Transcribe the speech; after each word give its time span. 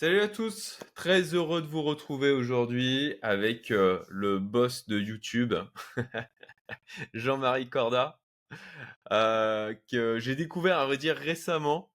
Salut 0.00 0.20
à 0.20 0.28
tous, 0.28 0.78
très 0.94 1.34
heureux 1.34 1.60
de 1.60 1.66
vous 1.66 1.82
retrouver 1.82 2.30
aujourd'hui 2.30 3.16
avec 3.20 3.72
euh, 3.72 4.00
le 4.08 4.38
boss 4.38 4.86
de 4.86 4.96
YouTube, 4.96 5.54
Jean-Marie 7.14 7.68
Corda, 7.68 8.20
euh, 9.10 9.74
que 9.90 10.20
j'ai 10.20 10.36
découvert 10.36 10.78
à 10.78 10.86
vrai 10.86 10.98
dire 10.98 11.16
récemment. 11.16 11.90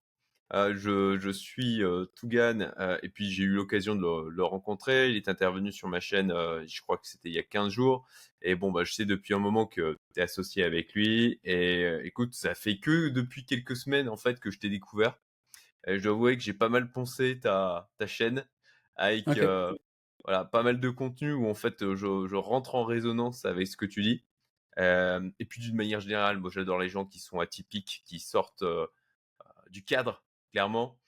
Euh, 0.51 0.75
je, 0.75 1.31
suis 1.31 1.81
Tougan 2.17 2.73
et 3.03 3.07
puis 3.07 3.31
j'ai 3.31 3.43
eu 3.43 3.53
l'occasion 3.53 3.95
de 3.95 4.01
le, 4.01 4.29
le 4.31 4.43
rencontrer. 4.43 5.09
Il 5.09 5.15
est 5.15 5.29
intervenu 5.29 5.71
sur 5.71 5.87
ma 5.87 6.01
chaîne, 6.01 6.33
je 6.67 6.81
crois 6.81 6.97
que 6.97 7.07
c'était 7.07 7.29
il 7.29 7.35
y 7.35 7.39
a 7.39 7.43
15 7.43 7.71
jours. 7.71 8.05
Et 8.41 8.55
bon, 8.55 8.73
bah, 8.73 8.83
je 8.83 8.91
sais 8.91 9.05
depuis 9.05 9.33
un 9.33 9.39
moment 9.39 9.65
que 9.65 9.97
tu 10.13 10.19
es 10.19 10.23
associé 10.23 10.65
avec 10.65 10.93
lui. 10.93 11.39
Et 11.45 11.87
écoute, 12.03 12.33
ça 12.33 12.53
fait 12.53 12.79
que 12.79 13.07
depuis 13.07 13.45
quelques 13.45 13.77
semaines 13.77 14.09
en 14.09 14.17
fait 14.17 14.41
que 14.41 14.51
je 14.51 14.59
t'ai 14.59 14.69
découvert 14.69 15.17
je 15.87 16.01
dois 16.01 16.13
avouer 16.13 16.37
que 16.37 16.43
j'ai 16.43 16.53
pas 16.53 16.69
mal 16.69 16.91
poncé 16.91 17.39
ta, 17.39 17.89
ta 17.97 18.07
chaîne 18.07 18.45
avec 18.95 19.27
euh, 19.27 19.75
voilà, 20.23 20.45
pas 20.45 20.63
mal 20.63 20.79
de 20.79 20.89
contenu 20.89 21.33
où 21.33 21.47
en 21.47 21.53
fait 21.53 21.93
je, 21.95 22.27
je, 22.27 22.35
rentre 22.35 22.75
en 22.75 22.85
résonance 22.85 23.45
avec 23.45 23.67
ce 23.67 23.77
que 23.77 23.85
tu 23.85 24.01
dis. 24.01 24.23
Euh, 24.79 25.29
et 25.39 25.45
puis 25.45 25.61
d'une 25.61 25.75
manière 25.75 25.99
générale, 25.99 26.39
moi 26.39 26.49
j'adore 26.51 26.79
les 26.79 26.89
gens 26.89 27.05
qui 27.05 27.19
sont 27.19 27.39
atypiques, 27.39 28.03
qui 28.05 28.19
sortent 28.19 28.63
euh, 28.63 28.87
du 29.69 29.83
cadre, 29.83 30.23
clairement. 30.51 30.99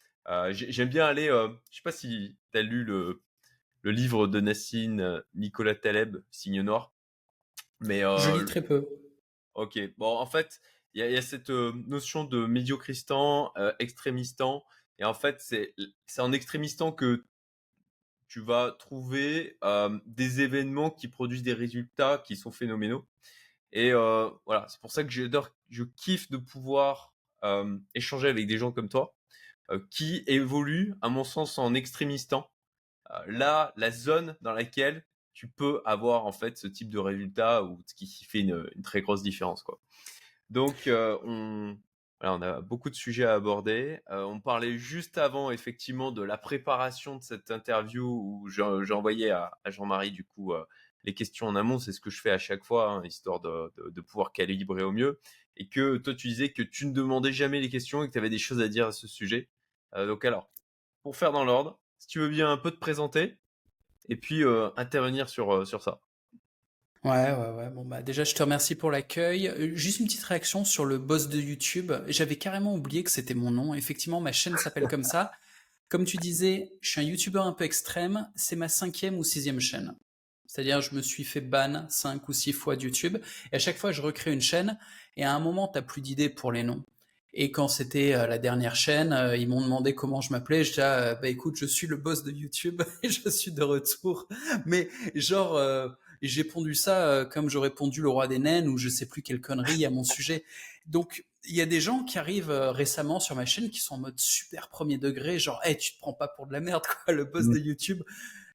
J'aime 0.52 0.90
bien 0.90 1.06
aller, 1.06 1.28
je 1.28 1.76
sais 1.76 1.84
pas 1.84 1.92
si 1.92 2.36
tu 2.52 2.58
as 2.58 2.64
lu 2.64 2.84
le, 2.84 3.22
le 3.84 3.92
livre 3.92 4.26
de 4.26 4.40
Nassine 4.40 5.22
Nicolas 5.36 5.76
Taleb, 5.76 6.18
Signe 6.32 6.62
Noir. 6.64 6.94
Mais, 7.80 8.02
je 8.02 8.40
lis 8.40 8.46
très 8.46 8.64
peu. 8.64 8.88
Ok, 9.54 9.80
bon 9.98 10.18
en 10.18 10.26
fait, 10.26 10.62
il 10.96 11.12
y, 11.12 11.18
a 11.18 11.22
cette 11.22 11.50
euh, 11.50 11.74
notion 11.88 12.24
de 12.24 12.46
médiocristan, 12.46 13.52
euh, 13.58 13.74
extrémistan. 13.80 14.64
Et 14.98 15.04
en 15.04 15.14
fait, 15.14 15.42
c'est 15.42 16.22
en 16.22 16.32
extrémistan 16.32 16.94
que 16.94 17.26
tu 18.30 18.40
vas 18.40 18.72
trouver 18.80 19.58
euh, 19.66 20.00
des 20.06 20.40
événements 20.40 20.90
qui 20.90 21.10
produisent 21.10 21.44
des 21.44 21.54
résultats 21.54 22.24
qui 22.26 22.38
sont 22.38 22.52
phénoménaux. 22.52 23.06
Et 23.74 23.92
euh, 23.92 24.30
voilà, 24.46 24.68
c'est 24.70 24.80
pour 24.80 24.92
ça 24.92 25.04
que 25.04 25.10
j'adore, 25.10 25.50
je 25.70 25.84
kiffe 25.84 26.32
de 26.32 26.38
pouvoir 26.38 27.14
échanger 27.94 28.28
avec 28.28 28.48
des 28.48 28.58
gens 28.58 28.72
comme 28.72 28.90
toi 28.90 29.14
qui 29.92 30.24
évoluent, 30.26 30.96
à 31.02 31.10
mon 31.10 31.24
sens, 31.24 31.60
en 31.60 31.76
extrémistan. 31.76 32.50
là, 33.28 33.72
la 33.76 33.92
zone 33.92 34.36
dans 34.42 34.54
laquelle 34.54 35.06
tu 35.34 35.48
peux 35.48 35.84
avoir 35.86 36.26
en 36.26 36.32
fait 36.32 36.58
ce 36.58 36.66
type 36.66 36.90
de 36.90 36.98
résultat 36.98 37.64
ou 37.64 37.84
ce 37.86 37.94
qui 37.94 38.08
fait 38.26 38.40
une, 38.40 38.68
une 38.76 38.82
très 38.82 39.02
grosse 39.02 39.22
différence, 39.22 39.62
quoi. 39.62 39.80
Donc, 40.50 40.90
on, 40.90 41.78
a 42.22 42.62
beaucoup 42.62 42.90
de 42.90 42.96
sujets 42.96 43.26
à 43.26 43.34
aborder. 43.34 44.00
On 44.10 44.40
parlait 44.40 44.78
juste 44.78 45.18
avant, 45.18 45.52
effectivement, 45.52 46.12
de 46.12 46.22
la 46.22 46.38
préparation 46.38 47.18
de 47.18 47.24
cette 47.24 47.52
interview 47.52 48.06
où 48.06 48.50
j'ai 48.50 48.94
envoyé 48.94 49.32
à, 49.32 49.52
Jean-Marie, 49.66 50.12
du 50.12 50.24
coup, 50.24 50.54
les 51.04 51.14
questions 51.14 51.48
en 51.48 51.56
amont. 51.56 51.80
C'est 51.80 51.92
ce 51.92 52.00
que 52.00 52.10
je 52.10 52.22
fais 52.22 52.32
à 52.32 52.38
chaque 52.38 52.64
fois, 52.64 52.92
hein, 52.92 53.04
histoire 53.04 53.40
de, 53.42 54.02
pouvoir 54.02 54.32
calibrer 54.32 54.84
au 54.84 54.92
mieux. 54.92 55.20
Et 55.58 55.68
que 55.68 55.98
toi, 55.98 56.14
tu 56.14 56.28
disais 56.28 56.52
que 56.52 56.62
tu 56.62 56.86
ne 56.86 56.94
demandais 56.94 57.32
jamais 57.32 57.60
les 57.60 57.70
questions 57.70 58.04
et 58.04 58.08
que 58.08 58.14
tu 58.14 58.18
avais 58.18 58.30
des 58.30 58.40
choses 58.40 58.62
à 58.62 58.68
dire 58.68 58.88
à 58.88 58.92
ce 58.92 59.08
sujet. 59.08 59.50
donc, 59.96 60.26
alors, 60.26 60.50
pour 61.04 61.16
faire 61.16 61.32
dans 61.32 61.46
l'ordre, 61.46 61.80
si 62.00 62.08
tu 62.08 62.20
veux 62.20 62.30
bien 62.30 62.52
un 62.52 62.58
peu 62.58 62.72
te 62.72 62.80
présenter 62.80 63.38
et 64.10 64.16
puis 64.16 64.44
intervenir 64.78 65.30
sur 65.30 65.66
ça. 65.82 66.02
Ouais, 67.06 67.32
ouais, 67.32 67.52
ouais. 67.56 67.70
Bon, 67.70 67.86
bah, 67.86 68.02
déjà, 68.02 68.24
je 68.24 68.34
te 68.34 68.42
remercie 68.42 68.74
pour 68.74 68.90
l'accueil. 68.90 69.48
Euh, 69.48 69.76
juste 69.76 70.00
une 70.00 70.08
petite 70.08 70.24
réaction 70.24 70.66
sur 70.66 70.86
le 70.86 70.98
boss 70.98 71.30
de 71.30 71.40
YouTube. 71.40 71.92
J'avais 72.08 72.36
carrément 72.36 72.74
oublié 72.74 73.04
que 73.04 73.12
c'était 73.12 73.36
mon 73.36 73.52
nom. 73.52 73.76
Effectivement, 73.76 74.20
ma 74.20 74.32
chaîne 74.32 74.58
s'appelle 74.58 74.88
comme 74.88 75.04
ça. 75.04 75.32
Comme 75.88 76.06
tu 76.06 76.18
disais, 76.18 76.72
je 76.82 76.90
suis 76.90 77.02
un 77.02 77.04
YouTuber 77.04 77.42
un 77.42 77.54
peu 77.54 77.64
extrême. 77.64 78.28
C'est 78.36 78.56
ma 78.56 78.70
cinquième 78.70 79.20
ou 79.20 79.24
sixième 79.24 79.60
chaîne. 79.60 79.96
C'est-à-dire, 80.48 80.82
je 80.82 80.96
me 80.96 81.04
suis 81.04 81.24
fait 81.24 81.42
ban 81.42 81.86
cinq 81.90 82.28
ou 82.28 82.34
six 82.34 82.54
fois 82.54 82.76
de 82.76 82.82
YouTube. 82.82 83.20
Et 83.52 83.58
à 83.58 83.60
chaque 83.60 83.78
fois, 83.78 83.92
je 83.92 84.02
recrée 84.02 84.34
une 84.34 84.42
chaîne. 84.42 84.76
Et 85.16 85.24
à 85.24 85.32
un 85.32 85.40
moment, 85.40 85.68
t'as 85.68 85.84
plus 85.84 86.02
d'idées 86.02 86.30
pour 86.30 86.52
les 86.52 86.64
noms. 86.64 86.84
Et 87.36 87.52
quand 87.52 87.68
c'était 87.68 88.16
euh, 88.16 88.26
la 88.26 88.40
dernière 88.40 88.76
chaîne, 88.76 89.14
euh, 89.14 89.38
ils 89.38 89.48
m'ont 89.48 89.62
demandé 89.62 89.94
comment 89.94 90.22
je 90.22 90.32
m'appelais. 90.32 90.64
Je 90.64 90.70
disais, 90.72 90.82
ah, 90.82 91.14
bah 91.14 91.28
écoute, 91.28 91.56
je 91.58 91.68
suis 91.68 91.86
le 91.86 91.98
boss 91.98 92.24
de 92.24 92.32
YouTube 92.32 92.82
et 93.04 93.10
je 93.10 93.30
suis 93.30 93.52
de 93.52 93.62
retour. 93.62 94.28
Mais 94.66 94.90
genre, 95.14 95.60
j'ai 96.28 96.44
pondu 96.44 96.76
ça 96.76 97.08
euh, 97.08 97.26
comme 97.26 97.50
j'aurais 97.50 97.70
pondu 97.70 98.02
le 98.02 98.10
roi 98.10 98.28
des 98.28 98.40
naines 98.40 98.68
ou 98.68 98.78
je 98.78 98.90
sais 98.90 99.06
plus 99.06 99.22
quelle 99.22 99.42
connerie 99.42 99.86
à 99.86 99.90
mon 99.90 100.04
sujet. 100.04 100.44
Donc 100.88 101.26
il 101.48 101.56
y 101.56 101.62
a 101.62 101.66
des 101.66 101.82
gens 101.82 102.04
qui 102.04 102.18
arrivent 102.18 102.52
euh, 102.52 102.72
récemment 102.72 103.20
sur 103.20 103.36
ma 103.36 103.46
chaîne 103.46 103.70
qui 103.70 103.80
sont 103.80 103.96
en 103.96 104.00
mode 104.00 104.20
super 104.20 104.70
premier 104.70 104.98
degré, 104.98 105.40
genre 105.40 105.60
hey, 105.64 105.78
tu 105.78 105.94
te 105.94 106.00
prends 106.00 106.14
pas 106.14 106.28
pour 106.28 106.48
de 106.48 106.54
la 106.54 106.60
merde 106.60 106.84
quoi, 107.06 107.14
le 107.14 107.26
boss 107.26 107.48
de 107.48 107.60
mm. 107.60 107.66
YouTube. 107.66 108.04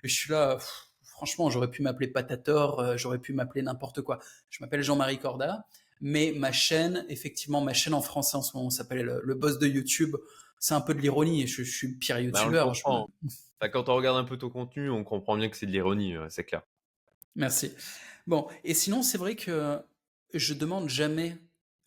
Et 0.03 0.09
je 0.09 0.15
suis 0.15 0.33
là, 0.33 0.59
franchement 1.03 1.51
j'aurais 1.51 1.71
pu 1.71 1.83
m'appeler 1.83 2.09
Patator, 2.09 2.81
euh, 2.81 2.97
j'aurais 2.97 3.19
pu 3.19 3.33
m'appeler 3.33 3.63
n'importe 3.63 4.03
quoi. 4.03 4.19
Je 4.49 4.59
m'appelle 4.61 4.83
Jean-Marie 4.83 5.19
Corda, 5.19 5.67
mais 6.01 6.33
ma 6.37 6.53
chaîne, 6.53 7.05
effectivement 7.09 7.61
ma 7.61 7.75
chaîne 7.75 7.95
en 7.95 8.03
français 8.03 8.37
en 8.37 8.43
ce 8.43 8.57
moment 8.57 8.71
s'appelle 8.71 9.21
le, 9.23 9.35
boss 9.35 9.59
de 9.59 9.67
YouTube. 9.67 10.17
C'est 10.59 10.75
un 10.75 10.81
peu 10.81 10.95
de 10.95 11.01
l'ironie 11.01 11.43
et 11.43 11.47
je, 11.47 11.63
suis 11.63 11.89
le 11.89 11.95
pire 11.95 12.17
bah, 12.17 12.23
youtubeur. 12.23 12.73
quand 13.73 13.89
on 13.89 13.95
regarde 13.95 14.19
un 14.19 14.25
peu 14.25 14.37
ton 14.37 14.51
contenu, 14.51 14.91
on 14.91 15.05
comprend 15.05 15.37
bien 15.37 15.49
que 15.49 15.57
c'est 15.57 15.67
de 15.67 15.73
l'ironie, 15.73 16.17
c'est 16.29 16.45
clair. 16.45 16.63
Merci. 17.37 17.73
Bon, 18.27 18.49
et 18.65 18.75
sinon, 18.75 19.03
c'est 19.03 19.19
vrai 19.19 19.37
que 19.37 19.81
je 20.35 20.55
demande 20.55 20.89
jamais 20.89 21.37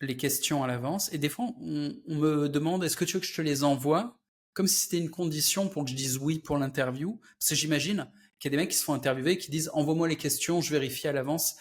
les 0.00 0.16
questions 0.16 0.62
à 0.62 0.66
l'avance. 0.66 1.12
Et 1.12 1.18
des 1.18 1.28
fois, 1.28 1.46
on, 1.60 1.94
me 2.08 2.48
demande 2.48 2.84
est-ce 2.84 2.96
que 2.96 3.04
tu 3.04 3.14
veux 3.14 3.20
que 3.20 3.26
je 3.26 3.34
te 3.34 3.42
les 3.42 3.64
envoie? 3.64 4.18
Comme 4.52 4.66
si 4.66 4.76
c'était 4.82 4.98
une 4.98 5.10
condition 5.10 5.68
pour 5.68 5.84
que 5.84 5.90
je 5.90 5.96
dise 5.96 6.18
oui 6.18 6.38
pour 6.38 6.58
l'interview. 6.58 7.20
Parce 7.38 7.50
que 7.50 7.54
j'imagine 7.54 8.10
qu'il 8.38 8.50
y 8.50 8.54
a 8.54 8.56
des 8.56 8.62
mecs 8.62 8.70
qui 8.70 8.76
se 8.76 8.84
font 8.84 8.94
interviewer 8.94 9.32
et 9.32 9.38
qui 9.38 9.50
disent 9.50 9.70
envoie-moi 9.74 10.08
les 10.08 10.16
questions, 10.16 10.60
je 10.60 10.70
vérifie 10.70 11.08
à 11.08 11.12
l'avance. 11.12 11.56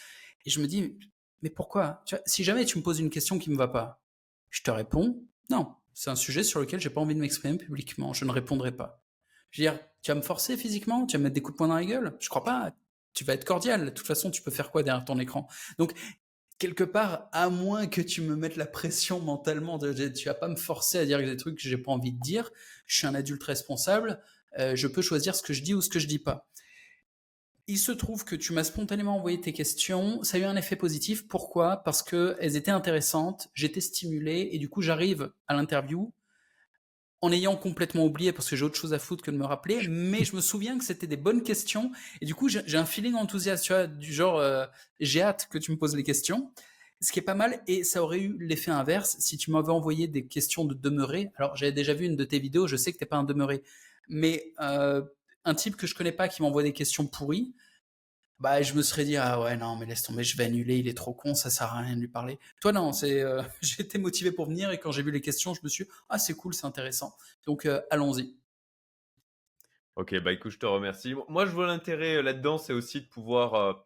Et 0.45 0.49
je 0.49 0.59
me 0.59 0.67
dis 0.67 0.97
mais 1.41 1.49
pourquoi? 1.49 2.03
Si 2.25 2.43
jamais 2.43 2.65
tu 2.65 2.77
me 2.77 2.83
poses 2.83 2.99
une 2.99 3.09
question 3.09 3.37
qui 3.37 3.49
me 3.49 3.57
va 3.57 3.67
pas, 3.67 4.01
je 4.49 4.61
te 4.63 4.71
réponds? 4.71 5.21
Non. 5.49 5.75
C'est 5.93 6.09
un 6.09 6.15
sujet 6.15 6.43
sur 6.43 6.59
lequel 6.59 6.79
j'ai 6.79 6.89
pas 6.89 7.01
envie 7.01 7.15
de 7.15 7.19
m'exprimer 7.19 7.57
publiquement. 7.57 8.13
Je 8.13 8.25
ne 8.25 8.31
répondrai 8.31 8.71
pas. 8.71 9.03
Je 9.51 9.61
veux 9.61 9.69
dire, 9.69 9.79
tu 10.01 10.09
vas 10.11 10.15
me 10.15 10.21
forcer 10.21 10.57
physiquement? 10.57 11.05
Tu 11.05 11.13
vas 11.13 11.19
me 11.19 11.23
mettre 11.25 11.35
des 11.35 11.41
coups 11.41 11.55
de 11.55 11.57
poing 11.57 11.67
dans 11.67 11.75
la 11.75 11.85
gueule? 11.85 12.15
Je 12.19 12.29
crois 12.29 12.43
pas 12.43 12.73
tu 13.13 13.23
vas 13.23 13.33
être 13.33 13.45
cordial. 13.45 13.85
De 13.85 13.89
toute 13.89 14.07
façon, 14.07 14.31
tu 14.31 14.41
peux 14.41 14.51
faire 14.51 14.71
quoi 14.71 14.83
derrière 14.83 15.05
ton 15.05 15.19
écran? 15.19 15.47
Donc, 15.77 15.93
quelque 16.59 16.83
part, 16.83 17.29
à 17.31 17.49
moins 17.49 17.87
que 17.87 18.01
tu 18.01 18.21
me 18.21 18.35
mettes 18.35 18.55
la 18.55 18.65
pression 18.65 19.19
mentalement, 19.19 19.77
de, 19.77 20.07
tu 20.09 20.25
vas 20.25 20.33
pas 20.33 20.47
me 20.47 20.55
forcer 20.55 20.97
à 20.99 21.05
dire 21.05 21.19
des 21.19 21.37
trucs 21.37 21.57
que 21.57 21.67
j'ai 21.67 21.77
pas 21.77 21.91
envie 21.91 22.13
de 22.13 22.19
dire. 22.19 22.51
Je 22.85 22.97
suis 22.97 23.07
un 23.07 23.15
adulte 23.15 23.43
responsable. 23.43 24.21
Euh, 24.59 24.75
je 24.75 24.87
peux 24.87 25.01
choisir 25.01 25.35
ce 25.35 25.41
que 25.41 25.53
je 25.53 25.61
dis 25.61 25.73
ou 25.73 25.81
ce 25.81 25.89
que 25.89 25.99
je 25.99 26.07
dis 26.07 26.19
pas. 26.19 26.47
Il 27.67 27.79
se 27.79 27.93
trouve 27.93 28.25
que 28.25 28.35
tu 28.35 28.51
m'as 28.51 28.65
spontanément 28.65 29.15
envoyé 29.15 29.39
tes 29.39 29.53
questions. 29.53 30.21
Ça 30.23 30.37
a 30.37 30.39
eu 30.41 30.43
un 30.43 30.55
effet 30.57 30.75
positif. 30.75 31.27
Pourquoi? 31.27 31.77
Parce 31.77 32.03
que 32.03 32.35
elles 32.39 32.57
étaient 32.57 32.71
intéressantes. 32.71 33.49
J'étais 33.53 33.81
stimulé 33.81 34.49
et 34.51 34.57
du 34.57 34.69
coup, 34.69 34.81
j'arrive 34.81 35.31
à 35.47 35.53
l'interview 35.53 36.13
en 37.23 37.31
ayant 37.31 37.55
complètement 37.55 38.03
oublié 38.03 38.33
parce 38.33 38.49
que 38.49 38.57
j'ai 38.57 38.65
autre 38.65 38.75
chose 38.75 38.93
à 38.93 38.99
foutre 38.99 39.23
que 39.23 39.31
de 39.31 39.37
me 39.37 39.45
rappeler, 39.45 39.87
mais 39.87 40.25
je 40.25 40.35
me 40.35 40.41
souviens 40.41 40.77
que 40.77 40.83
c'était 40.83 41.07
des 41.07 41.15
bonnes 41.15 41.41
questions. 41.41 41.89
Et 42.19 42.25
du 42.25 42.35
coup 42.35 42.49
j'ai 42.49 42.77
un 42.77 42.85
feeling 42.85 43.15
enthousiaste, 43.15 43.63
tu 43.63 43.71
vois, 43.71 43.87
du 43.87 44.11
genre 44.11 44.39
euh, 44.39 44.65
j'ai 44.99 45.21
hâte 45.21 45.47
que 45.49 45.57
tu 45.57 45.71
me 45.71 45.77
poses 45.77 45.95
les 45.95 46.03
questions, 46.03 46.51
ce 46.99 47.13
qui 47.13 47.19
est 47.19 47.23
pas 47.23 47.33
mal 47.33 47.63
et 47.65 47.85
ça 47.85 48.03
aurait 48.03 48.19
eu 48.19 48.35
l'effet 48.41 48.71
inverse 48.71 49.15
si 49.19 49.37
tu 49.37 49.51
m'avais 49.51 49.69
envoyé 49.69 50.09
des 50.09 50.25
questions 50.25 50.65
de 50.65 50.73
demeurer. 50.73 51.31
Alors 51.37 51.55
j'avais 51.55 51.71
déjà 51.71 51.93
vu 51.93 52.07
une 52.07 52.17
de 52.17 52.25
tes 52.25 52.39
vidéos, 52.39 52.67
je 52.67 52.75
sais 52.75 52.91
que 52.91 52.97
t'es 52.97 53.05
pas 53.05 53.15
un 53.15 53.23
demeuré, 53.23 53.63
mais 54.09 54.51
euh, 54.59 55.01
un 55.45 55.55
type 55.55 55.77
que 55.77 55.87
je 55.87 55.95
connais 55.95 56.11
pas 56.11 56.27
qui 56.27 56.41
m'envoie 56.41 56.63
des 56.63 56.73
questions 56.73 57.07
pourries, 57.07 57.53
bah 58.43 58.61
je 58.61 58.73
me 58.73 58.81
serais 58.81 59.05
dit 59.05 59.15
ah 59.15 59.39
ouais 59.39 59.55
non 59.55 59.77
mais 59.77 59.85
laisse 59.85 60.03
tomber 60.03 60.25
je 60.25 60.35
vais 60.35 60.43
annuler 60.43 60.75
il 60.75 60.89
est 60.89 60.97
trop 60.97 61.13
con 61.13 61.33
ça 61.33 61.49
sert 61.49 61.71
à 61.71 61.79
rien 61.79 61.95
de 61.95 62.01
lui 62.01 62.09
parler. 62.09 62.39
Toi 62.59 62.73
non 62.73 62.91
c'est 62.91 63.21
euh, 63.21 63.41
j'étais 63.61 63.97
motivé 63.97 64.33
pour 64.33 64.47
venir 64.47 64.69
et 64.69 64.77
quand 64.77 64.91
j'ai 64.91 65.01
vu 65.01 65.11
les 65.11 65.21
questions 65.21 65.53
je 65.53 65.61
me 65.63 65.69
suis 65.69 65.87
ah 66.09 66.19
c'est 66.19 66.33
cool 66.33 66.53
c'est 66.53 66.67
intéressant. 66.67 67.15
Donc 67.45 67.65
euh, 67.65 67.79
allons-y. 67.89 68.35
Ok 69.95 70.21
bah 70.21 70.33
écoute 70.33 70.51
je 70.51 70.59
te 70.59 70.65
remercie. 70.65 71.15
Moi 71.29 71.45
je 71.45 71.51
vois 71.51 71.67
l'intérêt 71.67 72.17
euh, 72.17 72.21
là-dedans 72.21 72.57
c'est 72.57 72.73
aussi 72.73 72.99
de 72.99 73.07
pouvoir 73.07 73.85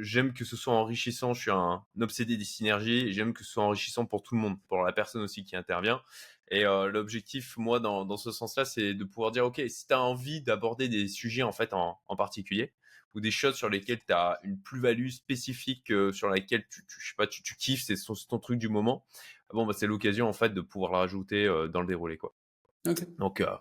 j'aime 0.00 0.34
que 0.34 0.44
ce 0.44 0.56
soit 0.56 0.74
enrichissant 0.74 1.32
je 1.32 1.42
suis 1.42 1.50
un, 1.50 1.84
obsédé 2.00 2.36
des 2.36 2.44
synergies 2.44 3.12
j'aime 3.12 3.32
que 3.32 3.44
ce 3.44 3.52
soit 3.52 3.62
enrichissant 3.62 4.04
pour 4.04 4.22
tout 4.22 4.34
le 4.34 4.40
monde 4.42 4.58
pour 4.68 4.82
la 4.82 4.92
personne 4.92 5.22
aussi 5.22 5.42
qui 5.42 5.56
intervient. 5.56 6.02
Et 6.50 6.64
l'objectif 6.64 7.56
moi 7.56 7.80
dans, 7.80 8.16
ce 8.18 8.30
sens 8.30 8.56
là 8.58 8.66
c'est 8.66 8.92
de 8.92 9.04
pouvoir 9.04 9.30
dire 9.30 9.46
ok 9.46 9.62
si 9.68 9.86
tu 9.86 9.94
as 9.94 10.02
envie 10.02 10.42
d'aborder 10.42 10.88
des 10.88 11.08
sujets 11.08 11.42
en 11.42 11.52
fait 11.52 11.72
en 11.72 12.16
particulier 12.18 12.74
ou 13.14 13.20
des 13.20 13.30
choses 13.30 13.54
sur 13.54 13.68
lesquelles 13.68 14.00
tu 14.06 14.12
as 14.12 14.38
une 14.42 14.60
plus-value 14.60 15.08
spécifique 15.08 15.90
euh, 15.90 16.12
sur 16.12 16.28
laquelle 16.28 16.66
tu, 16.68 16.84
tu, 16.86 17.00
je 17.00 17.08
sais 17.08 17.14
pas, 17.16 17.26
tu, 17.26 17.42
tu 17.42 17.56
kiffes, 17.56 17.84
c'est 17.84 17.94
ton, 18.28 18.38
truc 18.38 18.58
du 18.58 18.68
moment. 18.68 19.06
Bon, 19.52 19.66
bah, 19.66 19.74
c'est 19.76 19.86
l'occasion 19.86 20.28
en 20.28 20.32
fait 20.32 20.52
de 20.52 20.60
pouvoir 20.60 20.92
la 20.92 20.98
rajouter 20.98 21.46
euh, 21.46 21.68
dans 21.68 21.80
le 21.80 21.86
déroulé 21.86 22.16
quoi. 22.16 22.34
Donc 23.18 23.40
euh, 23.40 23.56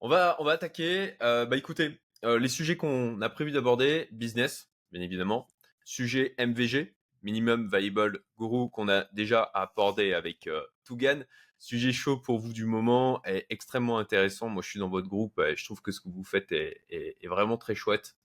on 0.00 0.08
va 0.08 0.36
on 0.38 0.44
va 0.44 0.52
attaquer. 0.52 1.16
bah 1.20 1.56
écoutez, 1.56 2.00
les 2.22 2.48
sujets 2.48 2.76
qu'on 2.76 3.20
a 3.20 3.28
prévu 3.28 3.50
d'aborder, 3.50 4.08
business 4.12 4.70
bien 4.92 5.02
évidemment, 5.02 5.46
sujet 5.84 6.34
MVG 6.38 6.94
Minimum 7.22 7.68
Viable 7.68 8.22
Guru 8.38 8.70
qu'on 8.70 8.88
a 8.88 9.06
déjà 9.12 9.42
abordé 9.42 10.14
avec 10.14 10.48
Tougan. 10.84 11.24
Sujet 11.58 11.92
chaud 11.92 12.16
pour 12.16 12.38
vous 12.38 12.52
du 12.52 12.64
moment 12.64 13.20
est 13.24 13.44
extrêmement 13.50 13.98
intéressant. 13.98 14.48
Moi, 14.48 14.62
je 14.62 14.70
suis 14.70 14.78
dans 14.78 14.88
votre 14.88 15.08
groupe 15.08 15.40
et 15.40 15.56
je 15.56 15.64
trouve 15.64 15.82
que 15.82 15.90
ce 15.90 16.00
que 16.00 16.08
vous 16.08 16.22
faites 16.22 16.52
est, 16.52 16.84
est, 16.88 17.26
vraiment 17.26 17.56
très 17.56 17.74
chouette. 17.74 18.16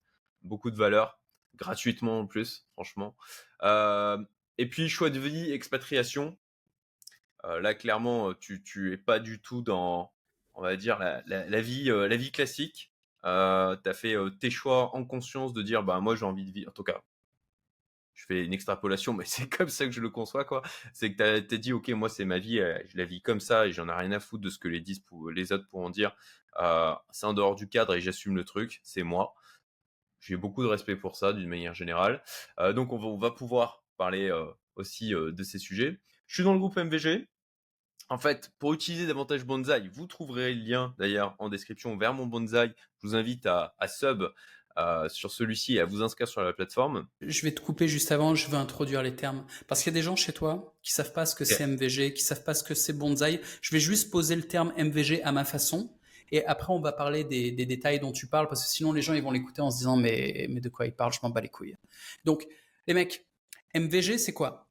Beaucoup 0.44 0.72
de 0.72 0.75
valeur, 0.75 1.19
gratuitement 1.56 2.19
en 2.19 2.28
plus, 2.28 2.68
franchement. 2.74 3.16
Euh, 3.63 4.18
et 4.57 4.69
puis, 4.69 4.90
choix 4.90 5.10
de 5.10 5.19
vie, 5.19 5.51
expatriation. 5.51 6.38
Euh, 7.45 7.60
là, 7.60 7.74
clairement, 7.74 8.34
tu, 8.34 8.63
tu 8.63 8.94
es 8.94 8.98
pas 8.98 9.19
du 9.19 9.42
tout 9.42 9.62
dans, 9.62 10.13
on 10.54 10.62
va 10.62 10.75
dire, 10.75 11.00
la, 11.00 11.24
la, 11.25 11.62
vie, 11.62 11.90
euh, 11.92 12.07
la 12.07 12.18
vie 12.18 12.31
classique. 12.31 12.92
Euh, 13.25 13.78
tu 13.84 13.90
as 13.90 13.94
fait 13.94 14.16
tes 14.40 14.50
choix 14.50 14.95
en 14.95 15.06
conscience 15.06 15.54
de 15.54 15.62
dire, 15.62 15.84
bah, 15.84 16.00
moi, 16.00 16.16
j'ai 16.16 16.25
envie 16.25 16.45
de 16.45 16.51
vivre. 16.51 16.69
En 16.69 16.74
tout 16.74 16.84
cas, 16.84 17.01
je 18.13 18.25
fais 18.25 18.45
une 18.45 18.54
extrapolation, 18.54 19.13
mais 19.18 19.25
c'est 19.25 19.50
comme 19.50 19.69
ça 19.69 19.86
que 19.86 19.92
je 19.92 20.01
le 20.01 20.10
conçois, 20.10 20.45
quoi. 20.45 20.62
C'est 20.94 21.13
que 21.13 21.18
tu 21.18 21.56
as, 21.56 21.57
dit, 21.57 21.74
OK, 21.74 21.90
moi, 21.90 22.10
c'est 22.10 22.25
ma 22.25 22.40
vie, 22.40 22.60
euh, 22.60 22.78
je 22.88 22.98
la 22.98 23.06
vis 23.06 23.22
comme 23.22 23.40
ça 23.40 23.68
et 23.68 23.72
j'en 23.72 23.90
ai 23.90 23.94
rien 23.94 24.12
à 24.12 24.19
foutre 24.19 24.44
de 24.44 24.50
ce 24.50 24.57
que 24.57 24.68
les, 24.68 24.81
10 24.81 25.00
pour, 25.01 25.31
les 25.31 25.51
autres 25.51 25.68
pourront 25.69 25.90
dire. 25.90 26.16
Euh, 26.60 26.94
c'est 27.12 27.25
en 27.25 27.34
dehors 27.34 27.56
du 27.56 27.68
cadre 27.68 27.95
et 27.95 28.01
j'assume 28.01 28.36
le 28.36 28.44
truc, 28.44 28.80
c'est 28.84 29.04
moi. 29.04 29.34
J'ai 30.23 30.37
beaucoup 30.37 30.63
de 30.63 30.67
respect 30.67 30.95
pour 30.95 31.15
ça, 31.15 31.33
d'une 31.33 31.49
manière 31.49 31.73
générale. 31.73 32.23
Euh, 32.59 32.73
donc, 32.73 32.93
on 32.93 32.97
va, 32.97 33.05
on 33.05 33.17
va, 33.17 33.31
pouvoir 33.31 33.83
parler 33.97 34.31
aussi 34.75 35.11
de 35.11 35.43
ces 35.43 35.59
sujets. 35.59 35.99
Je 36.27 36.35
suis 36.35 36.43
dans 36.43 36.53
le 36.53 36.59
groupe 36.59 36.77
MVG. 36.77 37.27
En 38.09 38.17
fait, 38.17 38.51
pour 38.59 38.73
utiliser 38.73 39.07
davantage 39.07 39.45
Bonsai, 39.45 39.87
vous 39.91 40.07
trouverez 40.07 40.53
le 40.53 40.61
lien 40.61 40.95
d'ailleurs 40.97 41.35
en 41.39 41.49
description 41.49 41.95
vers 41.97 42.13
mon 42.13 42.25
Bonsai. 42.25 42.73
Je 43.01 43.07
vous 43.07 43.15
invite 43.15 43.45
à, 43.45 43.75
à 43.77 43.87
sub 43.87 44.23
euh, 44.75 45.07
sur 45.07 45.29
celui-ci 45.29 45.75
et 45.75 45.81
à 45.81 45.85
vous 45.85 46.01
inscrire 46.01 46.27
sur 46.27 46.41
la 46.41 46.51
plateforme. 46.51 47.05
Je 47.21 47.43
vais 47.43 47.51
te 47.51 47.61
couper 47.61 47.87
juste 47.87 48.11
avant, 48.11 48.33
je 48.33 48.49
veux 48.49 48.57
introduire 48.57 49.03
les 49.03 49.15
termes. 49.15 49.45
Parce 49.67 49.83
qu'il 49.83 49.91
y 49.91 49.95
a 49.95 49.99
des 49.99 50.01
gens 50.01 50.15
chez 50.15 50.33
toi 50.33 50.75
qui 50.81 50.91
savent 50.91 51.13
pas 51.13 51.27
ce 51.27 51.35
que 51.35 51.45
c'est 51.45 51.67
MVG, 51.67 52.15
qui 52.15 52.23
savent 52.23 52.43
pas 52.43 52.55
ce 52.55 52.63
que 52.63 52.73
c'est 52.73 52.93
bonsaï. 52.93 53.39
Je 53.61 53.69
vais 53.69 53.79
juste 53.79 54.09
poser 54.09 54.35
le 54.35 54.41
terme 54.41 54.73
MVG 54.75 55.21
à 55.21 55.31
ma 55.31 55.45
façon. 55.45 55.95
Et 56.31 56.45
après, 56.45 56.73
on 56.73 56.79
va 56.79 56.91
parler 56.91 57.23
des, 57.23 57.51
détails 57.51 57.99
dont 57.99 58.11
tu 58.11 58.27
parles, 58.27 58.47
parce 58.47 58.63
que 58.63 58.69
sinon, 58.69 58.93
les 58.93 59.01
gens, 59.01 59.13
ils 59.13 59.23
vont 59.23 59.31
l'écouter 59.31 59.61
en 59.61 59.71
se 59.71 59.77
disant, 59.77 59.95
mais, 59.95 60.47
mais 60.49 60.61
de 60.61 60.69
quoi 60.69 60.85
il 60.85 60.93
parle, 60.93 61.13
je 61.13 61.19
m'en 61.23 61.29
bats 61.29 61.41
les 61.41 61.49
couilles. 61.49 61.75
Donc, 62.25 62.47
les 62.87 62.93
mecs, 62.93 63.25
MVG, 63.75 64.17
c'est 64.17 64.33
quoi? 64.33 64.69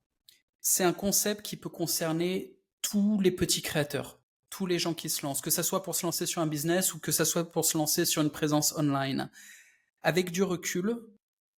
C'est 0.60 0.84
un 0.84 0.92
concept 0.92 1.42
qui 1.42 1.56
peut 1.56 1.68
concerner 1.68 2.56
tous 2.82 3.20
les 3.20 3.30
petits 3.30 3.62
créateurs, 3.62 4.20
tous 4.50 4.66
les 4.66 4.78
gens 4.78 4.94
qui 4.94 5.08
se 5.08 5.24
lancent, 5.24 5.40
que 5.40 5.50
ça 5.50 5.62
soit 5.62 5.82
pour 5.82 5.94
se 5.94 6.04
lancer 6.04 6.26
sur 6.26 6.42
un 6.42 6.46
business 6.46 6.94
ou 6.94 7.00
que 7.00 7.12
ça 7.12 7.24
soit 7.24 7.50
pour 7.50 7.64
se 7.64 7.76
lancer 7.78 8.04
sur 8.04 8.22
une 8.22 8.30
présence 8.30 8.74
online. 8.76 9.30
Avec 10.02 10.30
du 10.30 10.42
recul, 10.42 10.96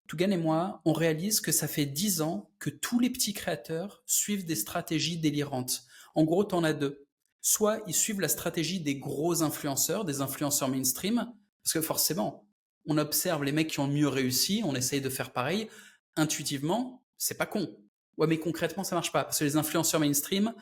Tougan 0.07 0.31
et 0.31 0.37
moi, 0.37 0.81
on 0.85 0.93
réalise 0.93 1.41
que 1.41 1.51
ça 1.51 1.67
fait 1.67 1.85
dix 1.85 2.21
ans 2.21 2.51
que 2.59 2.69
tous 2.69 2.99
les 2.99 3.09
petits 3.09 3.33
créateurs 3.33 4.03
suivent 4.05 4.45
des 4.45 4.55
stratégies 4.55 5.17
délirantes. 5.17 5.83
En 6.13 6.23
gros, 6.23 6.43
t'en 6.43 6.63
as 6.63 6.73
deux. 6.73 7.04
Soit 7.47 7.79
ils 7.85 7.93
suivent 7.93 8.21
la 8.21 8.27
stratégie 8.27 8.79
des 8.79 8.95
gros 8.95 9.43
influenceurs, 9.43 10.03
des 10.03 10.21
influenceurs 10.21 10.67
mainstream, 10.67 11.31
parce 11.63 11.73
que 11.73 11.81
forcément, 11.81 12.49
on 12.87 12.97
observe 12.97 13.43
les 13.43 13.51
mecs 13.51 13.69
qui 13.69 13.79
ont 13.79 13.87
mieux 13.87 14.07
réussi, 14.07 14.63
on 14.65 14.73
essaye 14.73 14.99
de 14.99 15.11
faire 15.11 15.31
pareil. 15.31 15.69
Intuitivement, 16.15 17.03
c'est 17.19 17.37
pas 17.37 17.45
con. 17.45 17.69
Ouais, 18.17 18.25
mais 18.25 18.39
concrètement, 18.39 18.83
ça 18.83 18.95
marche 18.95 19.11
pas. 19.11 19.25
Parce 19.25 19.37
que 19.37 19.43
les 19.43 19.57
influenceurs 19.57 19.99
mainstream, 19.99 20.55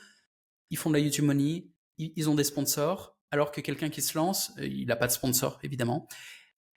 ils 0.71 0.77
font 0.77 0.89
de 0.89 0.95
la 0.95 0.99
YouTube 0.99 1.23
Money, 1.23 1.69
ils 1.97 2.29
ont 2.29 2.35
des 2.35 2.43
sponsors, 2.43 3.17
alors 3.31 3.53
que 3.53 3.61
quelqu'un 3.61 3.89
qui 3.89 4.01
se 4.01 4.17
lance, 4.17 4.51
euh, 4.57 4.67
il 4.67 4.87
n'a 4.87 4.97
pas 4.97 5.07
de 5.07 5.13
sponsor, 5.13 5.59
évidemment 5.63 6.09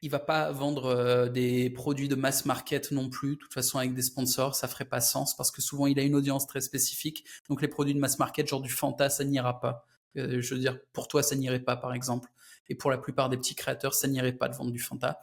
il 0.02 0.10
va 0.10 0.18
pas 0.18 0.52
vendre 0.52 0.84
euh, 0.84 1.28
des 1.28 1.70
produits 1.70 2.06
de 2.06 2.14
mass 2.14 2.44
market 2.44 2.92
non 2.92 3.08
plus. 3.08 3.30
De 3.30 3.40
toute 3.40 3.54
façon, 3.54 3.78
avec 3.78 3.94
des 3.94 4.02
sponsors, 4.02 4.54
ça 4.54 4.68
ferait 4.68 4.84
pas 4.84 5.00
sens 5.00 5.34
parce 5.34 5.50
que 5.50 5.62
souvent 5.62 5.86
il 5.86 5.98
a 5.98 6.02
une 6.02 6.14
audience 6.14 6.46
très 6.46 6.60
spécifique. 6.60 7.24
Donc 7.48 7.62
les 7.62 7.68
produits 7.68 7.94
de 7.94 7.98
mass 7.98 8.18
market, 8.18 8.46
genre 8.46 8.60
du 8.60 8.70
Fanta, 8.70 9.08
ça 9.08 9.24
n'ira 9.24 9.58
pas. 9.58 9.86
Euh, 10.16 10.40
je 10.40 10.54
veux 10.54 10.60
dire, 10.60 10.78
pour 10.92 11.08
toi, 11.08 11.22
ça 11.22 11.36
n'irait 11.36 11.60
pas, 11.60 11.76
par 11.76 11.94
exemple. 11.94 12.30
Et 12.68 12.74
pour 12.74 12.90
la 12.90 12.98
plupart 12.98 13.28
des 13.28 13.36
petits 13.36 13.54
créateurs, 13.54 13.94
ça 13.94 14.08
n'irait 14.08 14.32
pas 14.32 14.48
de 14.48 14.56
vendre 14.56 14.72
du 14.72 14.78
Fanta. 14.78 15.20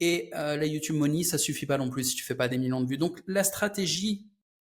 Et 0.00 0.30
euh, 0.34 0.56
la 0.56 0.66
YouTube 0.66 0.96
Money, 0.96 1.24
ça 1.24 1.38
suffit 1.38 1.66
pas 1.66 1.76
non 1.76 1.90
plus 1.90 2.04
si 2.04 2.16
tu 2.16 2.24
fais 2.24 2.34
pas 2.34 2.48
des 2.48 2.58
millions 2.58 2.80
de 2.80 2.86
vues. 2.86 2.98
Donc 2.98 3.22
la 3.26 3.44
stratégie 3.44 4.26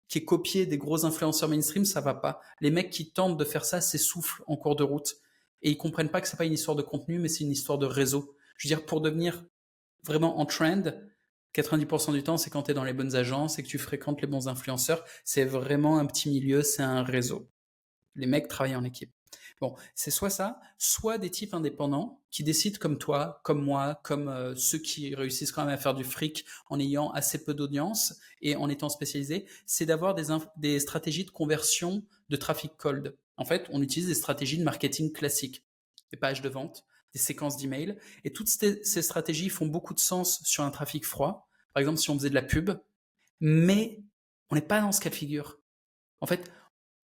qui 0.08 0.18
est 0.18 0.24
copiée 0.24 0.66
des 0.66 0.78
gros 0.78 1.04
influenceurs 1.04 1.48
mainstream, 1.48 1.84
ça 1.84 2.00
va 2.00 2.14
pas. 2.14 2.40
Les 2.60 2.70
mecs 2.70 2.90
qui 2.90 3.12
tentent 3.12 3.36
de 3.36 3.44
faire 3.44 3.64
ça 3.64 3.80
s'essoufflent 3.80 4.42
en 4.46 4.56
cours 4.56 4.76
de 4.76 4.82
route 4.82 5.16
et 5.62 5.70
ils 5.70 5.76
comprennent 5.76 6.08
pas 6.08 6.20
que 6.20 6.28
c'est 6.28 6.38
pas 6.38 6.46
une 6.46 6.54
histoire 6.54 6.76
de 6.76 6.82
contenu, 6.82 7.18
mais 7.18 7.28
c'est 7.28 7.44
une 7.44 7.50
histoire 7.50 7.78
de 7.78 7.86
réseau. 7.86 8.34
Je 8.56 8.66
veux 8.66 8.74
dire, 8.74 8.86
pour 8.86 9.00
devenir 9.02 9.44
vraiment 10.04 10.40
en 10.40 10.46
trend, 10.46 10.82
90% 11.54 12.12
du 12.12 12.22
temps, 12.22 12.38
c'est 12.38 12.50
quand 12.50 12.64
tu 12.64 12.70
es 12.70 12.74
dans 12.74 12.84
les 12.84 12.92
bonnes 12.92 13.14
agences 13.14 13.58
et 13.58 13.62
que 13.62 13.68
tu 13.68 13.78
fréquentes 13.78 14.20
les 14.20 14.26
bons 14.26 14.48
influenceurs. 14.48 15.04
C'est 15.24 15.44
vraiment 15.44 15.98
un 15.98 16.06
petit 16.06 16.30
milieu, 16.30 16.62
c'est 16.62 16.82
un 16.82 17.02
réseau. 17.02 17.50
Les 18.14 18.26
mecs 18.26 18.48
travaillent 18.48 18.76
en 18.76 18.84
équipe. 18.84 19.12
Bon, 19.60 19.74
c'est 19.94 20.10
soit 20.10 20.30
ça, 20.30 20.58
soit 20.78 21.18
des 21.18 21.30
types 21.30 21.52
indépendants 21.52 22.22
qui 22.30 22.42
décident 22.42 22.78
comme 22.80 22.96
toi, 22.96 23.40
comme 23.44 23.62
moi, 23.62 24.00
comme 24.02 24.28
euh, 24.28 24.54
ceux 24.56 24.78
qui 24.78 25.14
réussissent 25.14 25.52
quand 25.52 25.66
même 25.66 25.74
à 25.74 25.76
faire 25.76 25.92
du 25.94 26.04
fric 26.04 26.46
en 26.70 26.80
ayant 26.80 27.10
assez 27.10 27.44
peu 27.44 27.52
d'audience 27.52 28.18
et 28.40 28.56
en 28.56 28.70
étant 28.70 28.88
spécialisés, 28.88 29.44
c'est 29.66 29.84
d'avoir 29.84 30.14
des, 30.14 30.28
des 30.56 30.80
stratégies 30.80 31.26
de 31.26 31.30
conversion 31.30 32.02
de 32.30 32.36
trafic 32.36 32.74
cold. 32.78 33.14
En 33.36 33.44
fait, 33.44 33.66
on 33.70 33.82
utilise 33.82 34.08
des 34.08 34.14
stratégies 34.14 34.56
de 34.56 34.64
marketing 34.64 35.12
classiques, 35.12 35.62
des 36.10 36.16
pages 36.16 36.40
de 36.40 36.48
vente, 36.48 36.84
des 37.12 37.18
séquences 37.18 37.56
d'emails. 37.56 37.96
Et 38.24 38.32
toutes 38.32 38.48
ces, 38.48 39.02
stratégies 39.02 39.48
font 39.48 39.66
beaucoup 39.66 39.94
de 39.94 40.00
sens 40.00 40.42
sur 40.44 40.64
un 40.64 40.70
trafic 40.70 41.04
froid. 41.04 41.48
Par 41.74 41.80
exemple, 41.80 41.98
si 41.98 42.10
on 42.10 42.14
faisait 42.14 42.30
de 42.30 42.34
la 42.34 42.42
pub, 42.42 42.70
mais 43.40 44.02
on 44.50 44.54
n'est 44.54 44.60
pas 44.62 44.80
dans 44.80 44.92
ce 44.92 45.00
cas 45.00 45.10
de 45.10 45.14
figure. 45.14 45.58
En 46.20 46.26
fait, 46.26 46.50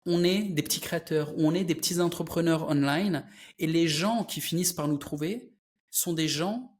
on 0.07 0.23
est 0.25 0.43
des 0.43 0.63
petits 0.63 0.81
créateurs, 0.81 1.33
on 1.37 1.55
est 1.55 1.65
des 1.65 1.75
petits 1.75 2.01
entrepreneurs 2.01 2.69
online, 2.69 3.27
et 3.59 3.67
les 3.67 3.89
gens 3.89 4.25
qui 4.25 4.41
finissent 4.41 4.73
par 4.73 4.89
nous 4.89 4.99
trouver 4.99 5.53
sont 5.91 6.13
des 6.13 6.29
gens 6.29 6.79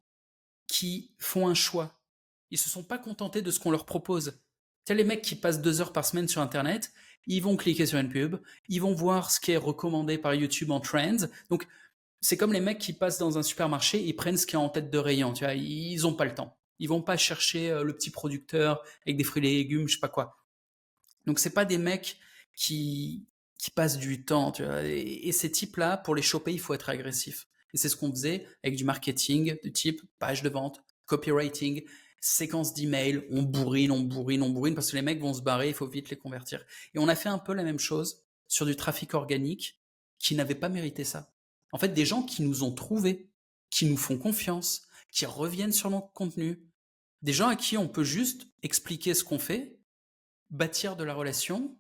qui 0.67 1.13
font 1.19 1.49
un 1.49 1.55
choix. 1.55 2.01
Ils 2.51 2.59
se 2.59 2.71
sont 2.71 2.85
pas 2.85 2.99
contentés 2.99 3.43
de 3.43 3.51
ce 3.51 3.61
qu'on 3.61 3.71
leur 3.71 3.87
propose. 3.87 4.41
Tu 4.85 4.95
les 4.95 5.05
mecs 5.05 5.23
qui 5.23 5.35
passent 5.35 5.63
deux 5.63 5.81
heures 5.81 5.93
par 5.93 6.05
semaine 6.05 6.29
sur 6.29 6.43
Internet, 6.43 6.93
ils 7.27 7.43
vont 7.43 7.57
cliquer 7.57 7.87
sur 7.87 7.99
une 7.99 8.11
pub, 8.11 8.37
ils 8.69 8.83
vont 8.83 8.95
voir 8.95 9.31
ce 9.31 9.41
qui 9.41 9.53
est 9.53 9.57
recommandé 9.57 10.19
par 10.19 10.35
YouTube 10.35 10.71
en 10.71 10.81
trends. 10.81 11.27
Donc, 11.49 11.67
c'est 12.21 12.37
comme 12.37 12.53
les 12.53 12.61
mecs 12.61 12.79
qui 12.79 12.93
passent 12.93 13.19
dans 13.19 13.39
un 13.39 13.43
supermarché, 13.43 14.03
ils 14.03 14.15
prennent 14.15 14.37
ce 14.37 14.47
qui 14.47 14.57
est 14.57 14.59
en 14.59 14.69
tête 14.69 14.91
de 14.91 14.99
rayon, 14.99 15.33
tu 15.33 15.45
vois, 15.45 15.55
ils 15.55 16.03
n'ont 16.03 16.15
pas 16.15 16.25
le 16.25 16.35
temps. 16.35 16.57
Ils 16.79 16.89
vont 16.89 17.03
pas 17.03 17.17
chercher 17.17 17.71
euh, 17.71 17.83
le 17.83 17.95
petit 17.95 18.11
producteur 18.11 18.83
avec 19.07 19.17
des 19.17 19.25
fruits 19.25 19.47
et 19.47 19.57
légumes, 19.57 19.89
je 19.89 19.95
sais 19.95 20.01
pas 20.01 20.09
quoi. 20.09 20.37
Donc 21.27 21.39
c'est 21.39 21.55
pas 21.55 21.65
des 21.65 21.79
mecs 21.79 22.19
qui 22.57 23.27
qui 23.65 23.71
passent 23.71 23.97
du 23.97 24.27
temps, 24.27 24.53
tu 24.53 24.63
vois. 24.63 24.83
Et, 24.85 25.33
ces 25.33 25.51
types-là, 25.51 25.97
pour 25.97 26.15
les 26.15 26.21
choper, 26.21 26.53
il 26.53 26.61
faut 26.61 26.75
être 26.75 26.91
agressif. 26.91 27.47
Et 27.73 27.79
c'est 27.79 27.89
ce 27.89 27.97
qu'on 27.97 28.11
faisait 28.11 28.47
avec 28.63 28.77
du 28.77 28.85
marketing 28.85 29.57
de 29.65 29.69
type 29.71 30.03
page 30.19 30.43
de 30.43 30.51
vente, 30.51 30.85
copywriting, 31.07 31.83
séquence 32.21 32.75
d'emails, 32.75 33.27
on 33.31 33.43
bourrine, 33.43 33.91
on 33.91 34.01
bourrine, 34.01 34.43
on 34.43 34.51
bourrine, 34.51 34.75
parce 34.75 34.91
que 34.91 34.97
les 34.97 35.03
mecs 35.03 35.19
vont 35.19 35.33
se 35.33 35.41
barrer, 35.41 35.69
il 35.69 35.75
faut 35.75 35.89
vite 35.89 36.11
les 36.11 36.17
convertir. 36.17 36.63
Et 36.93 36.99
on 36.99 37.09
a 37.09 37.15
fait 37.15 37.31
un 37.31 37.39
peu 37.39 37.55
la 37.55 37.63
même 37.63 37.79
chose 37.79 38.23
sur 38.49 38.67
du 38.67 38.77
trafic 38.77 39.15
organique 39.15 39.81
qui 40.19 40.35
n'avait 40.35 40.55
pas 40.55 40.69
mérité 40.69 41.03
ça. 41.03 41.33
En 41.73 41.79
fait, 41.79 41.89
des 41.89 42.05
gens 42.05 42.23
qui 42.23 42.43
nous 42.43 42.65
ont 42.65 42.73
trouvés, 42.73 43.31
qui 43.71 43.87
nous 43.87 43.97
font 43.97 44.19
confiance, 44.19 44.83
qui 45.11 45.25
reviennent 45.25 45.73
sur 45.73 45.89
notre 45.89 46.13
contenu, 46.13 46.63
des 47.23 47.33
gens 47.33 47.49
à 47.49 47.57
qui 47.57 47.79
on 47.79 47.89
peut 47.89 48.05
juste 48.05 48.47
expliquer 48.63 49.15
ce 49.15 49.25
qu'on 49.25 49.39
fait, 49.39 49.79
bâtir 50.51 50.97
de 50.97 51.05
la 51.05 51.15
relation, 51.15 51.79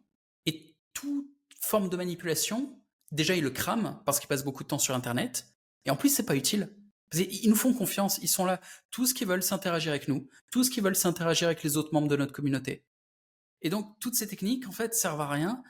toute 0.95 1.27
forme 1.61 1.89
de 1.89 1.97
manipulation, 1.97 2.81
déjà 3.13 3.37
ils 3.37 3.45
le 3.45 3.51
crament 3.51 4.01
parce 4.07 4.19
qu'ils 4.19 4.29
passent 4.29 4.45
beaucoup 4.45 4.63
de 4.63 4.69
temps 4.69 4.79
sur 4.79 4.95
Internet, 4.95 5.47
et 5.85 5.91
en 5.91 5.97
plus 5.97 6.09
c'est 6.09 6.25
pas 6.25 6.37
utile. 6.37 6.75
Ils 7.13 7.49
nous 7.49 7.55
font 7.55 7.75
confiance, 7.75 8.19
ils 8.23 8.29
sont 8.29 8.45
là. 8.45 8.61
Tous 8.91 9.13
qui 9.13 9.25
veulent 9.25 9.43
s'interagir 9.43 9.91
avec 9.91 10.09
nous, 10.09 10.29
tous 10.51 10.69
qui 10.69 10.81
veulent 10.81 10.97
s'interagir 10.97 11.47
avec 11.47 11.63
les 11.63 11.77
autres 11.77 11.93
membres 11.93 12.09
de 12.09 12.17
notre 12.17 12.33
communauté. 12.33 12.85
Et 13.63 13.71
donc 13.71 13.99
toutes 14.01 14.15
ces 14.15 14.27
techniques 14.27 14.67
en 14.67 14.73
fait 14.73 14.95
servent 14.95 15.21
à 15.21 15.29
rien. 15.29 15.63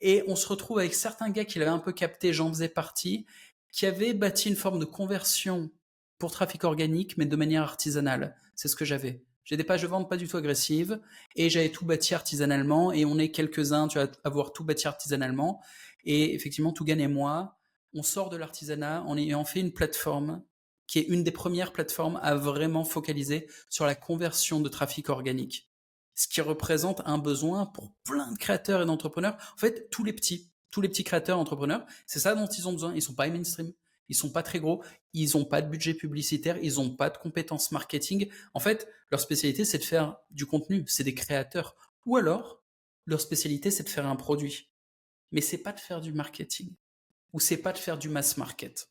Et 0.00 0.22
on 0.26 0.36
se 0.36 0.46
retrouve 0.46 0.78
avec 0.78 0.94
certains 0.94 1.30
gars 1.30 1.44
qui 1.44 1.58
l'avaient 1.58 1.70
un 1.70 1.78
peu 1.78 1.92
capté, 1.92 2.32
j'en 2.32 2.48
faisais 2.48 2.68
partie, 2.68 3.26
qui 3.70 3.86
avait 3.86 4.14
bâti 4.14 4.48
une 4.48 4.56
forme 4.56 4.78
de 4.78 4.84
conversion 4.84 5.70
pour 6.18 6.30
trafic 6.30 6.64
organique, 6.64 7.16
mais 7.16 7.26
de 7.26 7.36
manière 7.36 7.62
artisanale. 7.62 8.36
C'est 8.54 8.68
ce 8.68 8.76
que 8.76 8.84
j'avais. 8.84 9.24
J'ai 9.44 9.56
des 9.56 9.64
pages 9.64 9.82
de 9.82 9.86
vente 9.86 10.08
pas 10.08 10.16
du 10.16 10.28
tout 10.28 10.36
agressives 10.36 11.00
et 11.34 11.50
j'avais 11.50 11.70
tout 11.70 11.84
bâti 11.84 12.14
artisanalement 12.14 12.92
et 12.92 13.04
on 13.04 13.18
est 13.18 13.30
quelques-uns, 13.30 13.88
tu 13.88 13.98
vas 13.98 14.08
avoir 14.24 14.52
tout 14.52 14.64
bâti 14.64 14.86
artisanalement. 14.86 15.60
Et 16.04 16.34
effectivement, 16.34 16.72
Tougan 16.72 16.98
et 16.98 17.08
moi, 17.08 17.58
on 17.94 18.02
sort 18.02 18.30
de 18.30 18.36
l'artisanat 18.36 19.02
en 19.02 19.16
ayant 19.16 19.44
fait 19.44 19.60
une 19.60 19.72
plateforme 19.72 20.42
qui 20.86 20.98
est 20.98 21.02
une 21.08 21.24
des 21.24 21.30
premières 21.30 21.72
plateformes 21.72 22.20
à 22.22 22.34
vraiment 22.34 22.84
focaliser 22.84 23.48
sur 23.68 23.86
la 23.86 23.94
conversion 23.94 24.60
de 24.60 24.68
trafic 24.68 25.08
organique. 25.08 25.70
Ce 26.14 26.28
qui 26.28 26.40
représente 26.40 27.00
un 27.06 27.18
besoin 27.18 27.66
pour 27.66 27.92
plein 28.04 28.30
de 28.30 28.36
créateurs 28.36 28.82
et 28.82 28.86
d'entrepreneurs. 28.86 29.36
En 29.54 29.58
fait, 29.58 29.88
tous 29.90 30.04
les 30.04 30.12
petits 30.12 30.52
tous 30.72 30.80
les 30.80 30.88
petits 30.88 31.04
créateurs, 31.04 31.38
entrepreneurs, 31.38 31.84
c'est 32.06 32.18
ça 32.18 32.34
dont 32.34 32.46
ils 32.46 32.66
ont 32.66 32.72
besoin. 32.72 32.94
Ils 32.94 33.02
sont 33.02 33.14
pas 33.14 33.28
mainstream, 33.28 33.72
ils 34.08 34.16
sont 34.16 34.30
pas 34.30 34.42
très 34.42 34.60
gros, 34.60 34.82
ils 35.12 35.36
ont 35.36 35.44
pas 35.44 35.62
de 35.62 35.68
budget 35.68 35.94
publicitaire, 35.94 36.58
ils 36.62 36.80
ont 36.80 36.90
pas 36.90 37.10
de 37.10 37.18
compétences 37.18 37.72
marketing. 37.72 38.28
En 38.54 38.60
fait, 38.60 38.88
leur 39.10 39.20
spécialité, 39.20 39.64
c'est 39.64 39.78
de 39.78 39.84
faire 39.84 40.18
du 40.30 40.46
contenu, 40.46 40.84
c'est 40.86 41.04
des 41.04 41.14
créateurs. 41.14 41.76
Ou 42.06 42.16
alors, 42.16 42.62
leur 43.06 43.20
spécialité, 43.20 43.70
c'est 43.70 43.84
de 43.84 43.88
faire 43.88 44.06
un 44.06 44.16
produit. 44.16 44.70
Mais 45.30 45.40
c'est 45.40 45.58
pas 45.58 45.72
de 45.72 45.80
faire 45.80 46.00
du 46.00 46.12
marketing. 46.12 46.74
Ou 47.32 47.40
c'est 47.40 47.56
pas 47.56 47.72
de 47.72 47.78
faire 47.78 47.98
du 47.98 48.08
mass 48.08 48.36
market. 48.36 48.88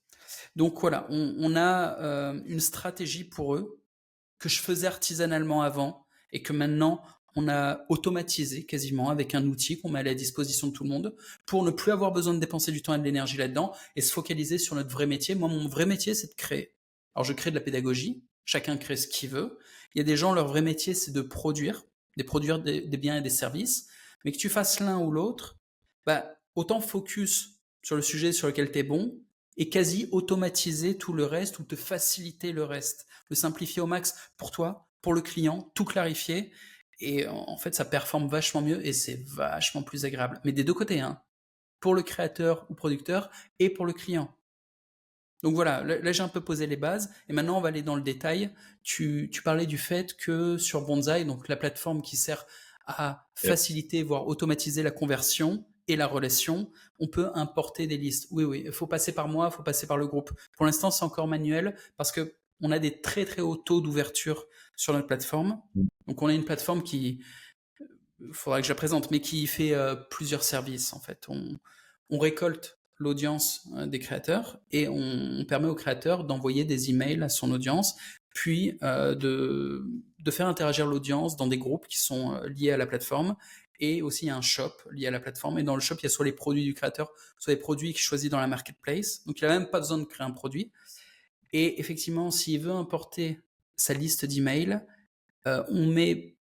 Donc 0.55 0.79
voilà, 0.79 1.05
on, 1.09 1.55
a 1.55 1.99
euh, 1.99 2.41
une 2.45 2.59
stratégie 2.59 3.23
pour 3.23 3.55
eux 3.55 3.81
que 4.39 4.49
je 4.49 4.61
faisais 4.61 4.87
artisanalement 4.87 5.61
avant 5.61 6.07
et 6.31 6.41
que 6.41 6.53
maintenant 6.53 7.03
on 7.35 7.47
a 7.47 7.85
automatisé 7.89 8.63
quasiment 8.63 9.09
avec 9.09 9.35
un 9.35 9.45
outil 9.45 9.79
qu'on 9.79 9.89
met 9.89 9.99
à 9.99 10.03
la 10.03 10.13
disposition 10.13 10.67
de 10.67 10.73
tout 10.73 10.83
le 10.83 10.89
monde 10.89 11.15
pour 11.45 11.63
ne 11.63 11.71
plus 11.71 11.91
avoir 11.91 12.11
besoin 12.11 12.33
de 12.33 12.39
dépenser 12.39 12.71
du 12.71 12.81
temps 12.81 12.93
et 12.93 12.99
de 12.99 13.03
l'énergie 13.03 13.37
là-dedans 13.37 13.73
et 13.95 14.01
se 14.01 14.11
focaliser 14.11 14.57
sur 14.57 14.75
notre 14.75 14.89
vrai 14.89 15.05
métier. 15.05 15.35
Moi, 15.35 15.47
mon 15.47 15.67
vrai 15.67 15.85
métier, 15.85 16.13
c'est 16.13 16.27
de 16.27 16.35
créer. 16.35 16.73
Alors, 17.15 17.23
je 17.23 17.33
crée 17.33 17.49
de 17.49 17.55
la 17.55 17.61
pédagogie. 17.61 18.23
Chacun 18.43 18.77
crée 18.77 18.97
ce 18.97 19.07
qu'il 19.07 19.29
veut. 19.29 19.57
Il 19.95 19.99
y 19.99 20.01
a 20.01 20.03
des 20.03 20.17
gens, 20.17 20.33
leur 20.33 20.47
vrai 20.47 20.61
métier, 20.61 20.93
c'est 20.93 21.11
de 21.11 21.21
produire, 21.21 21.83
de 22.17 22.23
produire 22.23 22.59
des, 22.59 22.81
biens 22.81 23.17
et 23.17 23.21
des 23.21 23.29
services. 23.29 23.87
Mais 24.25 24.31
que 24.31 24.37
tu 24.37 24.49
fasses 24.49 24.79
l'un 24.79 24.99
ou 24.99 25.11
l'autre, 25.11 25.57
bah, 26.05 26.35
autant 26.55 26.81
focus 26.81 27.61
sur 27.81 27.95
le 27.95 28.01
sujet 28.01 28.33
sur 28.33 28.47
lequel 28.47 28.71
tu 28.71 28.79
es 28.79 28.83
bon 28.83 29.17
et 29.57 29.69
quasi 29.69 30.07
automatiser 30.11 30.97
tout 30.97 31.13
le 31.13 31.25
reste 31.25 31.59
ou 31.59 31.63
te 31.63 31.75
faciliter 31.75 32.51
le 32.51 32.63
reste, 32.63 33.05
le 33.29 33.35
simplifier 33.35 33.81
au 33.81 33.87
max 33.87 34.15
pour 34.37 34.51
toi, 34.51 34.89
pour 35.01 35.13
le 35.13 35.21
client, 35.21 35.71
tout 35.75 35.85
clarifier 35.85 36.51
et 37.01 37.27
en 37.27 37.57
fait, 37.57 37.75
ça 37.75 37.85
performe 37.85 38.27
vachement 38.27 38.61
mieux 38.61 38.85
et 38.85 38.93
c'est 38.93 39.23
vachement 39.27 39.83
plus 39.83 40.05
agréable. 40.05 40.39
Mais 40.45 40.51
des 40.51 40.63
deux 40.63 40.73
côtés, 40.73 40.99
hein. 40.99 41.21
Pour 41.79 41.95
le 41.95 42.03
créateur 42.03 42.67
ou 42.69 42.75
producteur 42.75 43.31
et 43.57 43.69
pour 43.69 43.85
le 43.85 43.93
client. 43.93 44.31
Donc 45.41 45.55
voilà, 45.55 45.83
là, 45.83 46.11
j'ai 46.11 46.21
un 46.21 46.27
peu 46.27 46.41
posé 46.41 46.67
les 46.67 46.75
bases 46.75 47.11
et 47.27 47.33
maintenant 47.33 47.57
on 47.57 47.61
va 47.61 47.69
aller 47.69 47.81
dans 47.81 47.95
le 47.95 48.03
détail. 48.03 48.51
Tu, 48.83 49.31
parlais 49.43 49.65
du 49.65 49.79
fait 49.79 50.15
que 50.15 50.57
sur 50.57 50.85
Bonsai, 50.85 51.25
donc 51.25 51.47
la 51.47 51.55
plateforme 51.55 52.03
qui 52.03 52.15
sert 52.15 52.45
à 52.85 53.27
faciliter, 53.33 54.03
voire 54.03 54.27
automatiser 54.27 54.83
la 54.83 54.91
conversion 54.91 55.65
et 55.87 55.95
la 55.95 56.05
relation, 56.05 56.71
on 56.99 57.07
peut 57.07 57.31
importer 57.33 57.87
des 57.87 57.97
listes. 57.97 58.27
Oui, 58.29 58.43
oui, 58.43 58.63
il 58.65 58.71
faut 58.71 58.85
passer 58.85 59.13
par 59.13 59.27
moi, 59.27 59.49
il 59.51 59.55
faut 59.55 59.63
passer 59.63 59.87
par 59.87 59.97
le 59.97 60.05
groupe. 60.05 60.31
Pour 60.55 60.67
l'instant, 60.67 60.91
c'est 60.91 61.03
encore 61.03 61.27
manuel 61.27 61.75
parce 61.97 62.11
que 62.11 62.35
on 62.61 62.71
a 62.71 62.79
des 62.79 63.01
très 63.01 63.25
très 63.25 63.41
hauts 63.41 63.55
taux 63.55 63.81
d'ouverture 63.81 64.45
sur 64.75 64.93
notre 64.93 65.07
plateforme. 65.07 65.61
Mm. 65.75 65.85
Donc 66.07 66.21
on 66.21 66.27
a 66.27 66.33
une 66.33 66.45
plateforme 66.45 66.83
qui, 66.83 67.23
il 68.19 68.33
faudra 68.33 68.59
que 68.61 68.67
je 68.67 68.71
la 68.71 68.75
présente, 68.75 69.11
mais 69.11 69.19
qui 69.19 69.47
fait 69.47 69.73
euh, 69.73 69.95
plusieurs 69.95 70.43
services 70.43 70.93
en 70.93 70.99
fait. 70.99 71.27
On, 71.29 71.59
récolte 72.19 72.77
l'audience 72.97 73.67
euh, 73.77 73.85
des 73.85 73.99
créateurs 73.99 74.59
et 74.71 74.87
on, 74.89 75.45
permet 75.47 75.69
aux 75.69 75.75
créateurs 75.75 76.25
d'envoyer 76.25 76.65
des 76.65 76.89
emails 76.89 77.23
à 77.23 77.29
son 77.29 77.51
audience, 77.51 77.95
puis 78.33 78.77
euh, 78.83 79.15
de, 79.15 79.85
de, 80.19 80.31
faire 80.31 80.47
interagir 80.47 80.85
l'audience 80.85 81.37
dans 81.37 81.47
des 81.47 81.57
groupes 81.57 81.87
qui 81.87 81.99
sont 81.99 82.39
liés 82.43 82.71
à 82.71 82.77
la 82.77 82.85
plateforme. 82.85 83.35
Et 83.79 84.03
aussi, 84.03 84.25
il 84.25 84.27
y 84.27 84.31
a 84.31 84.37
un 84.37 84.41
shop 84.41 84.73
lié 84.91 85.07
à 85.07 85.11
la 85.11 85.19
plateforme. 85.19 85.57
Et 85.57 85.63
dans 85.63 85.73
le 85.73 85.81
shop, 85.81 85.95
il 85.99 86.03
y 86.03 86.05
a 86.05 86.09
soit 86.09 86.23
les 86.23 86.31
produits 86.31 86.63
du 86.63 86.75
créateur, 86.75 87.11
soit 87.39 87.51
les 87.51 87.59
produits 87.59 87.93
qu'il 87.93 88.01
choisit 88.01 88.29
dans 88.29 88.39
la 88.39 88.45
marketplace. 88.45 89.25
Donc, 89.25 89.41
il 89.41 89.47
n'a 89.47 89.57
même 89.57 89.69
pas 89.69 89.79
besoin 89.79 89.97
de 89.97 90.03
créer 90.03 90.25
un 90.25 90.31
produit. 90.31 90.71
Et 91.53 91.79
effectivement, 91.79 92.31
s'il 92.31 92.61
veut 92.61 92.71
importer 92.71 93.39
sa 93.75 93.93
liste 93.93 94.25
d'emails, 94.25 94.81
euh, 95.47 95.63
on 95.69 95.87
met 95.87 96.37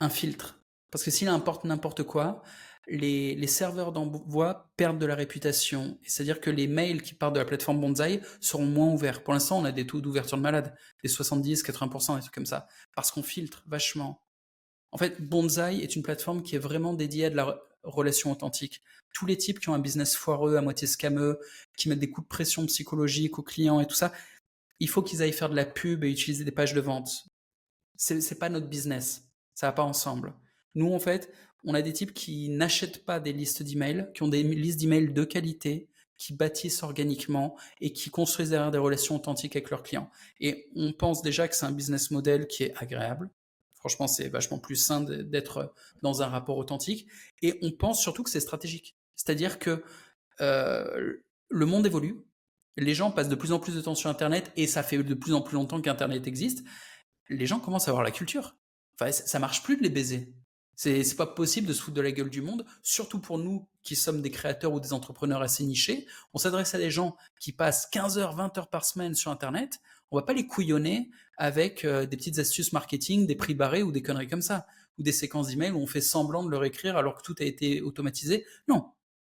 un 0.00 0.08
filtre. 0.08 0.60
Parce 0.90 1.04
que 1.04 1.10
s'il 1.10 1.28
importe 1.28 1.64
n'importe 1.64 2.02
quoi, 2.02 2.42
les, 2.88 3.46
serveurs 3.46 3.92
d'envoi 3.92 4.70
perdent 4.76 4.98
de 4.98 5.06
la 5.06 5.14
réputation. 5.14 5.98
C'est-à-dire 6.04 6.40
que 6.40 6.50
les 6.50 6.66
mails 6.66 7.02
qui 7.02 7.14
partent 7.14 7.34
de 7.34 7.38
la 7.38 7.44
plateforme 7.44 7.80
Bonsai 7.80 8.20
seront 8.40 8.66
moins 8.66 8.88
ouverts. 8.88 9.22
Pour 9.22 9.32
l'instant, 9.32 9.58
on 9.58 9.64
a 9.64 9.72
des 9.72 9.86
taux 9.86 10.00
d'ouverture 10.00 10.36
de 10.36 10.42
malade, 10.42 10.74
des 11.02 11.08
70, 11.08 11.62
80%, 11.62 12.16
des 12.16 12.20
trucs 12.22 12.34
comme 12.34 12.46
ça. 12.46 12.66
Parce 12.94 13.10
qu'on 13.10 13.22
filtre 13.22 13.62
vachement. 13.66 14.22
En 14.92 14.98
fait, 14.98 15.20
Bonsai 15.20 15.78
est 15.82 15.94
une 15.94 16.02
plateforme 16.02 16.42
qui 16.42 16.56
est 16.56 16.60
vraiment 16.60 16.94
dédiée 16.94 17.26
à 17.26 17.30
de 17.30 17.36
la 17.36 17.60
relation 17.84 18.32
authentique. 18.32 18.82
Tous 19.12 19.26
les 19.26 19.36
types 19.36 19.60
qui 19.60 19.68
ont 19.68 19.74
un 19.74 19.78
business 19.78 20.16
foireux, 20.16 20.56
à 20.56 20.62
moitié 20.62 20.86
scameux, 20.86 21.38
qui 21.76 21.88
mettent 21.88 22.00
des 22.00 22.10
coups 22.10 22.26
de 22.26 22.28
pression 22.28 22.66
psychologique 22.66 23.38
aux 23.38 23.42
clients 23.42 23.80
et 23.80 23.86
tout 23.86 23.94
ça, 23.94 24.12
il 24.80 24.88
faut 24.88 25.02
qu'ils 25.02 25.22
aillent 25.22 25.32
faire 25.32 25.50
de 25.50 25.56
la 25.56 25.66
pub 25.66 26.04
et 26.04 26.10
utiliser 26.10 26.44
des 26.44 26.50
pages 26.50 26.74
de 26.74 26.80
vente. 26.80 27.26
C'est 27.96 28.38
pas 28.38 28.48
notre 28.48 28.66
business. 28.66 29.24
Ça 29.54 29.66
va 29.66 29.72
pas 29.72 29.82
ensemble. 29.82 30.34
Nous, 30.74 30.90
en 30.90 30.98
fait, 30.98 31.30
on 31.64 31.74
a 31.74 31.82
des 31.82 31.92
types 31.92 32.14
qui 32.14 32.48
n'achètent 32.48 33.04
pas 33.04 33.20
des 33.20 33.32
listes 33.32 33.62
d'emails, 33.62 34.08
qui 34.14 34.22
ont 34.22 34.28
des 34.28 34.42
listes 34.42 34.80
d'emails 34.80 35.12
de 35.12 35.24
qualité, 35.24 35.90
qui 36.16 36.32
bâtissent 36.34 36.82
organiquement 36.82 37.56
et 37.80 37.92
qui 37.92 38.10
construisent 38.10 38.50
derrière 38.50 38.70
des 38.70 38.78
relations 38.78 39.16
authentiques 39.16 39.56
avec 39.56 39.70
leurs 39.70 39.82
clients. 39.82 40.10
Et 40.38 40.70
on 40.74 40.92
pense 40.92 41.22
déjà 41.22 41.48
que 41.48 41.54
c'est 41.54 41.66
un 41.66 41.72
business 41.72 42.10
model 42.10 42.46
qui 42.46 42.64
est 42.64 42.74
agréable. 42.76 43.30
Franchement, 43.74 44.06
c'est 44.06 44.28
vachement 44.28 44.58
plus 44.58 44.76
sain 44.76 45.00
d'être 45.00 45.72
dans 46.02 46.22
un 46.22 46.26
rapport 46.26 46.58
authentique. 46.58 47.06
Et 47.40 47.58
on 47.62 47.72
pense 47.72 48.02
surtout 48.02 48.22
que 48.22 48.30
c'est 48.30 48.40
stratégique. 48.40 48.96
C'est-à-dire 49.16 49.58
que 49.58 49.82
euh, 50.42 51.14
le 51.48 51.66
monde 51.66 51.86
évolue, 51.86 52.16
les 52.80 52.94
gens 52.94 53.10
passent 53.10 53.28
de 53.28 53.34
plus 53.34 53.52
en 53.52 53.58
plus 53.58 53.74
de 53.74 53.80
temps 53.80 53.94
sur 53.94 54.10
Internet 54.10 54.50
et 54.56 54.66
ça 54.66 54.82
fait 54.82 55.02
de 55.02 55.14
plus 55.14 55.34
en 55.34 55.42
plus 55.42 55.54
longtemps 55.54 55.80
qu'Internet 55.80 56.26
existe. 56.26 56.64
Les 57.28 57.46
gens 57.46 57.60
commencent 57.60 57.88
à 57.88 57.90
avoir 57.90 58.02
la 58.02 58.10
culture. 58.10 58.56
Enfin, 58.94 59.12
ça 59.12 59.38
marche 59.38 59.62
plus 59.62 59.76
de 59.76 59.82
les 59.82 59.90
baiser. 59.90 60.34
C'est 60.74 61.16
pas 61.16 61.26
possible 61.26 61.66
de 61.66 61.74
se 61.74 61.82
foutre 61.82 61.96
de 61.98 62.00
la 62.00 62.10
gueule 62.10 62.30
du 62.30 62.40
monde, 62.40 62.64
surtout 62.82 63.18
pour 63.18 63.36
nous 63.36 63.68
qui 63.82 63.96
sommes 63.96 64.22
des 64.22 64.30
créateurs 64.30 64.72
ou 64.72 64.80
des 64.80 64.94
entrepreneurs 64.94 65.42
assez 65.42 65.62
nichés. 65.62 66.06
On 66.32 66.38
s'adresse 66.38 66.74
à 66.74 66.78
des 66.78 66.90
gens 66.90 67.16
qui 67.38 67.52
passent 67.52 67.86
15 67.92 68.16
heures, 68.16 68.34
20 68.34 68.56
heures 68.56 68.70
par 68.70 68.86
semaine 68.86 69.14
sur 69.14 69.30
Internet. 69.30 69.78
On 70.10 70.16
va 70.16 70.22
pas 70.22 70.32
les 70.32 70.46
couillonner 70.46 71.10
avec 71.36 71.84
euh, 71.84 72.06
des 72.06 72.16
petites 72.16 72.38
astuces 72.38 72.72
marketing, 72.72 73.26
des 73.26 73.36
prix 73.36 73.54
barrés 73.54 73.82
ou 73.82 73.92
des 73.92 74.02
conneries 74.02 74.26
comme 74.26 74.40
ça, 74.40 74.66
ou 74.98 75.02
des 75.02 75.12
séquences 75.12 75.48
d'emails 75.48 75.72
où 75.72 75.80
on 75.80 75.86
fait 75.86 76.00
semblant 76.00 76.42
de 76.42 76.50
leur 76.50 76.64
écrire 76.64 76.96
alors 76.96 77.18
que 77.18 77.22
tout 77.22 77.36
a 77.40 77.44
été 77.44 77.82
automatisé. 77.82 78.46
Non, 78.66 78.92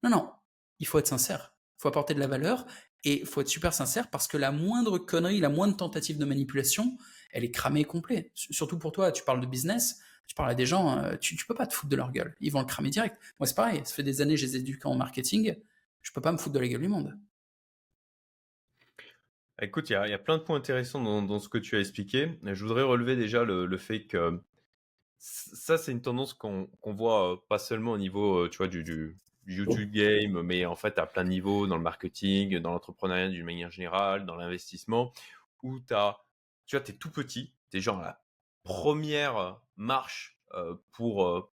non, 0.03 0.11
non. 0.11 0.29
Il 0.77 0.85
faut 0.85 0.99
être 0.99 1.07
sincère. 1.07 1.55
Il 1.79 1.81
faut 1.81 1.87
apporter 1.87 2.13
de 2.13 2.19
la 2.19 2.27
valeur 2.27 2.67
et 3.03 3.21
il 3.21 3.25
faut 3.25 3.41
être 3.41 3.47
super 3.47 3.73
sincère 3.73 4.09
parce 4.09 4.27
que 4.27 4.37
la 4.37 4.51
moindre 4.51 4.97
connerie, 4.97 5.39
la 5.39 5.49
moindre 5.49 5.75
tentative 5.75 6.17
de 6.17 6.25
manipulation, 6.25 6.97
elle 7.31 7.43
est 7.43 7.51
cramée 7.51 7.83
complet. 7.83 8.31
Surtout 8.35 8.77
pour 8.77 8.91
toi, 8.91 9.11
tu 9.11 9.23
parles 9.23 9.41
de 9.41 9.47
business, 9.47 9.99
tu 10.27 10.35
parles 10.35 10.51
à 10.51 10.55
des 10.55 10.65
gens, 10.65 10.97
euh, 10.97 11.15
tu, 11.17 11.35
tu 11.35 11.45
peux 11.45 11.55
pas 11.55 11.67
te 11.67 11.73
foutre 11.73 11.89
de 11.89 11.95
leur 11.95 12.11
gueule. 12.11 12.35
Ils 12.39 12.51
vont 12.51 12.59
le 12.59 12.65
cramer 12.65 12.89
direct. 12.89 13.17
Moi, 13.39 13.47
c'est 13.47 13.55
pareil. 13.55 13.81
Ça 13.83 13.93
fait 13.93 14.03
des 14.03 14.21
années 14.21 14.35
que 14.35 14.39
je 14.39 14.45
les 14.45 14.57
éduque 14.57 14.85
en 14.85 14.95
marketing. 14.95 15.55
Je 16.01 16.11
peux 16.11 16.21
pas 16.21 16.31
me 16.31 16.37
foutre 16.37 16.53
de 16.53 16.59
la 16.59 16.67
gueule 16.67 16.81
du 16.81 16.87
monde. 16.87 17.17
Écoute, 19.61 19.91
il 19.91 19.93
y, 19.93 19.95
a 19.95 20.17
plein 20.17 20.39
de 20.39 20.43
points 20.43 20.57
intéressants 20.57 21.21
dans, 21.21 21.39
ce 21.39 21.47
que 21.47 21.59
tu 21.59 21.75
as 21.75 21.79
expliqué. 21.79 22.31
Je 22.43 22.63
voudrais 22.63 22.81
relever 22.81 23.15
déjà 23.15 23.43
le, 23.43 23.77
fait 23.77 24.05
que 24.05 24.41
ça, 25.19 25.77
c'est 25.77 25.91
une 25.91 26.01
tendance 26.01 26.33
qu'on 26.33 26.67
voit 26.83 27.33
euh, 27.33 27.37
pas 27.47 27.59
seulement 27.59 27.91
au 27.91 27.99
niveau 27.99 28.39
euh, 28.39 28.49
tu 28.49 28.57
vois, 28.57 28.67
du, 28.67 29.19
YouTube 29.47 29.91
game, 29.91 30.41
mais 30.41 30.65
en 30.65 30.75
fait 30.75 30.97
à 30.99 31.05
plein 31.05 31.23
de 31.23 31.29
niveaux, 31.29 31.67
dans 31.67 31.77
le 31.77 31.83
marketing, 31.83 32.59
dans 32.59 32.71
l'entrepreneuriat 32.71 33.29
d'une 33.29 33.45
manière 33.45 33.71
générale, 33.71 34.25
dans 34.25 34.35
l'investissement, 34.35 35.13
où 35.63 35.79
as, 35.91 36.19
tu 36.65 36.75
vois, 36.77 36.85
es 36.87 36.93
tout 36.93 37.11
petit, 37.11 37.53
tu 37.71 37.77
es 37.77 37.81
genre 37.81 38.01
la 38.01 38.23
première 38.63 39.59
marche 39.75 40.37
euh, 40.53 40.75
pour, 40.91 41.27
euh, 41.27 41.49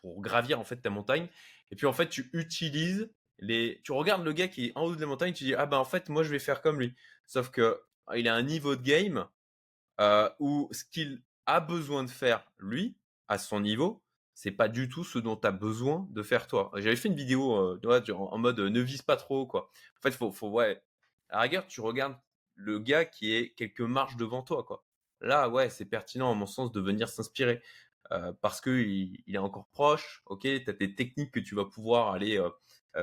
pour 0.00 0.20
gravir 0.20 0.58
en 0.58 0.64
fait 0.64 0.76
ta 0.76 0.90
montagne, 0.90 1.28
et 1.70 1.76
puis 1.76 1.86
en 1.86 1.92
fait 1.92 2.08
tu 2.08 2.30
utilises 2.32 3.10
les... 3.38 3.80
Tu 3.84 3.92
regardes 3.92 4.24
le 4.24 4.32
gars 4.32 4.48
qui 4.48 4.66
est 4.66 4.72
en 4.74 4.82
haut 4.82 4.94
de 4.94 5.00
la 5.00 5.06
montagne, 5.06 5.32
tu 5.32 5.44
dis, 5.44 5.54
ah 5.54 5.66
ben 5.66 5.78
en 5.78 5.84
fait 5.84 6.08
moi 6.08 6.22
je 6.22 6.30
vais 6.30 6.38
faire 6.38 6.62
comme 6.62 6.80
lui. 6.80 6.94
Sauf 7.26 7.50
que 7.50 7.80
il 8.16 8.28
a 8.28 8.34
un 8.34 8.42
niveau 8.42 8.74
de 8.74 8.82
game 8.82 9.26
euh, 10.00 10.28
où 10.40 10.68
ce 10.72 10.84
qu'il 10.84 11.22
a 11.46 11.60
besoin 11.60 12.04
de 12.04 12.10
faire 12.10 12.44
lui, 12.58 12.96
à 13.28 13.38
son 13.38 13.60
niveau, 13.60 14.02
c'est 14.34 14.50
pas 14.50 14.68
du 14.68 14.88
tout 14.88 15.04
ce 15.04 15.18
dont 15.18 15.36
tu 15.36 15.46
as 15.46 15.52
besoin 15.52 16.06
de 16.10 16.22
faire 16.22 16.46
toi. 16.46 16.70
J'avais 16.76 16.96
fait 16.96 17.08
une 17.08 17.14
vidéo 17.14 17.54
euh, 17.54 18.12
en 18.14 18.38
mode 18.38 18.58
euh, 18.60 18.70
ne 18.70 18.80
vise 18.80 19.02
pas 19.02 19.16
trop 19.16 19.46
quoi. 19.46 19.70
En 19.98 20.02
fait, 20.02 20.12
faut, 20.12 20.32
ouais. 20.48 20.82
À 21.28 21.36
la 21.36 21.42
rigueur, 21.42 21.66
tu 21.66 21.80
regardes 21.80 22.16
le 22.54 22.78
gars 22.78 23.04
qui 23.04 23.34
est 23.34 23.54
quelques 23.54 23.80
marches 23.80 24.16
devant 24.16 24.42
toi 24.42 24.64
quoi. 24.64 24.84
Là, 25.20 25.48
ouais, 25.48 25.68
c'est 25.70 25.84
pertinent 25.84 26.30
à 26.32 26.34
mon 26.34 26.46
sens 26.46 26.72
de 26.72 26.80
venir 26.80 27.08
s'inspirer 27.08 27.62
euh, 28.12 28.32
parce 28.40 28.60
que 28.60 28.70
il, 28.70 29.22
est 29.26 29.38
encore 29.38 29.68
proche. 29.72 30.22
Ok, 30.26 30.42
tu 30.42 30.64
as 30.66 30.72
des 30.72 30.94
techniques 30.94 31.32
que 31.32 31.40
tu 31.40 31.54
vas 31.54 31.66
pouvoir 31.66 32.12
aller 32.12 32.42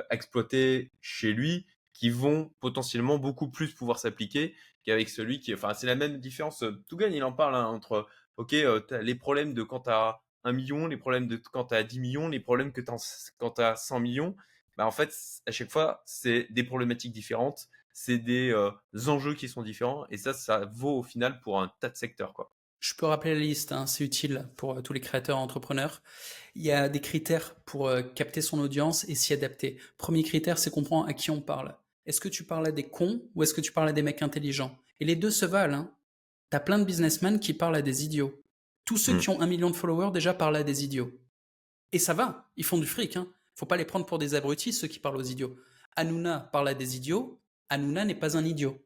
exploiter 0.09 0.91
chez 0.99 1.31
lui 1.31 1.65
qui 1.93 2.09
vont 2.09 2.51
potentiellement 2.59 3.17
beaucoup 3.17 3.49
plus 3.49 3.73
pouvoir 3.73 3.99
s'appliquer 3.99 4.53
qu'avec 4.83 5.09
celui 5.09 5.39
qui, 5.39 5.53
enfin, 5.53 5.73
c'est 5.73 5.87
la 5.87 5.95
même 5.95 6.17
différence. 6.17 6.63
Tout 6.87 6.97
gagne, 6.97 7.13
il 7.13 7.23
en 7.23 7.31
parle 7.31 7.55
hein, 7.55 7.65
entre, 7.67 8.07
ok, 8.37 8.55
les 9.01 9.15
problèmes 9.15 9.53
de 9.53 9.63
quand 9.63 9.81
tu 9.81 9.89
as 9.89 10.21
1 10.47 10.51
million, 10.53 10.87
les 10.87 10.97
problèmes 10.97 11.27
de 11.27 11.37
quand 11.37 11.65
tu 11.65 11.75
as 11.75 11.83
10 11.83 11.99
millions, 11.99 12.27
les 12.29 12.39
problèmes 12.39 12.71
que 12.71 12.81
quand 12.81 13.51
tu 13.51 13.61
as 13.61 13.75
100 13.75 13.99
millions, 13.99 14.35
bah 14.77 14.85
en 14.85 14.91
fait, 14.91 15.13
à 15.45 15.51
chaque 15.51 15.71
fois, 15.71 16.03
c'est 16.05 16.47
des 16.51 16.63
problématiques 16.63 17.11
différentes, 17.11 17.67
c'est 17.93 18.19
des 18.19 18.51
euh, 18.51 18.71
enjeux 19.07 19.33
qui 19.33 19.49
sont 19.49 19.63
différents, 19.63 20.05
et 20.09 20.17
ça, 20.17 20.33
ça 20.33 20.65
vaut 20.73 20.99
au 20.99 21.03
final 21.03 21.39
pour 21.41 21.59
un 21.59 21.71
tas 21.79 21.89
de 21.89 21.97
secteurs. 21.97 22.33
Quoi. 22.33 22.51
Je 22.79 22.93
peux 22.93 23.07
rappeler 23.07 23.33
la 23.33 23.39
liste, 23.39 23.71
hein, 23.71 23.87
c'est 23.87 24.03
utile 24.03 24.47
pour 24.55 24.77
euh, 24.77 24.81
tous 24.81 24.93
les 24.93 25.01
créateurs 25.01 25.39
entrepreneurs. 25.39 26.03
Il 26.55 26.61
y 26.61 26.71
a 26.71 26.89
des 26.89 27.01
critères 27.01 27.55
pour 27.65 27.87
euh, 27.87 28.03
capter 28.03 28.41
son 28.41 28.59
audience 28.59 29.07
et 29.09 29.15
s'y 29.15 29.33
adapter. 29.33 29.79
Premier 29.97 30.23
critère, 30.23 30.59
c'est 30.59 30.69
comprendre 30.69 31.07
à 31.07 31.13
qui 31.13 31.31
on 31.31 31.41
parle. 31.41 31.75
Est-ce 32.05 32.21
que 32.21 32.29
tu 32.29 32.43
parles 32.43 32.67
à 32.67 32.71
des 32.71 32.87
cons 32.87 33.21
ou 33.35 33.43
est-ce 33.43 33.53
que 33.53 33.61
tu 33.61 33.71
parles 33.71 33.89
à 33.89 33.93
des 33.93 34.03
mecs 34.03 34.21
intelligents? 34.21 34.77
Et 34.99 35.05
les 35.05 35.15
deux 35.15 35.31
se 35.31 35.45
valent. 35.45 35.75
Hein. 35.75 35.91
T'as 36.49 36.59
plein 36.59 36.79
de 36.79 36.85
businessmen 36.85 37.39
qui 37.39 37.53
parlent 37.53 37.75
à 37.75 37.81
des 37.81 38.05
idiots. 38.05 38.41
Tous 38.87 38.97
ceux 38.97 39.13
hmm. 39.13 39.19
qui 39.19 39.29
ont 39.29 39.41
un 39.41 39.47
million 39.47 39.69
de 39.69 39.75
followers 39.75 40.11
déjà 40.11 40.33
parlent 40.33 40.55
à 40.55 40.63
des 40.63 40.83
idiots. 40.83 41.11
Et 41.91 41.99
ça 41.99 42.13
va, 42.13 42.49
ils 42.55 42.63
font 42.63 42.77
du 42.77 42.87
fric. 42.87 43.17
Hein. 43.17 43.27
Faut 43.53 43.65
pas 43.65 43.77
les 43.77 43.85
prendre 43.85 44.05
pour 44.05 44.17
des 44.17 44.33
abrutis, 44.33 44.73
ceux 44.73 44.87
qui 44.87 44.97
parlent 44.97 45.17
aux 45.17 45.23
idiots. 45.23 45.55
Hanouna 45.97 46.49
parle 46.51 46.69
à 46.69 46.73
des 46.73 46.95
idiots, 46.95 47.41
Hanouna 47.69 48.05
n'est 48.05 48.15
pas 48.15 48.37
un 48.37 48.45
idiot. 48.45 48.81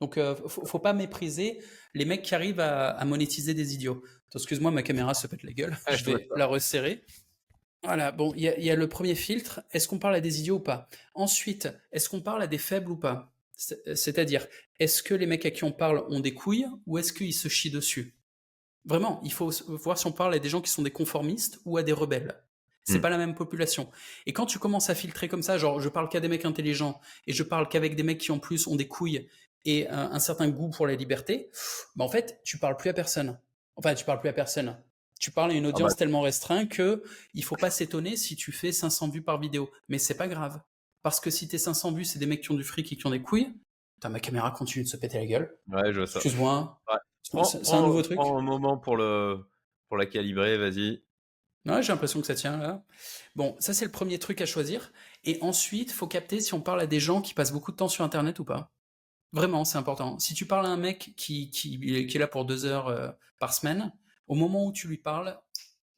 Donc, 0.00 0.18
euh, 0.18 0.34
faut, 0.46 0.78
pas 0.78 0.92
mépriser 0.92 1.58
les 1.94 2.04
mecs 2.04 2.22
qui 2.22 2.34
arrivent 2.34 2.60
à, 2.60 3.02
monétiser 3.04 3.54
des 3.54 3.74
idiots. 3.74 4.02
Excuse-moi, 4.34 4.70
ma 4.70 4.82
caméra 4.82 5.14
se 5.14 5.26
pète 5.26 5.42
la 5.42 5.52
gueule. 5.52 5.76
Ah, 5.86 5.96
je 5.96 6.04
vais 6.04 6.28
la 6.36 6.46
resserrer. 6.46 7.04
Voilà, 7.82 8.12
bon, 8.12 8.32
il 8.36 8.42
y, 8.42 8.70
a 8.70 8.76
le 8.76 8.88
premier 8.88 9.14
filtre. 9.14 9.60
Est-ce 9.70 9.88
qu'on 9.88 9.98
parle 9.98 10.14
à 10.14 10.20
des 10.20 10.40
idiots 10.40 10.56
ou 10.56 10.60
pas? 10.60 10.88
Ensuite, 11.14 11.68
est-ce 11.92 12.08
qu'on 12.08 12.20
parle 12.20 12.42
à 12.42 12.46
des 12.46 12.58
faibles 12.58 12.90
ou 12.90 12.96
pas? 12.96 13.34
C'est-à-dire, 13.54 14.46
est-ce 14.78 15.02
que 15.02 15.14
les 15.14 15.26
mecs 15.26 15.46
à 15.46 15.50
qui 15.50 15.64
on 15.64 15.72
parle 15.72 16.04
ont 16.08 16.20
des 16.20 16.34
couilles 16.34 16.66
ou 16.86 16.98
est-ce 16.98 17.12
qu'ils 17.12 17.34
se 17.34 17.48
chient 17.48 17.70
dessus? 17.70 18.15
Vraiment, 18.86 19.20
il 19.24 19.32
faut 19.32 19.50
voir 19.68 19.98
si 19.98 20.06
on 20.06 20.12
parle 20.12 20.34
à 20.34 20.38
des 20.38 20.48
gens 20.48 20.60
qui 20.60 20.70
sont 20.70 20.82
des 20.82 20.92
conformistes 20.92 21.60
ou 21.64 21.76
à 21.76 21.82
des 21.82 21.92
rebelles. 21.92 22.40
C'est 22.84 22.98
hmm. 22.98 23.00
pas 23.00 23.10
la 23.10 23.18
même 23.18 23.34
population. 23.34 23.90
Et 24.26 24.32
quand 24.32 24.46
tu 24.46 24.60
commences 24.60 24.90
à 24.90 24.94
filtrer 24.94 25.26
comme 25.28 25.42
ça, 25.42 25.58
genre 25.58 25.80
je 25.80 25.88
parle 25.88 26.08
qu'à 26.08 26.20
des 26.20 26.28
mecs 26.28 26.44
intelligents 26.44 27.00
et 27.26 27.32
je 27.32 27.42
parle 27.42 27.68
qu'avec 27.68 27.96
des 27.96 28.04
mecs 28.04 28.18
qui 28.18 28.30
en 28.30 28.38
plus 28.38 28.68
ont 28.68 28.76
des 28.76 28.86
couilles 28.86 29.28
et 29.64 29.88
un, 29.88 30.20
certain 30.20 30.48
goût 30.48 30.70
pour 30.70 30.86
la 30.86 30.94
liberté, 30.94 31.50
bah 31.96 32.04
en 32.04 32.08
fait, 32.08 32.40
tu 32.44 32.56
parles 32.58 32.76
plus 32.76 32.88
à 32.88 32.92
personne. 32.92 33.36
Enfin, 33.74 33.94
tu 33.94 34.04
parles 34.04 34.20
plus 34.20 34.28
à 34.28 34.32
personne. 34.32 34.76
Tu 35.18 35.32
parles 35.32 35.50
à 35.50 35.54
une 35.54 35.66
ah 35.66 35.70
audience 35.70 35.92
bah. 35.92 35.96
tellement 35.96 36.20
restreinte 36.20 36.68
que 36.68 37.02
il 37.34 37.42
faut 37.42 37.56
pas 37.56 37.70
s'étonner 37.70 38.16
si 38.16 38.36
tu 38.36 38.52
fais 38.52 38.70
500 38.70 39.08
vues 39.08 39.22
par 39.22 39.40
vidéo. 39.40 39.68
Mais 39.88 39.98
c'est 39.98 40.16
pas 40.16 40.28
grave. 40.28 40.60
Parce 41.02 41.18
que 41.18 41.30
si 41.30 41.48
tes 41.48 41.58
500 41.58 41.92
vues, 41.92 42.04
c'est 42.04 42.20
des 42.20 42.26
mecs 42.26 42.42
qui 42.42 42.52
ont 42.52 42.56
du 42.56 42.62
fric 42.62 42.92
et 42.92 42.96
qui 42.96 43.06
ont 43.06 43.10
des 43.10 43.22
couilles, 43.22 43.52
ma 44.04 44.20
caméra 44.20 44.50
continue 44.50 44.84
de 44.84 44.88
se 44.88 44.96
péter 44.96 45.18
la 45.18 45.26
gueule. 45.26 45.58
Ouais, 45.68 45.92
je 45.92 45.98
vois 45.98 46.06
ça. 46.06 46.18
Excuse-moi. 46.18 46.80
C'est 47.22 47.72
un 47.72 47.82
nouveau 47.82 48.02
truc. 48.02 48.16
Prends 48.16 48.38
un 48.38 48.42
moment 48.42 48.76
pour, 48.76 48.96
le, 48.96 49.44
pour 49.88 49.96
la 49.96 50.06
calibrer, 50.06 50.58
vas-y. 50.58 51.02
Ouais, 51.64 51.82
j'ai 51.82 51.92
l'impression 51.92 52.20
que 52.20 52.26
ça 52.26 52.36
tient 52.36 52.56
là. 52.58 52.84
Bon, 53.34 53.56
ça 53.58 53.74
c'est 53.74 53.84
le 53.84 53.90
premier 53.90 54.20
truc 54.20 54.40
à 54.40 54.46
choisir. 54.46 54.92
Et 55.24 55.38
ensuite, 55.40 55.90
faut 55.90 56.06
capter 56.06 56.40
si 56.40 56.54
on 56.54 56.60
parle 56.60 56.80
à 56.80 56.86
des 56.86 57.00
gens 57.00 57.20
qui 57.20 57.34
passent 57.34 57.52
beaucoup 57.52 57.72
de 57.72 57.76
temps 57.76 57.88
sur 57.88 58.04
Internet 58.04 58.38
ou 58.38 58.44
pas. 58.44 58.72
Vraiment, 59.32 59.64
c'est 59.64 59.76
important. 59.76 60.18
Si 60.20 60.34
tu 60.34 60.46
parles 60.46 60.66
à 60.66 60.68
un 60.68 60.76
mec 60.76 61.14
qui, 61.16 61.50
qui, 61.50 62.06
qui 62.06 62.16
est 62.16 62.20
là 62.20 62.28
pour 62.28 62.44
deux 62.44 62.64
heures 62.64 62.86
euh, 62.86 63.10
par 63.40 63.52
semaine, 63.52 63.92
au 64.28 64.36
moment 64.36 64.64
où 64.64 64.72
tu 64.72 64.86
lui 64.86 64.98
parles, 64.98 65.36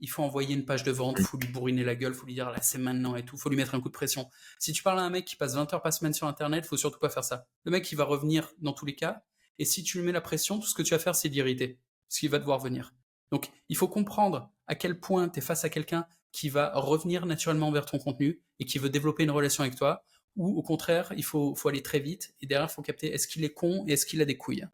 il 0.00 0.08
faut 0.08 0.22
envoyer 0.22 0.54
une 0.54 0.64
page 0.64 0.82
de 0.82 0.90
vente, 0.90 1.16
il 1.18 1.24
faut 1.24 1.38
lui 1.38 1.48
bourriner 1.48 1.84
la 1.84 1.94
gueule, 1.94 2.12
il 2.12 2.18
faut 2.18 2.26
lui 2.26 2.34
dire 2.34 2.50
là 2.50 2.58
c'est 2.62 2.78
maintenant 2.78 3.16
et 3.16 3.24
tout, 3.24 3.36
il 3.36 3.40
faut 3.40 3.48
lui 3.48 3.56
mettre 3.56 3.74
un 3.74 3.80
coup 3.80 3.88
de 3.88 3.94
pression. 3.94 4.28
Si 4.58 4.72
tu 4.72 4.82
parles 4.82 4.98
à 4.98 5.02
un 5.02 5.10
mec 5.10 5.24
qui 5.24 5.36
passe 5.36 5.54
20 5.54 5.72
heures 5.74 5.82
par 5.82 5.92
semaine 5.92 6.12
sur 6.12 6.26
Internet, 6.26 6.64
il 6.64 6.68
faut 6.68 6.76
surtout 6.76 6.98
pas 6.98 7.08
faire 7.10 7.24
ça. 7.24 7.46
Le 7.64 7.70
mec, 7.70 7.90
il 7.90 7.96
va 7.96 8.04
revenir 8.04 8.50
dans 8.58 8.72
tous 8.72 8.86
les 8.86 8.94
cas, 8.94 9.22
et 9.58 9.64
si 9.64 9.82
tu 9.82 9.98
lui 9.98 10.06
mets 10.06 10.12
la 10.12 10.20
pression, 10.20 10.58
tout 10.58 10.66
ce 10.66 10.74
que 10.74 10.82
tu 10.82 10.94
vas 10.94 10.98
faire, 10.98 11.14
c'est 11.14 11.28
l'irriter, 11.28 11.80
parce 12.08 12.20
qu'il 12.20 12.30
va 12.30 12.38
devoir 12.38 12.58
venir. 12.58 12.94
Donc, 13.32 13.50
il 13.68 13.76
faut 13.76 13.88
comprendre 13.88 14.50
à 14.66 14.74
quel 14.74 15.00
point 15.00 15.28
tu 15.28 15.38
es 15.38 15.42
face 15.42 15.64
à 15.64 15.68
quelqu'un 15.68 16.06
qui 16.32 16.48
va 16.48 16.72
revenir 16.74 17.26
naturellement 17.26 17.70
vers 17.72 17.86
ton 17.86 17.98
contenu 17.98 18.40
et 18.58 18.64
qui 18.64 18.78
veut 18.78 18.90
développer 18.90 19.24
une 19.24 19.30
relation 19.30 19.62
avec 19.62 19.76
toi, 19.76 20.04
ou 20.36 20.56
au 20.56 20.62
contraire, 20.62 21.12
il 21.16 21.24
faut, 21.24 21.54
faut 21.54 21.68
aller 21.68 21.82
très 21.82 21.98
vite, 21.98 22.34
et 22.40 22.46
derrière, 22.46 22.68
il 22.70 22.74
faut 22.74 22.82
capter 22.82 23.12
est-ce 23.12 23.26
qu'il 23.26 23.44
est 23.44 23.52
con 23.52 23.84
et 23.88 23.92
est-ce 23.92 24.06
qu'il 24.06 24.22
a 24.22 24.24
des 24.24 24.36
couilles. 24.36 24.66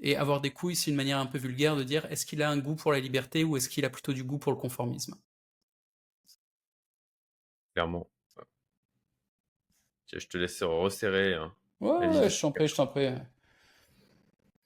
Et 0.00 0.16
avoir 0.16 0.40
des 0.40 0.50
couilles, 0.50 0.76
c'est 0.76 0.90
une 0.90 0.96
manière 0.96 1.18
un 1.18 1.26
peu 1.26 1.38
vulgaire 1.38 1.76
de 1.76 1.84
dire 1.84 2.04
est-ce 2.06 2.26
qu'il 2.26 2.42
a 2.42 2.50
un 2.50 2.58
goût 2.58 2.74
pour 2.74 2.92
la 2.92 3.00
liberté 3.00 3.44
ou 3.44 3.56
est-ce 3.56 3.68
qu'il 3.68 3.84
a 3.84 3.90
plutôt 3.90 4.12
du 4.12 4.24
goût 4.24 4.38
pour 4.38 4.52
le 4.52 4.58
conformisme? 4.58 5.14
Clairement. 7.72 8.08
je 10.12 10.26
te 10.26 10.38
laisse 10.38 10.62
resserrer. 10.62 11.34
Hein. 11.34 11.52
Ouais, 11.80 12.28
je 12.28 12.40
t'en 12.40 12.52
prie, 12.52 12.68
je 12.68 12.74
t'en 12.74 12.86
prie. 12.86 13.08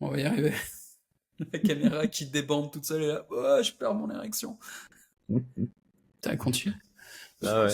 On 0.00 0.08
va 0.08 0.18
y 0.18 0.24
arriver. 0.24 0.54
la 1.52 1.58
caméra 1.58 2.06
qui 2.06 2.26
débande 2.26 2.72
toute 2.72 2.84
seule 2.84 3.02
et 3.02 3.06
là, 3.06 3.26
oh, 3.30 3.58
je 3.62 3.72
perds 3.72 3.94
mon 3.94 4.10
érection. 4.10 4.58
T'as 6.20 6.36
continue. 6.36 6.74
Ah 7.44 7.64
ouais. 7.64 7.70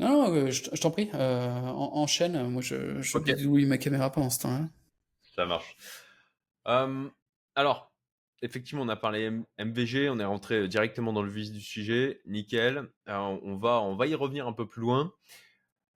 Non, 0.00 0.08
non, 0.08 0.32
euh, 0.32 0.50
je, 0.50 0.80
t'en 0.80 0.92
prie, 0.92 1.10
euh, 1.14 1.48
enchaîne. 1.50 2.40
Moi, 2.48 2.62
je, 2.62 3.02
je 3.02 3.18
okay. 3.18 3.34
ma 3.66 3.78
caméra 3.78 4.12
pendant 4.12 4.30
ce 4.30 4.40
temps-là. 4.40 4.68
Ça 5.34 5.44
marche. 5.44 5.76
Euh, 6.68 7.08
alors, 7.54 7.92
effectivement, 8.42 8.82
on 8.82 8.88
a 8.88 8.96
parlé 8.96 9.30
MVG, 9.58 10.10
on 10.10 10.18
est 10.18 10.24
rentré 10.24 10.68
directement 10.68 11.12
dans 11.12 11.22
le 11.22 11.30
vif 11.30 11.50
du 11.50 11.60
sujet, 11.60 12.20
nickel. 12.26 12.88
on, 13.06 13.56
va, 13.56 13.80
on 13.80 13.96
va 13.96 14.06
y 14.06 14.14
revenir 14.14 14.46
un 14.46 14.52
peu 14.52 14.66
plus 14.66 14.82
loin. 14.82 15.12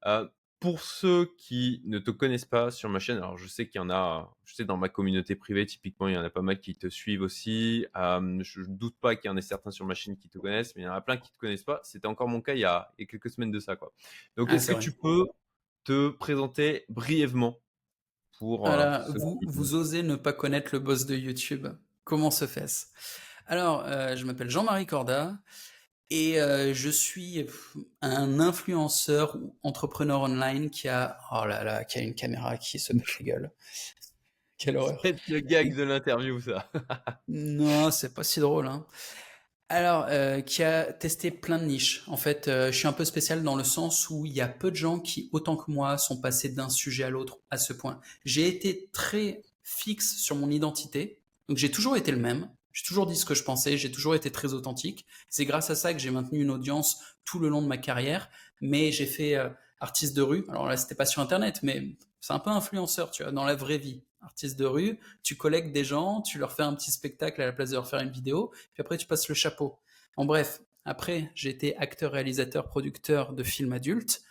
Euh, 0.07 0.27
pour 0.63 0.81
ceux 0.81 1.35
qui 1.37 1.83
ne 1.87 1.99
te 1.99 2.13
connaissent 2.13 2.45
pas 2.45 2.71
sur 2.71 2.89
ma 2.89 3.01
chaîne, 3.01 3.17
alors 3.17 3.37
je 3.37 3.49
sais 3.49 3.67
qu'il 3.67 3.81
y 3.81 3.83
en 3.83 3.91
a, 3.91 4.33
je 4.45 4.55
sais 4.55 4.65
dans 4.65 4.77
ma 4.77 4.89
communauté 4.89 5.35
privée, 5.35 5.67
typiquement, 5.67 6.07
il 6.07 6.15
y 6.15 6.17
en 6.17 6.23
a 6.23 6.31
pas 6.31 6.41
mal 6.41 6.61
qui 6.61 6.77
te 6.77 6.89
suivent 6.89 7.23
aussi. 7.23 7.85
Euh, 7.97 8.39
je 8.45 8.61
ne 8.61 8.67
doute 8.67 8.97
pas 9.01 9.17
qu'il 9.17 9.29
y 9.29 9.33
en 9.33 9.37
ait 9.37 9.43
certains 9.43 9.73
sur 9.73 9.85
ma 9.87 9.95
chaîne 9.95 10.17
qui 10.17 10.29
te 10.29 10.39
connaissent, 10.39 10.77
mais 10.77 10.83
il 10.83 10.85
y 10.85 10.89
en 10.89 10.95
a 10.95 11.01
plein 11.01 11.17
qui 11.17 11.31
ne 11.31 11.35
te 11.35 11.39
connaissent 11.39 11.65
pas. 11.65 11.81
C'était 11.83 12.07
encore 12.07 12.29
mon 12.29 12.41
cas 12.41 12.55
il 12.55 12.61
y 12.61 12.65
a, 12.65 12.93
quelques 12.97 13.31
semaines 13.31 13.51
de 13.51 13.59
ça. 13.59 13.75
Quoi. 13.75 13.93
Donc, 14.37 14.49
ah, 14.53 14.55
est-ce 14.55 14.71
que 14.71 14.79
tu 14.79 14.93
peux 14.93 15.27
te 15.83 16.11
présenter 16.11 16.85
brièvement? 16.89 17.59
Pour. 18.39 18.69
Euh, 18.69 18.99
vous, 19.17 19.41
vous 19.47 19.75
osez 19.75 20.03
ne 20.03 20.17
pas 20.17 20.33
connaître 20.33 20.71
le 20.73 20.79
boss 20.79 21.07
de 21.07 21.17
YouTube. 21.17 21.69
Comment 22.05 22.31
se 22.31 22.47
fait-ce? 22.47 22.87
Alors, 23.47 23.85
euh, 23.87 24.17
je 24.17 24.25
m'appelle 24.25 24.51
Jean-Marie 24.51 24.87
Corda 24.87 25.37
et 26.11 26.41
euh, 26.41 26.75
je 26.75 26.91
suis 26.91 27.47
un 28.01 28.41
influenceur 28.41 29.37
ou 29.37 29.57
entrepreneur 29.63 30.21
online 30.21 30.71
qui 30.71 30.89
a, 30.89 31.19
oh 31.33 31.45
là 31.47 31.65
là, 31.65 31.85
qui 31.85 31.99
a 31.99 32.03
une 32.03 32.15
caméra 32.15 32.57
qui 32.57 32.79
se 32.79 32.93
met 32.93 33.03
la 33.19 33.25
gueule. 33.25 33.51
Quelle 34.59 34.77
horreur. 34.77 35.01
C'est 35.03 35.29
le 35.29 35.41
gag 35.41 35.75
de 35.75 35.83
l'interview, 35.83 36.41
ça. 36.41 36.71
non, 37.29 37.91
c'est 37.91 38.15
pas 38.15 38.23
si 38.23 38.41
drôle. 38.41 38.67
Hein. 38.67 38.87
Alors, 39.75 40.05
euh, 40.11 40.43
qui 40.43 40.63
a 40.63 40.93
testé 40.93 41.31
plein 41.31 41.59
de 41.59 41.65
niches. 41.65 42.03
En 42.07 42.19
fait, 42.19 42.47
euh, 42.47 42.71
je 42.71 42.77
suis 42.77 42.87
un 42.87 42.93
peu 42.93 43.07
spécial 43.07 43.43
dans 43.43 43.57
le 43.57 43.65
sens 43.65 44.11
où 44.11 44.27
il 44.27 44.33
y 44.33 44.43
a 44.43 44.47
peu 44.47 44.71
de 44.71 44.77
gens 44.77 44.99
qui, 44.99 45.31
autant 45.33 45.57
que 45.57 45.71
moi, 45.71 45.97
sont 45.97 46.21
passés 46.21 46.51
d'un 46.51 46.69
sujet 46.69 47.05
à 47.05 47.09
l'autre 47.09 47.39
à 47.51 47.57
ce 47.57 47.73
point. 47.73 47.99
J'ai 48.27 48.47
été 48.47 48.91
très 48.93 49.41
fixe 49.63 50.19
sur 50.19 50.37
mon 50.37 50.51
identité, 50.51 51.23
donc 51.49 51.57
j'ai 51.57 51.71
toujours 51.71 51.97
été 51.97 52.11
le 52.11 52.19
même. 52.19 52.51
J'ai 52.75 52.85
toujours 52.85 53.07
dit 53.07 53.17
ce 53.17 53.25
que 53.25 53.35
je 53.35 53.45
pensais, 53.45 53.79
j'ai 53.79 53.91
toujours 53.91 54.15
été 54.15 54.31
très 54.31 54.53
authentique. 54.53 55.07
C'est 55.31 55.47
grâce 55.47 55.71
à 55.71 55.75
ça 55.75 55.95
que 55.95 56.01
j'ai 56.01 56.11
maintenu 56.11 56.43
une 56.43 56.51
audience 56.51 56.99
tout 57.25 57.39
le 57.39 57.49
long 57.49 57.63
de 57.63 57.67
ma 57.67 57.79
carrière. 57.79 58.29
Mais 58.61 58.93
j'ai 58.93 59.07
fait 59.07 59.37
euh, 59.37 59.49
artiste 59.81 60.15
de 60.15 60.21
rue. 60.21 60.45
Alors 60.51 60.67
là, 60.67 60.77
c'était 60.77 60.95
pas 60.95 61.07
sur 61.07 61.23
Internet, 61.23 61.61
mais 61.63 61.97
c'est 62.21 62.35
un 62.35 62.41
peu 62.41 62.51
influenceur, 62.51 63.11
tu 63.11 63.23
vois, 63.23 63.33
dans 63.33 63.47
la 63.47 63.55
vraie 63.55 63.79
vie 63.79 64.03
artiste 64.23 64.59
de 64.59 64.65
rue, 64.65 64.99
tu 65.23 65.37
collectes 65.37 65.73
des 65.73 65.85
gens, 65.85 66.23
tu 66.23 66.39
leur 66.39 66.53
fais 66.53 66.63
un 66.63 66.75
petit 66.75 66.91
spectacle 66.91 67.41
à 67.43 67.47
la 67.47 67.53
place 67.53 67.71
de 67.71 67.75
leur 67.75 67.89
faire 67.89 68.01
une 68.01 68.11
vidéo, 68.11 68.53
puis 68.73 68.81
après 68.81 68.97
tu 68.97 69.07
passes 69.07 69.29
le 69.29 69.35
chapeau. 69.35 69.79
En 70.17 70.25
bref, 70.25 70.61
après 70.85 71.31
j'ai 71.35 71.51
été 71.51 71.77
acteur, 71.77 72.13
réalisateur, 72.13 72.69
producteur 72.69 73.33
de 73.33 73.43
films 73.43 73.73
adultes. 73.73 74.23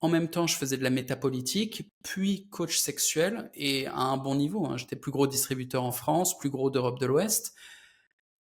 En 0.00 0.08
même 0.08 0.28
temps, 0.28 0.46
je 0.46 0.54
faisais 0.56 0.76
de 0.76 0.84
la 0.84 0.90
métapolitique, 0.90 1.90
puis 2.04 2.48
coach 2.50 2.78
sexuel, 2.78 3.50
et 3.54 3.88
à 3.88 3.98
un 3.98 4.16
bon 4.16 4.36
niveau. 4.36 4.64
Hein. 4.66 4.76
J'étais 4.76 4.94
plus 4.94 5.10
gros 5.10 5.26
distributeur 5.26 5.82
en 5.82 5.90
France, 5.90 6.38
plus 6.38 6.50
gros 6.50 6.70
d'Europe 6.70 7.00
de 7.00 7.06
l'Ouest. 7.06 7.54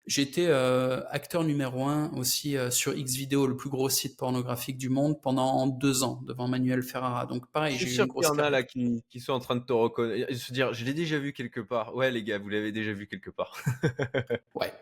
J'étais 0.06 0.46
euh, 0.46 1.02
acteur 1.10 1.42
numéro 1.42 1.84
un 1.84 2.12
aussi 2.12 2.56
euh, 2.56 2.70
sur 2.70 2.94
Xvideo, 2.94 3.48
le 3.48 3.56
plus 3.56 3.70
gros 3.70 3.88
site 3.88 4.16
pornographique 4.16 4.78
du 4.78 4.88
monde, 4.88 5.20
pendant 5.20 5.66
deux 5.66 6.04
ans 6.04 6.22
devant 6.24 6.46
Manuel 6.46 6.84
Ferrara. 6.84 7.26
Donc 7.26 7.50
pareil, 7.50 7.76
j'ai 7.76 7.88
eu 7.88 7.98
une 7.98 8.06
grosse. 8.06 8.26
Il 8.26 8.28
y 8.28 8.30
en 8.30 8.38
a 8.38 8.48
là 8.48 8.62
qui, 8.62 9.02
qui, 9.10 9.18
sont 9.18 9.32
en 9.32 9.40
train 9.40 9.56
de 9.56 9.64
te 9.64 9.72
reconnaître, 9.72 10.32
se 10.32 10.52
dire, 10.52 10.72
je 10.72 10.84
l'ai 10.84 10.94
déjà 10.94 11.18
vu 11.18 11.32
quelque 11.32 11.58
part. 11.58 11.92
Ouais, 11.96 12.12
les 12.12 12.22
gars, 12.22 12.38
vous 12.38 12.48
l'avez 12.48 12.70
déjà 12.70 12.92
vu 12.92 13.08
quelque 13.08 13.30
part. 13.30 13.58
ouais. 14.54 14.72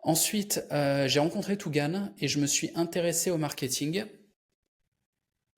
Ensuite, 0.00 0.62
euh, 0.70 1.08
j'ai 1.08 1.20
rencontré 1.20 1.56
Tougan 1.56 2.12
et 2.18 2.28
je 2.28 2.40
me 2.40 2.46
suis 2.46 2.70
intéressé 2.74 3.30
au 3.30 3.38
marketing 3.38 4.04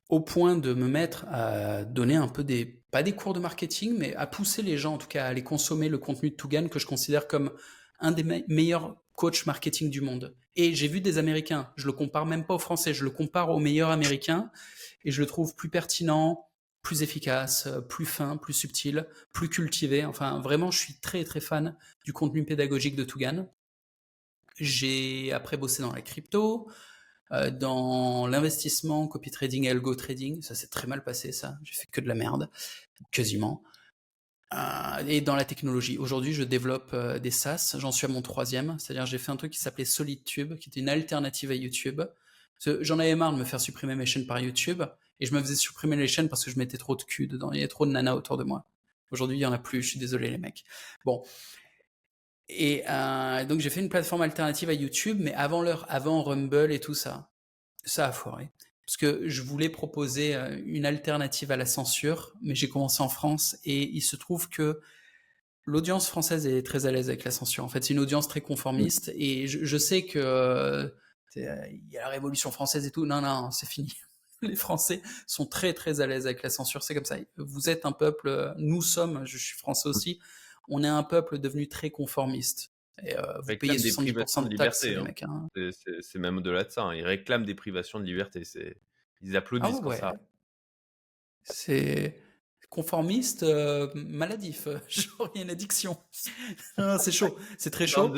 au 0.08 0.20
point 0.20 0.56
de 0.56 0.72
me 0.72 0.86
mettre 0.86 1.24
à 1.28 1.84
donner 1.84 2.16
un 2.16 2.28
peu 2.28 2.44
des, 2.44 2.64
pas 2.64 3.02
des 3.02 3.12
cours 3.12 3.32
de 3.32 3.40
marketing, 3.40 3.96
mais 3.96 4.14
à 4.16 4.26
pousser 4.26 4.62
les 4.62 4.76
gens 4.76 4.94
en 4.94 4.98
tout 4.98 5.06
cas 5.06 5.24
à 5.24 5.28
aller 5.28 5.42
consommer 5.42 5.88
le 5.88 5.98
contenu 5.98 6.30
de 6.30 6.34
Tougan 6.34 6.68
que 6.68 6.78
je 6.78 6.86
considère 6.86 7.26
comme 7.28 7.52
un 8.00 8.12
des 8.12 8.44
meilleurs 8.48 8.96
coachs 9.14 9.46
marketing 9.46 9.90
du 9.90 10.00
monde. 10.00 10.34
Et 10.56 10.74
j'ai 10.74 10.88
vu 10.88 11.00
des 11.00 11.18
Américains, 11.18 11.72
je 11.76 11.86
le 11.86 11.92
compare 11.92 12.26
même 12.26 12.44
pas 12.44 12.54
aux 12.54 12.58
Français, 12.58 12.94
je 12.94 13.04
le 13.04 13.10
compare 13.10 13.50
aux 13.50 13.58
meilleurs 13.58 13.90
Américains, 13.90 14.50
et 15.04 15.10
je 15.10 15.20
le 15.20 15.26
trouve 15.26 15.54
plus 15.54 15.68
pertinent, 15.68 16.48
plus 16.82 17.02
efficace, 17.02 17.68
plus 17.88 18.06
fin, 18.06 18.36
plus 18.36 18.54
subtil, 18.54 19.06
plus 19.32 19.48
cultivé. 19.48 20.04
Enfin, 20.04 20.40
vraiment, 20.40 20.70
je 20.70 20.78
suis 20.78 20.94
très 20.94 21.24
très 21.24 21.40
fan 21.40 21.76
du 22.04 22.12
contenu 22.12 22.44
pédagogique 22.44 22.96
de 22.96 23.04
Tougan. 23.04 23.46
J'ai 24.58 25.32
après 25.32 25.56
bossé 25.56 25.82
dans 25.82 25.92
la 25.92 26.02
crypto, 26.02 26.70
euh, 27.32 27.50
dans 27.50 28.26
l'investissement, 28.26 29.06
copy 29.06 29.30
trading 29.30 29.64
et 29.64 29.70
algo 29.70 29.94
trading. 29.94 30.42
Ça 30.42 30.54
s'est 30.54 30.66
très 30.66 30.86
mal 30.86 31.04
passé, 31.04 31.32
ça. 31.32 31.58
J'ai 31.62 31.74
fait 31.74 31.88
que 31.90 32.00
de 32.00 32.08
la 32.08 32.14
merde, 32.14 32.50
quasiment. 33.12 33.62
Euh, 34.52 35.04
et 35.06 35.20
dans 35.20 35.36
la 35.36 35.44
technologie. 35.44 35.96
Aujourd'hui, 35.98 36.32
je 36.32 36.42
développe 36.42 36.90
euh, 36.92 37.18
des 37.18 37.30
SaaS. 37.30 37.76
J'en 37.78 37.92
suis 37.92 38.06
à 38.06 38.08
mon 38.08 38.22
troisième. 38.22 38.78
C'est-à-dire, 38.78 39.06
j'ai 39.06 39.18
fait 39.18 39.30
un 39.30 39.36
truc 39.36 39.52
qui 39.52 39.60
s'appelait 39.60 39.84
SolidTube, 39.84 40.58
qui 40.58 40.68
était 40.70 40.80
une 40.80 40.88
alternative 40.88 41.50
à 41.50 41.54
YouTube. 41.54 42.02
J'en 42.80 42.98
avais 42.98 43.14
marre 43.14 43.32
de 43.32 43.38
me 43.38 43.44
faire 43.44 43.60
supprimer 43.60 43.94
mes 43.94 44.06
chaînes 44.06 44.26
par 44.26 44.40
YouTube. 44.40 44.82
Et 45.20 45.26
je 45.26 45.34
me 45.34 45.40
faisais 45.40 45.54
supprimer 45.54 45.96
les 45.96 46.08
chaînes 46.08 46.28
parce 46.28 46.44
que 46.44 46.50
je 46.50 46.58
mettais 46.58 46.78
trop 46.78 46.96
de 46.96 47.02
cul 47.02 47.26
dedans. 47.26 47.52
Il 47.52 47.56
y 47.56 47.60
avait 47.60 47.68
trop 47.68 47.86
de 47.86 47.92
nanas 47.92 48.14
autour 48.14 48.36
de 48.36 48.44
moi. 48.44 48.64
Aujourd'hui, 49.12 49.36
il 49.36 49.40
y 49.40 49.46
en 49.46 49.52
a 49.52 49.58
plus. 49.58 49.82
Je 49.82 49.90
suis 49.90 49.98
désolé, 49.98 50.30
les 50.30 50.38
mecs. 50.38 50.64
Bon. 51.04 51.22
Et 52.48 52.82
euh, 52.88 53.44
donc 53.44 53.60
j'ai 53.60 53.70
fait 53.70 53.80
une 53.80 53.88
plateforme 53.88 54.22
alternative 54.22 54.68
à 54.70 54.72
YouTube, 54.72 55.18
mais 55.20 55.32
avant 55.34 55.62
l'heure, 55.62 55.86
avant 55.88 56.22
Rumble 56.22 56.72
et 56.72 56.80
tout 56.80 56.94
ça. 56.94 57.30
Ça 57.84 58.08
a 58.08 58.12
foiré. 58.12 58.50
Parce 58.90 58.96
que 58.96 59.28
je 59.28 59.42
voulais 59.42 59.68
proposer 59.68 60.34
euh, 60.34 60.60
une 60.66 60.84
alternative 60.84 61.52
à 61.52 61.56
la 61.56 61.64
censure, 61.64 62.34
mais 62.42 62.56
j'ai 62.56 62.68
commencé 62.68 63.04
en 63.04 63.08
France 63.08 63.56
et 63.64 63.88
il 63.88 64.00
se 64.00 64.16
trouve 64.16 64.48
que 64.48 64.80
l'audience 65.64 66.08
française 66.08 66.44
est 66.44 66.66
très 66.66 66.86
à 66.86 66.90
l'aise 66.90 67.08
avec 67.08 67.22
la 67.22 67.30
censure. 67.30 67.62
En 67.62 67.68
fait, 67.68 67.84
c'est 67.84 67.94
une 67.94 68.00
audience 68.00 68.26
très 68.26 68.40
conformiste 68.40 69.12
et 69.14 69.46
je, 69.46 69.78
sais 69.78 70.06
que 70.06 70.18
euh, 70.18 70.88
il 71.36 71.88
y 71.92 71.98
a 71.98 72.02
la 72.02 72.08
Révolution 72.08 72.50
française 72.50 72.84
et 72.84 72.90
tout. 72.90 73.06
Non, 73.06 73.20
non, 73.20 73.52
c'est 73.52 73.68
fini. 73.68 73.92
Les 74.42 74.56
Français 74.56 75.02
sont 75.28 75.46
très 75.46 75.72
très 75.72 76.00
à 76.00 76.08
l'aise 76.08 76.26
avec 76.26 76.42
la 76.42 76.50
censure. 76.50 76.82
C'est 76.82 76.94
comme 76.96 77.04
ça. 77.04 77.16
Vous 77.36 77.70
êtes 77.70 77.86
un 77.86 77.92
peuple. 77.92 78.54
Nous 78.58 78.82
sommes. 78.82 79.24
Je 79.24 79.38
suis 79.38 79.56
français 79.56 79.88
aussi 79.88 80.18
on 80.70 80.84
est 80.84 80.88
un 80.88 81.02
peuple 81.02 81.38
devenu 81.38 81.68
très 81.68 81.90
conformiste. 81.90 82.69
Et, 83.04 83.16
euh, 83.16 83.38
vous 83.40 83.56
payez 83.56 83.76
des 83.76 83.92
privations 83.92 84.42
de, 84.42 84.48
liberté. 84.48 84.96
Hein. 84.96 85.04
Hein. 85.22 85.70
C'est 86.00 86.18
même 86.18 86.38
au-delà 86.38 86.64
de 86.64 86.70
ça. 86.70 86.82
Hein. 86.82 86.94
Ils 86.94 87.04
réclament 87.04 87.44
des 87.44 87.54
privations 87.54 88.00
de 88.00 88.04
liberté. 88.04 88.42
Ils 89.22 89.36
applaudissent 89.36 89.76
ah 89.78 89.82
pour 89.82 89.94
ça. 89.94 90.12
C'est 91.42 92.20
conformiste, 92.68 93.42
euh, 93.42 93.88
maladif. 93.94 94.68
Genre, 94.88 95.30
il 95.34 95.38
y 95.38 95.40
a 95.40 95.44
une 95.44 95.50
addiction. 95.50 95.96
c'est 96.98 97.12
chaud. 97.12 97.36
C'est 97.58 97.70
très 97.70 97.86
chaud. 97.86 98.14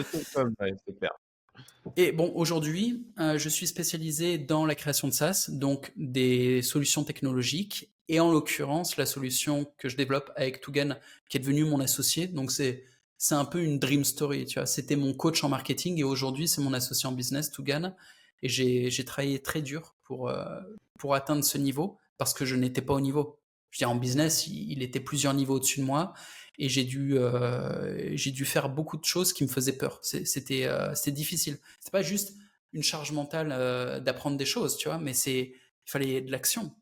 Et 1.97 2.13
bon, 2.13 2.33
aujourd'hui, 2.35 3.05
euh, 3.19 3.39
je 3.39 3.49
suis 3.49 3.67
spécialisé 3.67 4.39
dans 4.39 4.67
la 4.67 4.75
création 4.75 5.09
de 5.09 5.13
SaaS, 5.13 5.51
donc 5.51 5.93
des 5.97 6.63
solutions 6.63 7.03
technologiques, 7.03 7.93
et 8.09 8.21
en 8.21 8.31
l'occurrence, 8.31 8.97
la 8.97 9.07
solution 9.07 9.67
que 9.79 9.89
je 9.89 9.97
développe 9.97 10.31
avec 10.37 10.61
Tugan, 10.61 10.97
qui 11.29 11.39
est 11.39 11.41
devenu 11.41 11.65
mon 11.65 11.81
associé. 11.81 12.27
Donc 12.27 12.53
c'est 12.53 12.85
c'est 13.23 13.37
un 13.37 13.45
peu 13.45 13.63
une 13.63 13.79
dream 13.79 14.05
story, 14.05 14.47
tu 14.47 14.59
vois. 14.59 14.67
C'était 14.67 14.97
mon 14.97 15.15
coach 15.15 15.45
en 15.45 15.49
marketing 15.49 15.97
et 16.01 16.03
aujourd'hui 16.03 16.49
c'est 16.49 16.61
mon 16.61 16.73
associé 16.73 17.09
en 17.09 17.13
business, 17.13 17.53
Tugan. 17.53 17.95
Et 18.43 18.49
j'ai 18.49 19.05
travaillé 19.05 19.41
très 19.41 19.63
dur 19.63 19.95
pour 20.03 20.29
euh, 20.29 20.61
pour 20.99 21.15
atteindre 21.15 21.45
ce 21.45 21.57
niveau 21.57 21.99
parce 22.19 22.35
que 22.35 22.45
je 22.45 22.57
n'étais 22.57 22.83
pas 22.83 22.95
au 22.95 23.01
niveau. 23.01 23.39
Je 23.71 23.85
veux 23.85 23.89
en 23.89 23.95
business, 23.95 24.49
il, 24.49 24.83
était 24.83 24.99
plusieurs 24.99 25.35
niveaux 25.35 25.55
au-dessus 25.55 25.79
de 25.79 25.85
moi 25.85 26.15
et 26.59 26.69
j'ai 26.69 26.83
dû 26.83 27.17
euh, 27.17 28.11
j'ai 28.17 28.33
dû 28.33 28.45
faire 28.45 28.69
beaucoup 28.69 28.97
de 28.97 29.05
choses 29.05 29.33
qui 29.33 29.45
me 29.45 29.49
faisaient 29.49 29.79
peur. 29.79 30.01
C'était 30.03 30.65
euh, 30.65 30.93
difficile. 31.07 31.59
C'est 31.79 31.93
pas 31.93 32.03
juste 32.03 32.35
une 32.73 32.83
charge 32.83 33.13
mentale 33.13 33.51
euh, 33.53 34.01
d'apprendre 34.01 34.37
des 34.37 34.47
choses, 34.47 34.77
tu 34.77 34.89
vois, 34.89 34.99
mais 34.99 35.15
c'est 35.15 35.53
il 35.87 35.91
fallait 35.91 36.23
de 36.23 36.31
l'action. 36.33 36.75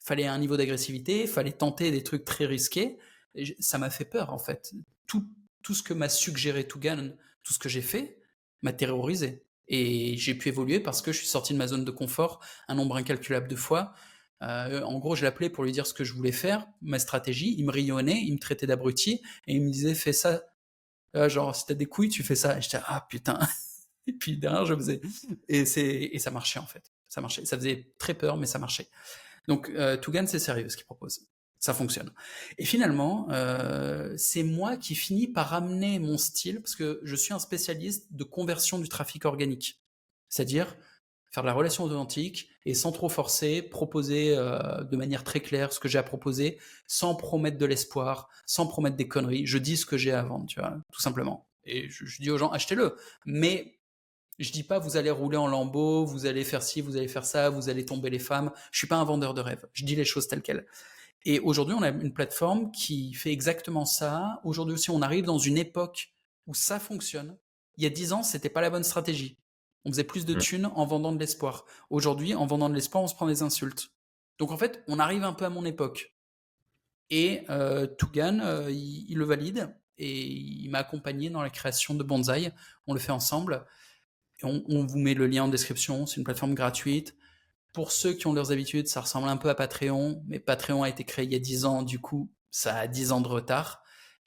Il 0.00 0.06
fallait 0.06 0.26
un 0.26 0.38
niveau 0.38 0.56
d'agressivité, 0.56 1.20
il 1.24 1.28
fallait 1.28 1.52
tenter 1.52 1.90
des 1.90 2.02
trucs 2.02 2.24
très 2.24 2.46
risqués. 2.46 2.96
Ça 3.60 3.76
m'a 3.76 3.90
fait 3.90 4.06
peur 4.06 4.32
en 4.32 4.38
fait. 4.38 4.72
Tout 5.06 5.28
tout 5.62 5.74
ce 5.74 5.82
que 5.82 5.94
m'a 5.94 6.08
suggéré 6.08 6.66
Tougan, 6.66 7.10
tout 7.42 7.52
ce 7.52 7.58
que 7.58 7.68
j'ai 7.68 7.82
fait, 7.82 8.18
m'a 8.62 8.72
terrorisé. 8.72 9.44
Et 9.68 10.16
j'ai 10.16 10.34
pu 10.34 10.48
évoluer 10.48 10.80
parce 10.80 11.02
que 11.02 11.12
je 11.12 11.18
suis 11.18 11.26
sorti 11.26 11.52
de 11.52 11.58
ma 11.58 11.66
zone 11.66 11.84
de 11.84 11.90
confort 11.90 12.44
un 12.68 12.74
nombre 12.74 12.96
incalculable 12.96 13.48
de 13.48 13.56
fois. 13.56 13.94
Euh, 14.42 14.82
en 14.82 14.98
gros, 14.98 15.14
je 15.14 15.22
l'appelais 15.22 15.50
pour 15.50 15.64
lui 15.64 15.72
dire 15.72 15.86
ce 15.86 15.94
que 15.94 16.04
je 16.04 16.12
voulais 16.12 16.32
faire, 16.32 16.66
ma 16.80 16.98
stratégie. 16.98 17.54
Il 17.56 17.64
me 17.64 17.70
rayonnait, 17.70 18.20
il 18.22 18.34
me 18.34 18.38
traitait 18.38 18.66
d'abruti 18.66 19.20
et 19.46 19.54
il 19.54 19.62
me 19.62 19.70
disait 19.70 19.94
fais 19.94 20.12
ça. 20.12 20.42
Euh, 21.14 21.28
genre, 21.28 21.54
si 21.54 21.66
t'as 21.66 21.74
des 21.74 21.86
couilles, 21.86 22.08
tu 22.08 22.22
fais 22.22 22.34
ça. 22.34 22.58
Et 22.58 22.62
j'étais 22.62 22.80
ah 22.86 23.06
putain. 23.08 23.38
et 24.06 24.12
puis 24.12 24.36
derrière, 24.36 24.66
je 24.66 24.74
faisais. 24.74 25.00
Et, 25.48 26.16
et 26.16 26.18
ça 26.18 26.30
marchait 26.30 26.58
en 26.58 26.66
fait. 26.66 26.92
Ça 27.08 27.20
marchait. 27.20 27.44
Ça 27.44 27.56
faisait 27.56 27.92
très 27.98 28.14
peur, 28.14 28.36
mais 28.36 28.46
ça 28.46 28.58
marchait. 28.58 28.88
Donc, 29.48 29.70
euh, 29.70 29.96
Tougan, 29.96 30.26
c'est 30.26 30.38
sérieux 30.38 30.68
ce 30.68 30.76
qu'il 30.76 30.86
propose. 30.86 31.26
Ça 31.62 31.72
fonctionne. 31.72 32.10
Et 32.58 32.64
finalement, 32.64 33.28
euh, 33.30 34.12
c'est 34.16 34.42
moi 34.42 34.76
qui 34.76 34.96
finis 34.96 35.28
par 35.28 35.54
amener 35.54 36.00
mon 36.00 36.18
style, 36.18 36.60
parce 36.60 36.74
que 36.74 37.00
je 37.04 37.14
suis 37.14 37.32
un 37.32 37.38
spécialiste 37.38 38.08
de 38.10 38.24
conversion 38.24 38.80
du 38.80 38.88
trafic 38.88 39.24
organique. 39.26 39.80
C'est-à-dire, 40.28 40.76
faire 41.30 41.44
de 41.44 41.46
la 41.46 41.52
relation 41.52 41.84
authentique 41.84 42.48
et 42.66 42.74
sans 42.74 42.90
trop 42.90 43.08
forcer, 43.08 43.62
proposer 43.62 44.36
euh, 44.36 44.82
de 44.82 44.96
manière 44.96 45.22
très 45.22 45.38
claire 45.38 45.72
ce 45.72 45.78
que 45.78 45.86
j'ai 45.86 45.98
à 45.98 46.02
proposer, 46.02 46.58
sans 46.88 47.14
promettre 47.14 47.58
de 47.58 47.66
l'espoir, 47.66 48.28
sans 48.44 48.66
promettre 48.66 48.96
des 48.96 49.06
conneries. 49.06 49.46
Je 49.46 49.58
dis 49.58 49.76
ce 49.76 49.86
que 49.86 49.96
j'ai 49.96 50.10
à 50.10 50.24
vendre, 50.24 50.46
tu 50.46 50.58
vois, 50.58 50.76
tout 50.90 51.00
simplement. 51.00 51.46
Et 51.64 51.88
je, 51.88 52.20
dis 52.20 52.32
aux 52.32 52.38
gens, 52.38 52.50
achetez-le. 52.50 52.96
Mais 53.24 53.78
je 54.40 54.50
dis 54.50 54.64
pas, 54.64 54.80
vous 54.80 54.96
allez 54.96 55.12
rouler 55.12 55.36
en 55.36 55.46
lambeaux, 55.46 56.04
vous 56.04 56.26
allez 56.26 56.42
faire 56.42 56.64
ci, 56.64 56.80
vous 56.80 56.96
allez 56.96 57.06
faire 57.06 57.24
ça, 57.24 57.50
vous 57.50 57.68
allez 57.68 57.84
tomber 57.84 58.10
les 58.10 58.18
femmes. 58.18 58.50
Je 58.72 58.78
suis 58.78 58.88
pas 58.88 58.96
un 58.96 59.04
vendeur 59.04 59.32
de 59.32 59.40
rêve. 59.40 59.64
Je 59.74 59.84
dis 59.84 59.94
les 59.94 60.04
choses 60.04 60.26
telles 60.26 60.42
quelles. 60.42 60.66
Et 61.24 61.38
aujourd'hui, 61.40 61.74
on 61.78 61.82
a 61.82 61.90
une 61.90 62.12
plateforme 62.12 62.72
qui 62.72 63.14
fait 63.14 63.30
exactement 63.30 63.84
ça. 63.84 64.40
Aujourd'hui 64.44 64.74
aussi, 64.74 64.90
on 64.90 65.02
arrive 65.02 65.24
dans 65.24 65.38
une 65.38 65.58
époque 65.58 66.12
où 66.46 66.54
ça 66.54 66.80
fonctionne. 66.80 67.36
Il 67.76 67.84
y 67.84 67.86
a 67.86 67.90
dix 67.90 68.12
ans, 68.12 68.22
c'était 68.22 68.48
pas 68.48 68.60
la 68.60 68.70
bonne 68.70 68.82
stratégie. 68.82 69.38
On 69.84 69.90
faisait 69.90 70.04
plus 70.04 70.26
de 70.26 70.34
mmh. 70.34 70.38
thunes 70.38 70.66
en 70.74 70.84
vendant 70.84 71.12
de 71.12 71.18
l'espoir. 71.18 71.64
Aujourd'hui, 71.90 72.34
en 72.34 72.46
vendant 72.46 72.68
de 72.68 72.74
l'espoir, 72.74 73.02
on 73.02 73.06
se 73.06 73.14
prend 73.14 73.26
des 73.26 73.42
insultes. 73.42 73.90
Donc 74.38 74.50
en 74.50 74.56
fait, 74.56 74.82
on 74.88 74.98
arrive 74.98 75.24
un 75.24 75.32
peu 75.32 75.44
à 75.44 75.50
mon 75.50 75.64
époque. 75.64 76.14
Et 77.10 77.44
euh, 77.50 77.86
Tougan, 77.86 78.40
euh, 78.40 78.70
il, 78.70 79.16
le 79.16 79.24
valide 79.24 79.74
et 79.98 80.24
il 80.24 80.68
m'a 80.70 80.78
accompagné 80.78 81.30
dans 81.30 81.42
la 81.42 81.50
création 81.50 81.94
de 81.94 82.02
Bonsaï. 82.02 82.52
On 82.86 82.94
le 82.94 83.00
fait 83.00 83.12
ensemble. 83.12 83.66
on, 84.42 84.62
on, 84.68 84.84
vous 84.86 84.98
met 84.98 85.14
le 85.14 85.26
lien 85.26 85.44
en 85.44 85.48
description. 85.48 86.06
C'est 86.06 86.16
une 86.16 86.24
plateforme 86.24 86.54
gratuite. 86.54 87.14
Pour 87.72 87.92
ceux 87.92 88.12
qui 88.12 88.26
ont 88.26 88.32
leurs 88.32 88.52
habitudes, 88.52 88.88
ça 88.88 89.00
ressemble 89.00 89.28
un 89.28 89.36
peu 89.36 89.48
à 89.48 89.54
Patreon, 89.54 90.22
mais 90.26 90.38
Patreon 90.38 90.82
a 90.82 90.88
été 90.88 91.04
créé 91.04 91.24
il 91.24 91.32
y 91.32 91.36
a 91.36 91.38
10 91.38 91.64
ans, 91.64 91.82
du 91.82 91.98
coup, 91.98 92.30
ça 92.50 92.76
a 92.76 92.86
10 92.86 93.12
ans 93.12 93.20
de 93.20 93.28
retard 93.28 93.82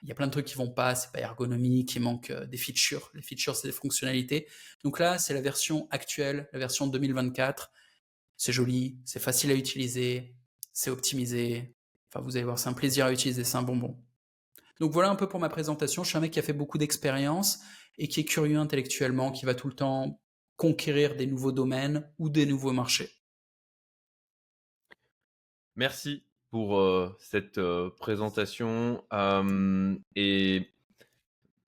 il 0.05 0.09
y 0.09 0.11
a 0.11 0.15
plein 0.15 0.27
de 0.27 0.31
trucs 0.31 0.45
qui 0.45 0.53
vont 0.53 0.69
pas, 0.69 0.93
c'est 0.93 1.11
pas 1.11 1.19
ergonomique, 1.19 1.95
il 1.95 2.01
manque 2.03 2.29
euh, 2.29 2.45
des 2.45 2.57
features. 2.57 3.09
Les 3.15 3.23
features, 3.23 3.55
c'est 3.55 3.69
des 3.69 3.73
fonctionnalités. 3.73 4.47
Donc 4.83 4.99
là, 4.99 5.17
c'est 5.17 5.33
la 5.33 5.41
version 5.41 5.87
actuelle, 5.89 6.47
la 6.53 6.59
version 6.59 6.85
2024. 6.85 7.71
C'est 8.37 8.53
joli, 8.53 8.99
c'est 9.03 9.19
facile 9.19 9.49
à 9.49 9.55
utiliser, 9.55 10.35
c'est 10.73 10.91
optimisé. 10.91 11.75
Enfin, 12.09 12.23
vous 12.23 12.37
allez 12.37 12.45
voir, 12.45 12.59
c'est 12.59 12.69
un 12.69 12.73
plaisir 12.73 13.07
à 13.07 13.11
utiliser, 13.11 13.43
c'est 13.43 13.57
un 13.57 13.63
bonbon. 13.63 13.97
Donc 14.79 14.91
voilà 14.91 15.09
un 15.09 15.15
peu 15.15 15.27
pour 15.27 15.39
ma 15.39 15.49
présentation. 15.49 16.03
Je 16.03 16.09
suis 16.09 16.17
un 16.17 16.21
mec 16.21 16.31
qui 16.31 16.39
a 16.39 16.43
fait 16.43 16.53
beaucoup 16.53 16.77
d'expérience 16.77 17.61
et 17.97 18.07
qui 18.07 18.19
est 18.19 18.25
curieux 18.25 18.59
intellectuellement, 18.59 19.31
qui 19.31 19.45
va 19.47 19.55
tout 19.55 19.67
le 19.67 19.73
temps 19.73 20.21
conquérir 20.55 21.15
des 21.15 21.25
nouveaux 21.25 21.51
domaines 21.51 22.07
ou 22.19 22.29
des 22.29 22.45
nouveaux 22.45 22.73
marchés. 22.73 23.09
Merci 25.75 26.23
pour 26.51 26.81
cette 27.19 27.59
présentation. 27.99 29.03
et 30.15 30.71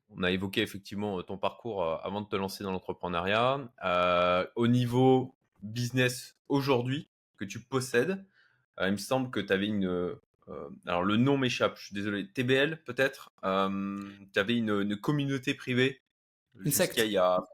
on 0.10 0.24
a 0.24 0.32
évoqué 0.32 0.62
effectivement 0.62 1.22
ton 1.24 1.38
parcours 1.38 1.84
avant 2.06 2.22
de 2.22 2.28
te 2.28 2.38
lancer 2.38 2.64
dans 2.64 2.72
l'entrepreneuriat. 2.72 3.70
au 4.56 4.68
niveau 4.68 5.36
business 5.62 6.38
aujourd'hui 6.48 7.10
que 7.36 7.44
tu 7.44 7.60
possèdes, 7.60 8.26
il 8.82 8.92
me 8.92 8.98
semble 8.98 9.30
que 9.30 9.42
tu 9.42 9.52
avais 9.52 9.68
une... 9.68 10.16
alors 10.86 11.04
le 11.04 11.18
nom 11.18 11.38
m'échappe, 11.38 11.78
je 11.78 11.88
suis 11.88 11.96
désolé, 11.96 12.32
TBL 12.32 12.82
peut-être. 12.86 13.34
tu 13.42 14.40
avais 14.40 14.56
une, 14.56 14.96
communauté 14.96 15.54
privée. 15.54 16.02
Une 16.64 16.72
secte. 16.72 16.98
Il 16.98 17.12
y 17.12 17.18
a... 17.18 17.46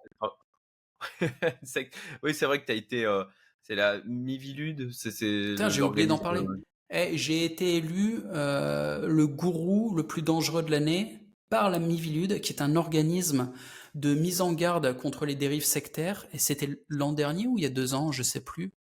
oui, 2.23 2.33
c'est 2.35 2.45
vrai 2.45 2.61
que 2.61 2.67
tu 2.67 2.71
as 2.71 2.75
été... 2.75 3.23
c'est 3.63 3.76
la 3.76 4.02
Mivilude. 4.06 4.91
J'ai 4.91 5.82
oublié 5.82 6.06
d'en 6.06 6.17
parler. 6.17 6.45
Eh, 6.89 7.17
j'ai 7.17 7.43
été 7.43 7.78
élu 7.78 8.21
euh, 8.26 9.08
le 9.08 9.26
gourou 9.26 9.95
le 9.95 10.06
plus 10.06 10.21
dangereux 10.21 10.62
de 10.62 10.69
l'année 10.69 11.19
par 11.49 11.69
la 11.69 11.80
Mivilude, 11.80 12.39
qui 12.41 12.54
est 12.54 12.62
un 12.62 12.76
organisme 12.76 13.52
de 13.95 14.13
mise 14.13 14.41
en 14.41 14.54
garde 14.54 14.95
contre 14.97 15.26
les 15.26 15.36
dérives 15.36 15.63
sectaires. 15.63 16.28
Et 16.34 16.38
c'était 16.38 16.84
l'an 16.89 17.13
dernier 17.13 17.47
ou 17.47 17.58
il 17.58 17.63
y 17.63 17.65
a 17.65 17.69
deux 17.69 17.93
ans, 17.93 18.12
je 18.12 18.21
sais 18.21 18.41
plus. 18.41 18.73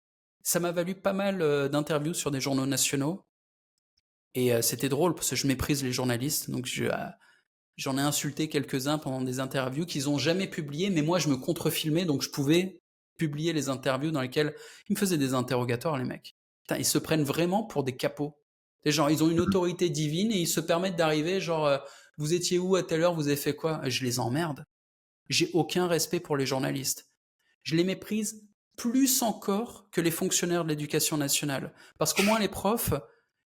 Ça 0.42 0.58
m'a 0.60 0.72
valu 0.72 0.94
pas 0.94 1.12
mal 1.12 1.40
euh, 1.40 1.68
d'interviews 1.68 2.14
sur 2.14 2.30
des 2.30 2.40
journaux 2.40 2.66
nationaux. 2.66 3.24
Et 4.34 4.52
euh, 4.52 4.62
c'était 4.62 4.88
drôle 4.88 5.14
parce 5.14 5.30
que 5.30 5.36
je 5.36 5.46
méprise 5.46 5.84
les 5.84 5.92
journalistes. 5.92 6.50
Donc 6.50 6.68
j'en 7.76 7.98
ai 7.98 8.00
insulté 8.00 8.48
quelques-uns 8.48 8.98
pendant 8.98 9.22
des 9.22 9.38
interviews 9.38 9.86
qu'ils 9.86 10.08
ont 10.08 10.18
jamais 10.18 10.48
publiées, 10.48 10.90
mais 10.90 11.02
moi 11.02 11.18
je 11.18 11.28
me 11.28 11.36
contrefilmais, 11.36 12.04
donc 12.04 12.22
je 12.22 12.30
pouvais 12.30 12.81
publier 13.16 13.52
les 13.52 13.68
interviews 13.68 14.10
dans 14.10 14.20
lesquelles 14.20 14.54
ils 14.88 14.94
me 14.94 14.98
faisaient 14.98 15.18
des 15.18 15.34
interrogatoires, 15.34 15.98
les 15.98 16.04
mecs 16.04 16.36
ils 16.78 16.86
se 16.86 16.98
prennent 16.98 17.24
vraiment 17.24 17.64
pour 17.64 17.84
des 17.84 17.96
capots. 17.96 18.38
Des 18.84 18.92
gens, 18.92 19.08
ils 19.08 19.22
ont 19.22 19.30
une 19.30 19.38
mmh 19.38 19.42
autorité 19.42 19.90
divine 19.90 20.32
et 20.32 20.38
ils 20.38 20.48
se 20.48 20.60
permettent 20.60 20.96
d'arriver, 20.96 21.40
genre, 21.40 21.66
euh, 21.66 21.78
vous 22.18 22.34
étiez 22.34 22.58
où 22.58 22.76
à 22.76 22.82
telle 22.82 23.02
heure, 23.02 23.14
vous 23.14 23.28
avez 23.28 23.36
fait 23.36 23.54
quoi? 23.54 23.80
Je 23.88 24.04
les 24.04 24.18
emmerde. 24.18 24.64
J'ai 25.28 25.50
aucun 25.52 25.86
respect 25.86 26.20
pour 26.20 26.36
les 26.36 26.46
journalistes. 26.46 27.10
Je 27.62 27.76
les 27.76 27.84
méprise 27.84 28.44
plus 28.76 29.22
encore 29.22 29.88
que 29.90 30.00
les 30.00 30.10
fonctionnaires 30.10 30.64
de 30.64 30.70
l'éducation 30.70 31.16
nationale. 31.16 31.72
Parce 31.98 32.12
qu'au 32.12 32.24
moins 32.24 32.40
les 32.40 32.48
profs, 32.48 32.92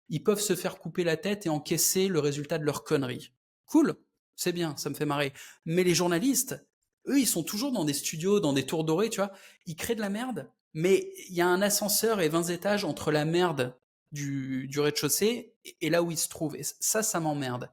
ils 0.08 0.22
peuvent 0.22 0.40
se 0.40 0.56
faire 0.56 0.78
couper 0.78 1.04
la 1.04 1.16
tête 1.16 1.46
et 1.46 1.50
encaisser 1.50 2.08
le 2.08 2.18
résultat 2.18 2.58
de 2.58 2.64
leur 2.64 2.82
connerie. 2.82 3.32
Cool, 3.66 3.94
c'est 4.36 4.52
bien, 4.52 4.76
ça 4.76 4.88
me 4.88 4.94
fait 4.94 5.04
marrer. 5.04 5.32
Mais 5.64 5.84
les 5.84 5.94
journalistes, 5.94 6.64
eux, 7.08 7.18
ils 7.18 7.26
sont 7.26 7.42
toujours 7.42 7.72
dans 7.72 7.84
des 7.84 7.94
studios, 7.94 8.40
dans 8.40 8.52
des 8.52 8.64
tours 8.64 8.84
dorés, 8.84 9.10
tu 9.10 9.20
vois. 9.20 9.32
Ils 9.66 9.76
créent 9.76 9.94
de 9.94 10.00
la 10.00 10.10
merde 10.10 10.50
mais 10.76 11.10
il 11.30 11.34
y 11.34 11.40
a 11.40 11.48
un 11.48 11.62
ascenseur 11.62 12.20
et 12.20 12.28
20 12.28 12.50
étages 12.50 12.84
entre 12.84 13.10
la 13.10 13.24
merde 13.24 13.74
du, 14.12 14.68
rez-de-chaussée 14.76 15.54
et, 15.80 15.88
là 15.88 16.02
où 16.02 16.10
il 16.10 16.18
se 16.18 16.28
trouve. 16.28 16.54
Et 16.54 16.64
ça, 16.80 17.02
ça 17.02 17.18
m'emmerde. 17.18 17.70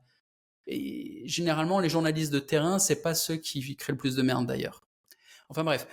Et 0.68 1.22
généralement, 1.26 1.82
les 1.82 1.90
journalistes 1.90 2.32
de 2.32 2.40
terrain, 2.40 2.80
c'est 2.80 3.02
pas 3.02 3.14
ceux 3.14 3.36
qui 3.36 3.76
créent 3.76 3.92
le 3.92 3.98
plus 3.98 4.16
de 4.16 4.22
merde 4.22 4.48
d'ailleurs. 4.48 4.88
Enfin 5.50 5.66
bref. 5.66 5.86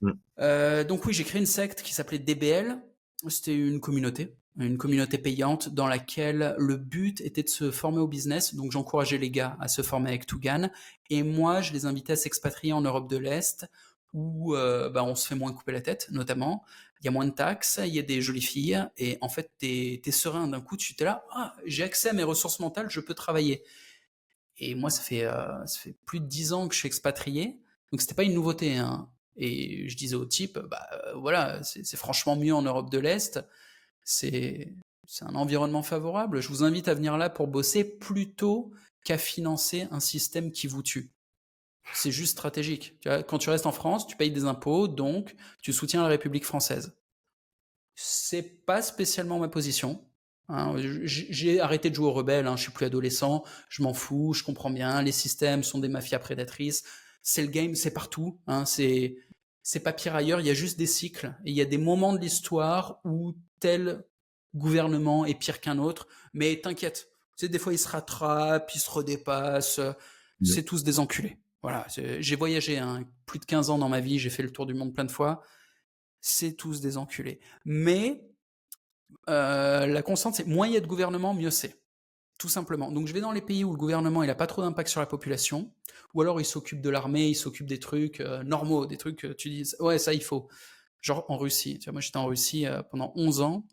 Mm. 0.00 0.12
Euh, 0.38 0.84
donc 0.84 1.04
oui, 1.04 1.12
j'ai 1.12 1.24
créé 1.24 1.38
une 1.38 1.46
secte 1.46 1.82
qui 1.82 1.92
s'appelait 1.92 2.18
DBL. 2.18 2.82
C'était 3.28 3.54
une 3.54 3.80
communauté, 3.80 4.34
une 4.56 4.78
communauté 4.78 5.18
payante 5.18 5.68
dans 5.68 5.88
laquelle 5.88 6.54
le 6.58 6.76
but 6.76 7.20
était 7.20 7.42
de 7.42 7.48
se 7.48 7.70
former 7.70 7.98
au 7.98 8.06
business. 8.06 8.54
Donc 8.54 8.70
j'encourageais 8.72 9.18
les 9.18 9.30
gars 9.30 9.56
à 9.60 9.68
se 9.68 9.82
former 9.82 10.10
avec 10.10 10.26
Tougan. 10.26 10.70
Et 11.10 11.22
moi, 11.22 11.60
je 11.60 11.72
les 11.72 11.86
invitais 11.86 12.12
à 12.12 12.16
s'expatrier 12.16 12.72
en 12.72 12.80
Europe 12.80 13.10
de 13.10 13.16
l'Est 13.16 13.66
où 14.14 14.54
euh, 14.54 14.88
bah, 14.88 15.04
on 15.04 15.14
se 15.14 15.26
fait 15.26 15.34
moins 15.34 15.52
couper 15.52 15.72
la 15.72 15.80
tête, 15.80 16.06
notamment. 16.10 16.64
Il 17.00 17.04
y 17.04 17.08
a 17.08 17.10
moins 17.10 17.26
de 17.26 17.32
taxes, 17.32 17.80
il 17.84 17.92
y 17.92 17.98
a 17.98 18.02
des 18.02 18.22
jolies 18.22 18.40
filles, 18.40 18.82
et 18.96 19.18
en 19.20 19.28
fait, 19.28 19.50
tu 19.58 19.66
es, 19.66 20.10
serein 20.10 20.48
d'un 20.48 20.60
coup, 20.60 20.76
tu 20.76 20.94
es 20.98 21.04
là, 21.04 21.26
ah, 21.32 21.54
j'ai 21.66 21.82
accès 21.82 22.10
à 22.10 22.12
mes 22.14 22.22
ressources 22.22 22.60
mentales, 22.60 22.88
je 22.88 23.00
peux 23.00 23.12
travailler. 23.12 23.62
Et 24.58 24.74
moi, 24.74 24.88
ça 24.88 25.02
fait, 25.02 25.24
euh, 25.24 25.66
ça 25.66 25.80
fait 25.80 25.96
plus 26.06 26.20
de 26.20 26.26
dix 26.26 26.52
ans 26.52 26.68
que 26.68 26.74
je 26.74 26.78
suis 26.78 26.86
expatrié, 26.86 27.58
donc 27.90 28.00
c'était 28.00 28.14
pas 28.14 28.22
une 28.22 28.34
nouveauté. 28.34 28.76
Hein. 28.76 29.10
Et 29.36 29.88
je 29.88 29.96
disais 29.96 30.14
au 30.14 30.24
type, 30.24 30.58
bah 30.58 30.86
euh, 30.92 31.14
voilà, 31.16 31.60
c'est 31.64 31.96
franchement 31.96 32.36
mieux 32.36 32.54
en 32.54 32.62
Europe 32.62 32.90
de 32.90 32.98
l'Est, 32.98 33.40
c'est 34.04 34.72
un 35.20 35.34
environnement 35.34 35.82
favorable, 35.82 36.40
je 36.40 36.48
vous 36.48 36.62
invite 36.62 36.88
à 36.88 36.94
venir 36.94 37.16
là 37.16 37.30
pour 37.30 37.46
bosser 37.46 37.84
plutôt 37.84 38.72
qu'à 39.04 39.18
financer 39.18 39.86
un 39.90 40.00
système 40.00 40.52
qui 40.52 40.66
vous 40.66 40.82
tue. 40.82 41.10
C'est 41.92 42.10
juste 42.10 42.32
stratégique. 42.32 42.98
quand 43.28 43.38
tu 43.38 43.50
restes 43.50 43.66
en 43.66 43.72
France, 43.72 44.06
tu 44.06 44.16
payes 44.16 44.30
des 44.30 44.44
impôts, 44.44 44.88
donc 44.88 45.36
tu 45.62 45.72
soutiens 45.72 46.02
la 46.02 46.08
République 46.08 46.46
française. 46.46 46.96
C'est 47.94 48.64
pas 48.64 48.82
spécialement 48.82 49.38
ma 49.38 49.48
position. 49.48 50.04
Hein. 50.48 50.74
J'ai 50.78 51.60
arrêté 51.60 51.90
de 51.90 51.94
jouer 51.94 52.06
aux 52.06 52.12
rebelles, 52.12 52.46
hein. 52.46 52.56
je 52.56 52.62
suis 52.62 52.72
plus 52.72 52.86
adolescent, 52.86 53.44
je 53.68 53.82
m'en 53.82 53.94
fous, 53.94 54.34
je 54.34 54.42
comprends 54.42 54.70
bien, 54.70 55.02
les 55.02 55.12
systèmes 55.12 55.62
sont 55.62 55.78
des 55.78 55.88
mafias 55.88 56.18
prédatrices, 56.18 56.84
c'est 57.22 57.42
le 57.42 57.48
game, 57.48 57.74
c'est 57.74 57.92
partout, 57.92 58.38
hein. 58.46 58.66
c'est 58.66 59.16
c'est 59.64 59.80
pas 59.80 59.94
pire 59.94 60.14
ailleurs, 60.14 60.40
il 60.40 60.46
y 60.46 60.50
a 60.50 60.54
juste 60.54 60.78
des 60.78 60.86
cycles, 60.86 61.34
et 61.44 61.50
il 61.50 61.56
y 61.56 61.62
a 61.62 61.64
des 61.64 61.78
moments 61.78 62.12
de 62.12 62.18
l'histoire 62.18 63.00
où 63.02 63.34
tel 63.60 64.04
gouvernement 64.54 65.24
est 65.24 65.34
pire 65.34 65.60
qu'un 65.60 65.78
autre, 65.78 66.06
mais 66.34 66.60
t'inquiète, 66.60 67.08
des 67.42 67.58
fois 67.58 67.72
ils 67.72 67.78
se 67.78 67.88
rattrapent, 67.88 68.70
ils 68.74 68.78
se 68.78 68.90
redépassent, 68.90 69.80
c'est 70.42 70.62
tous 70.62 70.84
des 70.84 70.98
enculés. 71.00 71.38
Voilà, 71.62 71.86
j'ai 71.88 72.36
voyagé 72.36 72.78
hein, 72.78 73.04
plus 73.24 73.38
de 73.38 73.46
15 73.46 73.70
ans 73.70 73.78
dans 73.78 73.88
ma 73.88 74.00
vie, 74.00 74.18
j'ai 74.18 74.28
fait 74.28 74.42
le 74.42 74.50
tour 74.52 74.66
du 74.66 74.74
monde 74.74 74.94
plein 74.94 75.04
de 75.04 75.10
fois. 75.10 75.42
C'est 76.20 76.52
tous 76.52 76.82
des 76.82 76.98
enculés. 76.98 77.40
Mais 77.64 78.22
euh, 79.30 79.86
la 79.86 80.02
constante, 80.02 80.34
c'est 80.34 80.46
moins 80.46 80.66
il 80.66 80.74
y 80.74 80.76
a 80.76 80.80
de 80.80 80.86
gouvernement, 80.86 81.32
mieux 81.32 81.50
c'est. 81.50 81.82
Tout 82.38 82.48
simplement. 82.48 82.90
Donc 82.90 83.06
je 83.06 83.12
vais 83.12 83.20
dans 83.20 83.32
les 83.32 83.40
pays 83.40 83.64
où 83.64 83.70
le 83.70 83.76
gouvernement 83.76 84.22
il 84.22 84.30
a 84.30 84.34
pas 84.34 84.46
trop 84.46 84.62
d'impact 84.62 84.88
sur 84.88 85.00
la 85.00 85.06
population, 85.06 85.72
ou 86.14 86.22
alors 86.22 86.40
il 86.40 86.44
s'occupe 86.44 86.80
de 86.80 86.90
l'armée, 86.90 87.28
il 87.28 87.34
s'occupe 87.34 87.66
des 87.66 87.78
trucs 87.78 88.20
euh, 88.20 88.42
normaux, 88.42 88.86
des 88.86 88.96
trucs 88.96 89.16
que 89.16 89.28
tu 89.28 89.50
dis 89.50 89.72
ouais 89.80 89.98
ça 89.98 90.12
il 90.14 90.22
faut. 90.22 90.48
Genre 91.00 91.24
en 91.28 91.36
Russie. 91.36 91.78
Moi 91.92 92.00
j'étais 92.00 92.16
en 92.16 92.26
Russie 92.26 92.66
euh, 92.66 92.82
pendant 92.82 93.12
11 93.14 93.40
ans, 93.42 93.66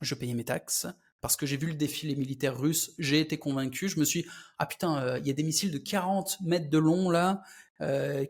je 0.00 0.14
payais 0.14 0.34
mes 0.34 0.44
taxes, 0.44 0.88
parce 1.20 1.36
que 1.36 1.46
j'ai 1.46 1.56
vu 1.56 1.68
le 1.68 1.74
défilé 1.74 2.16
militaire 2.16 2.58
russe, 2.58 2.92
j'ai 2.98 3.20
été 3.20 3.38
convaincu, 3.38 3.88
je 3.88 3.98
me 3.98 4.04
suis 4.04 4.26
ah 4.58 4.66
putain, 4.66 4.98
euh, 4.98 5.18
il 5.18 5.26
y 5.26 5.30
a 5.30 5.34
des 5.34 5.44
missiles 5.44 5.70
de 5.70 5.78
40 5.78 6.40
mètres 6.42 6.68
de 6.68 6.78
long 6.78 7.08
là, 7.08 7.42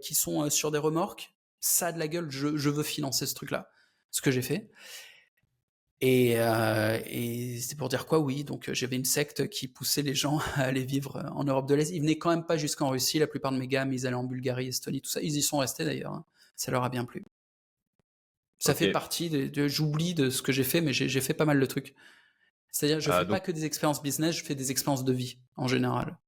qui 0.00 0.14
sont 0.14 0.48
sur 0.48 0.70
des 0.70 0.78
remorques, 0.78 1.34
ça 1.60 1.88
a 1.88 1.92
de 1.92 1.98
la 1.98 2.08
gueule, 2.08 2.30
je, 2.30 2.46
veux 2.46 2.82
financer 2.82 3.26
ce 3.26 3.34
truc-là. 3.34 3.70
Ce 4.10 4.20
que 4.20 4.30
j'ai 4.30 4.42
fait. 4.42 4.70
Et, 6.02 6.32
et 6.32 7.60
c'est 7.60 7.76
pour 7.76 7.88
dire 7.88 8.06
quoi, 8.06 8.18
oui, 8.20 8.42
donc 8.42 8.70
j'avais 8.72 8.96
une 8.96 9.04
secte 9.04 9.48
qui 9.48 9.68
poussait 9.68 10.02
les 10.02 10.14
gens 10.14 10.38
à 10.54 10.62
aller 10.62 10.84
vivre 10.84 11.22
en 11.34 11.44
Europe 11.44 11.68
de 11.68 11.74
l'Est. 11.74 11.90
Ils 11.90 12.00
venaient 12.00 12.16
quand 12.16 12.30
même 12.30 12.46
pas 12.46 12.56
jusqu'en 12.56 12.88
Russie, 12.88 13.18
la 13.18 13.26
plupart 13.26 13.52
de 13.52 13.58
mes 13.58 13.68
gammes, 13.68 13.92
ils 13.92 14.06
allaient 14.06 14.16
en 14.16 14.24
Bulgarie, 14.24 14.68
Estonie, 14.68 15.02
tout 15.02 15.10
ça. 15.10 15.20
Ils 15.20 15.36
y 15.36 15.42
sont 15.42 15.58
restés 15.58 15.84
d'ailleurs, 15.84 16.14
hein. 16.14 16.24
ça 16.56 16.70
leur 16.70 16.84
a 16.84 16.88
bien 16.88 17.04
plu. 17.04 17.24
Ça 18.58 18.74
fait 18.74 18.92
partie 18.92 19.30
de 19.30 19.68
j'oublie 19.68 20.12
de 20.12 20.28
ce 20.28 20.42
que 20.42 20.52
j'ai 20.52 20.64
fait, 20.64 20.82
mais 20.82 20.92
j'ai 20.92 21.20
fait 21.20 21.34
pas 21.34 21.46
mal 21.46 21.58
de 21.58 21.66
trucs. 21.66 21.94
C'est-à-dire, 22.70 23.00
je 23.00 23.08
ne 23.08 23.14
ah, 23.14 23.20
fais 23.20 23.26
pas 23.26 23.40
que 23.40 23.52
des 23.52 23.64
expériences 23.64 24.02
business, 24.02 24.36
je 24.36 24.44
fais 24.44 24.54
des 24.54 24.70
expériences 24.70 25.04
de 25.04 25.12
vie 25.12 25.38
en 25.56 25.66
général. 25.66 26.18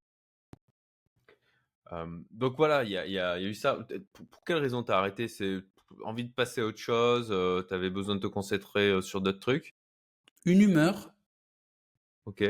donc 2.31 2.57
voilà, 2.57 2.85
il 2.85 2.91
y, 2.91 3.19
a, 3.19 3.41
eu 3.41 3.55
ça. 3.55 3.87
Pour, 4.13 4.45
quelle 4.45 4.57
raison 4.57 4.83
tu 4.83 4.91
as 4.91 4.99
arrêté? 4.99 5.29
C'est 5.29 5.61
envie 6.05 6.25
de 6.25 6.33
passer 6.33 6.61
à 6.61 6.67
autre 6.67 6.79
chose 6.79 7.29
euh, 7.31 7.63
Tu 7.67 7.75
avais 7.75 7.91
besoin 7.91 8.17
de 8.17 8.21
te 8.21 8.27
concentrer 8.27 8.91
euh, 8.91 9.01
sur 9.01 9.21
d'autres 9.21 9.41
trucs? 9.41 9.75
Une 10.45 10.61
humeur. 10.61 11.13
Ok. 12.27 12.45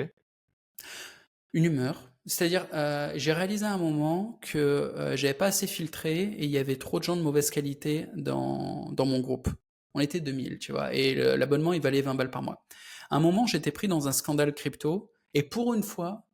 Une 1.53 1.65
humeur. 1.65 2.01
C'est-à-dire, 2.25 2.67
euh, 2.73 3.13
j'ai 3.17 3.33
réalisé 3.33 3.65
à 3.65 3.73
un 3.73 3.79
moment 3.79 4.39
que 4.43 5.13
j'avais 5.17 5.35
pas 5.35 5.47
assez 5.47 5.67
filtré 5.67 6.23
et 6.23 6.45
il 6.45 6.51
y 6.51 6.59
avait 6.59 6.77
trop 6.77 6.99
de 6.99 7.05
gens 7.05 7.17
de 7.17 7.23
mauvaise 7.23 7.51
qualité 7.51 8.07
dans, 8.15 8.91
dans 8.93 9.07
mon 9.07 9.21
groupe. 9.21 9.49
On 9.95 10.01
était 10.01 10.21
2000, 10.21 10.59
tu 10.59 10.73
vois, 10.73 10.95
et 10.95 11.15
l'abonnement, 11.37 11.75
il 11.75 11.83
valait 11.83 12.01
20 12.01 12.15
balles 12.15 12.31
par 12.31 12.43
mois 12.43 12.65
un 13.13 13.21
moment, 13.21 13.47
j'étais 13.47 13.71
pris 13.73 13.89
dans 13.89 14.09
un 14.09 14.13
scandale 14.13 14.55
crypto, 14.55 15.13
et 15.35 15.43
pour 15.43 15.75
une 15.75 15.83
fois, 15.83 16.27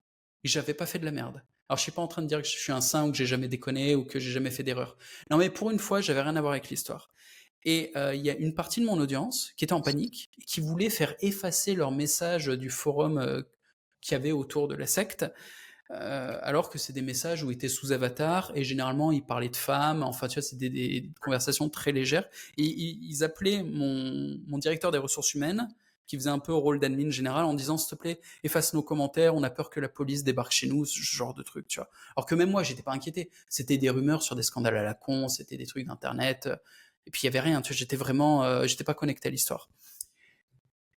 j'avais 0.45 0.75
pas 0.75 0.87
fait 0.87 1.01
de 1.01 1.05
la 1.05 1.11
merde. 1.11 1.43
Alors, 1.69 1.77
je 1.77 1.83
suis 1.83 1.93
pas 1.93 2.03
en 2.03 2.09
train 2.09 2.23
de 2.23 2.27
dire 2.27 2.41
que 2.41 2.49
je 2.49 2.57
suis 2.57 2.73
un 2.73 2.81
saint 2.81 3.07
ou 3.07 3.11
que 3.11 3.17
j'ai 3.19 3.27
jamais 3.27 3.49
déconné 3.49 3.95
ou 3.95 4.05
que 4.05 4.19
j'ai 4.19 4.31
jamais 4.31 4.51
fait 4.51 4.63
d'erreur. 4.63 4.97
Non, 5.31 5.37
mais 5.37 5.51
pour 5.51 5.71
une 5.71 5.79
fois, 5.79 6.01
j'avais 6.01 6.23
rien 6.23 6.35
à 6.37 6.41
voir 6.41 6.53
avec 6.53 6.71
l'histoire. 6.71 7.11
Et 7.65 7.93
euh, 7.97 8.15
il 8.15 8.25
y 8.25 8.31
a 8.31 8.37
une 8.37 8.55
partie 8.55 8.81
de 8.81 8.87
mon 8.87 8.99
audience 8.99 9.53
qui 9.57 9.65
était 9.65 9.75
en 9.75 9.83
panique, 9.83 10.31
qui 10.47 10.61
voulait 10.61 10.89
faire 10.89 11.15
effacer 11.21 11.75
leur 11.75 11.91
message 11.91 12.47
du 12.47 12.71
forum 12.71 13.19
euh, 13.19 13.43
qu'il 14.01 14.13
y 14.13 14.15
avait 14.15 14.33
autour 14.33 14.69
de 14.69 14.77
la 14.77 14.87
secte, 14.87 15.27
euh, 15.91 16.39
alors 16.43 16.71
que 16.71 16.79
c'est 16.79 16.93
des 16.93 17.03
messages 17.03 17.43
où 17.43 17.51
ils 17.51 17.55
étaient 17.55 17.69
sous 17.69 17.93
avatar 17.93 18.53
et 18.55 18.63
généralement 18.63 19.11
ils 19.13 19.25
parlaient 19.25 19.49
de 19.49 19.57
femmes. 19.57 20.03
Enfin, 20.03 20.29
tu 20.29 20.35
vois, 20.35 20.43
c'est 20.43 20.57
des, 20.57 21.11
conversations 21.21 21.69
très 21.69 21.93
légères. 21.93 22.29
Et 22.57 22.65
ils, 22.65 23.25
appelaient 23.25 23.63
mon, 23.63 24.39
mon 24.47 24.59
directeur 24.59 24.91
des 24.91 24.99
ressources 24.99 25.35
humaines 25.35 25.69
qui 26.09 26.17
faisait 26.17 26.31
un 26.31 26.41
peu 26.41 26.51
au 26.51 26.59
rôle 26.59 26.81
d'admin 26.81 27.11
général 27.11 27.45
en 27.45 27.55
disant 27.55 27.79
s'il 27.79 27.91
te 27.91 27.95
plaît 27.95 28.21
efface 28.43 28.75
nos 28.75 28.83
commentaires 28.83 29.37
on 29.37 29.45
a 29.45 29.51
peur 29.51 29.71
que 29.71 29.79
la 29.79 29.89
police 29.89 30.25
débarque 30.25 30.51
chez 30.51 30.67
nous 30.67 30.85
ce 30.85 31.01
genre 31.01 31.35
de 31.35 31.45
truc 31.45 31.69
tu 31.69 31.79
vois 31.79 31.89
alors 32.17 32.27
que 32.27 32.35
même 32.35 32.51
moi 32.51 32.65
j'étais 32.65 32.83
pas 32.83 32.93
inquiété 32.93 33.31
c'était 33.49 33.79
des 33.79 33.91
rumeurs 33.91 34.23
sur 34.23 34.35
des 34.35 34.43
scandales 34.43 34.77
à 34.77 34.83
la 34.83 34.95
con 34.95 35.29
c'était 35.29 35.57
des 35.57 35.67
trucs 35.67 35.87
d'internet 35.87 36.49
et 37.07 37.11
puis 37.11 37.21
il 37.23 37.27
y 37.27 37.29
avait 37.29 37.41
rien 37.41 37.63
tu 37.63 37.73
vois 37.73 37.77
j'étais 37.77 37.97
vraiment 37.97 38.43
euh, 38.43 38.67
j'étais 38.67 38.85
pas 38.85 38.95
connecté 38.95 39.29
à 39.29 39.31
l'histoire 39.31 39.69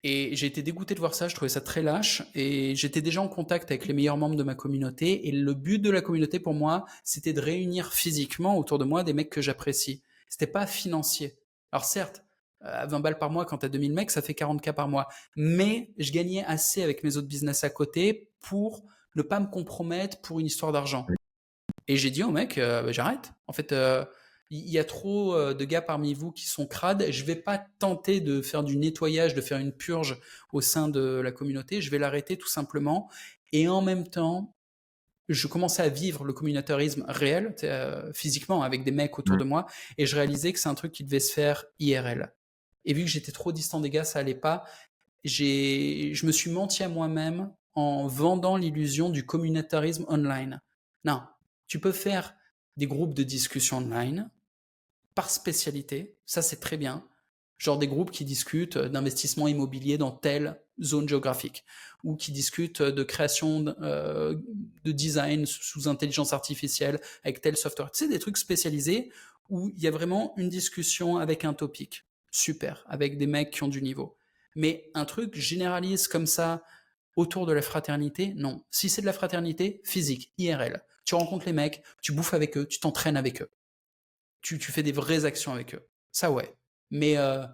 et 0.03 0.33
j'ai 0.35 0.47
été 0.47 0.61
dégoûté 0.63 0.95
de 0.95 0.99
voir 0.99 1.13
ça, 1.13 1.27
je 1.27 1.35
trouvais 1.35 1.49
ça 1.49 1.59
très 1.59 1.81
lâche, 1.81 2.23
et 2.33 2.73
j'étais 2.75 3.01
déjà 3.01 3.21
en 3.21 3.27
contact 3.27 3.69
avec 3.69 3.85
les 3.85 3.93
meilleurs 3.93 4.15
membres 4.15 4.37
de 4.37 4.43
ma 4.43 4.55
communauté, 4.55 5.27
et 5.27 5.31
le 5.31 5.53
but 5.53 5.79
de 5.79 5.89
la 5.89 6.01
communauté 6.01 6.39
pour 6.39 6.53
moi, 6.53 6.85
c'était 7.03 7.33
de 7.33 7.41
réunir 7.41 7.91
physiquement 7.91 8.57
autour 8.57 8.79
de 8.79 8.85
moi 8.85 9.03
des 9.03 9.11
mecs 9.11 9.29
que 9.29 9.41
j'apprécie. 9.41 10.01
C'était 10.29 10.47
pas 10.47 10.65
financier. 10.67 11.37
Alors 11.73 11.83
certes, 11.83 12.23
à 12.61 12.85
20 12.85 12.99
balles 12.99 13.17
par 13.17 13.29
mois, 13.29 13.45
quand 13.45 13.59
tu 13.59 13.65
as 13.65 13.69
2000 13.69 13.93
mecs, 13.93 14.11
ça 14.11 14.21
fait 14.21 14.33
40K 14.33 14.73
par 14.73 14.87
mois. 14.87 15.07
Mais 15.35 15.91
je 15.97 16.11
gagnais 16.11 16.43
assez 16.45 16.83
avec 16.83 17.03
mes 17.03 17.17
autres 17.17 17.27
business 17.27 17.63
à 17.63 17.69
côté 17.69 18.29
pour 18.41 18.83
ne 19.15 19.21
pas 19.21 19.39
me 19.39 19.47
compromettre 19.47 20.21
pour 20.21 20.39
une 20.39 20.45
histoire 20.45 20.71
d'argent. 20.71 21.07
Et 21.87 21.97
j'ai 21.97 22.11
dit 22.11 22.23
au 22.23 22.31
mec, 22.31 22.57
euh, 22.57 22.83
bah, 22.83 22.91
j'arrête. 22.91 23.33
En 23.47 23.53
fait, 23.53 23.71
euh, 23.71 24.05
il 24.51 24.69
y 24.69 24.77
a 24.77 24.83
trop 24.83 25.35
euh, 25.35 25.53
de 25.53 25.65
gars 25.65 25.81
parmi 25.81 26.13
vous 26.13 26.31
qui 26.31 26.47
sont 26.47 26.67
crades. 26.67 27.05
Je 27.09 27.23
vais 27.23 27.35
pas 27.35 27.63
tenter 27.79 28.19
de 28.19 28.41
faire 28.41 28.63
du 28.63 28.77
nettoyage, 28.77 29.33
de 29.33 29.41
faire 29.41 29.57
une 29.57 29.73
purge 29.73 30.19
au 30.53 30.61
sein 30.61 30.87
de 30.87 31.19
la 31.19 31.31
communauté. 31.31 31.81
Je 31.81 31.89
vais 31.89 31.97
l'arrêter 31.97 32.37
tout 32.37 32.47
simplement. 32.47 33.09
Et 33.51 33.67
en 33.67 33.81
même 33.81 34.07
temps, 34.07 34.55
je 35.29 35.47
commençais 35.47 35.81
à 35.81 35.89
vivre 35.89 36.23
le 36.23 36.33
communautarisme 36.33 37.05
réel, 37.07 37.55
physiquement, 38.13 38.63
avec 38.63 38.83
des 38.83 38.91
mecs 38.91 39.17
autour 39.17 39.37
de 39.37 39.43
moi. 39.43 39.67
Et 39.99 40.07
je 40.07 40.15
réalisais 40.15 40.53
que 40.53 40.59
c'est 40.59 40.69
un 40.69 40.75
truc 40.75 40.91
qui 40.91 41.03
devait 41.03 41.19
se 41.19 41.33
faire 41.33 41.65
IRL. 41.79 42.33
Et 42.89 42.93
vu 42.93 43.03
que 43.03 43.09
j'étais 43.09 43.31
trop 43.31 43.51
distant 43.51 43.79
des 43.79 43.91
gars, 43.91 44.03
ça 44.03 44.17
allait 44.17 44.33
pas. 44.33 44.65
J'ai, 45.23 46.11
je 46.15 46.25
me 46.25 46.31
suis 46.31 46.49
menti 46.49 46.83
à 46.83 46.89
moi-même 46.89 47.53
en 47.75 48.07
vendant 48.07 48.57
l'illusion 48.57 49.11
du 49.11 49.27
communautarisme 49.27 50.05
online. 50.09 50.59
Non, 51.05 51.21
tu 51.67 51.79
peux 51.79 51.91
faire 51.91 52.33
des 52.77 52.87
groupes 52.87 53.13
de 53.13 53.21
discussion 53.21 53.77
online 53.77 54.31
par 55.13 55.29
spécialité, 55.29 56.17
ça 56.25 56.41
c'est 56.41 56.59
très 56.59 56.77
bien. 56.77 57.05
Genre 57.59 57.77
des 57.77 57.87
groupes 57.87 58.09
qui 58.09 58.25
discutent 58.25 58.77
d'investissement 58.77 59.47
immobilier 59.47 59.99
dans 59.99 60.11
telle 60.11 60.59
zone 60.81 61.07
géographique, 61.07 61.65
ou 62.03 62.15
qui 62.15 62.31
discutent 62.31 62.81
de 62.81 63.03
création 63.03 63.59
de, 63.59 63.75
euh, 63.81 64.35
de 64.83 64.91
design 64.91 65.45
sous 65.45 65.87
intelligence 65.87 66.33
artificielle 66.33 66.99
avec 67.23 67.41
tel 67.41 67.55
software. 67.55 67.91
Tu 67.91 68.05
sais, 68.05 68.09
des 68.09 68.17
trucs 68.17 68.37
spécialisés 68.37 69.11
où 69.49 69.69
il 69.75 69.79
y 69.79 69.87
a 69.87 69.91
vraiment 69.91 70.33
une 70.37 70.49
discussion 70.49 71.17
avec 71.17 71.45
un 71.45 71.53
topic 71.53 72.08
super, 72.31 72.83
avec 72.87 73.17
des 73.17 73.27
mecs 73.27 73.51
qui 73.51 73.63
ont 73.63 73.67
du 73.67 73.81
niveau. 73.81 74.17
Mais 74.55 74.89
un 74.93 75.05
truc 75.05 75.35
généraliste 75.35 76.07
comme 76.09 76.25
ça 76.25 76.63
autour 77.15 77.45
de 77.45 77.53
la 77.53 77.61
fraternité, 77.61 78.33
non. 78.35 78.63
Si 78.71 78.89
c'est 78.89 79.01
de 79.01 79.05
la 79.05 79.13
fraternité, 79.13 79.81
physique, 79.83 80.33
IRL. 80.37 80.83
Tu 81.05 81.15
rencontres 81.15 81.45
les 81.45 81.53
mecs, 81.53 81.83
tu 82.01 82.11
bouffes 82.11 82.33
avec 82.33 82.57
eux, 82.57 82.67
tu 82.67 82.79
t'entraînes 82.79 83.17
avec 83.17 83.41
eux. 83.41 83.49
Tu, 84.41 84.57
fais 84.59 84.83
des 84.83 84.91
vraies 84.91 85.25
actions 85.25 85.53
avec 85.53 85.75
eux. 85.75 85.85
Ça, 86.11 86.31
ouais. 86.31 86.55
Mais 86.91 87.17
euh, 87.17 87.45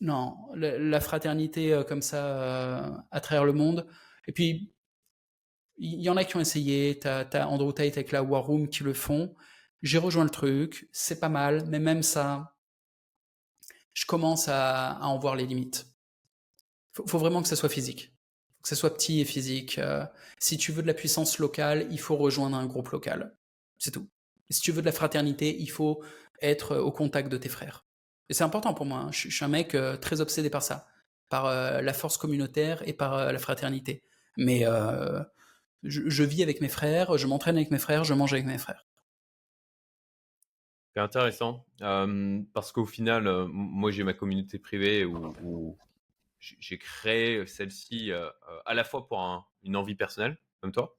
non, 0.00 0.36
la, 0.54 1.00
fraternité 1.00 1.72
euh, 1.72 1.82
comme 1.82 2.02
ça 2.02 2.26
euh, 2.26 2.90
à 3.10 3.20
travers 3.20 3.44
le 3.44 3.52
monde. 3.52 3.86
Et 4.26 4.32
puis, 4.32 4.72
Il 5.78 6.02
y 6.02 6.10
en 6.10 6.16
a 6.16 6.24
qui 6.24 6.36
ont 6.36 6.40
essayé. 6.40 6.98
T'as 6.98 7.24
as 7.32 7.48
Andrew 7.48 7.72
Tate 7.72 7.96
avec 7.96 8.12
la 8.12 8.22
War 8.22 8.44
Room 8.44 8.68
qui 8.68 8.82
le 8.84 8.92
font. 8.92 9.34
J'ai 9.82 9.98
rejoint 9.98 10.24
le 10.24 10.30
truc. 10.30 10.88
C'est 10.92 11.20
pas 11.20 11.30
mal. 11.30 11.64
Mais 11.68 11.78
même 11.78 12.02
ça, 12.02 12.54
je 13.92 14.06
commence 14.06 14.48
à, 14.48 14.98
en 15.02 15.18
voir 15.18 15.36
les 15.36 15.46
limites. 15.46 15.86
Faut, 16.92 17.06
faut 17.06 17.18
vraiment 17.18 17.42
que 17.42 17.48
ça 17.48 17.56
soit 17.56 17.68
physique. 17.68 18.12
Que 18.62 18.68
ça 18.68 18.76
soit 18.76 18.94
petit 18.94 19.20
et 19.20 19.24
physique. 19.24 19.78
Euh, 19.78 20.04
si 20.38 20.58
tu 20.58 20.72
veux 20.72 20.82
de 20.82 20.86
la 20.86 20.94
puissance 20.94 21.38
locale, 21.38 21.86
il 21.90 22.00
faut 22.00 22.16
rejoindre 22.16 22.56
un 22.56 22.66
groupe 22.66 22.90
local. 22.90 23.36
C'est 23.78 23.90
tout. 23.90 24.08
Si 24.50 24.60
tu 24.60 24.72
veux 24.72 24.82
de 24.82 24.86
la 24.86 24.92
fraternité, 24.92 25.56
il 25.58 25.70
faut 25.70 26.02
être 26.42 26.76
au 26.76 26.90
contact 26.90 27.30
de 27.30 27.36
tes 27.36 27.48
frères. 27.48 27.86
Et 28.28 28.34
c'est 28.34 28.44
important 28.44 28.74
pour 28.74 28.86
moi. 28.86 28.98
Hein. 28.98 29.12
Je, 29.12 29.28
suis 29.28 29.44
un 29.44 29.48
mec 29.48 29.74
euh, 29.74 29.96
très 29.96 30.20
obsédé 30.20 30.50
par 30.50 30.62
ça, 30.62 30.86
par 31.28 31.46
euh, 31.46 31.80
la 31.80 31.92
force 31.92 32.16
communautaire 32.16 32.86
et 32.86 32.92
par 32.92 33.32
la 33.32 33.38
fraternité. 33.38 34.02
Mais 34.36 34.64
je, 35.82 36.22
vis 36.22 36.42
avec 36.42 36.60
mes 36.60 36.68
frères, 36.68 37.18
je 37.18 37.26
m'entraîne 37.26 37.56
avec 37.56 37.70
mes 37.70 37.78
frères, 37.78 38.04
je 38.04 38.14
mange 38.14 38.32
avec 38.32 38.46
mes 38.46 38.58
frères. 38.58 38.86
C'est 40.94 41.00
intéressant 41.00 41.64
euh, 41.82 42.40
parce 42.52 42.72
qu'au 42.72 42.84
final, 42.84 43.26
euh, 43.28 43.46
moi 43.48 43.92
j'ai 43.92 44.02
ma 44.02 44.12
communauté 44.12 44.58
privée 44.58 45.04
où, 45.04 45.32
où 45.42 45.78
j'ai 46.40 46.78
créé 46.78 47.46
celle-ci 47.46 48.10
euh, 48.10 48.28
à 48.66 48.74
la 48.74 48.82
fois 48.82 49.06
pour 49.06 49.20
un, 49.20 49.46
une 49.62 49.76
envie 49.76 49.94
personnelle, 49.94 50.36
comme 50.60 50.72
toi, 50.72 50.96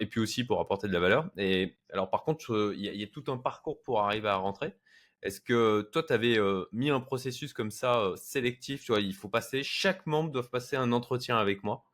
et 0.00 0.06
puis 0.06 0.20
aussi 0.20 0.44
pour 0.44 0.60
apporter 0.60 0.88
de 0.88 0.92
la 0.92 1.00
valeur. 1.00 1.30
Et 1.38 1.78
alors 1.90 2.10
par 2.10 2.22
contre, 2.22 2.72
il 2.76 2.80
y, 2.80 2.98
y, 2.98 3.02
a 3.02 3.06
tout 3.06 3.24
un 3.28 3.38
parcours 3.38 3.80
pour 3.82 4.00
arriver 4.00 4.28
à 4.28 4.36
rentrer. 4.36 4.74
Est-ce 5.22 5.40
que 5.40 5.88
toi, 5.90 6.02
tu 6.02 6.12
avais 6.12 6.38
mis 6.72 6.90
un 6.90 7.00
processus 7.00 7.54
comme 7.54 7.70
ça 7.70 8.12
sélectif 8.16 8.84
Tu 8.84 8.92
vois, 8.92 9.00
il 9.00 9.14
faut 9.14 9.28
passer, 9.28 9.62
chaque 9.62 10.06
membre 10.06 10.32
doit 10.32 10.48
passer 10.50 10.76
un 10.76 10.92
entretien 10.92 11.38
avec 11.38 11.64
moi. 11.64 11.84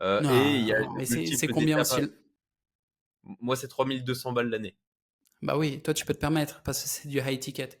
Non, 0.00 0.20
et 0.22 0.56
il 0.56 0.66
y 0.66 0.72
a 0.72 0.88
mais 0.96 1.04
c'est 1.04 1.48
combien 1.48 1.80
aussi? 1.80 2.02
Moi, 3.40 3.56
c'est 3.56 3.66
3200 3.66 4.32
balles 4.32 4.50
l'année. 4.50 4.76
Bah 5.42 5.56
oui, 5.56 5.80
toi, 5.82 5.94
tu 5.94 6.04
peux 6.04 6.14
te 6.14 6.18
permettre 6.18 6.62
parce 6.62 6.82
que 6.82 6.88
c'est 6.88 7.08
du 7.08 7.20
high 7.20 7.38
ticket. 7.38 7.80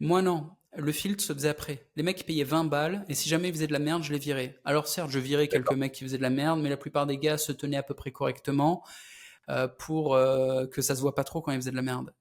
Moi, 0.00 0.22
non. 0.22 0.50
Le 0.76 0.92
filtre 0.92 1.22
se 1.22 1.32
faisait 1.32 1.48
après. 1.48 1.88
Les 1.96 2.04
mecs, 2.04 2.24
payaient 2.24 2.44
20 2.44 2.64
balles 2.64 3.04
et 3.08 3.14
si 3.14 3.28
jamais 3.28 3.48
ils 3.48 3.54
faisaient 3.54 3.66
de 3.66 3.72
la 3.72 3.80
merde, 3.80 4.04
je 4.04 4.12
les 4.12 4.18
virais. 4.18 4.60
Alors, 4.64 4.86
certes, 4.86 5.10
je 5.10 5.18
virais 5.18 5.48
quelques 5.48 5.72
mecs 5.72 5.92
qui 5.92 6.04
faisaient 6.04 6.18
de 6.18 6.22
la 6.22 6.30
merde, 6.30 6.60
mais 6.60 6.68
la 6.68 6.76
plupart 6.76 7.06
des 7.06 7.18
gars 7.18 7.38
se 7.38 7.50
tenaient 7.50 7.76
à 7.76 7.82
peu 7.82 7.94
près 7.94 8.12
correctement 8.12 8.84
euh, 9.48 9.66
pour 9.66 10.14
euh, 10.14 10.66
que 10.66 10.80
ça 10.80 10.94
se 10.94 11.00
voit 11.00 11.14
pas 11.14 11.24
trop 11.24 11.40
quand 11.40 11.50
ils 11.50 11.56
faisaient 11.56 11.70
de 11.70 11.76
la 11.76 11.82
merde 11.82 12.12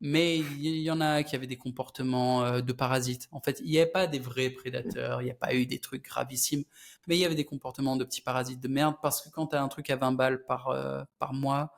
mais 0.00 0.38
il 0.38 0.82
y 0.82 0.90
en 0.90 1.00
a 1.00 1.22
qui 1.22 1.34
avaient 1.34 1.46
des 1.46 1.56
comportements 1.56 2.44
euh, 2.44 2.60
de 2.60 2.72
parasites. 2.74 3.26
En 3.32 3.40
fait, 3.40 3.62
il 3.64 3.70
n'y 3.70 3.78
avait 3.78 3.90
pas 3.90 4.06
des 4.06 4.18
vrais 4.18 4.50
prédateurs, 4.50 5.22
il 5.22 5.26
n'y 5.26 5.30
a 5.30 5.34
pas 5.36 5.54
eu 5.54 5.64
des 5.64 5.78
trucs 5.78 6.04
gravissimes, 6.04 6.64
mais 7.06 7.16
il 7.16 7.20
y 7.20 7.24
avait 7.24 7.36
des 7.36 7.46
comportements 7.46 7.96
de 7.96 8.04
petits 8.04 8.20
parasites 8.20 8.60
de 8.60 8.68
merde 8.68 8.96
parce 9.00 9.22
que 9.22 9.30
quand 9.30 9.46
tu 9.46 9.56
as 9.56 9.62
un 9.62 9.68
truc 9.68 9.88
à 9.88 9.96
20 9.96 10.12
balles 10.12 10.44
par, 10.44 10.76
par 11.18 11.32
mois, 11.32 11.72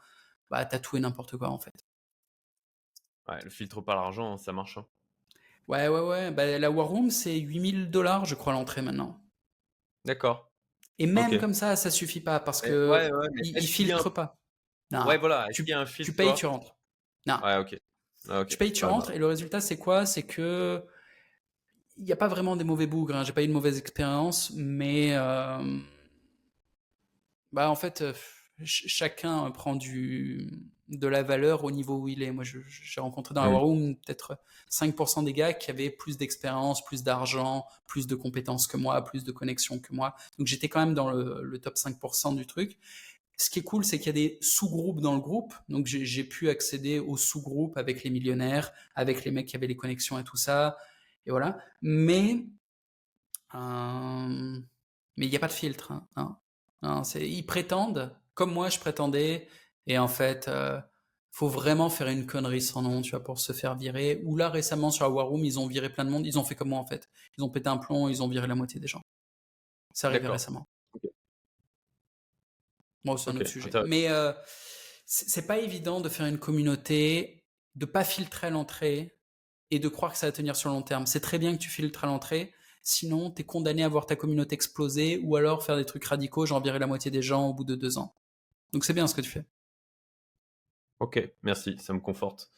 bah, 0.51 0.65
tu 0.65 0.75
as 0.75 0.81
tout 0.81 0.97
et 0.97 1.01
n'importe 1.01 1.37
quoi 1.37 1.51
en 1.51 1.59
fait. 1.59 1.86
Ouais, 3.29 3.43
le 3.43 3.51
filtre 3.51 3.81
par 3.81 3.97
l'argent, 3.97 4.37
ça 4.37 4.53
marche. 4.53 4.79
Hein. 4.79 4.87
Ouais, 5.69 5.89
ouais, 5.89 6.01
ouais. 6.01 6.31
Bah, 6.31 6.59
la 6.59 6.71
War 6.71 6.87
Room, 6.87 7.11
c'est 7.11 7.39
8000 7.39 7.91
dollars, 7.91 8.25
je 8.25 8.35
crois, 8.35 8.53
l'entrée 8.53 8.83
maintenant. 8.83 9.21
D'accord. 10.05 10.51
Et 10.99 11.07
même 11.07 11.27
okay. 11.27 11.39
comme 11.39 11.55
ça, 11.55 11.77
ça 11.77 11.91
suffit 11.91 12.21
pas 12.21 12.41
parce 12.41 12.63
que 12.63 12.89
ouais, 12.91 13.13
ouais, 13.13 13.29
il, 13.43 13.59
il 13.59 13.67
filtre 13.67 14.07
un... 14.07 14.11
pas. 14.11 14.37
Non, 14.91 15.05
ouais, 15.07 15.19
voilà. 15.19 15.47
Tu, 15.53 15.71
un 15.73 15.85
filtre, 15.85 16.13
tu 16.13 16.17
payes, 16.17 16.33
tu 16.35 16.47
rentres. 16.47 16.77
Non. 17.27 17.39
Ouais, 17.43 17.57
ok. 17.57 17.79
Ah, 18.29 18.41
okay. 18.41 18.51
Tu 18.51 18.57
payes, 18.57 18.73
tu 18.73 18.85
ah, 18.85 18.89
rentres, 18.89 19.11
et 19.11 19.19
le 19.19 19.27
résultat, 19.27 19.61
c'est 19.61 19.77
quoi? 19.77 20.07
C'est 20.07 20.23
que 20.23 20.83
il 21.97 22.05
n'y 22.05 22.13
a 22.13 22.17
pas 22.17 22.29
vraiment 22.29 22.57
des 22.57 22.65
mauvais 22.65 22.87
bougres. 22.87 23.17
Hein. 23.17 23.25
J'ai 23.25 23.33
pas 23.33 23.43
eu 23.43 23.49
de 23.49 23.53
mauvaise 23.53 23.79
expérience, 23.79 24.53
mais 24.55 25.15
euh... 25.15 25.79
bah 27.53 27.71
en 27.71 27.75
fait, 27.75 28.03
euh, 28.03 28.13
ch 28.59 28.85
chacun 28.87 29.51
prend 29.51 29.77
du 29.77 30.51
de 30.89 31.09
la 31.09 31.25
valeur 31.25 31.65
au 31.65 31.73
niveau 31.73 31.97
où 31.97 32.09
il 32.09 32.23
est. 32.23 32.31
Moi, 32.31 32.45
j'ai 32.45 33.01
rencontré 33.01 33.35
dans 33.35 33.43
la 33.43 33.51
War 33.51 33.63
Room 33.63 33.97
peut-être 33.97 34.39
5% 34.71 35.25
des 35.25 35.33
gars 35.33 35.53
qui 35.53 35.71
avaient 35.71 35.91
plus 35.91 36.17
d'expérience, 36.17 36.85
plus 36.85 37.03
d'argent, 37.03 37.67
plus 37.87 38.07
de 38.07 38.15
compétences 38.15 38.69
que 38.69 38.77
moi, 38.77 39.03
plus 39.03 39.25
de 39.25 39.33
connexions 39.33 39.81
que 39.81 39.93
moi. 39.93 40.15
Donc 40.39 40.47
j'étais 40.47 40.69
quand 40.69 40.79
même 40.79 40.95
dans 40.95 41.11
le, 41.11 41.43
le 41.43 41.59
top 41.59 41.75
5% 41.75 42.37
du 42.37 42.47
truc 42.47 42.79
ce 43.37 43.51
qui 43.51 43.59
est 43.59 43.63
cool, 43.63 43.85
c'est 43.85 43.99
qu'il 43.99 44.07
y 44.07 44.11
a 44.11 44.13
des 44.13 44.39
sous-groupes 44.41 45.01
dans 45.01 45.15
le 45.15 45.21
groupe. 45.21 45.55
Donc, 45.69 45.87
j'ai 45.87 46.25
pu 46.25 46.49
accéder 46.49 46.99
aux 46.99 47.17
sous-groupes 47.17 47.77
avec 47.77 48.03
les 48.03 48.11
millionnaires, 48.11 48.73
avec 48.95 49.25
les 49.25 49.31
mecs 49.31 49.47
qui 49.47 49.57
avaient 49.57 49.67
les 49.67 49.77
connexions 49.77 50.19
et 50.19 50.25
tout 50.25 50.39
ça. 50.39 50.79
Et 51.27 51.31
voilà. 51.31 51.59
Mais, 51.83 52.47
euh, 53.55 54.61
mais 55.17 55.27
il 55.27 55.29
n'y 55.29 55.37
a 55.37 55.41
pas 55.41 55.49
de 55.49 55.53
filtre. 55.53 55.93
Hein, 55.93 56.07
hein, 56.17 56.39
hein, 56.83 57.03
ils 57.21 57.45
prétendent, 57.45 58.17
comme 58.37 58.53
moi 58.53 58.71
je 58.71 58.79
prétendais, 58.79 59.49
et 59.89 59.99
en 59.99 60.07
fait, 60.07 60.47
euh, 60.47 60.81
faut 61.37 61.49
vraiment 61.49 61.91
faire 61.91 62.09
une 62.09 62.27
connerie 62.27 62.63
sans 62.63 62.83
nom, 62.83 63.03
tu 63.03 63.11
vois, 63.11 63.23
pour 63.23 63.39
se 63.39 63.53
faire 63.53 63.75
virer. 63.75 64.23
Ou 64.25 64.37
là, 64.37 64.49
récemment, 64.49 64.91
sur 64.91 65.05
la 65.05 65.11
War 65.11 65.27
Room, 65.27 65.45
ils 65.45 65.59
ont 65.59 65.67
viré 65.67 65.91
plein 65.91 66.05
de 66.05 66.11
monde. 66.11 66.27
Ils 66.27 66.39
ont 66.39 66.45
fait 66.45 66.55
comme 66.55 66.71
moi, 66.71 66.79
en 66.79 66.87
fait. 66.87 67.11
Ils 67.37 67.45
ont 67.45 67.51
pété 67.51 67.69
un 67.69 67.77
plomb, 67.77 68.09
ils 68.09 68.23
ont 68.23 68.29
viré 68.29 68.47
la 68.47 68.55
moitié 68.55 68.81
des 68.81 68.87
gens. 68.87 69.03
Ça 69.93 70.09
arrivé 70.09 70.29
récemment. 70.29 70.67
Bon, 73.05 73.17
c'est 73.17 73.31
un 73.31 73.35
okay. 73.35 73.43
autre 73.43 73.51
sujet. 73.51 73.71
Mais 73.87 74.09
euh, 74.09 74.33
c'est 75.05 75.47
pas 75.47 75.59
évident 75.59 76.01
de 76.01 76.09
faire 76.09 76.27
une 76.27 76.39
communauté, 76.39 77.45
de 77.75 77.85
pas 77.85 78.03
filtrer 78.03 78.49
à 78.49 78.51
l'entrée 78.51 79.19
et 79.71 79.79
de 79.79 79.89
croire 79.89 80.13
que 80.13 80.19
ça 80.19 80.27
va 80.27 80.33
tenir 80.33 80.57
sur 80.57 80.71
le 80.71 80.77
long 80.77 80.83
terme. 80.83 81.07
C'est 81.07 81.21
très 81.21 81.39
bien 81.39 81.53
que 81.55 81.61
tu 81.61 81.69
filtres 81.69 82.05
à 82.05 82.07
l'entrée, 82.07 82.53
sinon 82.83 83.31
tu 83.31 83.43
es 83.43 83.45
condamné 83.45 83.85
à 83.85 83.89
voir 83.89 84.07
ta 84.07 84.17
communauté 84.17 84.55
exploser 84.55 85.21
ou 85.23 85.37
alors 85.37 85.63
faire 85.63 85.77
des 85.77 85.85
trucs 85.85 86.05
radicaux, 86.05 86.47
genre 86.47 86.63
virer 86.63 86.79
la 86.79 86.87
moitié 86.87 87.11
des 87.11 87.23
gens 87.23 87.49
au 87.49 87.55
bout 87.55 87.65
de 87.65 87.75
deux 87.75 87.99
ans. 87.99 88.15
Donc 88.73 88.85
c'est 88.85 88.93
bien 88.93 89.07
ce 89.07 89.15
que 89.15 89.21
tu 89.21 89.31
fais. 89.31 89.45
Ok, 91.01 91.21
merci, 91.43 91.77
ça 91.79 91.93
me 91.93 92.01
conforte. 92.01 92.51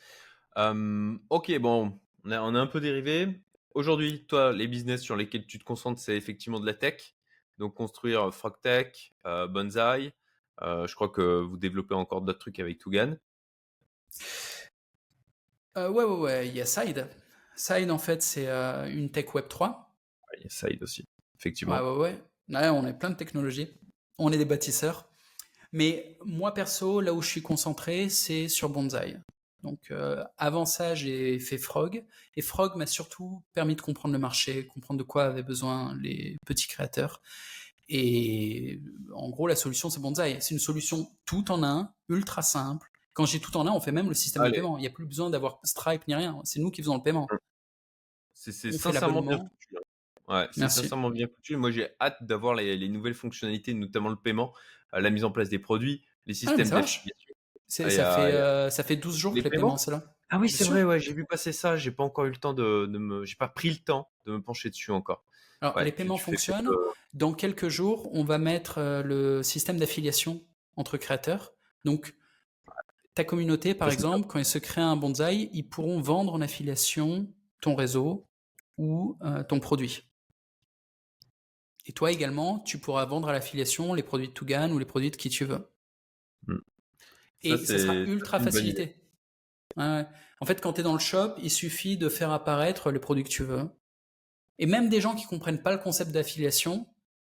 Um, 0.56 1.20
ok, 1.30 1.58
bon, 1.58 1.98
on 2.24 2.30
a, 2.30 2.40
on 2.40 2.54
a 2.54 2.60
un 2.60 2.66
peu 2.66 2.80
dérivé. 2.80 3.40
Aujourd'hui, 3.74 4.24
toi, 4.26 4.52
les 4.52 4.68
business 4.68 5.02
sur 5.02 5.16
lesquels 5.16 5.46
tu 5.46 5.58
te 5.58 5.64
concentres, 5.64 6.00
c'est 6.00 6.16
effectivement 6.16 6.60
de 6.60 6.66
la 6.66 6.74
tech. 6.74 7.14
Donc 7.58 7.74
construire 7.74 8.32
Frogtech, 8.32 9.14
euh, 9.26 9.48
Bonsai, 9.48 10.12
euh, 10.62 10.86
je 10.86 10.94
crois 10.94 11.08
que 11.08 11.40
vous 11.40 11.56
développez 11.56 11.94
encore 11.94 12.22
d'autres 12.22 12.38
trucs 12.38 12.58
avec 12.60 12.78
Tugan. 12.78 13.16
Euh, 15.76 15.90
ouais, 15.90 16.04
ouais, 16.04 16.18
ouais. 16.18 16.48
Il 16.48 16.56
y 16.56 16.60
a 16.60 16.66
Side. 16.66 17.08
Side, 17.56 17.90
en 17.90 17.98
fait, 17.98 18.22
c'est 18.22 18.48
euh, 18.48 18.88
une 18.88 19.10
tech 19.10 19.34
Web 19.34 19.48
3. 19.48 19.96
Il 20.38 20.44
y 20.44 20.46
a 20.46 20.50
Side 20.50 20.82
aussi, 20.82 21.04
effectivement. 21.36 21.74
Ouais, 21.74 21.82
ouais, 21.82 21.98
ouais. 21.98 22.56
ouais 22.60 22.68
on 22.68 22.84
a 22.84 22.92
plein 22.92 23.10
de 23.10 23.16
technologies. 23.16 23.72
On 24.18 24.32
est 24.32 24.38
des 24.38 24.44
bâtisseurs. 24.44 25.07
Mais 25.72 26.16
moi, 26.24 26.54
perso, 26.54 27.00
là 27.00 27.12
où 27.12 27.22
je 27.22 27.28
suis 27.28 27.42
concentré, 27.42 28.08
c'est 28.08 28.48
sur 28.48 28.70
Bonsai. 28.70 29.18
Donc, 29.62 29.90
euh, 29.90 30.24
avant 30.36 30.64
ça, 30.64 30.94
j'ai 30.94 31.38
fait 31.38 31.58
Frog. 31.58 32.04
Et 32.36 32.42
Frog 32.42 32.76
m'a 32.76 32.86
surtout 32.86 33.42
permis 33.54 33.76
de 33.76 33.80
comprendre 33.80 34.12
le 34.12 34.18
marché, 34.18 34.66
comprendre 34.66 34.98
de 34.98 35.04
quoi 35.04 35.24
avaient 35.24 35.42
besoin 35.42 35.94
les 36.00 36.38
petits 36.46 36.68
créateurs. 36.68 37.20
Et 37.88 38.80
en 39.14 39.30
gros, 39.30 39.46
la 39.46 39.56
solution, 39.56 39.90
c'est 39.90 40.00
Bonsai. 40.00 40.38
C'est 40.40 40.54
une 40.54 40.60
solution 40.60 41.10
tout 41.24 41.50
en 41.50 41.62
un, 41.62 41.92
ultra 42.08 42.42
simple. 42.42 42.90
Quand 43.14 43.26
j'ai 43.26 43.40
tout 43.40 43.56
en 43.56 43.66
un, 43.66 43.72
on 43.72 43.80
fait 43.80 43.92
même 43.92 44.08
le 44.08 44.14
système 44.14 44.42
Allez. 44.42 44.52
de 44.52 44.56
paiement. 44.56 44.78
Il 44.78 44.82
n'y 44.82 44.86
a 44.86 44.90
plus 44.90 45.06
besoin 45.06 45.28
d'avoir 45.28 45.58
Stripe 45.64 46.06
ni 46.06 46.14
rien. 46.14 46.40
C'est 46.44 46.60
nous 46.60 46.70
qui 46.70 46.82
faisons 46.82 46.96
le 46.96 47.02
paiement. 47.02 47.26
C'est 48.32 48.52
sincèrement. 48.52 49.50
Ouais, 50.28 50.46
c'est 50.52 50.68
sincèrement 50.68 51.10
bien 51.10 51.26
foutu. 51.26 51.56
Moi, 51.56 51.70
j'ai 51.70 51.88
hâte 52.00 52.22
d'avoir 52.22 52.54
les, 52.54 52.76
les, 52.76 52.88
nouvelles 52.88 53.14
fonctionnalités, 53.14 53.72
notamment 53.72 54.10
le 54.10 54.16
paiement, 54.16 54.52
euh, 54.94 55.00
la 55.00 55.10
mise 55.10 55.24
en 55.24 55.30
place 55.30 55.48
des 55.48 55.58
produits, 55.58 56.02
les 56.26 56.34
ah, 56.34 56.34
systèmes 56.34 56.68
ah, 56.72 56.82
ça, 57.70 57.90
ça, 57.90 58.16
fait, 58.16 58.34
euh, 58.34 58.70
ça 58.70 58.82
fait 58.82 58.96
12 58.96 59.16
jours 59.16 59.34
les 59.34 59.42
que 59.42 59.44
les 59.44 59.50
paiements, 59.50 59.76
c'est 59.76 59.90
là? 59.90 60.02
Ah 60.30 60.38
oui, 60.38 60.50
c'est 60.50 60.64
vrai, 60.64 60.84
ouais, 60.84 61.00
j'ai 61.00 61.12
vu 61.12 61.24
passer 61.24 61.52
ça. 61.52 61.76
J'ai 61.76 61.90
pas 61.90 62.04
encore 62.04 62.26
eu 62.26 62.30
le 62.30 62.36
temps 62.36 62.52
de, 62.52 62.86
de 62.86 62.98
me. 62.98 63.24
J'ai 63.24 63.36
pas 63.36 63.48
pris 63.48 63.70
le 63.70 63.76
temps 63.76 64.10
de 64.26 64.32
me 64.32 64.42
pencher 64.42 64.68
dessus 64.68 64.90
encore. 64.90 65.24
Alors, 65.60 65.76
ouais, 65.76 65.84
les 65.84 65.92
paiements 65.92 66.18
fonctionnent. 66.18 66.70
Dans 67.14 67.32
quelques 67.32 67.68
jours, 67.68 68.10
on 68.12 68.24
va 68.24 68.38
mettre 68.38 69.02
le 69.04 69.42
système 69.42 69.78
d'affiliation 69.78 70.42
entre 70.76 70.98
créateurs. 70.98 71.52
Donc, 71.84 72.14
ta 73.14 73.24
communauté, 73.24 73.74
par 73.74 73.90
exemple, 73.90 74.28
quand 74.28 74.38
ils 74.38 74.44
se 74.44 74.58
créent 74.58 74.80
un 74.80 74.96
bonsaï, 74.96 75.50
ils 75.52 75.68
pourront 75.68 76.00
vendre 76.00 76.34
en 76.34 76.40
affiliation 76.40 77.26
ton 77.60 77.74
réseau 77.74 78.28
ou 78.76 79.18
euh, 79.22 79.42
ton 79.42 79.58
produit. 79.58 80.07
Et 81.88 81.92
toi 81.92 82.12
également, 82.12 82.60
tu 82.60 82.78
pourras 82.78 83.06
vendre 83.06 83.28
à 83.28 83.32
l'affiliation 83.32 83.94
les 83.94 84.02
produits 84.02 84.28
de 84.28 84.32
Tugan 84.32 84.70
ou 84.70 84.78
les 84.78 84.84
produits 84.84 85.10
de 85.10 85.16
qui 85.16 85.30
tu 85.30 85.46
veux. 85.46 85.72
Mmh. 86.46 86.58
Et 87.42 87.56
ça, 87.56 87.66
ça 87.66 87.78
sera 87.78 87.94
ultra 87.94 88.38
facilité. 88.38 88.96
Ouais. 89.76 90.06
En 90.40 90.46
fait, 90.46 90.60
quand 90.60 90.74
tu 90.74 90.80
es 90.80 90.84
dans 90.84 90.92
le 90.92 90.98
shop, 90.98 91.34
il 91.42 91.50
suffit 91.50 91.96
de 91.96 92.08
faire 92.08 92.30
apparaître 92.30 92.90
les 92.90 92.98
produits 92.98 93.24
que 93.24 93.30
tu 93.30 93.42
veux. 93.42 93.68
Et 94.58 94.66
même 94.66 94.90
des 94.90 95.00
gens 95.00 95.14
qui 95.14 95.24
comprennent 95.24 95.62
pas 95.62 95.72
le 95.72 95.78
concept 95.78 96.10
d'affiliation, 96.12 96.86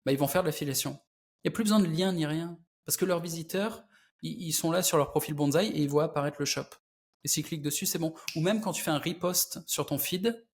bah, 0.05 0.13
ils 0.13 0.19
vont 0.19 0.29
faire 0.29 0.43
de 0.43 0.49
l'affiliation. 0.49 1.01
Il 1.43 1.49
n'y 1.49 1.53
a 1.53 1.55
plus 1.55 1.65
besoin 1.65 1.81
de 1.81 1.87
lien 1.87 2.13
ni 2.13 2.27
rien. 2.27 2.59
Parce 2.85 2.97
que 2.97 3.05
leurs 3.05 3.21
visiteurs, 3.21 3.85
ils, 4.21 4.49
ils, 4.49 4.53
sont 4.53 4.71
là 4.71 4.83
sur 4.83 4.99
leur 4.99 5.11
profil 5.11 5.35
Bonsai 5.35 5.67
et 5.67 5.81
ils 5.81 5.89
voient 5.89 6.05
apparaître 6.05 6.37
le 6.41 6.45
shop. 6.45 6.67
Et 7.25 7.29
s'ils 7.29 7.45
cliquent 7.45 7.63
dessus, 7.63 7.87
c'est 7.87 7.99
bon. 7.99 8.13
Ou 8.37 8.41
même 8.41 8.61
quand 8.61 8.73
tu 8.73 8.83
fais 8.83 8.91
un 8.91 8.99
repost 8.99 9.61
sur 9.67 9.87
ton 9.87 9.99
feed, 9.99 10.45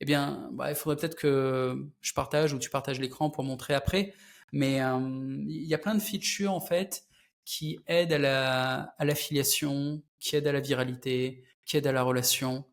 eh 0.00 0.04
bien, 0.04 0.48
bah, 0.52 0.70
il 0.70 0.76
faudrait 0.76 0.96
peut-être 0.96 1.16
que 1.16 1.86
je 2.00 2.12
partage 2.12 2.52
ou 2.52 2.58
tu 2.58 2.70
partages 2.70 3.00
l'écran 3.00 3.30
pour 3.30 3.44
montrer 3.44 3.74
après. 3.74 4.14
Mais 4.52 4.82
euh, 4.82 4.98
il 5.46 5.66
y 5.66 5.74
a 5.74 5.78
plein 5.78 5.94
de 5.94 6.00
features, 6.00 6.52
en 6.52 6.60
fait, 6.60 7.04
qui 7.44 7.78
aide 7.86 8.12
à 8.12 8.18
la 8.18 8.94
à 8.98 9.04
l'affiliation, 9.04 10.02
qui 10.18 10.36
aide 10.36 10.46
à 10.46 10.52
la 10.52 10.60
viralité, 10.60 11.44
qui 11.64 11.76
aide 11.76 11.86
à 11.86 11.92
la 11.92 12.02
relation. 12.02 12.64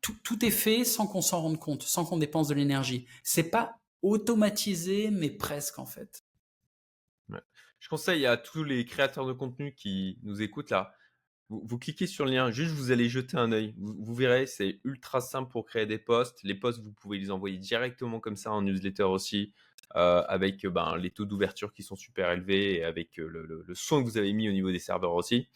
Tout, 0.00 0.16
tout 0.22 0.44
est 0.44 0.50
fait 0.50 0.84
sans 0.84 1.06
qu'on 1.06 1.22
s'en 1.22 1.40
rende 1.40 1.58
compte, 1.58 1.82
sans 1.82 2.04
qu'on 2.04 2.18
dépense 2.18 2.48
de 2.48 2.54
l'énergie. 2.54 3.06
C'est 3.22 3.50
pas 3.50 3.78
automatisé, 4.02 5.10
mais 5.10 5.30
presque 5.30 5.78
en 5.78 5.86
fait. 5.86 6.24
Je 7.84 7.90
conseille 7.90 8.24
à 8.24 8.38
tous 8.38 8.64
les 8.64 8.86
créateurs 8.86 9.26
de 9.26 9.34
contenu 9.34 9.74
qui 9.74 10.18
nous 10.22 10.40
écoutent 10.40 10.70
là, 10.70 10.94
vous, 11.50 11.78
cliquez 11.78 12.06
sur 12.06 12.24
le 12.24 12.32
lien, 12.32 12.50
juste 12.50 12.74
vous 12.74 12.90
allez 12.90 13.08
jeter 13.08 13.36
un 13.36 13.52
œil. 13.52 13.74
Vous, 13.78 14.14
verrez, 14.14 14.46
c'est 14.46 14.80
ultra 14.84 15.20
simple 15.20 15.50
pour 15.50 15.66
créer 15.66 15.86
des 15.86 15.98
posts. 15.98 16.42
Les 16.42 16.54
posts, 16.54 16.80
vous 16.80 16.92
pouvez 16.92 17.18
les 17.18 17.30
envoyer 17.30 17.58
directement 17.58 18.18
comme 18.18 18.36
ça 18.36 18.50
en 18.50 18.62
newsletter 18.62 19.04
aussi, 19.04 19.52
euh, 19.96 20.22
avec 20.26 20.66
ben, 20.66 20.96
les 20.96 21.10
taux 21.10 21.26
d'ouverture 21.26 21.72
qui 21.72 21.82
sont 21.82 21.96
super 21.96 22.30
élevés 22.30 22.76
et 22.76 22.84
avec 22.84 23.18
euh, 23.18 23.28
le, 23.28 23.74
son 23.74 24.02
que 24.02 24.08
vous 24.08 24.16
avez 24.16 24.32
mis 24.32 24.48
au 24.48 24.52
niveau 24.52 24.70
des 24.70 24.78
serveurs 24.78 25.14
aussi. 25.14 25.48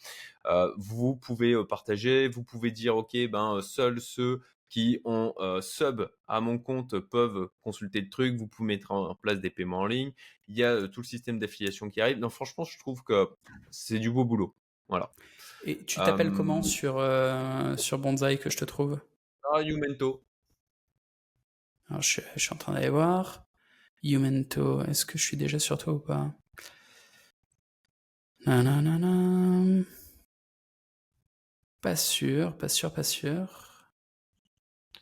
Euh, 0.45 0.71
vous 0.77 1.15
pouvez 1.15 1.55
partager, 1.65 2.27
vous 2.27 2.43
pouvez 2.43 2.71
dire, 2.71 2.95
OK, 2.95 3.17
ben, 3.29 3.59
seuls 3.61 3.99
ceux 3.99 4.41
qui 4.69 5.01
ont 5.03 5.33
sub 5.61 6.07
à 6.27 6.41
mon 6.41 6.59
compte 6.59 6.99
peuvent 6.99 7.49
consulter 7.63 8.01
le 8.01 8.09
truc. 8.09 8.35
Vous 8.35 8.47
pouvez 8.47 8.67
mettre 8.67 8.91
en, 8.91 9.15
place 9.15 9.39
des 9.39 9.49
paiements 9.49 9.79
en 9.79 9.87
ligne. 9.87 10.11
Il 10.47 10.55
y 10.55 10.63
a 10.63 10.87
tout 10.87 11.01
le 11.01 11.07
système 11.07 11.39
d'affiliation 11.39 11.89
qui 11.89 11.99
arrive. 11.99 12.19
Donc 12.19 12.31
franchement, 12.31 12.65
je 12.65 12.77
trouve 12.77 13.03
que 13.03 13.27
c'est 13.71 13.97
du 13.97 14.11
beau 14.11 14.25
boulot. 14.25 14.53
Voilà. 14.87 15.11
Et 15.65 15.83
tu 15.85 15.97
t'appelles 15.97 16.31
comment 16.31 16.61
sur, 16.63 16.97
euh, 16.97 17.75
sur 17.77 17.99
Bonsai 17.99 18.37
que 18.37 18.49
je 18.49 18.57
te 18.57 18.65
trouve? 18.65 18.99
Ah, 19.53 19.61
Youmento. 19.61 20.23
Alors, 21.89 22.01
je, 22.01 22.21
je, 22.35 22.39
suis 22.39 22.53
en 22.53 22.57
train 22.57 22.73
d'aller 22.73 22.89
voir. 22.89 23.45
Youmento, 24.03 24.83
est-ce 24.83 25.05
que 25.05 25.17
je 25.17 25.23
suis 25.23 25.37
déjà 25.37 25.59
sur 25.59 25.77
toi 25.77 25.93
ou 25.93 25.99
pas? 25.99 26.31
Nanana. 28.45 29.83
Pas 31.81 31.95
sûr, 31.95 32.57
pas 32.57 32.69
sûr, 32.69 32.93
pas 32.93 33.03
sûr. 33.03 33.69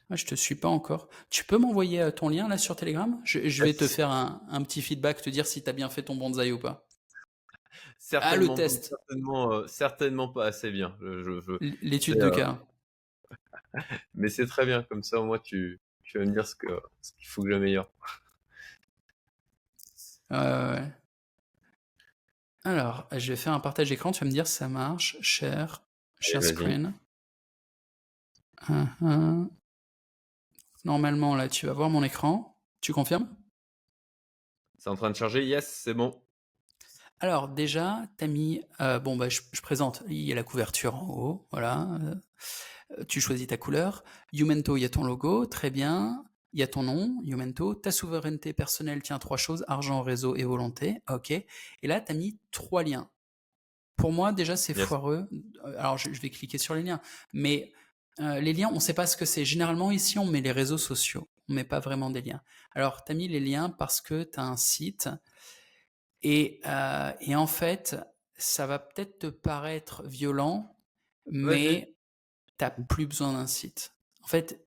Ah, 0.10 0.16
je 0.16 0.26
te 0.26 0.36
suis 0.36 0.56
pas 0.56 0.70
encore. 0.70 1.10
Tu 1.30 1.44
peux 1.44 1.58
m'envoyer 1.58 2.02
euh, 2.02 2.12
ton 2.12 2.30
lien 2.30 2.48
là 2.48 2.58
sur 2.58 2.76
Telegram? 2.76 3.20
Je, 3.26 3.50
je, 3.50 3.64
vais 3.64 3.74
te 3.74 3.88
faire 3.88 4.10
un, 4.10 4.42
un, 4.50 4.62
petit 4.64 4.82
feedback, 4.82 5.22
te 5.22 5.30
dire 5.30 5.46
si 5.46 5.62
tu 5.62 5.70
as 5.70 5.74
bien 5.74 5.90
fait 5.90 6.04
ton 6.04 6.16
bonsaï 6.16 6.52
ou 6.52 6.60
pas. 6.60 6.87
Certainement, 8.08 8.54
ah, 8.54 8.56
le 8.56 8.56
test. 8.56 8.86
Certainement, 8.86 9.52
euh, 9.52 9.68
certainement 9.68 10.30
pas 10.30 10.46
assez 10.46 10.72
bien. 10.72 10.96
L'étude 11.82 12.20
de 12.20 12.28
euh, 12.28 12.32
cas. 12.32 12.64
Mais 14.16 14.30
c'est 14.30 14.46
très 14.46 14.66
bien, 14.66 14.82
comme 14.84 15.04
ça 15.04 15.20
au 15.20 15.26
moins 15.26 15.40
tu, 15.40 15.82
tu 16.04 16.18
vas 16.18 16.24
me 16.24 16.32
dire 16.32 16.48
ce 16.48 16.56
qu'il 16.56 16.70
ce 17.02 17.12
faut 17.26 17.44
que 17.44 17.50
j'améliore. 17.50 17.92
ouais. 20.32 20.90
Alors, 22.64 23.10
je 23.12 23.34
vais 23.34 23.36
faire 23.36 23.52
un 23.52 23.60
partage 23.60 23.90
d'écran, 23.90 24.14
tu 24.14 24.22
vas 24.22 24.28
me 24.28 24.32
dire 24.32 24.48
si 24.48 24.56
ça 24.56 24.70
marche. 24.70 25.18
Share, 25.20 25.82
share 26.22 26.42
screen. 26.42 26.94
Normalement, 30.86 31.36
là, 31.36 31.50
tu 31.50 31.66
vas 31.66 31.74
voir 31.74 31.90
mon 31.90 32.04
écran. 32.04 32.58
Tu 32.80 32.94
confirmes? 32.94 33.28
C'est 34.78 34.90
en 34.90 34.96
train 34.96 35.12
de 35.12 35.16
charger, 35.18 35.46
yes, 35.46 35.68
c'est 35.68 35.94
bon. 35.94 36.18
Alors 37.20 37.48
déjà, 37.48 38.04
tu 38.18 38.26
as 38.26 38.28
mis, 38.28 38.62
euh, 38.80 39.00
bon 39.00 39.16
bah 39.16 39.28
je, 39.30 39.42
présente, 39.62 40.04
il 40.08 40.22
y 40.22 40.32
a 40.32 40.36
la 40.36 40.44
couverture 40.44 40.96
en 40.96 41.10
haut, 41.10 41.48
voilà. 41.52 41.88
Euh, 42.02 43.04
tu 43.08 43.20
choisis 43.20 43.48
ta 43.48 43.58
couleur. 43.58 44.04
Youmento, 44.32 44.78
il 44.78 44.82
y 44.82 44.86
a 44.86 44.90
ton 44.90 45.04
logo, 45.04 45.46
très 45.46 45.70
bien. 45.70 46.24
Il 46.54 46.60
y 46.60 46.64
a 46.64 46.68
ton 46.68 46.84
nom, 46.84 47.20
Youmento. 47.24 47.76
Ta 47.76 47.92
souveraineté 47.92 48.54
personnelle 48.54 49.02
tient 49.02 49.20
trois 49.20 49.38
choses, 49.38 49.66
argent, 49.68 50.02
réseau 50.02 50.36
et 50.36 50.44
volonté. 50.44 51.02
Ok. 51.10 51.32
Et 51.32 51.46
là, 51.84 52.00
tu 52.00 52.12
as 52.12 52.16
mis 52.16 52.40
trois 52.52 52.84
liens. 52.84 53.10
Pour 53.98 54.12
moi, 54.12 54.32
déjà, 54.32 54.56
c'est 54.56 54.74
foireux. 54.74 55.28
Alors, 55.78 55.98
je, 55.98 56.10
vais 56.10 56.30
cliquer 56.30 56.58
sur 56.58 56.76
les 56.76 56.84
liens. 56.84 57.02
Mais 57.34 57.74
euh, 58.20 58.40
les 58.40 58.54
liens, 58.54 58.70
on 58.72 58.76
ne 58.76 58.80
sait 58.80 58.94
pas 58.94 59.08
ce 59.08 59.18
que 59.18 59.26
c'est. 59.26 59.44
Généralement, 59.44 59.92
ici, 59.92 60.18
on 60.20 60.26
met 60.26 60.42
les 60.42 60.52
réseaux 60.52 60.78
sociaux. 60.78 61.28
On 61.50 61.54
met 61.54 61.64
pas 61.64 61.80
vraiment 61.80 62.10
des 62.10 62.22
liens. 62.22 62.42
Alors, 62.74 63.04
tu 63.04 63.12
as 63.12 63.16
mis 63.16 63.28
les 63.28 63.40
liens 63.40 63.70
parce 63.70 64.00
que 64.02 64.24
tu 64.24 64.40
as 64.40 64.44
un 64.44 64.58
site 64.58 65.10
euh, 66.26 67.12
et, 67.22 67.36
en 67.36 67.48
fait, 67.48 67.96
ça 68.36 68.68
va 68.68 68.80
peut-être 68.80 69.20
te 69.20 69.28
paraître 69.28 70.04
violent, 70.04 70.76
mais 71.26 71.94
tu 72.58 72.66
n'as 72.66 72.72
plus 72.72 73.08
besoin 73.08 73.34
d'un 73.34 73.48
site. 73.48 73.94
En 74.24 74.28
fait, 74.28 74.66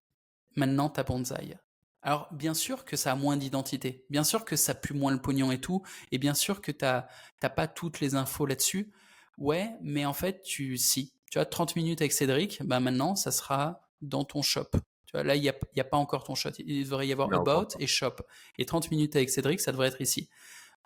maintenant, 0.57 0.91
tu 0.91 1.01
as 1.01 1.05
Bonsaï. 1.05 1.59
Alors, 2.03 2.29
bien 2.33 2.55
sûr 2.55 2.85
que 2.85 2.97
ça 2.97 3.13
a 3.13 3.15
moins 3.15 3.37
d'identité, 3.37 4.07
bien 4.09 4.25
sûr 4.25 4.47
que 4.47 4.57
ça 4.57 4.75
pue 4.75 4.95
moins 4.95 5.13
le 5.13 5.21
pognon 5.21 5.53
et 5.53 5.61
tout, 5.61 5.83
et 6.13 6.19
bien 6.19 6.33
sûr 6.33 6.63
que 6.63 6.73
tu 6.73 6.85
n'as 6.85 7.51
pas 7.51 7.69
toutes 7.69 8.01
les 8.01 8.15
infos 8.15 8.47
là-dessus. 8.47 8.91
Ouais, 9.37 9.71
mais 9.83 10.07
en 10.07 10.15
fait, 10.15 10.43
tu 10.43 10.77
si. 10.77 11.13
Tu 11.31 11.39
as 11.39 11.45
30 11.45 11.77
minutes 11.77 12.01
avec 12.01 12.13
Cédric, 12.13 12.63
bah 12.65 12.81
maintenant, 12.81 13.15
ça 13.15 13.31
sera 13.31 13.83
dans 14.01 14.25
ton 14.25 14.43
shop. 14.43 14.71
Tu 15.11 15.13
vois, 15.13 15.23
là, 15.23 15.37
il 15.37 15.43
n'y 15.43 15.49
a, 15.49 15.55
a, 15.79 15.85
pas 15.85 15.97
encore 15.97 16.25
ton 16.25 16.35
shop. 16.35 16.51
Il 16.59 16.85
devrait 16.85 17.07
y 17.07 17.13
avoir 17.13 17.33
About 17.33 17.77
et 17.79 17.87
Shop. 17.87 18.17
Et 18.59 18.65
30 18.65 18.91
minutes 18.91 19.17
avec 19.17 19.29
Cédric, 19.29 19.61
ça 19.61 19.73
devrait 19.73 19.89
être 19.89 20.01
ici. 20.01 20.29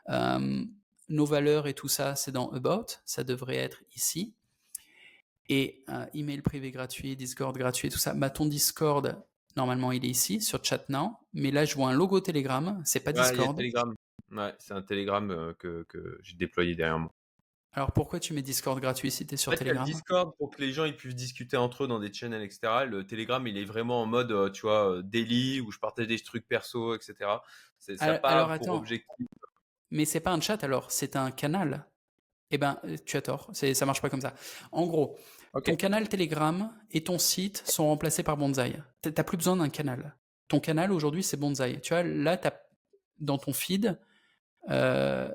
Euh, 0.09 0.65
nos 1.09 1.27
valeurs 1.27 1.67
et 1.67 1.75
tout 1.75 1.89
ça, 1.89 2.17
c'est 2.17 2.33
dans 2.33 2.51
About, 2.51 2.87
ça 3.05 3.25
devrait 3.25 3.57
être 3.57 3.83
ici. 3.95 4.35
Et 5.49 5.85
euh, 5.91 6.07
email 6.15 6.41
privé 6.41 6.71
gratuit, 6.71 7.17
Discord 7.17 7.57
gratuit, 7.57 7.91
tout 7.91 7.99
ça. 7.99 8.15
Bah, 8.15 8.31
ton 8.31 8.47
Discord, 8.47 9.23
normalement, 9.57 9.93
il 9.93 10.05
est 10.05 10.09
ici, 10.09 10.41
sur 10.41 10.65
Chat 10.65 10.89
Now. 10.89 11.13
Mais 11.35 11.51
là, 11.51 11.65
je 11.65 11.75
vois 11.75 11.91
un 11.91 11.93
logo 11.93 12.21
Telegram, 12.21 12.81
c'est 12.85 13.01
pas 13.01 13.13
Discord. 13.13 13.61
Ouais, 14.31 14.55
c'est 14.59 14.73
un 14.73 14.83
Telegram 14.83 15.31
euh, 15.31 15.53
que, 15.59 15.85
que 15.89 16.19
j'ai 16.23 16.37
déployé 16.37 16.75
derrière 16.75 16.99
moi. 16.99 17.13
Alors 17.77 17.93
pourquoi 17.93 18.21
tu 18.21 18.35
mets 18.35 18.43
Discord 18.43 18.81
gratuit 18.81 19.11
si 19.11 19.27
tu 19.27 19.35
es 19.35 19.37
sur 19.37 19.51
en 19.51 19.57
fait, 19.57 19.59
Telegram? 19.59 19.85
Discord 19.85 20.33
pour 20.39 20.51
que 20.51 20.61
les 20.61 20.73
gens 20.73 20.85
ils 20.85 20.97
puissent 20.97 21.17
discuter 21.17 21.57
entre 21.57 21.85
eux 21.85 21.87
dans 21.89 21.99
des 21.99 22.13
channels, 22.13 22.43
etc. 22.43 22.87
Le 22.89 23.05
Telegram 23.05 23.45
il 23.47 23.59
est 23.59 23.65
vraiment 23.65 24.01
en 24.01 24.07
mode, 24.07 24.53
tu 24.53 24.63
vois, 24.63 25.03
daily 25.03 25.61
où 25.61 25.73
je 25.73 25.81
partage 25.81 26.07
des 26.07 26.19
trucs 26.21 26.47
perso, 26.47 26.95
etc. 26.95 27.15
C'est, 27.79 27.97
ça 27.97 28.15
alors, 28.15 28.21
pas 28.21 28.59
pour 28.59 28.77
objectif 28.77 29.27
mais 29.95 30.05
c'est 30.05 30.21
pas 30.21 30.33
un 30.33 30.41
chat 30.41 30.63
alors, 30.65 30.91
c'est 30.91 31.15
un 31.15 31.31
canal. 31.31 31.87
Eh 32.51 32.59
ben, 32.59 32.81
tu 33.07 33.17
as 33.17 33.23
tort, 33.23 33.51
ça 33.53 33.87
marche 33.87 34.03
pas 34.03 34.11
comme 34.11 34.21
ça. 34.21 34.35
En 34.73 34.87
gros, 34.87 35.17
ton 35.65 35.77
canal 35.77 36.09
Telegram 36.09 36.73
et 36.91 37.05
ton 37.05 37.19
site 37.19 37.63
sont 37.65 37.87
remplacés 37.87 38.25
par 38.25 38.37
Bonsai. 38.37 38.75
T'as 39.03 39.23
plus 39.23 39.37
besoin 39.37 39.57
d'un 39.57 39.69
canal. 39.69 40.17
Ton 40.49 40.61
canal 40.61 40.93
aujourd'hui 40.93 41.23
c'est 41.23 41.37
Bonsai. 41.37 41.81
Tu 41.81 41.95
vois, 41.95 42.03
là, 42.03 42.39
as, 42.43 42.53
dans 43.21 43.39
ton 43.39 43.53
feed, 43.53 43.99
euh, 44.69 45.33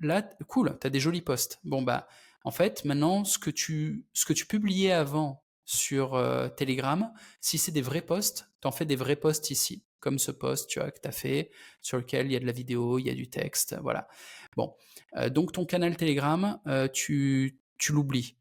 là, 0.00 0.22
cool, 0.48 0.76
tu 0.80 0.86
as 0.88 0.90
des 0.90 1.00
jolis 1.00 1.22
posts. 1.22 1.60
Bon, 1.62 1.82
bah, 1.82 2.08
en 2.42 2.50
fait, 2.50 2.84
maintenant, 2.84 3.24
ce 3.24 3.38
que 3.38 3.50
tu, 3.50 4.04
ce 4.12 4.24
que 4.24 4.32
tu 4.32 4.46
publiais 4.46 4.92
avant 4.92 5.44
sur 5.64 6.14
euh, 6.14 6.48
Telegram, 6.48 7.12
si 7.40 7.56
c'est 7.58 7.72
des 7.72 7.82
vrais 7.82 8.02
posts, 8.02 8.50
tu 8.60 8.68
en 8.68 8.72
fais 8.72 8.84
des 8.84 8.96
vrais 8.96 9.16
posts 9.16 9.50
ici 9.50 9.84
comme 10.04 10.18
ce 10.18 10.30
post 10.30 10.68
tu 10.68 10.80
vois, 10.80 10.90
que 10.90 11.00
tu 11.00 11.08
as 11.08 11.12
fait, 11.12 11.50
sur 11.80 11.96
lequel 11.96 12.26
il 12.26 12.32
y 12.32 12.36
a 12.36 12.40
de 12.40 12.44
la 12.44 12.52
vidéo, 12.52 12.98
il 12.98 13.06
y 13.06 13.10
a 13.10 13.14
du 13.14 13.30
texte, 13.30 13.74
voilà. 13.80 14.06
Bon, 14.54 14.76
euh, 15.16 15.30
donc 15.30 15.52
ton 15.52 15.64
canal 15.64 15.96
Telegram, 15.96 16.60
euh, 16.66 16.88
tu, 16.88 17.58
tu 17.78 17.92
l'oublies. 17.92 18.36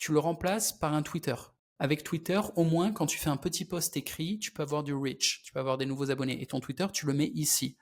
Tu 0.00 0.12
le 0.12 0.18
remplaces 0.18 0.72
par 0.72 0.92
un 0.92 1.02
Twitter. 1.02 1.36
Avec 1.78 2.02
Twitter, 2.02 2.40
au 2.56 2.64
moins, 2.64 2.90
quand 2.90 3.06
tu 3.06 3.18
fais 3.18 3.30
un 3.30 3.36
petit 3.36 3.64
post 3.64 3.96
écrit, 3.96 4.40
tu 4.40 4.50
peux 4.50 4.64
avoir 4.64 4.82
du 4.82 4.94
reach, 4.94 5.42
tu 5.44 5.52
peux 5.52 5.60
avoir 5.60 5.78
des 5.78 5.86
nouveaux 5.86 6.10
abonnés. 6.10 6.42
Et 6.42 6.46
ton 6.46 6.58
Twitter, 6.58 6.86
tu 6.92 7.06
le 7.06 7.12
mets 7.12 7.30
ici. 7.34 7.76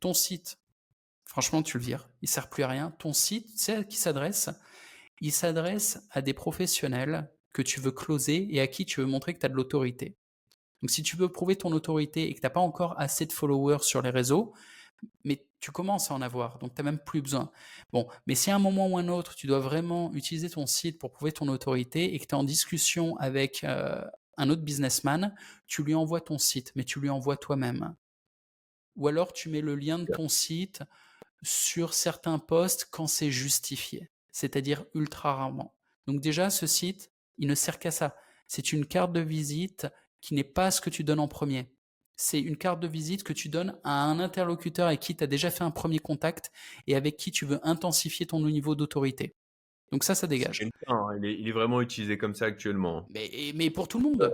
Ton 0.00 0.12
site, 0.12 0.58
franchement, 1.24 1.62
tu 1.62 1.78
le 1.78 1.84
vires. 1.84 2.10
Il 2.20 2.28
sert 2.28 2.50
plus 2.50 2.62
à 2.62 2.68
rien. 2.68 2.90
Ton 2.98 3.14
site, 3.14 3.48
c'est 3.56 3.76
à 3.76 3.84
qui 3.84 3.96
s'adresse? 3.96 4.50
Il 5.22 5.32
s'adresse 5.32 5.98
à 6.10 6.20
des 6.20 6.34
professionnels 6.34 7.32
que 7.54 7.62
tu 7.62 7.80
veux 7.80 7.92
closer 7.92 8.46
et 8.50 8.60
à 8.60 8.66
qui 8.66 8.84
tu 8.84 9.00
veux 9.00 9.06
montrer 9.06 9.32
que 9.32 9.38
tu 9.38 9.46
as 9.46 9.48
de 9.48 9.54
l'autorité. 9.54 10.19
Donc 10.82 10.90
si 10.90 11.02
tu 11.02 11.16
veux 11.16 11.28
prouver 11.28 11.56
ton 11.56 11.72
autorité 11.72 12.28
et 12.28 12.34
que 12.34 12.40
tu 12.40 12.46
n'as 12.46 12.50
pas 12.50 12.60
encore 12.60 12.98
assez 12.98 13.26
de 13.26 13.32
followers 13.32 13.82
sur 13.82 14.02
les 14.02 14.10
réseaux, 14.10 14.54
mais 15.24 15.46
tu 15.60 15.72
commences 15.72 16.10
à 16.10 16.14
en 16.14 16.22
avoir, 16.22 16.58
donc 16.58 16.74
tu 16.74 16.80
n'as 16.80 16.90
même 16.90 16.98
plus 16.98 17.20
besoin. 17.20 17.50
Bon, 17.92 18.06
mais 18.26 18.34
si 18.34 18.50
à 18.50 18.56
un 18.56 18.58
moment 18.58 18.86
ou 18.88 18.98
un 18.98 19.08
autre, 19.08 19.34
tu 19.34 19.46
dois 19.46 19.60
vraiment 19.60 20.12
utiliser 20.14 20.48
ton 20.48 20.66
site 20.66 20.98
pour 20.98 21.12
prouver 21.12 21.32
ton 21.32 21.48
autorité 21.48 22.14
et 22.14 22.18
que 22.18 22.24
tu 22.24 22.30
es 22.30 22.34
en 22.34 22.44
discussion 22.44 23.16
avec 23.18 23.64
euh, 23.64 24.02
un 24.36 24.48
autre 24.48 24.62
businessman, 24.62 25.34
tu 25.66 25.82
lui 25.82 25.94
envoies 25.94 26.22
ton 26.22 26.38
site, 26.38 26.72
mais 26.74 26.84
tu 26.84 27.00
lui 27.00 27.10
envoies 27.10 27.36
toi-même. 27.36 27.94
Ou 28.96 29.08
alors 29.08 29.32
tu 29.32 29.48
mets 29.50 29.60
le 29.60 29.76
lien 29.76 29.98
de 29.98 30.10
ton 30.12 30.28
site 30.28 30.82
sur 31.42 31.94
certains 31.94 32.38
posts 32.38 32.86
quand 32.90 33.06
c'est 33.06 33.30
justifié, 33.30 34.10
c'est-à-dire 34.32 34.84
ultra 34.94 35.34
rarement. 35.34 35.74
Donc 36.06 36.20
déjà, 36.20 36.50
ce 36.50 36.66
site, 36.66 37.12
il 37.38 37.48
ne 37.48 37.54
sert 37.54 37.78
qu'à 37.78 37.90
ça. 37.90 38.16
C'est 38.46 38.72
une 38.72 38.86
carte 38.86 39.12
de 39.12 39.20
visite 39.20 39.86
qui 40.20 40.34
n'est 40.34 40.44
pas 40.44 40.70
ce 40.70 40.80
que 40.80 40.90
tu 40.90 41.04
donnes 41.04 41.20
en 41.20 41.28
premier. 41.28 41.66
C'est 42.16 42.40
une 42.40 42.56
carte 42.56 42.80
de 42.80 42.86
visite 42.86 43.22
que 43.22 43.32
tu 43.32 43.48
donnes 43.48 43.78
à 43.82 44.04
un 44.04 44.20
interlocuteur 44.20 44.88
avec 44.88 45.00
qui 45.00 45.16
tu 45.16 45.24
as 45.24 45.26
déjà 45.26 45.50
fait 45.50 45.64
un 45.64 45.70
premier 45.70 45.98
contact 45.98 46.52
et 46.86 46.94
avec 46.94 47.16
qui 47.16 47.30
tu 47.30 47.46
veux 47.46 47.60
intensifier 47.66 48.26
ton 48.26 48.40
niveau 48.40 48.74
d'autorité. 48.74 49.34
Donc 49.90 50.04
ça, 50.04 50.14
ça 50.14 50.26
dégage. 50.26 50.62
Hein. 50.86 51.08
il, 51.22 51.48
est, 51.48 51.52
vraiment 51.52 51.80
utilisé 51.80 52.18
comme 52.18 52.34
ça 52.34 52.44
actuellement. 52.44 53.06
Mais, 53.10 53.30
mais 53.54 53.70
pour 53.70 53.88
tout 53.88 53.98
le 53.98 54.04
monde. 54.04 54.30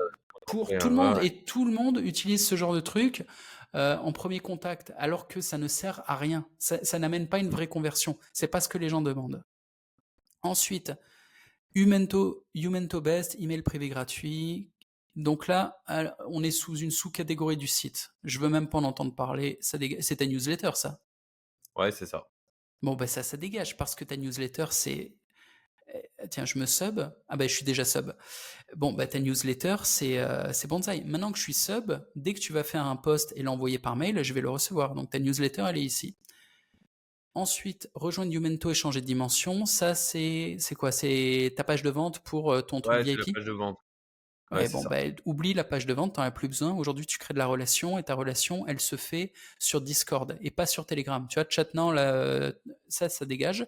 Pour 0.46 0.68
tout 0.68 0.88
le 0.88 0.94
monde. 0.94 1.18
Et 1.22 1.44
tout 1.44 1.64
le 1.64 1.72
monde 1.72 2.00
utilise 2.04 2.46
ce 2.46 2.56
genre 2.56 2.74
de 2.74 2.80
truc 2.80 3.24
euh, 3.74 3.96
en 3.98 4.12
premier 4.12 4.40
contact, 4.40 4.92
alors 4.96 5.28
que 5.28 5.40
ça 5.40 5.58
ne 5.58 5.68
sert 5.68 6.02
à 6.06 6.16
rien. 6.16 6.46
Ça, 6.58 6.84
ça 6.84 6.98
n'amène 6.98 7.28
pas 7.28 7.38
une 7.38 7.50
vraie 7.50 7.66
conversion. 7.68 8.18
C'est 8.32 8.48
pas 8.48 8.60
ce 8.60 8.68
que 8.68 8.78
les 8.78 8.88
gens 8.88 9.02
demandent. 9.02 9.44
Ensuite, 10.42 10.92
Umento, 11.74 12.46
Umento 12.54 13.00
Best, 13.00 13.36
email 13.38 13.62
privé 13.62 13.88
gratuit. 13.88 14.70
Donc 15.16 15.46
là, 15.46 15.82
on 16.28 16.42
est 16.42 16.50
sous 16.50 16.76
une 16.76 16.90
sous-catégorie 16.90 17.56
du 17.56 17.66
site. 17.66 18.10
Je 18.22 18.38
veux 18.38 18.50
même 18.50 18.68
pas 18.68 18.78
en 18.78 18.84
entendre 18.84 19.14
parler. 19.14 19.58
C'est 19.60 20.16
ta 20.16 20.26
newsletter, 20.26 20.72
ça 20.74 21.00
Ouais, 21.74 21.90
c'est 21.90 22.06
ça. 22.06 22.28
Bon, 22.82 22.94
bah 22.94 23.06
ça, 23.06 23.22
ça 23.22 23.38
dégage 23.38 23.76
parce 23.78 23.94
que 23.94 24.04
ta 24.04 24.16
newsletter, 24.16 24.66
c'est. 24.70 25.16
Eh, 25.94 26.28
tiens, 26.28 26.44
je 26.44 26.58
me 26.58 26.66
sub. 26.66 27.00
Ah 27.28 27.36
bah 27.36 27.46
je 27.46 27.54
suis 27.54 27.64
déjà 27.64 27.84
sub. 27.84 28.12
Bon, 28.76 28.92
bah 28.92 29.06
ta 29.06 29.18
newsletter, 29.18 29.76
c'est 29.84 30.18
euh, 30.18 30.52
c'est 30.52 30.68
bonsaï. 30.68 31.02
Maintenant 31.04 31.32
que 31.32 31.38
je 31.38 31.44
suis 31.44 31.54
sub, 31.54 31.92
dès 32.14 32.34
que 32.34 32.40
tu 32.40 32.52
vas 32.52 32.64
faire 32.64 32.84
un 32.84 32.96
post 32.96 33.32
et 33.36 33.42
l'envoyer 33.42 33.78
par 33.78 33.96
mail, 33.96 34.22
je 34.22 34.34
vais 34.34 34.42
le 34.42 34.50
recevoir. 34.50 34.94
Donc 34.94 35.10
ta 35.10 35.18
newsletter, 35.18 35.64
elle 35.68 35.78
est 35.78 35.84
ici. 35.84 36.16
Ensuite, 37.34 37.90
rejoindre 37.94 38.34
Umento 38.34 38.70
et 38.70 38.74
changer 38.74 39.00
de 39.00 39.06
dimension. 39.06 39.64
Ça, 39.66 39.94
c'est 39.94 40.58
quoi? 40.78 40.92
C'est 40.92 41.54
ta 41.56 41.64
page 41.64 41.82
de 41.82 41.90
vente 41.90 42.18
pour 42.20 42.52
euh, 42.52 42.60
ton 42.62 42.80
truc 42.80 42.96
ouais, 42.96 43.02
VIP 43.02 43.26
la 43.26 43.32
page 43.34 43.44
de 43.44 43.52
vente. 43.52 43.78
Ouais, 44.52 44.68
bon, 44.68 44.84
bah, 44.84 44.98
oublie 45.24 45.54
la 45.54 45.64
page 45.64 45.86
de 45.86 45.92
vente, 45.92 46.14
t'en 46.14 46.22
as 46.22 46.30
plus 46.30 46.46
besoin. 46.46 46.72
Aujourd'hui, 46.72 47.04
tu 47.04 47.18
crées 47.18 47.34
de 47.34 47.38
la 47.38 47.46
relation 47.46 47.98
et 47.98 48.04
ta 48.04 48.14
relation, 48.14 48.66
elle 48.68 48.78
se 48.78 48.96
fait 48.96 49.32
sur 49.58 49.80
Discord 49.80 50.36
et 50.40 50.50
pas 50.52 50.66
sur 50.66 50.86
Telegram. 50.86 51.26
Tu 51.28 51.40
vois, 51.40 51.46
Chatnant, 51.48 51.92
ça, 52.88 53.08
ça 53.08 53.24
dégage. 53.24 53.66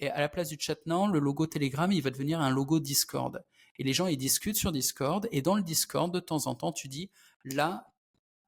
Et 0.00 0.10
à 0.10 0.20
la 0.20 0.28
place 0.28 0.48
du 0.48 0.58
Chatnant, 0.58 1.06
le 1.06 1.18
logo 1.18 1.46
Telegram, 1.46 1.90
il 1.90 2.02
va 2.02 2.10
devenir 2.10 2.40
un 2.40 2.50
logo 2.50 2.80
Discord. 2.80 3.42
Et 3.78 3.82
les 3.82 3.94
gens, 3.94 4.06
ils 4.06 4.18
discutent 4.18 4.56
sur 4.56 4.72
Discord. 4.72 5.26
Et 5.32 5.40
dans 5.40 5.54
le 5.54 5.62
Discord, 5.62 6.12
de 6.12 6.20
temps 6.20 6.46
en 6.46 6.54
temps, 6.54 6.72
tu 6.72 6.88
dis, 6.88 7.10
là, 7.44 7.90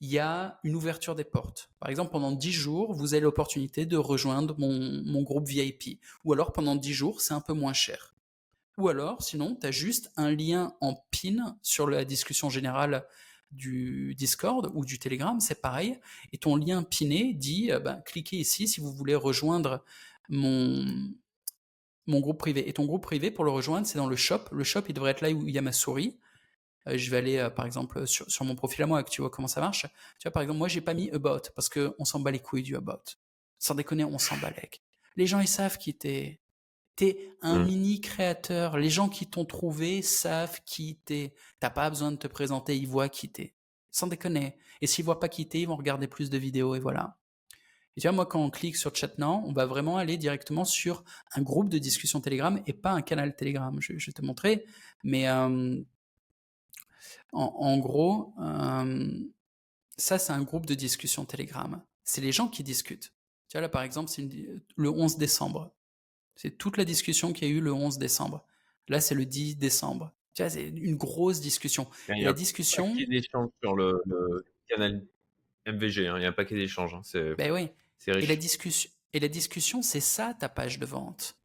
il 0.00 0.10
y 0.10 0.18
a 0.18 0.58
une 0.64 0.74
ouverture 0.74 1.14
des 1.14 1.24
portes. 1.24 1.70
Par 1.78 1.88
exemple, 1.88 2.10
pendant 2.10 2.32
10 2.32 2.52
jours, 2.52 2.92
vous 2.92 3.14
avez 3.14 3.22
l'opportunité 3.22 3.86
de 3.86 3.96
rejoindre 3.96 4.54
mon, 4.58 5.02
mon 5.04 5.22
groupe 5.22 5.46
VIP. 5.46 6.00
Ou 6.24 6.32
alors, 6.32 6.52
pendant 6.52 6.76
10 6.76 6.92
jours, 6.92 7.20
c'est 7.20 7.34
un 7.34 7.40
peu 7.40 7.54
moins 7.54 7.72
cher. 7.72 8.14
Ou 8.78 8.88
alors, 8.88 9.22
sinon, 9.22 9.56
tu 9.60 9.66
as 9.66 9.70
juste 9.70 10.12
un 10.16 10.30
lien 10.30 10.74
en 10.80 10.94
pin 10.94 11.58
sur 11.62 11.86
la 11.86 12.04
discussion 12.04 12.48
générale 12.48 13.06
du 13.50 14.14
Discord 14.14 14.70
ou 14.74 14.84
du 14.84 14.98
Telegram, 14.98 15.38
c'est 15.40 15.60
pareil. 15.60 15.98
Et 16.32 16.38
ton 16.38 16.56
lien 16.56 16.82
piné 16.82 17.34
dit, 17.34 17.70
euh, 17.70 17.80
ben, 17.80 18.02
cliquez 18.06 18.36
ici 18.36 18.66
si 18.66 18.80
vous 18.80 18.92
voulez 18.92 19.14
rejoindre 19.14 19.84
mon, 20.30 20.86
mon 22.06 22.20
groupe 22.20 22.38
privé. 22.38 22.68
Et 22.68 22.72
ton 22.72 22.86
groupe 22.86 23.02
privé, 23.02 23.30
pour 23.30 23.44
le 23.44 23.50
rejoindre, 23.50 23.86
c'est 23.86 23.98
dans 23.98 24.06
le 24.06 24.16
shop. 24.16 24.44
Le 24.52 24.64
shop, 24.64 24.82
il 24.88 24.94
devrait 24.94 25.12
être 25.12 25.20
là 25.20 25.30
où 25.30 25.46
il 25.46 25.54
y 25.54 25.58
a 25.58 25.62
ma 25.62 25.72
souris. 25.72 26.18
Euh, 26.88 26.96
je 26.96 27.10
vais 27.10 27.18
aller, 27.18 27.38
euh, 27.38 27.50
par 27.50 27.66
exemple, 27.66 28.06
sur, 28.06 28.44
mon 28.44 28.56
profil 28.56 28.82
à 28.82 28.86
moi, 28.86 29.02
que 29.02 29.10
tu 29.10 29.20
vois 29.20 29.30
comment 29.30 29.48
ça 29.48 29.60
marche. 29.60 29.86
Tu 30.18 30.24
vois, 30.24 30.32
par 30.32 30.42
exemple, 30.42 30.58
moi, 30.58 30.68
j'ai 30.68 30.80
pas 30.80 30.94
mis 30.94 31.10
About 31.10 31.42
parce 31.54 31.68
qu'on 31.68 32.04
s'en 32.04 32.20
bat 32.20 32.30
les 32.30 32.40
couilles 32.40 32.62
du 32.62 32.76
About. 32.76 33.04
Sans 33.58 33.74
déconner, 33.74 34.04
on 34.04 34.18
s'en 34.18 34.36
bat 34.38 34.50
les. 34.50 34.70
Les 35.16 35.26
gens, 35.26 35.40
ils 35.40 35.48
savent 35.48 35.78
qui 35.78 35.94
t'es. 35.94 36.40
T'es 36.96 37.30
un 37.40 37.58
mmh. 37.58 37.64
mini 37.64 38.00
créateur. 38.00 38.76
Les 38.76 38.90
gens 38.90 39.08
qui 39.08 39.26
t'ont 39.26 39.44
trouvé 39.44 40.02
savent 40.02 40.60
qui 40.64 41.00
t'es. 41.04 41.34
T'as 41.60 41.70
pas 41.70 41.88
besoin 41.88 42.12
de 42.12 42.16
te 42.16 42.26
présenter, 42.26 42.76
ils 42.76 42.88
voient 42.88 43.08
qui 43.08 43.30
t'es. 43.30 43.54
Sans 43.90 44.06
déconner. 44.06 44.56
Et 44.80 44.86
s'ils 44.86 45.04
voient 45.04 45.20
pas 45.20 45.28
qui 45.28 45.48
t'es, 45.48 45.60
ils 45.60 45.68
vont 45.68 45.76
regarder 45.76 46.06
plus 46.06 46.28
de 46.30 46.38
vidéos 46.38 46.74
et 46.74 46.80
voilà. 46.80 47.18
Et 47.96 48.00
tu 48.00 48.06
vois, 48.06 48.14
moi, 48.14 48.26
quand 48.26 48.42
on 48.42 48.50
clique 48.50 48.76
sur 48.76 48.94
Chatnant, 48.94 49.42
on 49.46 49.52
va 49.52 49.66
vraiment 49.66 49.98
aller 49.98 50.16
directement 50.16 50.64
sur 50.64 51.04
un 51.34 51.42
groupe 51.42 51.68
de 51.68 51.78
discussion 51.78 52.20
Telegram 52.20 52.60
et 52.66 52.72
pas 52.72 52.90
un 52.90 53.02
canal 53.02 53.36
Telegram. 53.36 53.76
Je, 53.80 53.92
vais 53.92 54.12
te 54.12 54.22
montrer. 54.22 54.64
Mais 55.04 55.28
euh, 55.28 55.76
en, 57.32 57.78
gros, 57.78 58.34
euh, 58.40 59.10
ça, 59.98 60.18
c'est 60.18 60.32
un 60.32 60.42
groupe 60.42 60.66
de 60.66 60.74
discussion 60.74 61.24
Telegram. 61.26 61.82
C'est 62.02 62.22
les 62.22 62.32
gens 62.32 62.48
qui 62.48 62.62
discutent. 62.62 63.12
Tu 63.48 63.58
vois, 63.58 63.60
là, 63.60 63.68
par 63.68 63.82
exemple, 63.82 64.10
c'est 64.10 64.26
le 64.76 64.90
11 64.90 65.18
décembre. 65.18 65.74
C'est 66.36 66.58
toute 66.58 66.76
la 66.76 66.84
discussion 66.84 67.32
qu'il 67.32 67.48
y 67.48 67.50
a 67.50 67.54
eu 67.54 67.60
le 67.60 67.72
11 67.72 67.98
décembre. 67.98 68.44
Là, 68.88 69.00
c'est 69.00 69.14
le 69.14 69.26
10 69.26 69.56
décembre. 69.56 70.12
Tu 70.34 70.42
vois, 70.42 70.50
c'est 70.50 70.68
une 70.68 70.96
grosse 70.96 71.40
discussion. 71.40 71.88
Il 72.08 72.18
y 72.18 72.22
a 72.22 72.26
la 72.26 72.32
discussion. 72.32 72.94
Il 72.96 73.00
y 73.00 73.02
a 73.02 73.04
un 73.04 73.06
paquet 73.06 73.20
d'échanges 73.20 73.50
sur 73.62 73.76
le, 73.76 74.02
canal 74.68 75.06
MVG. 75.66 76.06
Hein. 76.06 76.18
Il 76.18 76.22
y 76.22 76.26
a 76.26 76.28
un 76.28 76.32
paquet 76.32 76.54
d'échanges. 76.54 76.94
Hein. 76.94 77.02
C'est 77.04 77.34
ben 77.34 77.52
oui. 77.52 77.68
Et 78.06 78.26
la 78.26 78.36
discussion, 78.36 78.90
et 79.12 79.20
la 79.20 79.28
discussion, 79.28 79.82
c'est 79.82 80.00
ça 80.00 80.34
ta 80.34 80.48
page 80.48 80.78
de 80.78 80.86
vente. 80.86 81.36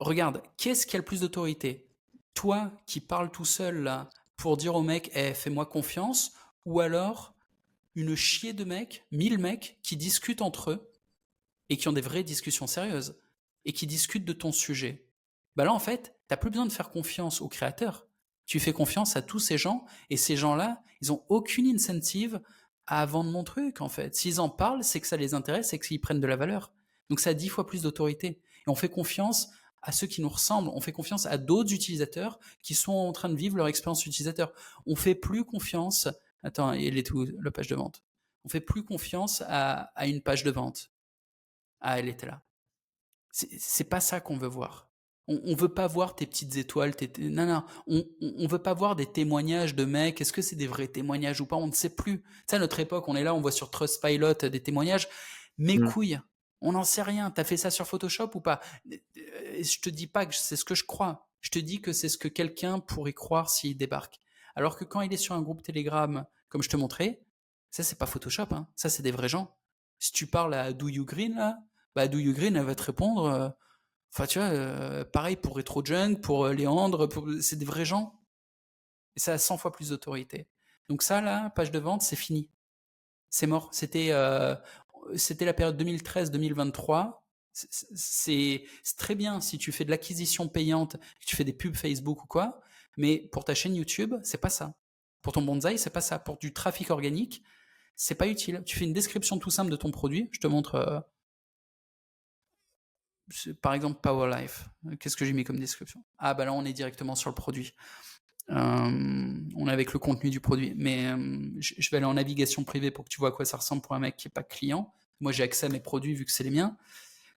regarde, 0.00 0.42
qu'est-ce 0.56 0.86
qui 0.86 0.96
a 0.96 0.98
le 0.98 1.04
plus 1.04 1.20
d'autorité? 1.20 1.86
Toi 2.32 2.72
qui 2.86 3.00
parles 3.00 3.30
tout 3.30 3.44
seul 3.44 3.82
là 3.82 4.10
pour 4.36 4.56
dire 4.56 4.74
au 4.74 4.82
mec, 4.82 5.10
eh, 5.14 5.34
fais-moi 5.34 5.66
confiance, 5.66 6.32
ou 6.64 6.80
alors 6.80 7.34
une 7.94 8.16
chier 8.16 8.52
de 8.52 8.64
mecs, 8.64 9.04
mille 9.12 9.38
mecs 9.38 9.78
qui 9.82 9.96
discutent 9.96 10.42
entre 10.42 10.72
eux 10.72 10.90
et 11.68 11.76
qui 11.76 11.86
ont 11.86 11.92
des 11.92 12.00
vraies 12.00 12.24
discussions 12.24 12.66
sérieuses? 12.66 13.16
Et 13.64 13.72
qui 13.72 13.86
discutent 13.86 14.24
de 14.24 14.32
ton 14.32 14.52
sujet. 14.52 15.06
Bah 15.56 15.64
là, 15.64 15.72
en 15.72 15.78
fait, 15.78 16.16
t'as 16.28 16.36
plus 16.36 16.50
besoin 16.50 16.66
de 16.66 16.72
faire 16.72 16.90
confiance 16.90 17.40
au 17.40 17.48
créateur. 17.48 18.08
Tu 18.46 18.60
fais 18.60 18.72
confiance 18.72 19.16
à 19.16 19.22
tous 19.22 19.38
ces 19.38 19.56
gens 19.56 19.86
et 20.10 20.16
ces 20.16 20.36
gens-là, 20.36 20.82
ils 21.00 21.12
ont 21.12 21.24
aucune 21.28 21.66
incentive 21.66 22.40
à 22.86 23.06
vendre 23.06 23.30
mon 23.30 23.44
truc, 23.44 23.80
en 23.80 23.88
fait. 23.88 24.14
S'ils 24.14 24.40
en 24.40 24.48
parlent, 24.48 24.84
c'est 24.84 25.00
que 25.00 25.06
ça 25.06 25.16
les 25.16 25.32
intéresse 25.34 25.72
et 25.72 25.78
qu'ils 25.78 26.00
prennent 26.00 26.20
de 26.20 26.26
la 26.26 26.36
valeur. 26.36 26.72
Donc 27.08 27.20
ça 27.20 27.30
a 27.30 27.34
dix 27.34 27.48
fois 27.48 27.66
plus 27.66 27.82
d'autorité. 27.82 28.26
Et 28.66 28.68
on 28.68 28.74
fait 28.74 28.88
confiance 28.88 29.50
à 29.80 29.92
ceux 29.92 30.06
qui 30.06 30.20
nous 30.20 30.28
ressemblent. 30.28 30.70
On 30.70 30.80
fait 30.80 30.92
confiance 30.92 31.26
à 31.26 31.38
d'autres 31.38 31.72
utilisateurs 31.72 32.38
qui 32.62 32.74
sont 32.74 32.92
en 32.92 33.12
train 33.12 33.28
de 33.28 33.36
vivre 33.36 33.56
leur 33.56 33.68
expérience 33.68 34.04
utilisateur. 34.06 34.52
On 34.86 34.96
fait 34.96 35.14
plus 35.14 35.44
confiance. 35.44 36.08
Attends, 36.42 36.72
il 36.72 36.98
est 36.98 37.10
où 37.12 37.26
la 37.40 37.50
page 37.50 37.68
de 37.68 37.74
vente? 37.74 38.02
On 38.44 38.48
fait 38.48 38.60
plus 38.60 38.84
confiance 38.84 39.42
à, 39.46 39.90
à 39.94 40.06
une 40.06 40.20
page 40.20 40.42
de 40.44 40.50
vente. 40.50 40.90
Ah, 41.80 41.98
elle 41.98 42.08
était 42.08 42.26
là. 42.26 42.42
C'est 43.34 43.84
pas 43.84 44.00
ça 44.00 44.20
qu'on 44.20 44.36
veut 44.36 44.48
voir. 44.48 44.88
On, 45.26 45.40
on, 45.44 45.56
veut 45.56 45.72
pas 45.72 45.88
voir 45.88 46.14
tes 46.14 46.24
petites 46.24 46.56
étoiles. 46.56 46.94
Tes, 46.94 47.10
non, 47.18 47.46
non. 47.46 47.64
On, 47.88 48.04
on, 48.20 48.46
veut 48.46 48.62
pas 48.62 48.74
voir 48.74 48.94
des 48.94 49.06
témoignages 49.06 49.74
de 49.74 49.84
mecs. 49.84 50.20
Est-ce 50.20 50.32
que 50.32 50.42
c'est 50.42 50.54
des 50.54 50.68
vrais 50.68 50.86
témoignages 50.86 51.40
ou 51.40 51.46
pas? 51.46 51.56
On 51.56 51.66
ne 51.66 51.72
sait 51.72 51.96
plus. 51.96 52.20
Tu 52.20 52.28
sais, 52.46 52.56
à 52.56 52.58
notre 52.60 52.78
époque, 52.78 53.08
on 53.08 53.16
est 53.16 53.24
là, 53.24 53.34
on 53.34 53.40
voit 53.40 53.50
sur 53.50 53.70
Trustpilot 53.70 54.34
des 54.34 54.62
témoignages. 54.62 55.08
Mes 55.58 55.78
mmh. 55.78 55.90
couilles, 55.90 56.20
on 56.60 56.72
n'en 56.72 56.84
sait 56.84 57.02
rien. 57.02 57.30
T'as 57.32 57.42
fait 57.42 57.56
ça 57.56 57.70
sur 57.70 57.88
Photoshop 57.88 58.30
ou 58.34 58.40
pas? 58.40 58.60
Je 58.86 59.80
te 59.80 59.90
dis 59.90 60.06
pas 60.06 60.26
que 60.26 60.34
c'est 60.34 60.56
ce 60.56 60.64
que 60.64 60.76
je 60.76 60.84
crois. 60.84 61.28
Je 61.40 61.50
te 61.50 61.58
dis 61.58 61.80
que 61.80 61.92
c'est 61.92 62.08
ce 62.08 62.18
que 62.18 62.28
quelqu'un 62.28 62.78
pourrait 62.78 63.12
croire 63.12 63.50
s'il 63.50 63.76
débarque. 63.76 64.20
Alors 64.54 64.78
que 64.78 64.84
quand 64.84 65.00
il 65.00 65.12
est 65.12 65.18
sur 65.18 65.34
un 65.34 65.42
groupe 65.42 65.62
Telegram, 65.62 66.24
comme 66.48 66.62
je 66.62 66.68
te 66.68 66.76
montrais, 66.76 67.20
ça 67.70 67.82
c'est 67.82 67.98
pas 67.98 68.06
Photoshop. 68.06 68.46
Hein. 68.52 68.68
Ça 68.76 68.88
c'est 68.88 69.02
des 69.02 69.10
vrais 69.10 69.28
gens. 69.28 69.56
Si 69.98 70.12
tu 70.12 70.26
parles 70.26 70.54
à 70.54 70.72
Do 70.72 70.88
You 70.88 71.04
Green 71.04 71.34
là, 71.34 71.58
bah 71.94 72.08
Do 72.08 72.18
You 72.18 72.32
Green, 72.32 72.56
elle 72.56 72.64
va 72.64 72.74
te 72.74 72.82
répondre. 72.82 73.26
Euh, 73.26 73.48
enfin, 74.12 74.26
tu 74.26 74.38
vois, 74.38 74.48
euh, 74.48 75.04
pareil 75.04 75.36
pour 75.36 75.54
Retro 75.54 75.82
pour 76.22 76.44
euh, 76.44 76.52
Léandre, 76.52 77.08
c'est 77.40 77.56
des 77.56 77.64
vrais 77.64 77.84
gens. 77.84 78.20
Et 79.16 79.20
ça 79.20 79.34
a 79.34 79.38
100 79.38 79.58
fois 79.58 79.72
plus 79.72 79.90
d'autorité. 79.90 80.48
Donc 80.88 81.02
ça, 81.02 81.20
là, 81.20 81.50
page 81.50 81.70
de 81.70 81.78
vente, 81.78 82.02
c'est 82.02 82.16
fini. 82.16 82.48
C'est 83.30 83.46
mort. 83.46 83.68
C'était 83.72 84.12
c'était 85.16 85.44
la 85.44 85.54
période 85.54 85.80
2013-2023. 85.80 87.20
C'est 87.52 88.64
très 88.96 89.14
bien 89.14 89.40
si 89.40 89.58
tu 89.58 89.70
fais 89.70 89.84
de 89.84 89.90
l'acquisition 89.90 90.48
payante, 90.48 90.96
que 90.96 91.26
tu 91.26 91.36
fais 91.36 91.44
des 91.44 91.52
pubs 91.52 91.76
Facebook 91.76 92.24
ou 92.24 92.26
quoi, 92.26 92.60
mais 92.96 93.18
pour 93.32 93.44
ta 93.44 93.54
chaîne 93.54 93.76
YouTube, 93.76 94.14
c'est 94.22 94.40
pas 94.40 94.50
ça. 94.50 94.74
Pour 95.22 95.32
ton 95.32 95.42
bonsaï, 95.42 95.78
c'est 95.78 95.90
pas 95.90 96.00
ça. 96.00 96.18
Pour 96.18 96.38
du 96.38 96.52
trafic 96.52 96.90
organique, 96.90 97.42
c'est 97.96 98.14
pas 98.14 98.26
utile. 98.26 98.62
Tu 98.66 98.76
fais 98.76 98.84
une 98.84 98.92
description 98.92 99.38
tout 99.38 99.50
simple 99.50 99.70
de 99.70 99.76
ton 99.76 99.90
produit. 99.90 100.28
Je 100.32 100.40
te 100.40 100.46
montre 100.46 101.04
par 103.62 103.74
exemple 103.74 104.00
Power 104.00 104.30
Life. 104.36 104.68
Qu'est-ce 105.00 105.16
que 105.16 105.24
j'ai 105.24 105.32
mis 105.32 105.44
comme 105.44 105.58
description? 105.58 106.04
Ah 106.18 106.34
bah 106.34 106.44
là 106.44 106.52
on 106.52 106.64
est 106.64 106.72
directement 106.72 107.14
sur 107.14 107.30
le 107.30 107.34
produit. 107.34 107.72
Euh, 108.50 108.54
on 109.56 109.68
est 109.68 109.72
avec 109.72 109.92
le 109.92 109.98
contenu 109.98 110.30
du 110.30 110.40
produit. 110.40 110.74
Mais 110.76 111.06
euh, 111.06 111.50
je 111.58 111.90
vais 111.90 111.96
aller 111.96 112.06
en 112.06 112.14
navigation 112.14 112.64
privée 112.64 112.90
pour 112.90 113.04
que 113.04 113.08
tu 113.08 113.18
vois 113.18 113.30
à 113.30 113.32
quoi 113.32 113.44
ça 113.44 113.56
ressemble 113.56 113.82
pour 113.82 113.94
un 113.94 113.98
mec 113.98 114.16
qui 114.16 114.26
n'est 114.28 114.32
pas 114.32 114.42
client. 114.42 114.92
Moi 115.20 115.32
j'ai 115.32 115.42
accès 115.42 115.66
à 115.66 115.68
mes 115.68 115.80
produits 115.80 116.14
vu 116.14 116.24
que 116.24 116.32
c'est 116.32 116.44
les 116.44 116.50
miens. 116.50 116.76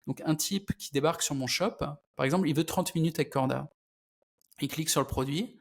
Donc 0.07 0.23
un 0.25 0.35
type 0.35 0.73
qui 0.79 0.93
débarque 0.93 1.23
sur 1.23 1.35
mon 1.35 1.47
shop, 1.47 1.79
par 2.15 2.25
exemple, 2.25 2.49
il 2.49 2.55
veut 2.55 2.65
30 2.65 2.95
minutes 2.95 3.19
avec 3.19 3.31
Corda. 3.31 3.71
Il 4.61 4.69
clique 4.69 4.89
sur 4.89 5.01
le 5.01 5.07
produit. 5.07 5.59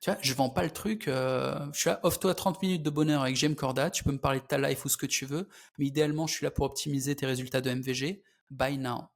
Tu 0.00 0.10
vois, 0.10 0.18
je 0.20 0.34
vends 0.34 0.50
pas 0.50 0.64
le 0.64 0.70
truc. 0.70 1.08
Euh, 1.08 1.58
je 1.72 1.80
suis 1.80 1.90
là, 1.90 2.00
offre-toi 2.02 2.34
30 2.34 2.60
minutes 2.60 2.82
de 2.82 2.90
bonheur 2.90 3.22
avec 3.22 3.36
J'aime 3.36 3.54
Corda. 3.54 3.90
Tu 3.90 4.04
peux 4.04 4.12
me 4.12 4.18
parler 4.18 4.40
de 4.40 4.44
ta 4.44 4.58
life 4.58 4.84
ou 4.84 4.88
ce 4.88 4.96
que 4.96 5.06
tu 5.06 5.24
veux. 5.24 5.48
Mais 5.78 5.86
idéalement, 5.86 6.26
je 6.26 6.34
suis 6.34 6.44
là 6.44 6.50
pour 6.50 6.66
optimiser 6.66 7.16
tes 7.16 7.24
résultats 7.24 7.60
de 7.60 7.70
MVG. 7.70 8.22
Buy 8.50 8.76
now. 8.76 9.13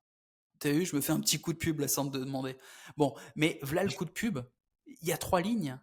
T'as 0.58 0.72
vu, 0.72 0.84
je 0.84 0.96
me 0.96 1.00
fais 1.00 1.12
un 1.12 1.20
petit 1.20 1.40
coup 1.40 1.52
de 1.52 1.58
pub 1.58 1.80
là 1.80 1.88
sans 1.88 2.08
te 2.08 2.18
demander. 2.18 2.56
Bon, 2.96 3.14
mais 3.36 3.58
voilà 3.62 3.84
le 3.84 3.92
coup 3.92 4.04
de 4.04 4.10
pub. 4.10 4.40
Il 4.86 5.08
y 5.08 5.12
a 5.12 5.18
trois 5.18 5.40
lignes. 5.40 5.78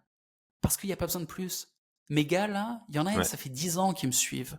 Parce 0.60 0.76
qu'il 0.76 0.88
n'y 0.88 0.92
a 0.92 0.96
pas 0.96 1.06
besoin 1.06 1.22
de 1.22 1.26
plus. 1.26 1.68
Mes 2.08 2.26
gars 2.26 2.46
là, 2.46 2.82
il 2.88 2.96
y 2.96 2.98
en 2.98 3.06
a, 3.06 3.24
ça 3.24 3.36
fait 3.36 3.48
dix 3.48 3.78
ans 3.78 3.92
qu'ils 3.92 4.08
me 4.08 4.12
suivent. 4.12 4.58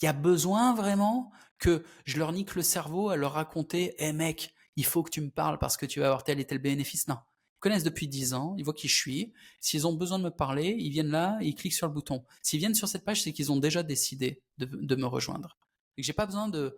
Il 0.00 0.04
y 0.04 0.08
a 0.08 0.12
besoin 0.12 0.74
vraiment 0.74 1.32
que 1.58 1.84
je 2.04 2.18
leur 2.18 2.32
nique 2.32 2.54
le 2.54 2.62
cerveau 2.62 3.08
à 3.08 3.16
leur 3.16 3.32
raconter, 3.32 3.94
hé 3.98 4.12
mec, 4.12 4.54
il 4.76 4.84
faut 4.84 5.02
que 5.02 5.10
tu 5.10 5.20
me 5.20 5.30
parles 5.30 5.58
parce 5.58 5.76
que 5.76 5.86
tu 5.86 6.00
vas 6.00 6.06
avoir 6.06 6.24
tel 6.24 6.38
et 6.38 6.44
tel 6.44 6.58
bénéfice. 6.58 7.08
Non. 7.08 7.16
Ils 7.56 7.60
connaissent 7.60 7.84
depuis 7.84 8.06
dix 8.06 8.34
ans, 8.34 8.54
ils 8.58 8.64
voient 8.64 8.74
qui 8.74 8.88
je 8.88 8.94
suis. 8.94 9.32
S'ils 9.60 9.86
ont 9.86 9.94
besoin 9.94 10.18
de 10.18 10.24
me 10.24 10.30
parler, 10.30 10.76
ils 10.78 10.90
viennent 10.90 11.10
là, 11.10 11.38
ils 11.40 11.54
cliquent 11.54 11.74
sur 11.74 11.86
le 11.86 11.92
bouton. 11.92 12.24
S'ils 12.42 12.58
viennent 12.58 12.74
sur 12.74 12.86
cette 12.86 13.04
page, 13.04 13.22
c'est 13.22 13.32
qu'ils 13.32 13.50
ont 13.50 13.56
déjà 13.56 13.82
décidé 13.82 14.42
de, 14.58 14.96
me 14.96 15.06
rejoindre. 15.06 15.56
Et 15.96 16.02
que 16.02 16.06
j'ai 16.06 16.12
pas 16.12 16.26
besoin 16.26 16.48
de, 16.48 16.76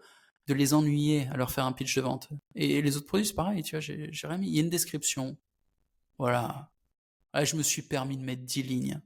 de 0.49 0.55
les 0.55 0.75
ennuyer 0.75 1.29
à 1.29 1.37
leur 1.37 1.51
faire 1.51 1.67
un 1.67 1.73
pitch 1.73 1.95
de 1.97 2.01
vente. 2.01 2.31
Et 2.55 2.81
les 2.81 2.97
autres 2.97 3.07
produits, 3.07 3.27
c'est 3.27 3.35
pareil, 3.35 3.63
tu 3.63 3.77
vois, 3.77 3.81
j'ai 3.81 4.11
rien 4.25 4.39
mis. 4.39 4.49
Il 4.49 4.55
y 4.55 4.59
a 4.59 4.63
une 4.63 4.71
description. 4.71 5.37
Voilà. 6.17 6.73
Là, 7.35 7.45
je 7.45 7.55
me 7.55 7.63
suis 7.63 7.83
permis 7.83 8.17
de 8.17 8.23
mettre 8.23 8.43
10 8.43 8.63
lignes. 8.63 9.01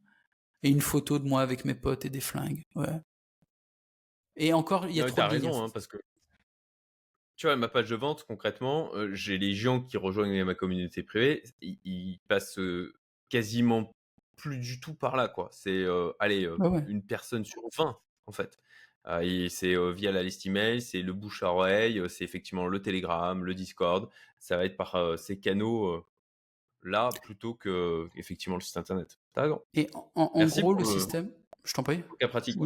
Et 0.62 0.70
une 0.70 0.80
photo 0.80 1.18
de 1.18 1.26
moi 1.26 1.42
avec 1.42 1.64
mes 1.64 1.74
potes 1.74 2.04
et 2.04 2.10
des 2.10 2.20
flingues. 2.20 2.62
Ouais. 2.76 3.00
Et 4.36 4.52
encore, 4.52 4.86
il 4.86 4.94
y 4.94 5.00
a 5.00 5.06
trop 5.06 5.16
de 5.16 5.22
raison, 5.22 5.64
hein, 5.64 5.68
parce 5.68 5.88
que 5.88 5.98
tu 7.34 7.48
vois, 7.48 7.56
ma 7.56 7.68
page 7.68 7.90
de 7.90 7.96
vente, 7.96 8.24
concrètement, 8.24 8.94
euh, 8.94 9.12
j'ai 9.14 9.36
les 9.36 9.54
gens 9.54 9.80
qui 9.80 9.96
rejoignent 9.96 10.44
ma 10.44 10.54
communauté 10.54 11.02
privée, 11.02 11.42
ils, 11.60 12.20
passent 12.28 12.58
euh, 12.60 12.94
quasiment 13.30 13.96
plus 14.36 14.58
du 14.58 14.78
tout 14.78 14.94
par 14.94 15.16
là, 15.16 15.26
quoi. 15.26 15.48
C'est, 15.50 15.70
euh, 15.70 16.12
allez, 16.20 16.48
une 16.86 17.04
personne 17.04 17.44
sur 17.44 17.62
20, 17.76 17.98
en 18.26 18.32
fait. 18.32 18.60
Et 19.22 19.48
c'est 19.48 19.74
via 19.92 20.12
la 20.12 20.22
liste 20.22 20.46
email, 20.46 20.80
c'est 20.80 21.02
le 21.02 21.12
bouche 21.12 21.42
à 21.42 21.52
oreille, 21.52 22.02
c'est 22.08 22.24
effectivement 22.24 22.66
le 22.66 22.80
Telegram, 22.80 23.44
le 23.44 23.54
Discord. 23.54 24.08
Ça 24.38 24.56
va 24.56 24.64
être 24.64 24.76
par 24.76 25.18
ces 25.18 25.38
canaux 25.38 26.04
là 26.82 27.10
plutôt 27.22 27.54
que 27.54 28.08
effectivement 28.16 28.56
le 28.56 28.62
site 28.62 28.76
internet. 28.76 29.18
Et 29.74 29.88
en, 30.14 30.30
gros, 30.46 30.74
le, 30.74 30.84
système, 30.84 31.30
je 31.64 31.72
t'en 31.72 31.82
prie. 31.82 32.02
Cas 32.20 32.28
pratique. 32.28 32.58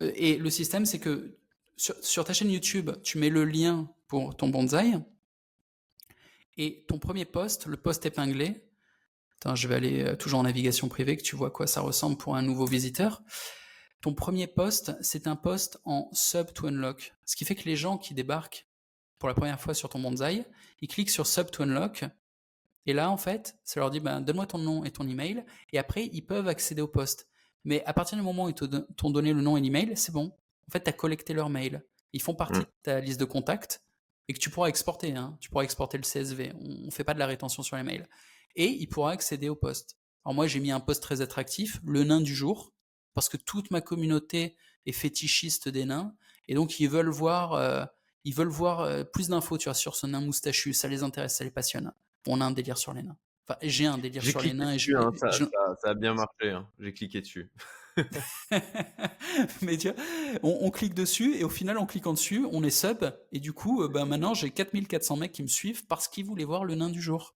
Et 0.00 0.36
le 0.36 0.50
système, 0.50 0.84
c'est 0.86 0.98
que 0.98 1.36
sur, 1.76 2.24
ta 2.24 2.32
chaîne 2.32 2.50
YouTube, 2.50 2.90
tu 3.02 3.18
mets 3.18 3.30
le 3.30 3.44
lien 3.44 3.88
pour 4.06 4.36
ton 4.36 4.48
bonsaï. 4.48 4.98
Et 6.56 6.84
ton 6.86 6.98
premier 6.98 7.24
post, 7.24 7.66
le 7.66 7.76
post 7.76 8.06
épinglé, 8.06 8.62
attends, 9.36 9.56
je 9.56 9.66
vais 9.66 9.74
aller 9.74 10.04
euh, 10.04 10.14
toujours 10.14 10.38
en 10.38 10.44
navigation 10.44 10.88
privée, 10.88 11.16
que 11.16 11.22
tu 11.22 11.34
vois 11.34 11.50
quoi 11.50 11.66
ça 11.66 11.80
ressemble 11.80 12.16
pour 12.16 12.36
un 12.36 12.42
nouveau 12.42 12.64
visiteur. 12.64 13.22
Ton 14.04 14.12
premier 14.12 14.46
post, 14.46 14.94
c'est 15.00 15.26
un 15.26 15.34
post 15.34 15.80
en 15.86 16.10
sub 16.12 16.52
to 16.52 16.66
unlock. 16.66 17.14
Ce 17.24 17.36
qui 17.36 17.46
fait 17.46 17.54
que 17.54 17.64
les 17.64 17.74
gens 17.74 17.96
qui 17.96 18.12
débarquent 18.12 18.68
pour 19.18 19.30
la 19.30 19.34
première 19.34 19.58
fois 19.58 19.72
sur 19.72 19.88
ton 19.88 19.98
bonsaï, 19.98 20.44
ils 20.82 20.88
cliquent 20.88 21.08
sur 21.08 21.26
sub 21.26 21.50
to 21.50 21.62
unlock. 21.62 22.04
Et 22.84 22.92
là, 22.92 23.10
en 23.10 23.16
fait, 23.16 23.56
ça 23.64 23.80
leur 23.80 23.90
dit, 23.90 24.00
ben, 24.00 24.20
donne-moi 24.20 24.44
ton 24.44 24.58
nom 24.58 24.84
et 24.84 24.90
ton 24.90 25.08
email. 25.08 25.42
Et 25.72 25.78
après, 25.78 26.10
ils 26.12 26.20
peuvent 26.20 26.48
accéder 26.48 26.82
au 26.82 26.86
post. 26.86 27.30
Mais 27.64 27.82
à 27.86 27.94
partir 27.94 28.18
du 28.18 28.22
moment 28.22 28.44
où 28.44 28.50
ils 28.50 28.54
t'ont 28.54 29.10
donné 29.10 29.32
le 29.32 29.40
nom 29.40 29.56
et 29.56 29.62
l'email, 29.62 29.96
c'est 29.96 30.12
bon. 30.12 30.36
En 30.68 30.70
fait, 30.70 30.84
tu 30.84 30.90
as 30.90 30.92
collecté 30.92 31.32
leurs 31.32 31.48
mails. 31.48 31.82
Ils 32.12 32.20
font 32.20 32.34
partie 32.34 32.60
mmh. 32.60 32.64
de 32.64 32.68
ta 32.82 33.00
liste 33.00 33.20
de 33.20 33.24
contacts 33.24 33.82
et 34.28 34.34
que 34.34 34.38
tu 34.38 34.50
pourras 34.50 34.68
exporter. 34.68 35.16
Hein. 35.16 35.38
Tu 35.40 35.48
pourras 35.48 35.64
exporter 35.64 35.96
le 35.96 36.02
CSV. 36.02 36.52
On 36.60 36.84
ne 36.84 36.90
fait 36.90 37.04
pas 37.04 37.14
de 37.14 37.18
la 37.18 37.26
rétention 37.26 37.62
sur 37.62 37.78
les 37.78 37.82
mails. 37.82 38.06
Et 38.54 38.68
il 38.68 38.86
pourra 38.86 39.12
accéder 39.12 39.48
au 39.48 39.56
poste. 39.56 39.96
Alors 40.26 40.34
moi, 40.34 40.46
j'ai 40.46 40.60
mis 40.60 40.72
un 40.72 40.80
poste 40.80 41.02
très 41.02 41.22
attractif, 41.22 41.80
le 41.86 42.04
nain 42.04 42.20
du 42.20 42.34
jour, 42.34 42.73
parce 43.14 43.28
que 43.28 43.36
toute 43.36 43.70
ma 43.70 43.80
communauté 43.80 44.56
est 44.86 44.92
fétichiste 44.92 45.68
des 45.68 45.84
nains. 45.84 46.14
Et 46.48 46.54
donc, 46.54 46.78
ils 46.80 46.88
veulent 46.88 47.08
voir, 47.08 47.54
euh, 47.54 47.84
ils 48.24 48.34
veulent 48.34 48.48
voir 48.48 48.80
euh, 48.80 49.04
plus 49.04 49.28
d'infos 49.28 49.56
tu 49.56 49.64
vois, 49.64 49.74
sur 49.74 49.96
ce 49.96 50.06
nain 50.06 50.20
moustachu. 50.20 50.72
Ça 50.72 50.88
les 50.88 51.02
intéresse, 51.02 51.36
ça 51.36 51.44
les 51.44 51.50
passionne. 51.50 51.92
On 52.26 52.40
a 52.40 52.44
un 52.44 52.50
délire 52.50 52.78
sur 52.78 52.92
les 52.92 53.02
nains. 53.02 53.16
Enfin, 53.46 53.58
j'ai 53.62 53.86
un 53.86 53.98
délire 53.98 54.22
sur 54.22 54.40
les 54.40 54.52
nains. 54.52 54.72
et 54.72 54.78
je, 54.78 54.94
hein, 54.94 55.12
ça, 55.16 55.30
ça, 55.32 55.90
a 55.90 55.94
bien 55.94 56.14
marché. 56.14 56.50
Hein. 56.50 56.68
J'ai 56.78 56.92
cliqué 56.92 57.20
dessus. 57.20 57.50
mais 59.62 59.76
tu 59.76 59.88
vois, 59.88 59.96
on, 60.42 60.70
clique 60.70 60.94
dessus 60.94 61.36
et 61.36 61.44
au 61.44 61.48
final, 61.48 61.78
en 61.78 61.86
cliquant 61.86 62.12
dessus, 62.12 62.46
on 62.50 62.64
est 62.64 62.70
sub. 62.70 63.04
Et 63.32 63.40
du 63.40 63.52
coup, 63.52 63.82
euh, 63.82 63.88
ben 63.88 64.04
maintenant, 64.04 64.34
j'ai 64.34 64.50
4400 64.50 65.16
mecs 65.16 65.32
qui 65.32 65.42
me 65.42 65.48
suivent 65.48 65.86
parce 65.86 66.08
qu'ils 66.08 66.24
voulaient 66.24 66.44
voir 66.44 66.64
le 66.64 66.74
nain 66.74 66.90
du 66.90 67.00
jour. 67.00 67.34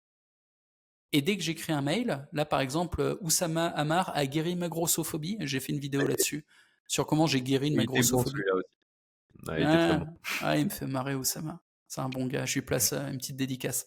Et 1.12 1.22
dès 1.22 1.36
que 1.36 1.42
j'écris 1.42 1.72
un 1.72 1.80
mail, 1.80 2.26
là 2.32 2.44
par 2.44 2.60
exemple, 2.60 3.00
euh, 3.00 3.16
Oussama 3.20 3.66
Amar 3.68 4.12
a 4.14 4.26
guéri 4.26 4.56
ma 4.56 4.68
grossophobie. 4.68 5.36
J'ai 5.40 5.60
fait 5.60 5.72
une 5.72 5.80
vidéo 5.80 6.06
là-dessus 6.06 6.44
sur 6.86 7.06
comment 7.06 7.26
j'ai 7.26 7.40
guéri 7.40 7.70
ma 7.70 7.84
grossophobie. 7.84 8.42
Ah, 9.48 10.04
ah, 10.42 10.56
il 10.56 10.64
me 10.64 10.70
fait 10.70 10.86
marrer 10.86 11.14
Oussama. 11.14 11.60
C'est 11.86 12.00
un 12.00 12.08
bon 12.08 12.26
gars. 12.26 12.44
Je 12.44 12.54
lui 12.54 12.62
place 12.62 12.92
euh, 12.92 13.08
une 13.08 13.18
petite 13.18 13.36
dédicace. 13.36 13.86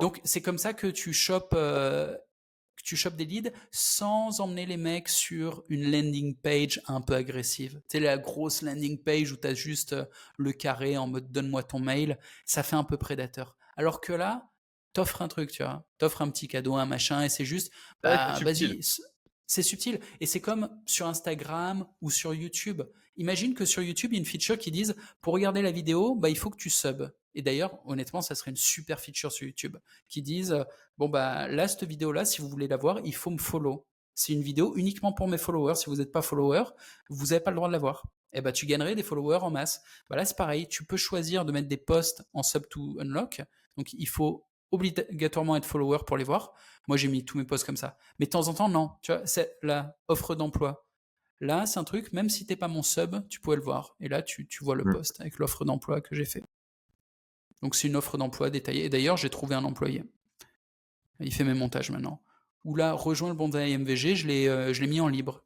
Donc 0.00 0.20
c'est 0.24 0.40
comme 0.40 0.58
ça 0.58 0.72
que 0.72 0.86
tu 0.86 1.12
chopes 1.12 1.54
tu 2.84 2.96
chopes 2.96 3.16
des 3.16 3.24
leads 3.24 3.50
sans 3.72 4.40
emmener 4.40 4.66
les 4.66 4.76
mecs 4.76 5.08
sur 5.08 5.64
une 5.68 5.90
landing 5.90 6.36
page 6.36 6.80
un 6.86 7.00
peu 7.00 7.14
agressive. 7.14 7.80
Tu 7.88 7.98
sais, 7.98 8.00
la 8.00 8.18
grosse 8.18 8.62
landing 8.62 9.02
page 9.02 9.32
où 9.32 9.36
tu 9.36 9.48
as 9.48 9.54
juste 9.54 9.94
euh, 9.94 10.04
le 10.36 10.52
carré 10.52 10.96
en 10.96 11.06
mode 11.06 11.32
donne-moi 11.32 11.62
ton 11.62 11.80
mail, 11.80 12.18
ça 12.44 12.62
fait 12.62 12.76
un 12.76 12.84
peu 12.84 12.98
prédateur. 12.98 13.56
Alors 13.76 14.00
que 14.00 14.12
là, 14.12 14.50
t'offres 14.94 15.20
un 15.20 15.28
truc, 15.28 15.50
tu 15.50 15.62
vois, 15.62 15.86
t'offres 15.98 16.22
un 16.22 16.30
petit 16.30 16.48
cadeau, 16.48 16.74
un 16.76 16.86
machin, 16.86 17.22
et 17.22 17.28
c'est 17.28 17.44
juste, 17.44 17.70
bah, 18.02 18.38
vas-y, 18.40 18.80
c'est 19.46 19.62
subtil. 19.62 20.00
Et 20.20 20.26
c'est 20.26 20.40
comme 20.40 20.70
sur 20.86 21.06
Instagram 21.06 21.86
ou 22.00 22.10
sur 22.10 22.32
YouTube. 22.32 22.82
Imagine 23.16 23.54
que 23.54 23.66
sur 23.66 23.82
YouTube, 23.82 24.12
il 24.12 24.16
y 24.16 24.18
a 24.18 24.20
une 24.20 24.26
feature 24.26 24.58
qui 24.58 24.70
dise, 24.70 24.96
pour 25.20 25.34
regarder 25.34 25.60
la 25.60 25.70
vidéo, 25.70 26.14
bah, 26.14 26.30
il 26.30 26.38
faut 26.38 26.48
que 26.48 26.56
tu 26.56 26.70
subs. 26.70 27.12
Et 27.34 27.42
d'ailleurs, 27.42 27.78
honnêtement, 27.84 28.22
ça 28.22 28.34
serait 28.34 28.50
une 28.50 28.56
super 28.56 29.00
feature 29.00 29.32
sur 29.32 29.46
YouTube 29.46 29.76
qui 30.08 30.22
disent 30.22 30.52
euh, 30.52 30.64
bon 30.98 31.08
bah 31.08 31.48
là 31.48 31.66
cette 31.66 31.84
vidéo 31.84 32.12
là, 32.12 32.24
si 32.24 32.40
vous 32.40 32.48
voulez 32.48 32.68
la 32.68 32.76
voir, 32.76 33.00
il 33.04 33.14
faut 33.14 33.30
me 33.30 33.38
follow. 33.38 33.86
C'est 34.14 34.32
une 34.32 34.42
vidéo 34.42 34.76
uniquement 34.76 35.12
pour 35.12 35.26
mes 35.26 35.38
followers. 35.38 35.74
Si 35.74 35.86
vous 35.86 35.96
n'êtes 35.96 36.12
pas 36.12 36.22
follower, 36.22 36.64
vous 37.10 37.26
n'avez 37.26 37.40
pas 37.40 37.50
le 37.50 37.56
droit 37.56 37.68
de 37.68 37.72
la 37.72 37.78
voir. 37.78 38.04
Et 38.32 38.38
eh 38.38 38.40
bah 38.40 38.52
tu 38.52 38.66
gagnerais 38.66 38.94
des 38.94 39.02
followers 39.02 39.42
en 39.42 39.50
masse. 39.50 39.82
Bah 40.08 40.16
là 40.16 40.24
c'est 40.24 40.36
pareil, 40.36 40.68
tu 40.68 40.84
peux 40.84 40.96
choisir 40.96 41.44
de 41.44 41.52
mettre 41.52 41.68
des 41.68 41.76
posts 41.76 42.22
en 42.32 42.42
sub 42.42 42.68
to 42.68 42.98
unlock. 43.00 43.42
Donc 43.76 43.92
il 43.92 44.08
faut 44.08 44.46
obligatoirement 44.74 45.56
être 45.56 45.64
follower 45.64 45.98
pour 46.06 46.16
les 46.16 46.24
voir. 46.24 46.52
Moi 46.88 46.96
j'ai 46.96 47.08
mis 47.08 47.24
tous 47.24 47.38
mes 47.38 47.44
posts 47.44 47.64
comme 47.64 47.76
ça. 47.76 47.96
Mais 48.18 48.26
de 48.26 48.30
temps 48.30 48.48
en 48.48 48.54
temps 48.54 48.68
non, 48.68 48.90
tu 49.02 49.12
vois, 49.12 49.26
c'est 49.26 49.56
la 49.62 49.96
offre 50.08 50.34
d'emploi. 50.34 50.86
Là, 51.40 51.66
c'est 51.66 51.78
un 51.78 51.84
truc, 51.84 52.12
même 52.12 52.30
si 52.30 52.46
t'es 52.46 52.56
pas 52.56 52.68
mon 52.68 52.82
sub, 52.82 53.26
tu 53.28 53.40
pouvais 53.40 53.56
le 53.56 53.62
voir. 53.62 53.96
Et 54.00 54.08
là, 54.08 54.22
tu, 54.22 54.46
tu 54.46 54.64
vois 54.64 54.76
le 54.76 54.84
mmh. 54.84 54.92
post 54.92 55.20
avec 55.20 55.38
l'offre 55.38 55.64
d'emploi 55.64 56.00
que 56.00 56.14
j'ai 56.14 56.24
fait. 56.24 56.42
Donc 57.60 57.74
c'est 57.74 57.88
une 57.88 57.96
offre 57.96 58.16
d'emploi 58.16 58.50
détaillée. 58.50 58.84
Et 58.84 58.88
d'ailleurs, 58.88 59.16
j'ai 59.16 59.30
trouvé 59.30 59.54
un 59.54 59.64
employé. 59.64 60.04
Il 61.20 61.32
fait 61.32 61.44
mes 61.44 61.54
montages 61.54 61.90
maintenant. 61.90 62.22
Ou 62.64 62.76
là, 62.76 62.92
rejoins 62.92 63.28
le 63.28 63.34
bonsaï 63.34 63.76
MVG, 63.76 64.16
je 64.16 64.26
l'ai, 64.26 64.48
euh, 64.48 64.72
je 64.72 64.80
l'ai 64.80 64.86
mis 64.86 65.00
en 65.00 65.08
libre. 65.08 65.44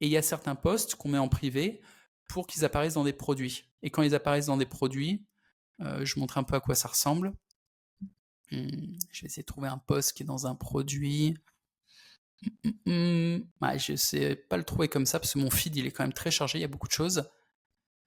Et 0.00 0.06
il 0.06 0.12
y 0.12 0.16
a 0.16 0.22
certains 0.22 0.54
postes 0.54 0.94
qu'on 0.94 1.10
met 1.10 1.18
en 1.18 1.28
privé 1.28 1.80
pour 2.28 2.46
qu'ils 2.46 2.64
apparaissent 2.64 2.94
dans 2.94 3.04
des 3.04 3.12
produits. 3.12 3.64
Et 3.82 3.90
quand 3.90 4.02
ils 4.02 4.14
apparaissent 4.14 4.46
dans 4.46 4.56
des 4.56 4.66
produits, 4.66 5.26
euh, 5.80 6.04
je 6.04 6.18
montre 6.18 6.38
un 6.38 6.42
peu 6.42 6.54
à 6.54 6.60
quoi 6.60 6.74
ça 6.74 6.88
ressemble. 6.88 7.34
Hmm, 8.50 8.98
je 9.12 9.20
vais 9.22 9.26
essayer 9.26 9.42
de 9.42 9.46
trouver 9.46 9.68
un 9.68 9.78
poste 9.78 10.14
qui 10.14 10.22
est 10.22 10.26
dans 10.26 10.46
un 10.46 10.54
produit. 10.54 11.36
Hmm, 12.64 12.70
hmm, 12.86 13.44
ouais, 13.60 13.78
je 13.78 13.92
ne 13.92 13.96
sais 13.96 14.36
pas 14.36 14.56
le 14.56 14.64
trouver 14.64 14.88
comme 14.88 15.06
ça 15.06 15.20
parce 15.20 15.34
que 15.34 15.38
mon 15.38 15.50
feed 15.50 15.76
il 15.76 15.86
est 15.86 15.90
quand 15.90 16.04
même 16.04 16.12
très 16.12 16.30
chargé, 16.30 16.58
il 16.58 16.62
y 16.62 16.64
a 16.64 16.68
beaucoup 16.68 16.88
de 16.88 16.92
choses. 16.92 17.24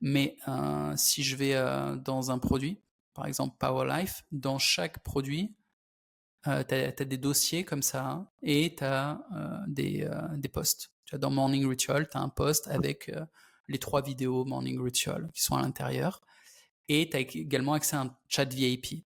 Mais 0.02 0.38
euh, 0.48 0.94
si 0.98 1.24
je 1.24 1.36
vais 1.36 1.54
dans 2.04 2.32
un 2.32 2.40
produit, 2.40 2.82
par 3.14 3.26
exemple 3.26 3.56
Powerlife, 3.58 4.24
dans 4.32 4.60
chaque 4.60 5.00
produit, 5.04 5.56
euh, 6.48 6.64
tu 6.68 6.76
as, 6.76 7.06
des 7.06 7.18
dossiers 7.18 7.64
comme 7.64 7.82
ça 7.82 8.30
et 8.42 8.76
tu 8.76 8.84
as 8.84 9.26
euh, 9.34 9.58
des, 9.68 10.04
euh, 10.04 10.50
posts. 10.52 10.92
Dans 11.14 11.30
Morning 11.30 11.68
Ritual, 11.68 12.10
tu 12.10 12.18
as 12.18 12.22
un 12.22 12.30
post 12.30 12.68
avec 12.68 13.12
les 13.68 13.78
trois 13.78 14.02
vidéos 14.02 14.46
Morning 14.46 14.82
Ritual 14.82 15.30
qui 15.34 15.44
sont 15.44 15.56
à 15.56 15.62
l'intérieur. 15.62 16.22
Et 16.90 17.08
tu 17.10 17.16
as 17.16 17.20
également 17.20 17.74
accès 17.74 17.96
à 17.96 18.02
un 18.02 18.18
chat 18.28 18.52
VIP. 18.52 19.06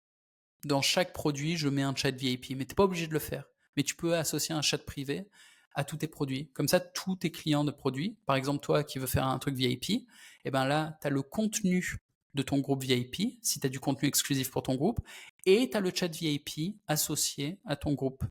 Dans 0.67 0.83
chaque 0.83 1.13
produit, 1.13 1.57
je 1.57 1.69
mets 1.69 1.83
un 1.83 1.95
chat 1.95 2.11
VIP, 2.11 2.51
mais 2.51 2.65
tu 2.65 2.73
n'es 2.73 2.75
pas 2.75 2.85
obligé 2.85 3.07
de 3.07 3.13
le 3.13 3.21
faire. 3.21 3.45
Mais 3.77 3.85
tu 3.85 3.95
peux 3.95 4.17
associer 4.17 4.53
un 4.53 4.63
chat 4.63 4.79
privé 4.79 5.29
à 5.75 5.85
tous 5.85 5.99
tes 5.99 6.09
produits. 6.09 6.51
Comme 6.55 6.67
ça, 6.67 6.81
tous 6.81 7.15
tes 7.17 7.31
clients 7.31 7.63
de 7.63 7.71
produits, 7.71 8.19
par 8.27 8.35
exemple 8.35 8.65
toi 8.65 8.83
qui 8.83 8.99
veux 8.99 9.07
faire 9.07 9.29
un 9.29 9.39
truc 9.39 9.55
VIP, 9.55 9.91
et 9.91 10.07
eh 10.47 10.51
ben 10.51 10.65
là, 10.65 10.99
tu 11.01 11.07
as 11.07 11.11
le 11.11 11.23
contenu 11.23 11.99
de 12.35 12.43
ton 12.43 12.59
groupe 12.59 12.83
VIP, 12.83 13.39
si 13.43 13.61
tu 13.61 13.67
as 13.67 13.71
du 13.71 13.79
contenu 13.79 14.09
exclusif 14.09 14.51
pour 14.51 14.65
ton 14.65 14.75
groupe, 14.75 14.99
et 15.45 15.71
tu 15.71 15.77
as 15.77 15.81
le 15.81 15.93
chat 15.95 16.09
VIP 16.09 16.77
associé 16.89 17.61
à 17.65 17.77
ton 17.77 17.95
groupe. 17.95 18.25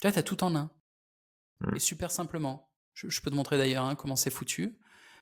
Tu 0.00 0.06
vois, 0.06 0.12
tu 0.12 0.18
as 0.18 0.22
tout 0.22 0.44
en 0.44 0.54
un. 0.54 0.70
Mmh. 1.60 1.76
Et 1.76 1.80
super 1.80 2.10
simplement. 2.10 2.70
Je, 2.92 3.20
peux 3.22 3.30
te 3.30 3.34
montrer 3.34 3.56
d'ailleurs 3.56 3.86
hein, 3.86 3.94
comment 3.94 4.16
c'est 4.16 4.30
foutu. 4.30 4.78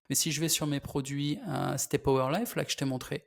Mais 0.09 0.17
si 0.17 0.33
je 0.33 0.41
vais 0.41 0.49
sur 0.49 0.67
mes 0.67 0.81
produits, 0.81 1.39
euh, 1.47 1.77
c'était 1.79 1.99
Power 1.99 2.37
Life, 2.37 2.57
là 2.57 2.65
que 2.65 2.73
je 2.73 2.77
t'ai 2.77 2.85
montré. 2.85 3.27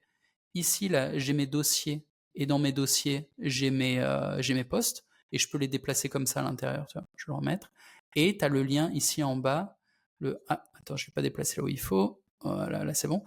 Ici, 0.56 0.90
là, 0.90 1.18
j'ai 1.18 1.32
mes 1.32 1.48
dossiers. 1.48 2.06
Et 2.36 2.46
dans 2.46 2.60
mes 2.60 2.72
dossiers, 2.72 3.30
j'ai 3.40 3.72
mes, 3.72 4.00
euh, 4.00 4.42
j'ai 4.42 4.54
mes 4.54 4.64
postes. 4.64 5.06
Et 5.32 5.38
je 5.38 5.50
peux 5.50 5.58
les 5.58 5.68
déplacer 5.68 6.10
comme 6.10 6.26
ça 6.26 6.42
à 6.42 6.44
l'intérieur. 6.44 6.88
Tu 6.88 6.98
vois, 6.98 7.08
je 7.16 7.26
vais 7.26 7.32
le 7.32 7.38
remettre. 7.38 7.72
Et 8.16 8.38
tu 8.38 8.44
as 8.44 8.50
le 8.50 8.64
lien 8.64 8.92
ici 8.92 9.24
en 9.24 9.36
bas. 9.36 9.78
Le, 10.20 10.44
ah, 10.50 10.64
attends, 10.74 10.98
je 10.98 11.06
ne 11.06 11.08
vais 11.08 11.14
pas 11.14 11.22
déplacer 11.22 11.58
là 11.58 11.64
où 11.66 11.68
il 11.70 11.80
faut. 11.80 12.22
Voilà, 12.42 12.84
là 12.84 12.94
c'est 12.94 13.08
bon. 13.08 13.24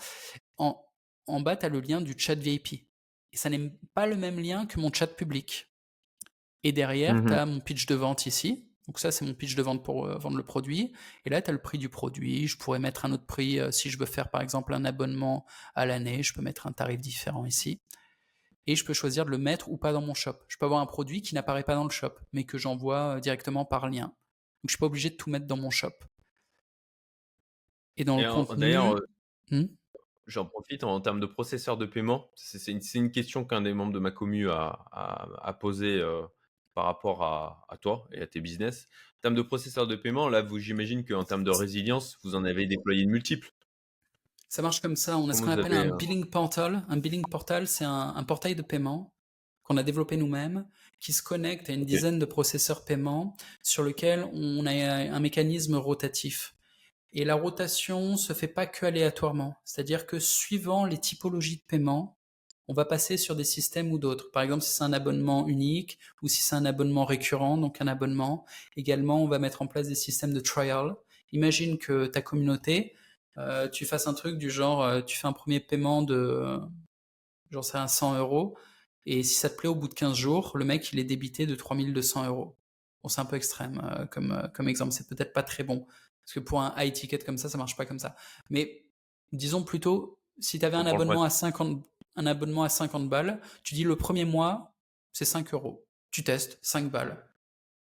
En, 0.59 0.84
en 1.26 1.40
bas, 1.40 1.57
tu 1.57 1.66
as 1.66 1.68
le 1.68 1.80
lien 1.80 2.00
du 2.00 2.14
chat 2.16 2.34
VIP. 2.34 2.86
Et 3.32 3.36
ça 3.36 3.50
n'est 3.50 3.72
pas 3.94 4.07
le 4.07 4.16
même 4.16 4.38
lien 4.38 4.66
que 4.66 4.78
mon 4.78 4.92
chat 4.92 5.07
public. 5.07 5.68
Et 6.62 6.72
derrière, 6.72 7.14
mmh 7.14 7.26
tu 7.26 7.32
as 7.32 7.46
mon 7.46 7.61
pitch 7.61 7.86
de 7.86 7.94
vente 7.94 8.26
ici. 8.26 8.68
Donc 8.86 8.98
ça, 8.98 9.11
c'est 9.11 9.24
mon 9.24 9.34
pitch 9.34 9.55
de 9.55 9.62
vente 9.62 9.82
pour 9.82 10.07
euh, 10.07 10.18
vendre 10.18 10.36
le 10.36 10.44
produit. 10.44 10.92
Et 11.24 11.30
là, 11.30 11.40
tu 11.40 11.50
as 11.50 11.52
le 11.52 11.61
prix 11.61 11.78
du 11.78 11.88
produit. 11.88 12.46
Je 12.46 12.59
pourrais 12.59 12.78
mettre 12.78 13.05
un 13.05 13.12
autre 13.12 13.24
prix 13.24 13.59
euh, 13.59 13.70
si 13.70 13.88
je 13.88 13.98
veux 13.98 14.07
faire, 14.07 14.30
par 14.30 14.42
exemple, 14.42 14.74
un 14.74 14.84
abonnement 14.84 15.46
à 15.74 15.86
l'année. 15.86 16.22
Je 16.22 16.34
peux 16.34 16.42
mettre 16.42 16.66
un 16.66 16.72
tarif 16.72 17.00
différent 17.00 17.46
ici. 17.46 17.80
Et 18.66 18.76
je 18.76 18.84
peux 18.84 18.94
choisir 18.94 19.24
de 19.26 19.30
le 19.30 19.38
mettre 19.38 19.68
ou 19.68 19.76
pas 19.76 19.92
dans 19.92 20.00
mon 20.00 20.14
shop. 20.14 20.36
Je 20.48 20.56
peux 20.56 20.66
avoir 20.66 20.80
un 20.80 20.86
produit 20.86 21.22
qui 21.22 21.34
n'apparaît 21.34 21.64
pas 21.64 21.74
dans 21.74 21.84
le 21.84 21.90
shop, 21.90 22.14
mais 22.32 22.44
que 22.44 22.58
j'envoie 22.58 23.16
euh, 23.16 23.20
directement 23.20 23.64
par 23.64 23.88
lien. 23.88 24.06
Donc 24.06 24.68
je 24.68 24.72
suis 24.72 24.78
pas 24.78 24.86
obligé 24.86 25.10
de 25.10 25.16
tout 25.16 25.28
mettre 25.30 25.46
dans 25.46 25.56
mon 25.56 25.70
shop. 25.70 25.92
Et 27.96 28.04
dans 28.04 28.16
le 28.16 28.32
contenu... 28.32 28.60
D'ailleurs, 28.60 29.00
hmm? 29.50 29.64
j'en 30.26 30.46
profite 30.46 30.84
en, 30.84 31.00
termes 31.00 31.20
de 31.20 31.26
processeur 31.26 31.76
de 31.76 31.86
paiement. 31.86 32.30
C'est 32.34 32.72
une, 32.72 32.80
une, 32.94 33.10
question 33.10 33.44
qu'un 33.44 33.60
des 33.60 33.74
membres 33.74 33.92
de 33.92 33.98
ma 33.98 34.10
commu 34.10 34.48
a, 34.50 34.86
a, 34.90 35.52
posé 35.52 36.00
euh, 36.00 36.22
par 36.72 36.86
rapport 36.86 37.22
à, 37.22 37.66
à, 37.68 37.76
toi 37.76 38.08
et 38.12 38.22
à 38.22 38.26
tes 38.26 38.40
business. 38.40 38.88
En 39.18 39.20
termes 39.22 39.34
de 39.34 39.42
processeur 39.42 39.86
de 39.86 39.96
paiement, 39.96 40.28
là, 40.28 40.42
vous, 40.42 40.58
j'imagine 40.58 41.04
qu'en 41.04 41.24
termes 41.24 41.44
de 41.44 41.50
résilience, 41.50 42.18
vous 42.24 42.34
en 42.34 42.44
avez 42.44 42.66
déployé 42.66 43.04
de 43.04 43.10
multiples. 43.10 43.52
Ça 44.55 44.62
marche 44.62 44.80
comme 44.80 44.94
ça. 44.94 45.18
On 45.18 45.28
a 45.28 45.32
ce 45.32 45.42
qu'on 45.42 45.48
appelle 45.48 45.74
un 45.74 45.90
euh, 45.90 45.96
billing 45.96 46.26
portal. 46.26 46.84
Un 46.88 46.96
billing 46.96 47.24
portal, 47.28 47.66
c'est 47.66 47.84
un, 47.84 48.14
un, 48.14 48.22
portail 48.22 48.55
de 48.55 48.62
paiement 48.62 49.12
qu'on 49.64 49.76
a 49.76 49.82
développé 49.82 50.16
nous-mêmes, 50.16 50.64
qui 51.00 51.12
se 51.12 51.24
connecte 51.24 51.68
à 51.70 51.72
une 51.72 51.84
dizaine 51.84 52.20
de 52.20 52.24
processeurs 52.24 52.84
paiement 52.84 53.36
sur 53.64 53.82
lequel 53.82 54.30
on 54.32 54.64
a 54.64 54.70
un 54.70 55.18
mécanisme 55.18 55.74
rotatif. 55.74 56.55
Et 57.12 57.24
la 57.24 57.34
rotation 57.34 58.16
se 58.16 58.32
fait 58.32 58.46
pas 58.46 58.66
que 58.66 58.86
aléatoirement. 58.86 59.57
C'est-à-dire 59.64 60.07
que 60.07 60.20
suivant 60.20 60.84
les 60.84 60.98
typologies 60.98 61.57
de 61.57 61.64
paiement, 61.66 62.16
on 62.68 62.74
va 62.74 62.84
passer 62.84 63.16
sur 63.16 63.34
des 63.34 63.42
systèmes 63.42 63.90
ou 63.90 63.98
d'autres. 63.98 64.30
Par 64.30 64.44
exemple, 64.44 64.62
si 64.62 64.70
c'est 64.70 64.84
un 64.84 64.92
abonnement 64.92 65.48
unique 65.48 65.98
ou 66.22 66.28
si 66.28 66.42
c'est 66.42 66.55
un 66.55 66.64
abonnement 66.64 67.07
récurrent, 67.07 67.59
donc 67.59 67.80
un 67.80 67.88
abonnement. 67.88 68.46
Également, 68.76 69.20
on 69.20 69.26
va 69.26 69.40
mettre 69.40 69.62
en 69.62 69.66
place 69.66 69.88
des 69.88 69.96
systèmes 69.96 70.32
de 70.32 70.38
trial. 70.38 70.94
Imagine 71.32 71.76
que 71.76 72.07
ta 72.07 72.22
communauté, 72.22 72.94
euh, 73.39 73.68
tu 73.68 73.87
fasses 73.87 74.07
un 74.07 74.14
truc 74.14 74.39
du 74.39 74.51
genre, 74.51 74.82
euh, 74.82 75.03
tu 75.03 75.16
fais 75.16 75.26
un 75.26 75.32
premier 75.32 75.61
paiement 75.61 76.03
de, 76.03 76.61
genre 77.51 77.64
c'est 77.64 77.78
un 77.78 77.89
100 77.89 78.18
euros, 78.18 78.57
et 79.07 79.22
si 79.22 79.35
ça 79.35 79.51
te 79.51 79.57
plaît 79.57 79.68
au 79.68 79.74
bout 79.74 79.89
de 79.89 79.95
15 79.95 80.16
jours, 80.16 80.53
le 80.57 80.64
mec 80.64 80.93
il 80.93 80.99
est 80.99 81.05
débité 81.05 81.47
de 81.47 81.55
3200 81.55 82.26
euros. 82.26 82.57
Bon, 83.03 83.09
c'est 83.09 83.20
un 83.20 83.26
peu 83.26 83.37
extrême 83.37 83.82
euh, 83.85 84.07
comme, 84.07 84.51
comme 84.55 84.68
exemple, 84.68 84.93
c'est 84.93 85.09
peut-être 85.09 85.32
pas 85.32 85.43
très 85.43 85.64
bon. 85.64 85.87
Parce 86.24 86.35
que 86.35 86.41
pour 86.41 86.61
un 86.62 86.74
high 86.78 86.93
ticket 86.93 87.18
comme 87.18 87.37
ça, 87.37 87.49
ça 87.49 87.59
marche 87.59 87.76
pas 87.76 87.85
comme 87.85 87.99
ça. 87.99 88.16
Mais 88.49 88.87
disons 89.32 89.62
plutôt, 89.62 90.18
si 90.39 90.59
tu 90.59 90.64
avais 90.64 90.76
un 90.76 90.87
abonnement, 90.87 91.22
à 91.22 91.30
50, 91.30 91.85
un 92.16 92.26
abonnement 92.26 92.62
à 92.62 92.68
50 92.68 93.09
balles, 93.09 93.41
tu 93.62 93.74
dis 93.74 93.85
le 93.85 93.97
premier 93.97 94.24
mois, 94.24 94.74
c'est 95.12 95.26
5 95.26 95.53
euros. 95.53 95.87
Tu 96.11 96.24
testes, 96.24 96.59
5 96.62 96.91
balles. 96.91 97.26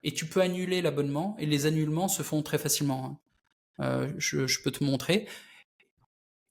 Et 0.04 0.14
tu 0.14 0.28
peux 0.28 0.42
annuler 0.42 0.82
l'abonnement, 0.82 1.36
et 1.40 1.46
les 1.46 1.66
annulements 1.66 2.08
se 2.08 2.22
font 2.22 2.44
très 2.44 2.58
facilement. 2.58 3.20
Euh, 3.80 4.12
je, 4.18 4.62
peux 4.62 4.72
te 4.72 4.84
montrer. 4.84 5.28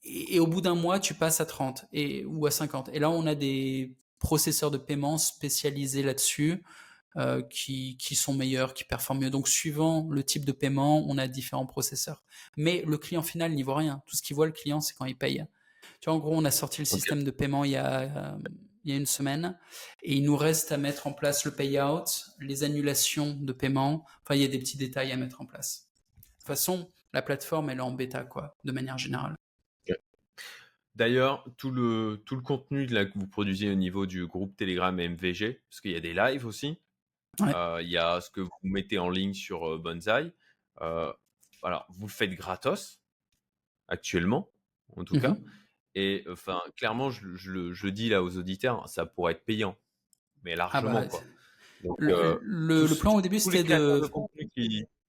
Et, 0.04 0.40
au 0.40 0.46
bout 0.46 0.60
d'un 0.60 0.74
mois, 0.74 1.00
tu 1.00 1.14
passes 1.14 1.40
à 1.40 1.46
30 1.46 1.86
et, 1.92 2.24
ou 2.24 2.46
à 2.46 2.50
50. 2.50 2.90
Et 2.92 2.98
là, 2.98 3.10
on 3.10 3.26
a 3.26 3.34
des 3.34 3.94
processeurs 4.18 4.70
de 4.70 4.78
paiement 4.78 5.18
spécialisés 5.18 6.02
là-dessus 6.02 6.62
euh, 7.16 7.42
qui, 7.42 7.96
qui, 7.98 8.16
sont 8.16 8.34
meilleurs, 8.34 8.74
qui 8.74 8.84
performent 8.84 9.20
mieux. 9.20 9.30
Donc, 9.30 9.48
suivant 9.48 10.08
le 10.10 10.22
type 10.24 10.44
de 10.44 10.52
paiement, 10.52 11.04
on 11.06 11.18
a 11.18 11.28
différents 11.28 11.66
processeurs. 11.66 12.22
Mais 12.56 12.82
le 12.86 12.98
client 12.98 13.22
final 13.22 13.52
n'y 13.52 13.62
voit 13.62 13.76
rien. 13.76 14.02
Tout 14.06 14.16
ce 14.16 14.22
qu'il 14.22 14.36
voit, 14.36 14.46
le 14.46 14.52
client, 14.52 14.80
c'est 14.80 14.94
quand 14.94 15.04
il 15.04 15.16
paye. 15.16 15.44
Tu 16.00 16.06
vois, 16.06 16.14
en 16.14 16.18
gros, 16.18 16.34
on 16.34 16.44
a 16.44 16.50
sorti 16.50 16.80
le 16.80 16.84
système 16.84 17.24
de 17.24 17.30
paiement 17.30 17.64
il 17.64 17.72
y 17.72 17.76
a, 17.76 18.00
euh, 18.00 18.38
il 18.84 18.92
y 18.92 18.94
a 18.94 18.96
une 18.96 19.06
semaine 19.06 19.58
et 20.02 20.16
il 20.16 20.24
nous 20.24 20.36
reste 20.36 20.72
à 20.72 20.78
mettre 20.78 21.06
en 21.06 21.12
place 21.12 21.44
le 21.44 21.50
payout, 21.50 22.04
les 22.40 22.64
annulations 22.64 23.34
de 23.34 23.52
paiement. 23.52 24.04
Enfin, 24.22 24.34
il 24.34 24.42
y 24.42 24.44
a 24.44 24.48
des 24.48 24.58
petits 24.58 24.76
détails 24.76 25.12
à 25.12 25.16
mettre 25.16 25.40
en 25.40 25.46
place. 25.46 25.88
De 26.16 26.22
toute 26.38 26.46
façon, 26.46 26.90
la 27.18 27.22
plateforme, 27.22 27.70
elle 27.70 27.78
est 27.78 27.82
en 27.82 27.90
bêta, 27.90 28.22
quoi, 28.22 28.56
de 28.62 28.70
manière 28.70 28.96
générale. 28.96 29.34
D'ailleurs, 30.94 31.44
tout 31.56 31.70
le, 31.70 32.22
tout 32.24 32.34
le 32.34 32.42
contenu 32.42 32.86
là, 32.86 33.04
que 33.04 33.16
vous 33.16 33.26
produisez 33.26 33.70
au 33.70 33.74
niveau 33.74 34.06
du 34.06 34.26
groupe 34.26 34.56
Telegram 34.56 34.94
MVG, 34.94 35.60
parce 35.68 35.80
qu'il 35.80 35.92
y 35.92 35.96
a 35.96 36.00
des 36.00 36.14
lives 36.14 36.46
aussi, 36.46 36.78
euh, 37.40 37.80
il 37.82 37.88
y 37.88 37.96
a 37.96 38.20
ce 38.20 38.30
que 38.30 38.40
vous 38.40 38.50
mettez 38.62 38.98
en 38.98 39.10
ligne 39.10 39.34
sur 39.34 39.68
euh, 39.68 39.78
Bonsai. 39.78 40.32
Euh, 40.80 41.12
voilà, 41.60 41.86
vous 41.90 42.06
le 42.06 42.12
faites 42.12 42.34
gratos, 42.34 43.00
actuellement, 43.88 44.48
en 44.96 45.04
tout 45.04 45.20
cas. 45.20 45.30
Mmh 45.30 45.44
Et 45.96 46.24
enfin, 46.30 46.60
clairement, 46.76 47.10
je, 47.10 47.26
le 47.26 47.90
dis 47.90 48.08
là 48.10 48.22
aux 48.22 48.36
auditeurs, 48.36 48.88
ça 48.88 49.06
pourrait 49.06 49.32
être 49.32 49.44
payant, 49.44 49.76
mais 50.44 50.52
ah 50.52 50.56
largement. 50.56 51.00
Bah, 51.00 51.06
quoi. 51.06 51.20
le, 52.42 52.98
plan 52.98 53.14
au 53.14 53.20
début, 53.20 53.40
c'était 53.40 53.64
de. 53.64 54.02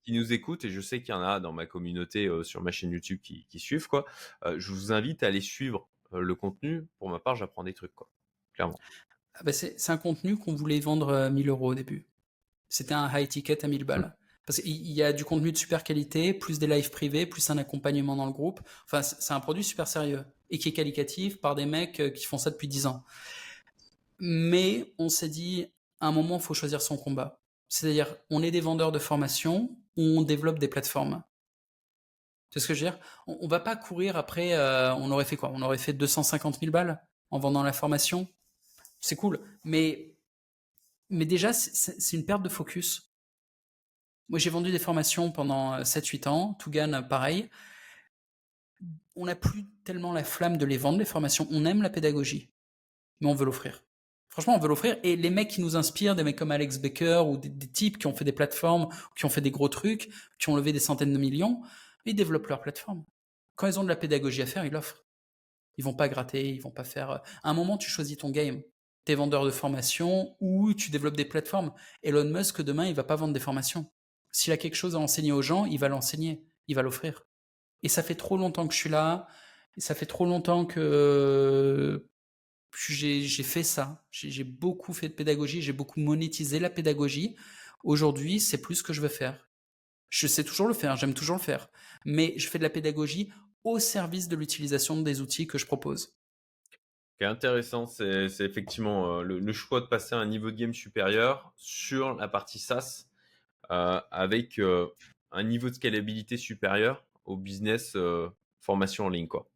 Qui, 0.10 0.18
nous 0.18 0.34
écoutent, 0.34 0.66
et 0.66 0.70
je 0.70 0.82
sais 0.82 1.02
qu'il 1.02 1.14
y 1.14 1.18
en 1.18 1.22
a 1.22 1.40
dans 1.40 1.54
ma 1.54 1.66
communauté 1.66 2.30
sur 2.44 2.62
ma 2.62 2.72
chaîne 2.72 2.92
YouTube 2.92 3.20
qui, 3.22 3.46
qui 3.50 3.60
suivent, 3.60 3.88
quoi. 3.88 4.06
je 4.46 4.72
vous 4.72 4.92
invite 4.92 5.24
à 5.24 5.28
aller 5.28 5.42
suivre 5.42 5.88
le 6.12 6.36
contenu. 6.36 6.88
Pour 6.98 7.10
ma 7.10 7.20
part, 7.20 7.36
j'apprends 7.36 7.64
des 7.64 7.74
trucs, 7.74 7.94
quoi. 7.96 8.10
Clairement. 8.54 8.80
Ah 9.36 9.44
bah 9.44 9.54
c'est 9.54 9.90
un 9.90 9.98
contenu 9.98 10.36
qu'on 10.38 10.54
voulait 10.54 10.80
vendre 10.80 11.14
à 11.14 11.30
1000 11.30 11.48
euros 11.48 11.72
au 11.72 11.76
début. 11.76 12.06
C'était 12.68 12.94
un 12.94 13.10
high 13.10 13.28
ticket 13.28 13.64
à 13.64 13.68
1000 13.68 13.86
balles. 13.86 14.02
Mmh. 14.02 14.14
Parce 14.46 14.62
qu'il 14.62 14.92
y 14.92 15.04
a 15.04 15.14
du 15.14 15.24
contenu 15.24 15.52
de 15.52 15.58
super 15.58 15.84
qualité, 15.84 16.34
plus 16.34 16.60
des 16.60 16.68
lives 16.68 16.90
privés, 16.90 17.26
plus 17.26 17.50
un 17.50 17.58
accompagnement 17.58 18.16
dans 18.16 18.26
le 18.26 18.32
groupe. 18.32 18.60
Enfin, 18.86 19.04
c'est 19.04 19.34
un 19.34 19.40
produit 19.40 19.64
super 19.64 19.88
sérieux 19.88 20.26
et 20.50 20.58
qui 20.58 20.70
est 20.70 20.74
qualitatif 20.74 21.40
par 21.40 21.54
des 21.54 21.68
mecs 21.68 22.00
euh, 22.00 22.10
qui 22.10 22.26
font 22.26 22.40
ça 22.40 22.50
depuis 22.50 22.68
10 22.68 22.88
ans. 22.88 23.04
Mais 24.20 24.92
on 24.98 25.08
s'est 25.08 25.30
dit, 25.30 25.68
à 26.00 26.08
un 26.08 26.12
moment, 26.12 26.38
il 26.38 26.42
faut 26.42 26.56
choisir 26.56 26.82
son 26.82 26.98
combat. 26.98 27.40
C'est-à-dire, 27.68 28.08
on 28.32 28.42
est 28.42 28.50
des 28.50 28.60
vendeurs 28.60 28.92
de 28.92 28.98
formation 28.98 29.78
on 30.00 30.22
développe 30.22 30.60
des 30.60 30.68
plateformes. 30.68 31.24
C'est 32.52 32.60
ce 32.60 32.68
que 32.68 32.74
je 32.74 32.86
veux 32.86 32.92
dire? 32.92 33.00
On, 33.28 33.46
ne 33.46 33.50
va 33.50 33.60
pas 33.60 33.76
courir 33.76 34.18
après. 34.18 34.54
Euh, 34.54 34.94
on 34.96 35.12
aurait 35.12 35.26
fait 35.26 35.36
quoi? 35.36 35.52
On 35.54 35.62
aurait 35.62 35.78
fait 35.78 35.94
250 35.94 36.60
000 36.60 36.72
balles 36.72 37.04
en 37.30 37.40
vendant 37.40 37.64
la 37.64 37.74
formation? 37.74 38.28
C'est 39.02 39.16
cool, 39.16 39.40
mais 39.64 40.16
mais 41.10 41.26
déjà, 41.26 41.54
c'est 41.54 42.16
une 42.16 42.26
perte 42.26 42.44
de 42.44 42.50
focus. 42.50 43.12
Moi, 44.28 44.38
j'ai 44.38 44.52
vendu 44.52 44.72
des 44.72 44.80
formations 44.80 45.32
pendant 45.32 45.80
7-8 45.80 46.28
euh, 46.28 46.30
ans, 46.30 46.54
Tougan, 46.54 46.94
euh, 46.94 47.02
pareil. 47.02 47.50
On 49.16 49.26
n'a 49.26 49.36
plus 49.36 49.66
tellement 49.84 50.14
la 50.14 50.24
flamme 50.24 50.58
de 50.58 50.66
les 50.66 50.78
vendre, 50.78 51.00
les 51.00 51.06
formations. 51.06 51.48
On 51.50 51.66
aime 51.66 51.82
la 51.82 51.90
pédagogie, 51.90 52.52
mais 53.20 53.28
on 53.28 53.34
veut 53.34 53.46
l'offrir. 53.46 53.84
Franchement, 54.30 54.56
on 54.56 54.60
veut 54.60 54.68
l'offrir. 54.68 54.98
Et 55.04 55.16
les 55.16 55.30
mecs 55.30 55.50
qui 55.50 55.62
nous 55.62 55.76
inspirent, 55.76 56.16
des 56.16 56.24
mecs 56.24 56.38
comme 56.38 56.52
Alex 56.52 56.78
Baker 56.78 57.24
ou 57.28 57.38
des, 57.38 57.68
types 57.68 57.98
qui 57.98 58.08
ont 58.08 58.16
fait 58.16 58.26
des 58.26 58.32
plateformes, 58.32 58.88
qui 59.16 59.26
ont 59.26 59.30
fait 59.30 59.42
des 59.42 59.52
gros 59.52 59.70
trucs, 59.70 60.10
qui 60.40 60.50
ont 60.50 60.56
levé 60.56 60.72
des 60.72 60.80
centaines 60.80 61.14
de 61.14 61.18
millions, 61.18 61.62
ils 62.06 62.16
développent 62.16 62.48
leur 62.48 62.62
plateforme. 62.62 63.06
Quand 63.56 63.68
ils 63.68 63.80
ont 63.80 63.84
de 63.84 63.90
la 63.90 63.96
pédagogie 63.96 64.42
à 64.42 64.46
faire, 64.46 64.66
ils 64.66 64.72
l'offrent. 64.72 65.06
Ils 65.78 65.84
vont 65.84 65.94
pas 65.94 66.10
gratter, 66.10 66.50
ils 66.50 66.62
vont 66.62 66.72
pas 66.72 66.84
faire. 66.84 67.12
Euh, 67.12 67.18
à 67.44 67.50
un 67.50 67.54
moment, 67.54 67.78
tu 67.78 67.90
choisis 67.90 68.18
ton 68.18 68.30
game 68.30 68.62
t'es 69.10 69.16
vendeur 69.16 69.44
de 69.44 69.50
formation 69.50 70.36
ou 70.40 70.72
tu 70.76 70.92
développes 70.92 71.18
des 71.18 71.26
plateformes. 71.26 71.74
Elon 72.04 72.26
Musk, 72.26 72.62
demain, 72.62 72.86
il 72.86 72.94
va 72.94 73.04
pas 73.04 73.16
vendre 73.16 73.34
des 73.34 73.40
formations. 73.40 73.92
S'il 74.32 74.54
a 74.54 74.58
quelque 74.58 74.76
chose 74.76 74.96
à 74.96 75.00
enseigner 75.00 75.32
aux 75.32 75.42
gens, 75.42 75.66
il 75.66 75.80
va 75.80 75.88
l'enseigner, 75.88 76.46
il 76.68 76.76
va 76.76 76.84
l'offrir. 76.84 77.26
Et 77.82 77.90
ça 77.90 78.04
fait 78.04 78.14
trop 78.14 78.38
longtemps 78.38 78.68
que 78.68 78.74
je 78.76 78.80
suis 78.80 78.90
là, 78.90 79.28
et 79.78 79.82
ça 79.82 79.96
fait 79.96 80.06
trop 80.06 80.26
longtemps 80.26 80.66
que 80.66 82.06
j'ai 82.72 83.44
fait 83.44 83.64
ça. 83.64 84.06
J'ai 84.12 84.44
beaucoup 84.44 84.94
fait 84.94 85.10
de 85.10 85.14
pédagogie, 85.14 85.62
j'ai 85.62 85.74
beaucoup 85.74 86.00
monétisé 86.00 86.60
la 86.60 86.70
pédagogie. 86.70 87.36
Aujourd'hui, 87.84 88.40
c'est 88.40 88.62
plus 88.62 88.76
ce 88.76 88.84
que 88.84 88.94
je 88.94 89.02
veux 89.02 89.08
faire. 89.08 89.50
Je 90.10 90.28
sais 90.28 90.44
toujours 90.44 90.68
le 90.68 90.74
faire, 90.74 90.96
j'aime 90.96 91.14
toujours 91.14 91.38
le 91.38 91.42
faire. 91.42 91.70
Mais 92.06 92.34
je 92.38 92.48
fais 92.48 92.58
de 92.58 92.64
la 92.64 92.70
pédagogie 92.70 93.32
au 93.64 93.80
service 93.80 94.28
de 94.28 94.36
l'utilisation 94.36 95.02
des 95.02 95.22
outils 95.22 95.48
que 95.48 95.58
je 95.58 95.66
propose 95.66 96.20
est 97.20 97.26
intéressant, 97.26 97.86
c'est 97.86 98.40
effectivement 98.40 99.20
euh, 99.20 99.24
le, 99.24 99.54
choix 99.54 99.82
de 99.82 99.88
passer 99.88 100.16
à 100.16 100.20
un 100.20 100.26
niveau 100.26 100.52
de 100.52 100.56
game 100.56 100.74
supérieur 100.74 101.52
sur 101.56 102.16
la 102.16 102.28
partie 102.28 102.60
SaaS 102.60 103.08
euh, 103.72 104.00
avec 104.12 104.58
euh, 104.60 104.88
un 105.32 105.44
niveau 105.44 105.70
de 105.70 105.76
scalabilité 105.76 106.38
supérieur 106.38 107.06
au 107.26 107.36
business 107.38 107.96
formation 108.60 109.06
en 109.06 109.10
ligne. 109.10 109.28
Quoi. 109.28 109.48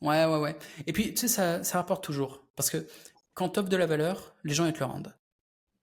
Ouais, 0.00 0.24
ouais, 0.24 0.38
ouais. 0.38 0.56
Et 0.86 0.92
puis, 0.92 1.14
tu 1.14 1.28
sais, 1.28 1.62
ça, 1.62 1.78
rapporte 1.78 2.02
toujours. 2.04 2.46
Parce 2.56 2.70
que 2.70 2.86
quand 3.34 3.50
tu 3.50 3.60
offres 3.60 3.68
de 3.68 3.76
la 3.76 3.86
valeur, 3.86 4.34
les 4.44 4.54
gens, 4.54 4.66
ils 4.66 4.72
te 4.72 4.78
le 4.78 4.86
rendent. 4.86 5.14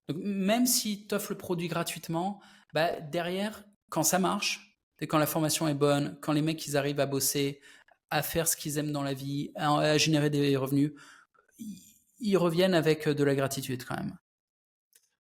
Donc, 0.08 0.18
même 0.24 0.66
si 0.66 1.08
tu 1.08 1.16
le 1.16 1.36
produit 1.36 1.68
gratuitement, 1.68 2.42
bah, 2.74 3.00
derrière, 3.00 3.64
quand 3.90 4.04
ça 4.04 4.20
marche, 4.20 4.80
et 5.00 5.08
quand 5.08 5.20
la 5.20 5.28
formation 5.28 5.68
est 5.68 5.76
bonne, 5.76 6.18
quand 6.22 6.34
les 6.34 6.42
mecs, 6.42 6.66
ils 6.68 6.78
arrivent 6.78 7.00
à 7.00 7.06
bosser, 7.06 7.62
à 8.10 8.24
faire 8.24 8.48
ce 8.48 8.56
qu'ils 8.56 8.78
aiment 8.78 8.92
dans 8.92 9.04
la 9.04 9.14
vie, 9.14 9.52
à, 9.56 9.98
générer 9.98 10.30
des 10.30 10.58
revenus, 10.58 10.94
ils 12.20 12.38
reviennent 12.38 12.74
avec 12.74 13.08
de 13.08 13.24
la 13.24 13.36
gratitude 13.36 13.84
quand 13.84 13.98
même. 13.98 14.18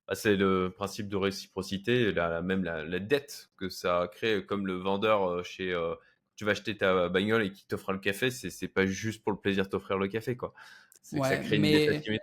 Bah, 0.07 0.15
c'est 0.15 0.35
le 0.35 0.73
principe 0.75 1.09
de 1.09 1.17
réciprocité, 1.17 2.13
même 2.43 2.63
la, 2.63 2.99
dette 2.99 3.49
que 3.57 3.69
ça 3.69 4.09
crée, 4.11 4.45
comme 4.45 4.65
le 4.65 4.77
vendeur 4.77 5.29
euh, 5.29 5.43
chez. 5.43 5.73
Euh, 5.73 5.95
tu 6.37 6.45
vas 6.45 6.51
acheter 6.51 6.77
ta 6.77 7.09
bagnole 7.09 7.43
et 7.43 7.51
qui 7.51 7.65
t'offre 7.65 7.91
le 7.91 7.99
café, 7.99 8.29
c'est 8.29 8.67
pas 8.67 8.85
juste 8.85 9.23
pour 9.23 9.33
le 9.33 9.39
plaisir 9.39 9.65
de 9.65 9.69
t'offrir 9.69 9.97
le 9.97 10.07
café, 10.07 10.37
quoi. 10.37 10.53
C'est 11.01 11.17
ça 11.17 11.37
crée 11.37 11.57
mais... 11.57 12.01
une 12.05 12.19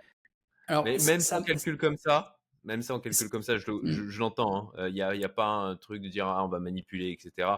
Alors, 0.67 0.83
mais 0.85 0.97
même 1.05 1.19
sans 1.19 1.43
calcul 1.43 1.77
comme 1.77 1.97
ça, 1.97 2.39
même 2.63 2.81
sans 2.81 2.99
calcul 2.99 3.29
comme 3.29 3.43
ça, 3.43 3.57
je, 3.57 3.69
mmh. 3.69 4.17
l'entends. 4.17 4.71
Il 4.77 4.83
hein. 4.83 4.89
n'y 4.91 5.01
a, 5.01 5.15
y 5.15 5.25
a, 5.25 5.29
pas 5.29 5.47
un 5.47 5.75
truc 5.75 6.01
de 6.01 6.07
dire 6.07 6.27
ah, 6.27 6.45
on 6.45 6.47
va 6.47 6.59
manipuler, 6.59 7.11
etc. 7.11 7.49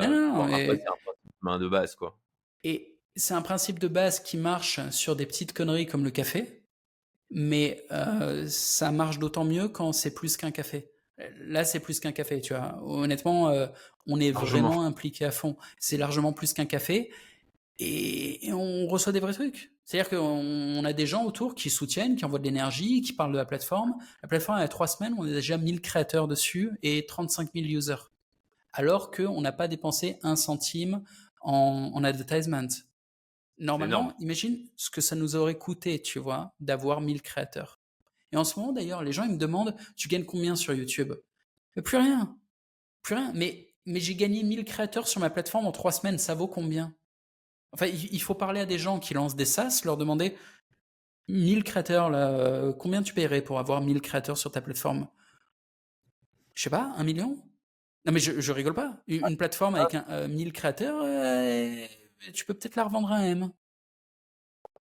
Euh, 0.00 0.06
non, 0.06 0.46
non, 0.46 0.56
c'est 0.56 0.70
un 0.70 1.12
main 1.42 1.58
de 1.58 1.68
base, 1.68 1.96
quoi. 1.96 2.16
Et 2.62 2.96
c'est 3.16 3.34
un 3.34 3.42
principe 3.42 3.80
de 3.80 3.88
base 3.88 4.20
qui 4.20 4.36
marche 4.36 4.80
sur 4.90 5.16
des 5.16 5.26
petites 5.26 5.52
conneries 5.52 5.86
comme 5.86 6.04
le 6.04 6.10
café, 6.10 6.62
mais 7.30 7.84
euh, 7.90 8.46
ça 8.46 8.92
marche 8.92 9.18
d'autant 9.18 9.44
mieux 9.44 9.68
quand 9.68 9.92
c'est 9.92 10.14
plus 10.14 10.36
qu'un 10.36 10.52
café. 10.52 10.93
Là, 11.40 11.64
c'est 11.64 11.80
plus 11.80 12.00
qu'un 12.00 12.12
café, 12.12 12.40
tu 12.40 12.54
vois. 12.54 12.80
Honnêtement, 12.82 13.48
euh, 13.48 13.66
on 14.06 14.20
est 14.20 14.32
vraiment 14.32 14.82
impliqué 14.82 15.24
à 15.24 15.30
fond. 15.30 15.56
C'est 15.78 15.96
largement 15.96 16.32
plus 16.32 16.52
qu'un 16.52 16.66
café. 16.66 17.10
et, 17.78 18.52
on 18.52 18.86
reçoit 18.86 19.12
des 19.12 19.20
vrais 19.20 19.32
trucs. 19.32 19.74
C'est-à-dire 19.84 20.18
qu'on 20.18 20.84
a 20.84 20.92
des 20.92 21.06
gens 21.06 21.24
autour 21.24 21.54
qui 21.54 21.68
soutiennent, 21.68 22.16
qui 22.16 22.24
envoient 22.24 22.38
de 22.38 22.44
l'énergie, 22.44 23.02
qui 23.02 23.12
parlent 23.12 23.32
de 23.32 23.36
la 23.36 23.44
plateforme. 23.44 23.94
La 24.22 24.28
plateforme, 24.28 24.58
il 24.58 24.62
y 24.62 24.64
a 24.64 24.68
trois 24.68 24.86
semaines, 24.86 25.14
on 25.18 25.24
a 25.24 25.30
déjà 25.30 25.58
1000 25.58 25.82
créateurs 25.82 26.26
dessus 26.26 26.72
et 26.82 27.04
35 27.04 27.50
000 27.54 27.66
users. 27.66 28.10
Alors 28.72 29.10
qu'on 29.10 29.40
n'a 29.40 29.52
pas 29.52 29.68
dépensé 29.68 30.18
un 30.22 30.36
centime 30.36 31.02
en, 31.42 31.90
en 31.94 32.02
advertisement. 32.04 32.66
Normalement, 33.58 34.14
imagine 34.18 34.66
ce 34.76 34.90
que 34.90 35.00
ça 35.00 35.14
nous 35.14 35.36
aurait 35.36 35.58
coûté, 35.58 36.00
tu 36.00 36.18
vois, 36.18 36.54
d'avoir 36.60 37.00
1000 37.00 37.22
créateurs. 37.22 37.78
Et 38.32 38.36
en 38.36 38.44
ce 38.44 38.58
moment, 38.58 38.72
d'ailleurs, 38.72 39.02
les 39.02 39.12
gens, 39.12 39.24
ils 39.24 39.32
me 39.32 39.38
demandent, 39.38 39.76
tu 39.96 40.08
gagnes 40.08 40.24
combien 40.24 40.56
sur 40.56 40.74
YouTube? 40.74 41.12
Plus 41.84 41.96
rien. 41.96 42.36
Plus 43.02 43.14
rien. 43.14 43.32
Mais, 43.34 43.74
mais 43.86 44.00
j'ai 44.00 44.14
gagné 44.14 44.42
1000 44.42 44.64
créateurs 44.64 45.08
sur 45.08 45.20
ma 45.20 45.30
plateforme 45.30 45.66
en 45.66 45.72
trois 45.72 45.92
semaines. 45.92 46.18
Ça 46.18 46.34
vaut 46.34 46.48
combien? 46.48 46.94
Enfin, 47.72 47.86
il 47.86 48.22
faut 48.22 48.34
parler 48.34 48.60
à 48.60 48.66
des 48.66 48.78
gens 48.78 49.00
qui 49.00 49.14
lancent 49.14 49.36
des 49.36 49.44
SaaS, 49.44 49.82
leur 49.84 49.96
demander 49.96 50.36
1000 51.28 51.64
créateurs, 51.64 52.10
là, 52.10 52.30
euh, 52.30 52.72
combien 52.72 53.02
tu 53.02 53.14
paierais 53.14 53.42
pour 53.42 53.58
avoir 53.58 53.80
1000 53.80 54.00
créateurs 54.00 54.38
sur 54.38 54.50
ta 54.50 54.60
plateforme? 54.60 55.08
Je 56.54 56.62
sais 56.62 56.70
pas, 56.70 56.92
un 56.96 57.04
million? 57.04 57.38
Non, 58.04 58.12
mais 58.12 58.20
je, 58.20 58.52
rigole 58.52 58.74
pas. 58.74 59.02
Une, 59.06 59.36
plateforme 59.36 59.76
avec 59.76 59.94
un, 59.94 60.28
1000 60.28 60.48
euh, 60.48 60.50
créateurs, 60.50 61.00
euh, 61.02 61.86
tu 62.34 62.44
peux 62.44 62.52
peut-être 62.52 62.76
la 62.76 62.84
revendre 62.84 63.10
à 63.10 63.24
M. 63.24 63.50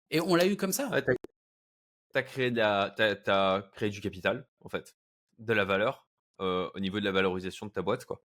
Et 0.09 0.19
on 0.19 0.35
l'a 0.35 0.47
eu 0.47 0.55
comme 0.55 0.73
ça. 0.73 0.89
Tu 2.13 2.19
as, 2.19 2.23
créé 2.23 2.59
as, 2.59 3.69
créé 3.73 3.89
du 3.89 4.01
capital, 4.01 4.47
en 4.61 4.69
fait, 4.69 4.95
de 5.39 5.53
la 5.53 5.65
valeur 5.65 6.07
au 6.39 6.79
niveau 6.79 6.99
de 6.99 7.05
la 7.05 7.11
valorisation 7.11 7.67
de 7.67 7.71
ta 7.71 7.81
boîte, 7.81 8.03
quoi. 8.03 8.21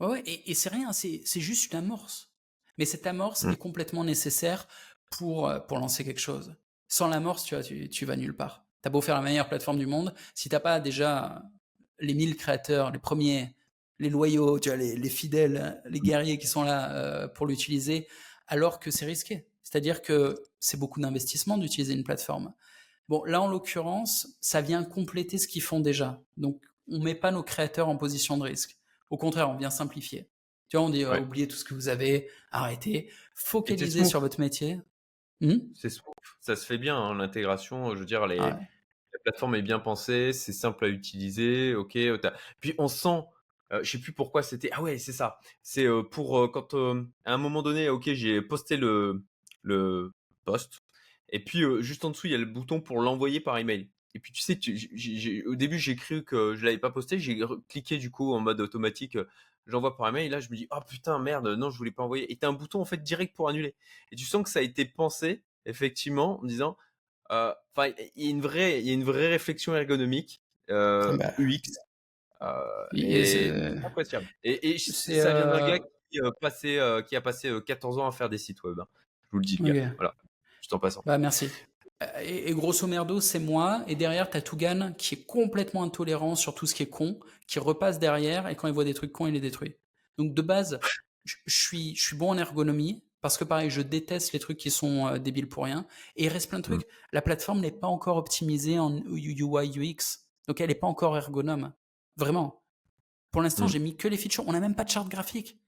Ouais, 0.00 0.22
et, 0.24 0.50
et 0.50 0.54
c'est 0.54 0.70
rien, 0.70 0.92
c'est 0.92 1.22
juste 1.40 1.72
une 1.72 1.78
amorce. 1.78 2.30
Mais 2.78 2.86
cette 2.86 3.06
amorce 3.06 3.44
mmh. 3.44 3.50
est 3.50 3.56
complètement 3.56 4.04
nécessaire 4.04 4.66
pour, 5.10 5.48
euh, 5.48 5.60
pour 5.60 5.78
lancer 5.78 6.04
quelque 6.04 6.20
chose. 6.20 6.54
Sans 6.88 7.08
l'amorce, 7.08 7.44
tu, 7.44 7.54
vois, 7.54 7.62
tu, 7.62 8.04
vas 8.06 8.16
nulle 8.16 8.34
part. 8.34 8.64
Tu 8.82 8.88
as 8.88 8.90
beau 8.90 9.02
faire 9.02 9.14
la 9.14 9.20
meilleure 9.20 9.48
plateforme 9.48 9.78
du 9.78 9.86
monde, 9.86 10.14
si 10.34 10.48
tu 10.48 10.54
n'as 10.54 10.60
pas 10.60 10.80
déjà 10.80 11.42
les 11.98 12.14
1000 12.14 12.36
créateurs, 12.36 12.90
les 12.90 12.98
premiers, 12.98 13.54
les 13.98 14.08
loyaux, 14.08 14.58
tu 14.58 14.70
vois, 14.70 14.78
les, 14.78 15.10
fidèles, 15.10 15.82
les 15.84 16.00
guerriers 16.00 16.38
qui 16.38 16.46
sont 16.46 16.62
là 16.62 16.92
euh, 16.94 17.28
pour 17.28 17.46
l'utiliser, 17.46 18.08
alors 18.46 18.80
que 18.80 18.90
c'est 18.90 19.04
risqué. 19.04 19.46
C'est-à-dire 19.62 20.02
que 20.02 20.34
c'est 20.58 20.78
beaucoup 20.78 21.00
d'investissement 21.00 21.58
d'utiliser 21.58 21.94
une 21.94 22.04
plateforme. 22.04 22.52
Bon, 23.08 23.24
là, 23.24 23.40
en 23.40 23.48
l'occurrence, 23.48 24.36
ça 24.40 24.60
vient 24.60 24.84
compléter 24.84 25.38
ce 25.38 25.48
qu'ils 25.48 25.62
font 25.62 25.80
déjà. 25.80 26.22
Donc, 26.36 26.60
on 26.88 26.98
ne 26.98 27.04
met 27.04 27.14
pas 27.14 27.30
nos 27.30 27.42
créateurs 27.42 27.88
en 27.88 27.96
position 27.96 28.36
de 28.36 28.44
risque. 28.44 28.78
Au 29.10 29.16
contraire, 29.16 29.50
on 29.50 29.56
vient 29.56 29.70
simplifier. 29.70 30.28
Tu 30.68 30.76
vois, 30.76 30.86
on 30.86 30.90
dit 30.90 31.04
oubliez 31.04 31.48
tout 31.48 31.56
ce 31.56 31.64
que 31.64 31.74
vous 31.74 31.88
avez, 31.88 32.28
arrêtez, 32.52 33.10
focalisez 33.34 34.04
sur 34.04 34.20
votre 34.20 34.38
métier. 34.38 34.80
Mmh 35.40 35.56
c'est 35.74 35.88
ça 36.40 36.54
se 36.54 36.66
fait 36.66 36.78
bien 36.78 36.96
hein, 36.96 37.14
l'intégration. 37.14 37.94
Je 37.94 38.00
veux 38.00 38.04
dire, 38.04 38.26
les, 38.26 38.36
la 38.36 39.18
plateforme 39.24 39.54
est 39.56 39.62
bien 39.62 39.78
pensée, 39.78 40.32
c'est 40.32 40.52
simple 40.52 40.84
à 40.84 40.88
utiliser. 40.88 41.74
Ok, 41.74 41.98
puis 42.60 42.74
on 42.78 42.88
sent. 42.88 43.24
Euh, 43.72 43.80
je 43.84 43.90
sais 43.92 43.98
plus 43.98 44.12
pourquoi 44.12 44.42
c'était. 44.42 44.70
Ah 44.72 44.82
ouais, 44.82 44.98
c'est 44.98 45.12
ça. 45.12 45.38
C'est 45.62 45.86
euh, 45.86 46.02
pour 46.02 46.38
euh, 46.38 46.48
quand 46.48 46.74
à 46.74 47.32
un 47.32 47.36
moment 47.38 47.62
donné, 47.62 47.88
ok, 47.88 48.12
j'ai 48.12 48.42
posté 48.42 48.76
le 48.76 49.24
le 49.62 50.12
post 50.44 50.82
et 51.28 51.42
puis 51.44 51.62
juste 51.80 52.04
en 52.04 52.10
dessous 52.10 52.26
il 52.26 52.32
y 52.32 52.34
a 52.34 52.38
le 52.38 52.46
bouton 52.46 52.80
pour 52.80 53.00
l'envoyer 53.00 53.40
par 53.40 53.58
email. 53.58 53.88
Et 54.14 54.18
puis 54.18 54.32
tu 54.32 54.42
sais, 54.42 54.58
au 55.46 55.54
début 55.54 55.78
j'ai 55.78 55.94
cru 55.94 56.24
que 56.24 56.56
je 56.56 56.64
l'avais 56.64 56.78
pas 56.78 56.90
posté, 56.90 57.18
j'ai 57.20 57.40
cliqué 57.68 57.98
du 57.98 58.10
coup 58.10 58.32
en 58.32 58.40
mode 58.40 58.60
automatique 58.60 59.16
j'envoie 59.70 59.96
par 59.96 60.08
email, 60.08 60.26
et 60.26 60.28
là 60.28 60.40
je 60.40 60.50
me 60.50 60.56
dis, 60.56 60.66
oh 60.70 60.80
putain, 60.86 61.18
merde, 61.18 61.48
non, 61.48 61.70
je 61.70 61.78
voulais 61.78 61.90
pas 61.90 62.02
envoyer. 62.02 62.30
Et 62.30 62.36
t'as 62.36 62.48
un 62.48 62.52
bouton 62.52 62.80
en 62.80 62.84
fait 62.84 63.02
direct 63.02 63.34
pour 63.34 63.48
annuler. 63.48 63.74
Et 64.12 64.16
tu 64.16 64.24
sens 64.24 64.42
que 64.42 64.50
ça 64.50 64.58
a 64.58 64.62
été 64.62 64.84
pensé, 64.84 65.42
effectivement, 65.64 66.40
en 66.40 66.44
disant, 66.44 66.76
euh, 67.30 67.54
enfin, 67.74 67.92
il 68.16 68.24
y 68.24 68.26
a 68.28 68.30
une 68.30 68.40
vraie, 68.40 68.80
il 68.80 68.86
y 68.86 68.90
a 68.90 68.94
une 68.94 69.04
vraie 69.04 69.28
réflexion 69.28 69.74
ergonomique, 69.74 70.42
euh, 70.70 71.16
bah. 71.16 71.32
UX. 71.38 71.78
Euh, 72.42 72.86
et 72.94 73.24
c'est 73.24 73.84
appréciable. 73.84 74.26
Et, 74.42 74.78
ça 74.78 75.32
vient 75.34 75.46
d'un 75.46 75.66
gars 75.66 75.78
qui, 76.10 76.18
passé, 76.40 76.80
qui 77.06 77.16
a 77.16 77.20
passé 77.20 77.52
14 77.66 77.98
ans 77.98 78.06
à 78.06 78.12
faire 78.12 78.28
des 78.28 78.38
sites 78.38 78.62
web. 78.62 78.80
Hein. 78.80 78.88
Je 79.30 79.36
vous 79.36 79.38
le 79.38 79.44
dis, 79.44 79.56
Voilà, 79.58 80.14
juste 80.60 80.72
en 80.72 80.78
passant. 80.78 81.02
Bah, 81.06 81.18
merci. 81.18 81.48
Et, 82.22 82.52
grosso 82.54 82.86
merdo, 82.86 83.20
c'est 83.20 83.38
moi. 83.38 83.84
Et 83.86 83.94
derrière, 83.94 84.30
t'as 84.30 84.40
Tougan 84.40 84.92
qui 84.96 85.14
est 85.14 85.24
complètement 85.26 85.82
intolérant 85.82 86.34
sur 86.34 86.54
tout 86.54 86.66
ce 86.66 86.74
qui 86.74 86.82
est 86.82 86.88
con, 86.88 87.20
qui 87.46 87.58
repasse 87.58 87.98
derrière 87.98 88.48
et 88.48 88.56
quand 88.56 88.68
il 88.68 88.74
voit 88.74 88.84
des 88.84 88.94
trucs 88.94 89.12
cons, 89.12 89.26
il 89.26 89.34
les 89.34 89.40
détruit. 89.40 89.74
Donc 90.16 90.34
de 90.34 90.42
base, 90.42 90.80
je, 91.24 91.36
suis, 91.46 91.94
je 91.94 92.02
suis 92.02 92.16
bon 92.16 92.30
en 92.30 92.38
ergonomie 92.38 93.04
parce 93.20 93.36
que 93.36 93.44
pareil, 93.44 93.68
je 93.70 93.82
déteste 93.82 94.32
les 94.32 94.38
trucs 94.38 94.56
qui 94.56 94.70
sont 94.70 95.06
euh, 95.06 95.18
débiles 95.18 95.48
pour 95.48 95.64
rien. 95.64 95.86
Et 96.16 96.24
il 96.24 96.28
reste 96.28 96.48
plein 96.48 96.58
de 96.58 96.64
trucs. 96.64 96.80
Mm. 96.80 96.90
La 97.12 97.22
plateforme 97.22 97.60
n'est 97.60 97.70
pas 97.70 97.86
encore 97.86 98.16
optimisée 98.16 98.78
en 98.78 98.96
UI 98.96 99.36
UX, 99.42 100.24
donc 100.48 100.60
elle 100.60 100.68
n'est 100.68 100.74
pas 100.74 100.86
encore 100.86 101.16
ergonome. 101.16 101.72
Vraiment. 102.16 102.62
Pour 103.30 103.42
l'instant, 103.42 103.66
mm. 103.66 103.68
j'ai 103.68 103.78
mis 103.78 103.96
que 103.96 104.08
les 104.08 104.16
features. 104.16 104.48
On 104.48 104.52
n'a 104.52 104.60
même 104.60 104.74
pas 104.74 104.84
de 104.84 104.90
charte 104.90 105.08
graphique. 105.08 105.60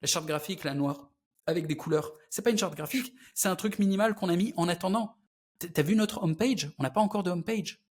La 0.00 0.06
charte 0.06 0.26
graphique, 0.26 0.64
la 0.64 0.74
noire, 0.74 1.11
avec 1.46 1.66
des 1.66 1.76
couleurs. 1.76 2.12
C'est 2.30 2.42
pas 2.42 2.50
une 2.50 2.58
charte 2.58 2.74
graphique, 2.74 3.14
c'est 3.34 3.48
un 3.48 3.56
truc 3.56 3.78
minimal 3.78 4.14
qu'on 4.14 4.28
a 4.28 4.36
mis 4.36 4.52
en 4.56 4.68
attendant. 4.68 5.16
T'as 5.58 5.82
vu 5.82 5.96
notre 5.96 6.22
homepage? 6.22 6.70
On 6.78 6.82
n'a 6.82 6.90
pas 6.90 7.00
encore 7.00 7.22
de 7.22 7.30
homepage. 7.30 7.84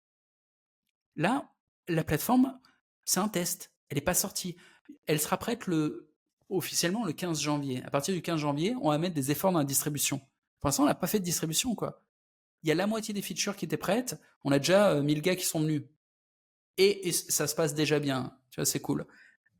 Là, 1.16 1.52
la 1.88 2.04
plateforme, 2.04 2.58
c'est 3.04 3.20
un 3.20 3.28
test. 3.28 3.72
Elle 3.88 3.96
n'est 3.96 4.02
pas 4.02 4.14
sortie. 4.14 4.56
Elle 5.06 5.20
sera 5.20 5.36
prête 5.36 5.66
le, 5.66 6.10
officiellement 6.48 7.04
le 7.04 7.12
15 7.12 7.40
janvier. 7.40 7.82
À 7.84 7.90
partir 7.90 8.14
du 8.14 8.22
15 8.22 8.40
janvier, 8.40 8.74
on 8.82 8.90
va 8.90 8.98
mettre 8.98 9.14
des 9.14 9.30
efforts 9.30 9.52
dans 9.52 9.58
la 9.58 9.64
distribution. 9.64 10.18
Pour 10.60 10.68
l'instant, 10.68 10.82
on 10.82 10.86
n'a 10.86 10.94
pas 10.94 11.06
fait 11.06 11.20
de 11.20 11.24
distribution, 11.24 11.74
quoi. 11.74 12.02
Il 12.62 12.68
y 12.68 12.72
a 12.72 12.74
la 12.74 12.86
moitié 12.86 13.14
des 13.14 13.22
features 13.22 13.56
qui 13.56 13.64
étaient 13.64 13.76
prêtes. 13.76 14.20
On 14.44 14.52
a 14.52 14.58
déjà 14.58 15.00
1000 15.00 15.18
euh, 15.18 15.20
gars 15.20 15.36
qui 15.36 15.46
sont 15.46 15.60
venus. 15.60 15.82
Et, 16.76 17.12
ça 17.12 17.46
se 17.46 17.54
passe 17.54 17.74
déjà 17.74 17.98
bien. 17.98 18.36
Tu 18.50 18.56
vois, 18.56 18.66
c'est 18.66 18.80
cool. 18.80 19.06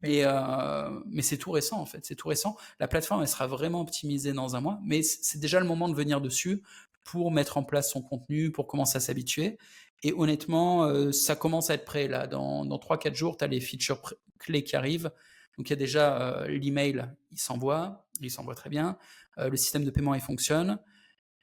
Euh, 0.04 1.00
mais 1.06 1.22
c'est 1.22 1.36
tout 1.36 1.50
récent, 1.50 1.80
en 1.80 1.86
fait. 1.86 2.04
C'est 2.04 2.14
tout 2.14 2.28
récent. 2.28 2.56
La 2.78 2.88
plateforme, 2.88 3.22
elle 3.22 3.28
sera 3.28 3.46
vraiment 3.46 3.80
optimisée 3.80 4.32
dans 4.32 4.56
un 4.56 4.60
mois. 4.60 4.78
Mais 4.82 5.02
c'est 5.02 5.38
déjà 5.38 5.60
le 5.60 5.66
moment 5.66 5.88
de 5.88 5.94
venir 5.94 6.20
dessus 6.20 6.62
pour 7.04 7.30
mettre 7.30 7.56
en 7.56 7.64
place 7.64 7.90
son 7.90 8.02
contenu, 8.02 8.50
pour 8.50 8.66
commencer 8.66 8.96
à 8.96 9.00
s'habituer. 9.00 9.58
Et 10.02 10.12
honnêtement, 10.16 10.84
euh, 10.84 11.12
ça 11.12 11.36
commence 11.36 11.70
à 11.70 11.74
être 11.74 11.84
prêt 11.84 12.08
là. 12.08 12.26
Dans, 12.26 12.64
dans 12.64 12.78
3-4 12.78 13.14
jours, 13.14 13.36
tu 13.36 13.44
as 13.44 13.48
les 13.48 13.60
features 13.60 14.14
clés 14.38 14.64
qui 14.64 14.76
arrivent. 14.76 15.10
Donc 15.58 15.68
il 15.68 15.70
y 15.70 15.74
a 15.74 15.76
déjà 15.76 16.20
euh, 16.20 16.48
l'email, 16.48 17.06
il 17.32 17.38
s'envoie, 17.38 18.06
il 18.20 18.30
s'envoie 18.30 18.54
très 18.54 18.70
bien. 18.70 18.96
Le 19.36 19.56
système 19.56 19.84
de 19.84 19.90
paiement, 19.90 20.14
il 20.14 20.20
fonctionne. 20.20 20.78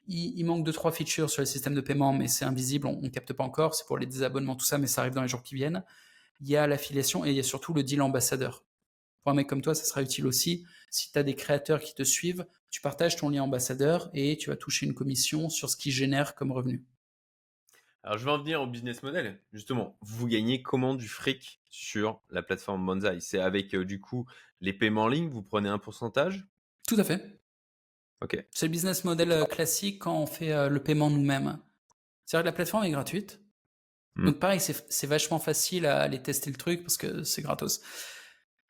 Il, 0.07 0.43
manque 0.45 0.67
2-3 0.67 0.93
features 0.93 1.29
sur 1.29 1.41
le 1.41 1.45
système 1.47 1.73
de 1.73 1.81
paiement, 1.81 2.13
mais 2.13 2.27
c'est 2.27 2.45
invisible, 2.45 2.85
on 2.87 3.01
ne 3.01 3.09
capte 3.09 3.33
pas 3.33 3.43
encore. 3.43 3.73
C'est 3.73 3.87
pour 3.87 3.97
les 3.97 4.05
désabonnements, 4.05 4.55
tout 4.55 4.65
ça, 4.65 4.77
mais 4.77 4.85
ça 4.87 5.01
arrive 5.01 5.13
dans 5.13 5.23
les 5.23 5.27
jours 5.27 5.41
qui 5.41 5.55
viennent. 5.55 5.83
Il 6.39 6.47
y 6.47 6.55
a 6.55 6.67
l'affiliation 6.67 7.25
et 7.25 7.31
il 7.31 7.35
y 7.35 7.39
a 7.39 7.43
surtout 7.43 7.73
le 7.73 7.83
deal 7.83 8.01
ambassadeur. 8.01 8.63
Pour 9.23 9.31
un 9.31 9.35
mec 9.35 9.47
comme 9.47 9.61
toi, 9.61 9.75
ça 9.75 9.83
sera 9.83 10.01
utile 10.01 10.27
aussi. 10.27 10.65
Si 10.89 11.11
tu 11.11 11.19
as 11.19 11.23
des 11.23 11.35
créateurs 11.35 11.81
qui 11.81 11.93
te 11.93 12.03
suivent, 12.03 12.45
tu 12.69 12.81
partages 12.81 13.15
ton 13.15 13.29
lien 13.29 13.43
ambassadeur 13.43 14.09
et 14.13 14.37
tu 14.37 14.49
vas 14.49 14.55
toucher 14.55 14.85
une 14.85 14.93
commission 14.93 15.49
sur 15.49 15.69
ce 15.69 15.77
qui 15.77 15.91
génère 15.91 16.35
comme 16.35 16.51
revenu. 16.51 16.85
Alors, 18.03 18.17
je 18.17 18.25
vais 18.25 18.31
en 18.31 18.37
venir 18.37 18.61
au 18.61 18.67
business 18.67 19.03
model. 19.03 19.37
Justement, 19.51 19.97
vous 20.01 20.27
gagnez 20.27 20.61
comment 20.61 20.95
du 20.95 21.09
fric 21.09 21.59
sur 21.69 22.21
la 22.29 22.41
plateforme 22.41 22.81
Monzai 22.81 23.19
C'est 23.19 23.39
avec, 23.39 23.75
euh, 23.75 23.83
du 23.83 23.99
coup, 23.99 24.25
les 24.61 24.71
paiements 24.71 25.03
en 25.03 25.07
ligne, 25.09 25.27
vous 25.27 25.41
prenez 25.41 25.67
un 25.67 25.77
pourcentage? 25.77 26.47
Tout 26.87 26.95
à 26.97 27.03
fait. 27.03 27.41
Ok. 28.21 28.41
C'est 28.51 28.67
le 28.67 28.71
business 28.71 29.03
model 29.03 29.31
euh, 29.31 29.45
classique 29.45 29.99
quand 29.99 30.17
on 30.17 30.25
fait 30.25 30.53
euh, 30.53 30.69
le 30.69 30.81
paiement 30.81 31.09
nous-mêmes. 31.09 31.59
C'est-à-dire 32.25 32.43
que 32.43 32.49
la 32.49 32.53
plateforme 32.53 32.85
est 32.85 32.91
gratuite. 32.91 33.41
Hmm. 34.17 34.25
Donc, 34.25 34.39
pareil, 34.39 34.59
c'est 34.59 35.07
vachement 35.07 35.39
facile 35.39 35.85
à 35.85 36.01
aller 36.01 36.21
tester 36.21 36.49
le 36.49 36.57
truc 36.57 36.83
parce 36.83 36.97
que 36.97 37.23
c'est 37.23 37.41
gratos. 37.41 37.81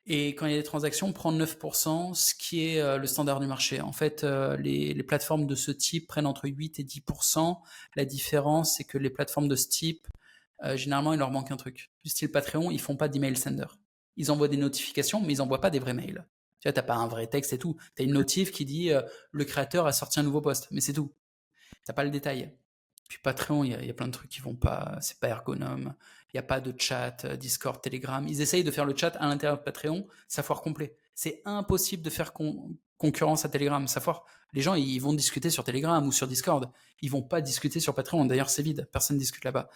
Et 0.10 0.30
quand 0.30 0.46
il 0.46 0.54
y 0.54 0.56
a 0.56 0.58
des 0.58 0.64
transactions, 0.64 1.12
prendre 1.12 1.38
9%, 1.44 2.14
ce 2.14 2.34
qui 2.34 2.66
est 2.66 2.80
euh, 2.80 2.98
le 2.98 3.08
standard 3.08 3.42
du 3.42 3.48
marché. 3.48 3.82
En 3.82 3.92
fait, 3.92 4.24
euh, 4.24 4.56
les, 4.56 5.04
plateformes 5.04 5.46
de 5.46 5.54
ce 5.54 5.70
type 5.70 6.08
prennent 6.08 6.26
entre 6.26 6.48
8 6.48 6.80
et 6.80 6.84
10%. 6.84 7.58
La 7.98 8.06
différence, 8.06 8.78
c'est 8.78 8.86
que 8.86 8.98
les 8.98 9.10
plateformes 9.10 9.50
de 9.50 9.58
ce 9.58 9.68
type, 9.68 10.08
euh, 10.64 10.78
généralement, 10.78 11.12
il 11.12 11.20
leur 11.20 11.30
manque 11.30 11.52
un 11.52 11.58
truc. 11.58 11.92
Du 12.06 12.10
style 12.10 12.32
Patreon, 12.32 12.72
ils 12.72 12.80
font 12.80 12.96
pas 12.96 13.10
d'email 13.10 13.36
sender. 13.36 13.66
Ils 14.16 14.32
envoient 14.32 14.48
des 14.48 14.58
notifications, 14.58 15.20
mais 15.20 15.34
ils 15.34 15.42
envoient 15.42 15.60
pas 15.60 15.70
des 15.70 15.80
vrais 15.80 15.94
mails. 15.94 16.26
Tu 16.62 16.70
vois, 16.70 16.74
t'as 16.74 16.84
pas 16.84 16.96
un 16.96 17.08
vrai 17.08 17.28
texte 17.28 17.52
et 17.52 17.60
tout. 17.60 17.76
Tu 17.98 18.02
as 18.02 18.06
une 18.06 18.14
notif 18.14 18.52
qui 18.52 18.64
dit 18.64 18.92
le 19.32 19.46
créateur 19.46 19.86
a 19.86 19.92
sorti 19.92 20.20
un 20.20 20.24
nouveau 20.24 20.42
post, 20.42 20.70
mais 20.72 20.82
c'est 20.82 20.94
tout. 20.94 21.14
T'as 21.86 21.94
pas 21.94 22.04
le 22.04 22.10
détail. 22.10 22.58
Puis 23.08 23.20
Patreon, 23.24 23.64
il 23.64 23.82
y, 23.82 23.88
y, 23.88 23.90
a 23.90 23.94
plein 23.94 24.08
de 24.08 24.12
trucs 24.12 24.30
qui 24.30 24.42
vont 24.42 24.56
pas, 24.56 24.98
c'est 25.02 25.20
pas 25.20 25.30
ergonome 25.30 25.94
il 26.34 26.38
n'y 26.38 26.40
a 26.40 26.44
pas 26.44 26.60
de 26.60 26.74
chat, 26.78 27.26
euh, 27.26 27.36
Discord, 27.36 27.82
Telegram. 27.82 28.26
Ils 28.28 28.42
essayent 28.42 28.64
de 28.64 28.72
faire 28.72 28.86
le 28.86 28.96
chat 28.96 29.16
à 29.16 29.28
l'intérieur 29.28 29.58
de 29.58 29.64
Patreon, 29.64 30.08
ça 30.28 30.44
foire 30.44 30.62
complet. 30.62 30.96
C'est 31.16 31.42
impossible 31.46 32.04
de 32.04 32.10
faire 32.10 32.34
concurrence 32.98 33.46
à 33.46 33.50
Telegram, 33.50 33.88
ça. 33.88 34.02
Les 34.54 34.62
gens, 34.62 34.76
ils 34.76 35.00
vont 35.00 35.14
discuter 35.14 35.50
sur 35.50 35.64
Telegram 35.64 36.06
ou 36.06 36.12
sur 36.12 36.28
Discord. 36.28 36.70
Ils 37.02 37.10
vont 37.10 37.22
pas 37.22 37.42
discuter 37.42 37.80
sur 37.80 37.96
Patreon. 37.96 38.26
D'ailleurs, 38.26 38.50
c'est 38.50 38.62
vide, 38.62 38.88
personne 38.92 39.16
ne 39.16 39.20
discute 39.20 39.44
là-bas. 39.46 39.70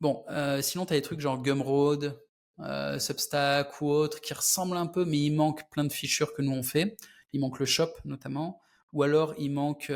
Bon, 0.00 0.24
euh, 0.30 0.62
sinon, 0.62 0.86
tu 0.86 0.94
as 0.94 0.96
des 0.96 1.02
trucs 1.02 1.20
genre 1.20 1.40
Gumroad, 1.40 2.18
euh, 2.60 2.98
Substack 2.98 3.80
ou 3.80 3.90
autres 3.90 4.20
qui 4.20 4.32
ressemblent 4.34 4.76
un 4.76 4.86
peu, 4.86 5.04
mais 5.04 5.18
il 5.18 5.30
manque 5.34 5.68
plein 5.70 5.84
de 5.84 5.92
fichures 5.92 6.34
que 6.34 6.42
nous 6.42 6.52
on 6.52 6.62
fait. 6.62 6.96
il 7.32 7.40
manque 7.40 7.60
le 7.60 7.66
shop 7.66 7.90
notamment, 8.04 8.60
ou 8.92 9.02
alors 9.02 9.34
il 9.38 9.52
manque 9.52 9.92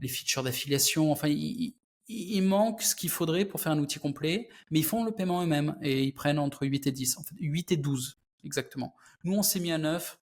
les 0.00 0.08
features 0.08 0.42
d'affiliation. 0.42 1.12
Enfin, 1.12 1.28
il, 1.28 2.42
manque 2.42 2.82
ce 2.82 2.94
qu'il 2.94 3.10
faudrait 3.10 3.44
pour 3.44 3.60
faire 3.60 3.72
un 3.72 3.78
outil 3.78 3.98
complet, 3.98 4.48
mais 4.70 4.80
ils 4.80 4.84
font 4.84 5.04
le 5.04 5.12
paiement 5.12 5.42
eux-mêmes 5.42 5.76
et 5.82 6.04
ils 6.04 6.12
prennent 6.12 6.38
entre 6.38 6.66
8 6.66 6.86
et 6.86 6.92
10, 6.92 7.18
en 7.18 7.22
fait, 7.22 7.34
8 7.38 7.72
et 7.72 7.76
12 7.76 8.18
exactement. 8.44 8.94
Nous, 9.24 9.34
on 9.34 9.42
s'est 9.42 9.60
mis 9.60 9.72
à 9.72 9.78
9, 9.78 10.18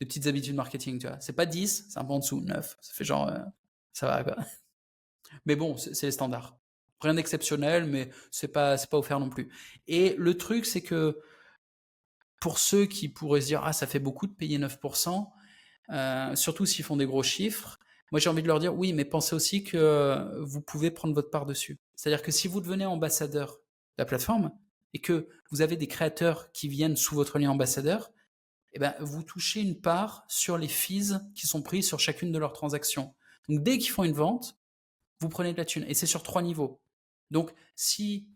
des 0.00 0.06
petites 0.06 0.26
habitudes 0.26 0.54
marketing, 0.54 0.98
tu 0.98 1.06
vois. 1.06 1.20
C'est 1.20 1.34
pas 1.34 1.46
10, 1.46 1.86
c'est 1.88 1.98
un 1.98 2.04
peu 2.04 2.12
en 2.12 2.18
dessous, 2.18 2.40
9. 2.40 2.76
Ça 2.80 2.94
fait 2.94 3.04
genre, 3.04 3.28
euh, 3.28 3.38
ça 3.92 4.06
va 4.06 4.24
quoi. 4.24 4.36
Mais 5.46 5.56
bon, 5.56 5.76
c'est 5.76 6.06
les 6.06 6.12
standards. 6.12 6.58
Rien 7.00 7.14
d'exceptionnel, 7.14 7.86
mais 7.86 8.08
c'est 8.30 8.48
pas, 8.48 8.78
pas 8.78 8.98
offert 8.98 9.20
non 9.20 9.28
plus. 9.28 9.50
Et 9.88 10.14
le 10.16 10.36
truc, 10.38 10.64
c'est 10.64 10.80
que 10.80 11.20
pour 12.40 12.58
ceux 12.58 12.86
qui 12.86 13.08
pourraient 13.08 13.40
se 13.40 13.48
dire, 13.48 13.62
ah, 13.64 13.72
ça 13.72 13.86
fait 13.86 13.98
beaucoup 13.98 14.26
de 14.26 14.32
payer 14.32 14.58
9%, 14.58 15.30
euh, 15.90 16.34
surtout 16.36 16.66
s'ils 16.66 16.84
font 16.84 16.96
des 16.96 17.06
gros 17.06 17.22
chiffres, 17.22 17.78
moi, 18.12 18.20
j'ai 18.20 18.30
envie 18.30 18.42
de 18.42 18.46
leur 18.46 18.60
dire, 18.60 18.76
oui, 18.76 18.92
mais 18.92 19.04
pensez 19.04 19.34
aussi 19.34 19.64
que 19.64 20.40
vous 20.40 20.60
pouvez 20.60 20.92
prendre 20.92 21.14
votre 21.14 21.30
part 21.30 21.46
dessus. 21.46 21.80
C'est-à-dire 21.96 22.22
que 22.22 22.30
si 22.30 22.46
vous 22.46 22.60
devenez 22.60 22.86
ambassadeur 22.86 23.54
de 23.54 23.58
la 23.98 24.04
plateforme 24.04 24.52
et 24.92 25.00
que 25.00 25.28
vous 25.50 25.62
avez 25.62 25.76
des 25.76 25.88
créateurs 25.88 26.52
qui 26.52 26.68
viennent 26.68 26.96
sous 26.96 27.16
votre 27.16 27.40
lien 27.40 27.50
ambassadeur, 27.50 28.12
eh 28.72 28.78
ben, 28.78 28.94
vous 29.00 29.22
touchez 29.22 29.60
une 29.60 29.80
part 29.80 30.24
sur 30.28 30.58
les 30.58 30.68
fees 30.68 31.14
qui 31.34 31.46
sont 31.46 31.62
prises 31.62 31.88
sur 31.88 31.98
chacune 31.98 32.30
de 32.30 32.38
leurs 32.38 32.52
transactions. 32.52 33.14
Donc, 33.48 33.62
dès 33.62 33.78
qu'ils 33.78 33.90
font 33.90 34.04
une 34.04 34.12
vente, 34.12 34.56
vous 35.20 35.28
prenez 35.28 35.52
de 35.52 35.58
la 35.58 35.64
thune. 35.64 35.84
Et 35.88 35.94
c'est 35.94 36.06
sur 36.06 36.22
trois 36.22 36.42
niveaux. 36.42 36.80
Donc, 37.30 37.52
si 37.74 38.28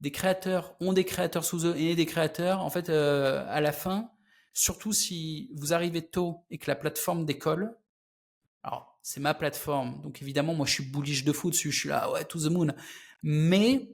des 0.00 0.12
créateurs 0.12 0.76
ont 0.80 0.92
des 0.92 1.04
créateurs 1.04 1.44
sous 1.44 1.66
eux 1.66 1.76
et 1.76 1.96
des 1.96 2.06
créateurs, 2.06 2.62
en 2.62 2.70
fait, 2.70 2.88
euh, 2.88 3.44
à 3.48 3.60
la 3.60 3.72
fin, 3.72 4.12
surtout 4.58 4.92
si 4.92 5.50
vous 5.54 5.72
arrivez 5.72 6.02
tôt 6.02 6.44
et 6.50 6.58
que 6.58 6.68
la 6.68 6.74
plateforme 6.74 7.24
décolle, 7.24 7.76
alors 8.64 8.98
c'est 9.02 9.20
ma 9.20 9.32
plateforme. 9.32 10.00
Donc 10.02 10.20
évidemment, 10.20 10.52
moi, 10.52 10.66
je 10.66 10.72
suis 10.72 10.84
bullish 10.84 11.24
de 11.24 11.32
fou 11.32 11.50
dessus. 11.50 11.70
Je 11.70 11.78
suis 11.78 11.88
là, 11.88 12.10
ouais, 12.10 12.24
to 12.24 12.40
the 12.40 12.50
moon. 12.50 12.74
Mais 13.22 13.88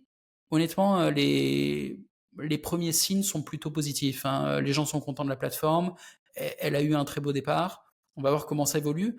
honnêtement, 0.50 1.00
euh, 1.00 1.10
les, 1.10 2.00
les 2.38 2.58
premiers 2.58 2.92
signes 2.92 3.22
sont 3.22 3.42
plutôt 3.42 3.70
positifs. 3.70 4.24
Hein. 4.24 4.46
Euh, 4.46 4.60
les 4.62 4.72
gens 4.72 4.86
sont 4.86 5.00
contents 5.00 5.24
de 5.24 5.28
la 5.28 5.36
plateforme. 5.36 5.94
Elle 6.34 6.74
a 6.74 6.80
eu 6.80 6.94
un 6.94 7.04
très 7.04 7.20
beau 7.20 7.32
départ. 7.32 7.92
On 8.16 8.22
va 8.22 8.30
voir 8.30 8.46
comment 8.46 8.64
ça 8.64 8.78
évolue. 8.78 9.16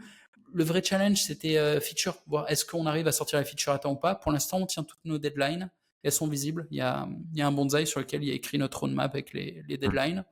Le 0.52 0.64
vrai 0.64 0.84
challenge, 0.84 1.22
c'était 1.22 1.58
euh, 1.58 1.80
feature. 1.80 2.16
Voir 2.26 2.50
est-ce 2.50 2.66
qu'on 2.66 2.88
arrive 2.88 3.08
à 3.08 3.12
sortir 3.12 3.38
la 3.38 3.46
feature 3.46 3.72
à 3.72 3.78
temps 3.78 3.91
ou 3.91 3.98
pas. 3.98 4.16
Pour 4.16 4.32
l'instant, 4.32 4.58
on 4.58 4.66
tient 4.66 4.84
toutes 4.84 5.06
nos 5.06 5.20
deadlines. 5.20 5.70
Elles 6.02 6.12
sont 6.12 6.28
visibles. 6.28 6.68
Il 6.72 6.78
y 6.78 6.82
a, 6.82 7.08
il 7.34 7.38
y 7.38 7.41
a 7.43 7.48
un 7.48 7.52
bonsaï 7.52 7.86
sur 7.86 8.00
lequel 8.00 8.24
il 8.24 8.30
y 8.30 8.32
a 8.32 8.34
écrit 8.34 8.58
notre 8.58 8.80
roadmap 8.80 9.14
avec 9.14 9.32
les, 9.32 9.64
les 9.68 9.78
deadlines. 9.78 10.26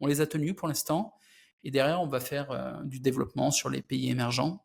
On 0.00 0.06
les 0.06 0.20
a 0.20 0.26
tenus 0.26 0.54
pour 0.56 0.68
l'instant. 0.68 1.14
Et 1.62 1.70
derrière, 1.70 2.02
on 2.02 2.08
va 2.08 2.20
faire 2.20 2.82
du 2.84 3.00
développement 3.00 3.50
sur 3.50 3.70
les 3.70 3.80
pays 3.80 4.10
émergents 4.10 4.64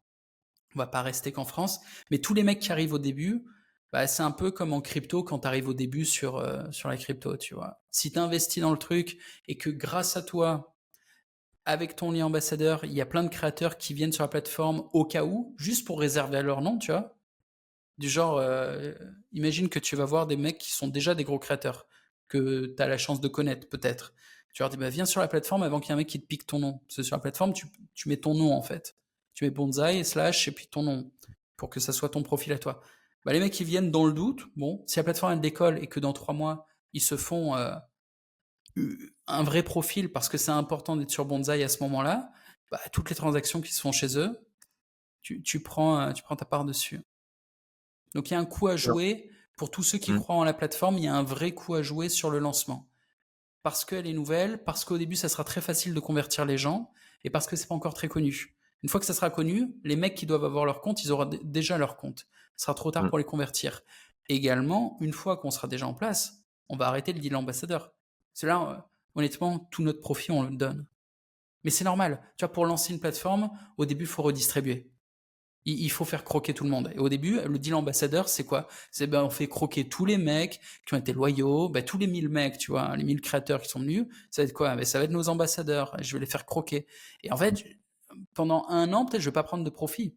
on 0.76 0.80
va 0.80 0.88
pas 0.88 1.02
rester 1.02 1.32
qu'en 1.32 1.46
France. 1.46 1.80
Mais 2.12 2.20
tous 2.20 2.34
les 2.34 2.44
mecs 2.44 2.60
qui 2.60 2.72
arrivent 2.72 2.94
au 2.94 3.00
début, 3.00 3.46
bah, 3.92 4.08
c'est 4.08 4.24
un 4.24 4.32
peu 4.32 4.52
comme 4.52 4.74
en 4.74 4.82
crypto 4.82 5.24
quand 5.24 5.40
tu 5.40 5.48
arrives 5.48 5.68
au 5.68 5.74
début 5.74 6.06
sur, 6.06 6.38
euh, 6.38 6.64
sur 6.72 6.90
la 6.90 6.98
crypto, 6.98 7.38
tu 7.38 7.56
vois. 7.56 7.82
Si 7.92 8.12
tu 8.12 8.20
investis 8.20 8.62
dans 8.62 8.72
le 8.72 8.78
truc 8.78 9.18
et 9.48 9.58
que 9.58 9.70
grâce 9.70 10.16
à 10.16 10.22
toi, 10.22 10.76
avec 11.66 11.96
ton 11.96 12.12
lien 12.12 12.26
ambassadeur, 12.26 12.86
il 12.86 12.94
y 12.94 13.02
a 13.02 13.06
plein 13.06 13.24
de 13.24 13.30
créateurs 13.30 13.78
qui 13.78 13.94
viennent 13.94 14.12
sur 14.12 14.24
la 14.24 14.28
plateforme 14.28 14.88
au 14.94 15.06
cas 15.06 15.24
où, 15.24 15.56
juste 15.58 15.86
pour 15.86 16.00
réserver 16.00 16.38
à 16.38 16.42
leur 16.42 16.62
nom, 16.62 16.78
tu 16.78 16.92
vois. 16.92 17.16
Du 17.98 18.10
genre, 18.10 18.38
euh, 18.38 18.94
imagine 19.34 19.70
que 19.70 19.80
tu 19.80 19.96
vas 19.96 20.06
voir 20.06 20.26
des 20.26 20.38
mecs 20.38 20.58
qui 20.58 20.72
sont 20.72 20.88
déjà 20.88 21.16
des 21.16 21.24
gros 21.24 21.40
créateurs, 21.40 21.88
que 22.28 22.74
tu 22.78 22.82
as 22.82 22.88
la 22.88 22.98
chance 22.98 23.22
de 23.22 23.28
connaître 23.28 23.68
peut-être. 23.68 24.14
Tu 24.60 24.64
leur 24.64 24.70
dis, 24.70 24.76
bah, 24.76 24.90
viens 24.90 25.06
sur 25.06 25.22
la 25.22 25.30
plateforme 25.30 25.64
avant 25.64 25.80
qu'il 25.80 25.88
y 25.88 25.92
ait 25.92 25.94
un 25.94 25.98
mec 25.98 26.08
qui 26.08 26.20
te 26.20 26.26
pique 26.28 26.46
ton 26.46 26.60
nom. 26.60 26.80
Parce 26.80 26.98
que 26.98 27.04
sur 27.04 27.16
la 27.16 27.22
plateforme, 27.22 27.54
tu, 27.54 27.68
tu 27.94 28.10
mets 28.10 28.18
ton 28.18 28.34
nom 28.36 28.54
en 28.54 28.62
fait 28.62 28.94
tu 29.40 29.46
mets 29.46 29.52
bonsaï, 29.52 30.04
slash, 30.04 30.50
et 30.50 30.52
puis 30.52 30.68
ton 30.68 30.84
nom, 30.84 31.10
pour 31.56 31.70
que 31.70 31.80
ça 31.80 31.94
soit 31.94 32.10
ton 32.10 32.24
profil 32.24 32.52
à 32.52 32.60
toi. 32.60 32.82
Bah, 33.24 33.32
les 33.32 33.40
mecs 33.40 33.54
qui 33.54 33.64
viennent 33.64 33.90
dans 33.90 34.06
le 34.06 34.12
doute, 34.12 34.44
bon, 34.58 34.84
si 34.86 35.00
la 35.00 35.06
plateforme 35.06 35.32
elle 35.32 35.40
décolle 35.40 35.82
et 35.82 35.88
que 35.88 36.02
dans 36.02 36.12
trois 36.12 36.34
mois, 36.34 36.68
ils 36.92 37.02
se 37.02 37.16
font 37.16 37.56
euh, 37.56 37.74
un 39.28 39.44
vrai 39.44 39.64
profil 39.64 40.12
parce 40.12 40.28
que 40.28 40.38
c'est 40.38 40.52
important 40.52 40.98
d'être 40.98 41.10
sur 41.10 41.24
bonsaï 41.24 41.64
à 41.64 41.70
ce 41.70 41.82
moment-là, 41.84 42.34
bah, 42.70 42.82
toutes 42.92 43.10
les 43.10 43.16
transactions 43.16 43.62
qui 43.62 43.74
se 43.74 43.80
font 43.80 43.94
chez 43.94 44.18
eux, 44.18 44.46
tu, 45.22 45.42
tu, 45.42 45.64
prends, 45.64 46.02
euh, 46.02 46.12
tu 46.12 46.22
prends 46.22 46.36
ta 46.36 46.44
part 46.44 46.66
dessus. 46.66 47.00
Donc 48.16 48.30
il 48.30 48.34
y 48.34 48.36
a 48.36 48.40
un 48.40 48.46
coup 48.46 48.68
à 48.68 48.76
jouer 48.76 49.32
pour 49.56 49.72
tous 49.72 49.84
ceux 49.84 50.00
qui 50.00 50.12
mmh. 50.12 50.20
croient 50.20 50.36
en 50.36 50.44
la 50.44 50.54
plateforme, 50.54 50.98
il 50.98 51.06
y 51.06 51.08
a 51.08 51.16
un 51.16 51.24
vrai 51.24 51.54
coup 51.54 51.76
à 51.76 51.82
jouer 51.82 52.10
sur 52.10 52.30
le 52.30 52.40
lancement. 52.40 52.89
Parce 53.64 53.86
qu'elle 53.86 54.08
est 54.08 54.14
nouvelle, 54.14 54.64
parce 54.64 54.86
qu'au 54.86 54.98
début 54.98 55.16
ça 55.16 55.30
sera 55.30 55.44
très 55.44 55.62
facile 55.62 55.94
de 55.94 56.00
convertir 56.00 56.46
les 56.46 56.58
gens, 56.58 56.92
et 57.24 57.30
parce 57.30 57.48
que 57.48 57.56
c'est 57.56 57.68
pas 57.68 57.76
encore 57.76 57.94
très 57.94 58.08
connu. 58.08 58.56
Une 58.84 58.90
fois 58.90 59.00
que 59.00 59.06
ça 59.06 59.14
sera 59.14 59.30
connu, 59.30 59.76
les 59.84 59.96
mecs 59.96 60.16
qui 60.16 60.26
doivent 60.26 60.46
avoir 60.46 60.66
leur 60.66 60.82
compte, 60.82 61.04
ils 61.04 61.12
auront 61.12 61.30
déjà 61.44 61.78
leur 61.78 61.98
compte. 61.98 62.28
Ce 62.56 62.66
sera 62.66 62.74
trop 62.74 62.92
tard 62.92 63.04
mm. 63.04 63.10
pour 63.10 63.18
les 63.18 63.24
convertir. 63.26 63.82
Également, 64.30 64.98
une 65.02 65.12
fois 65.12 65.38
qu'on 65.38 65.52
sera 65.52 65.68
déjà 65.68 65.88
en 65.88 65.94
place, 65.94 66.44
on 66.70 66.78
va 66.78 66.88
arrêter 66.88 67.14
le 67.14 67.20
deal 67.20 67.36
ambassadeur. 67.36 67.94
C'est 68.34 68.48
là, 68.48 68.62
euh, 68.62 68.78
honnêtement, 69.16 69.60
tout 69.72 69.84
notre 69.84 70.00
profit, 70.00 70.32
on 70.32 70.44
le 70.44 70.56
donne. 70.56 70.86
Mais 71.64 71.72
c'est 71.72 71.84
normal. 71.84 72.22
Tu 72.38 72.46
vois, 72.46 72.54
pour 72.54 72.66
lancer 72.66 72.94
une 72.94 73.00
plateforme, 73.00 73.50
au 73.78 73.86
début, 73.86 74.06
il 74.06 74.10
faut 74.10 74.24
redistribuer. 74.24 74.89
Il, 75.72 75.90
faut 75.90 76.06
faire 76.06 76.24
croquer 76.24 76.54
tout 76.54 76.64
le 76.64 76.70
monde. 76.70 76.92
Et 76.96 77.00
au 77.00 77.10
début, 77.10 77.40
le 77.42 77.60
deal 77.60 77.76
ambassadeur, 77.76 78.30
c'est 78.30 78.44
quoi? 78.44 78.68
C'est 78.92 79.08
ben, 79.08 79.24
on 79.24 79.30
fait 79.30 79.48
croquer 79.48 79.88
tous 79.88 80.06
les 80.06 80.18
mecs 80.18 80.60
qui 80.86 80.94
ont 80.94 80.98
été 80.98 81.14
loyaux, 81.14 81.70
ben, 81.70 81.84
tous 81.84 81.98
les 81.98 82.08
1000 82.08 82.30
mecs, 82.30 82.58
tu 82.58 82.72
vois, 82.72 82.96
les 82.96 83.04
1000 83.04 83.22
créateurs 83.22 83.62
qui 83.62 83.70
sont 83.70 83.80
venus. 83.80 84.06
Ça 84.32 84.42
va 84.42 84.48
être 84.48 84.54
quoi? 84.54 84.76
Ben, 84.76 84.86
Ça 84.86 85.00
va 85.00 85.06
être 85.06 85.12
nos 85.12 85.30
ambassadeurs. 85.30 85.96
Je 86.02 86.14
vais 86.14 86.20
les 86.20 86.26
faire 86.26 86.46
croquer. 86.46 86.88
Et 87.24 87.32
en 87.32 87.38
fait, 87.38 87.64
pendant 88.34 88.66
un 88.70 88.94
an, 88.94 89.06
peut-être 89.06 89.22
je 89.22 89.30
vais 89.30 89.34
pas 89.34 89.44
prendre 89.44 89.64
de 89.64 89.70
profit. 89.70 90.16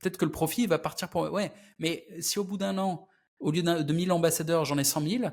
Peut-être 0.00 0.16
que 0.16 0.24
le 0.24 0.30
profit 0.30 0.66
va 0.66 0.78
partir 0.78 1.08
pour. 1.08 1.22
Ouais, 1.32 1.52
mais 1.78 2.06
si 2.20 2.38
au 2.38 2.44
bout 2.44 2.56
d'un 2.56 2.78
an, 2.78 3.08
au 3.40 3.50
lieu 3.50 3.62
de 3.62 3.92
1000 3.92 4.12
ambassadeurs, 4.12 4.64
j'en 4.64 4.78
ai 4.78 4.84
100 4.84 5.00
000, 5.00 5.24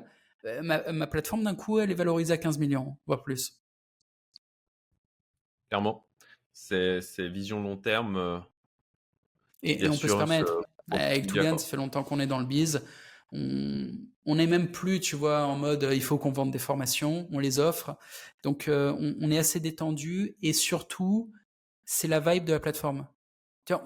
euh, 0.44 0.62
ma, 0.62 1.06
plateforme 1.06 1.44
d'un 1.44 1.54
coup, 1.54 1.78
elle 1.78 1.90
est 1.90 1.94
valorisée 1.94 2.32
à 2.32 2.38
15 2.38 2.58
millions, 2.58 2.96
voire 3.06 3.22
plus. 3.22 3.60
Clairement. 5.68 6.06
C'est 6.52 7.00
vision 7.28 7.60
long 7.60 7.76
terme. 7.76 8.44
Euh, 9.66 9.84
et, 9.84 9.88
on 9.88 9.96
peut 9.96 10.08
se 10.08 10.14
permettre. 10.14 10.52
Euh, 10.52 10.96
avec 10.96 11.26
Tougan, 11.26 11.58
ça 11.58 11.66
fait 11.66 11.76
longtemps 11.76 12.04
qu'on 12.04 12.20
est 12.20 12.26
dans 12.26 12.38
le 12.38 12.46
biz. 12.46 12.82
On 13.32 14.34
n'est 14.34 14.46
même 14.46 14.70
plus, 14.70 15.00
tu 15.00 15.16
vois, 15.16 15.44
en 15.44 15.56
mode 15.56 15.88
il 15.92 16.02
faut 16.02 16.16
qu'on 16.16 16.32
vende 16.32 16.50
des 16.50 16.58
formations, 16.58 17.28
on 17.32 17.38
les 17.38 17.58
offre. 17.58 17.96
Donc 18.42 18.66
on, 18.68 19.16
on, 19.20 19.30
est 19.30 19.38
assez 19.38 19.60
détendu 19.60 20.36
et 20.42 20.52
surtout, 20.52 21.32
c'est 21.84 22.08
la 22.08 22.20
vibe 22.20 22.44
de 22.44 22.52
la 22.52 22.60
plateforme. 22.60 23.06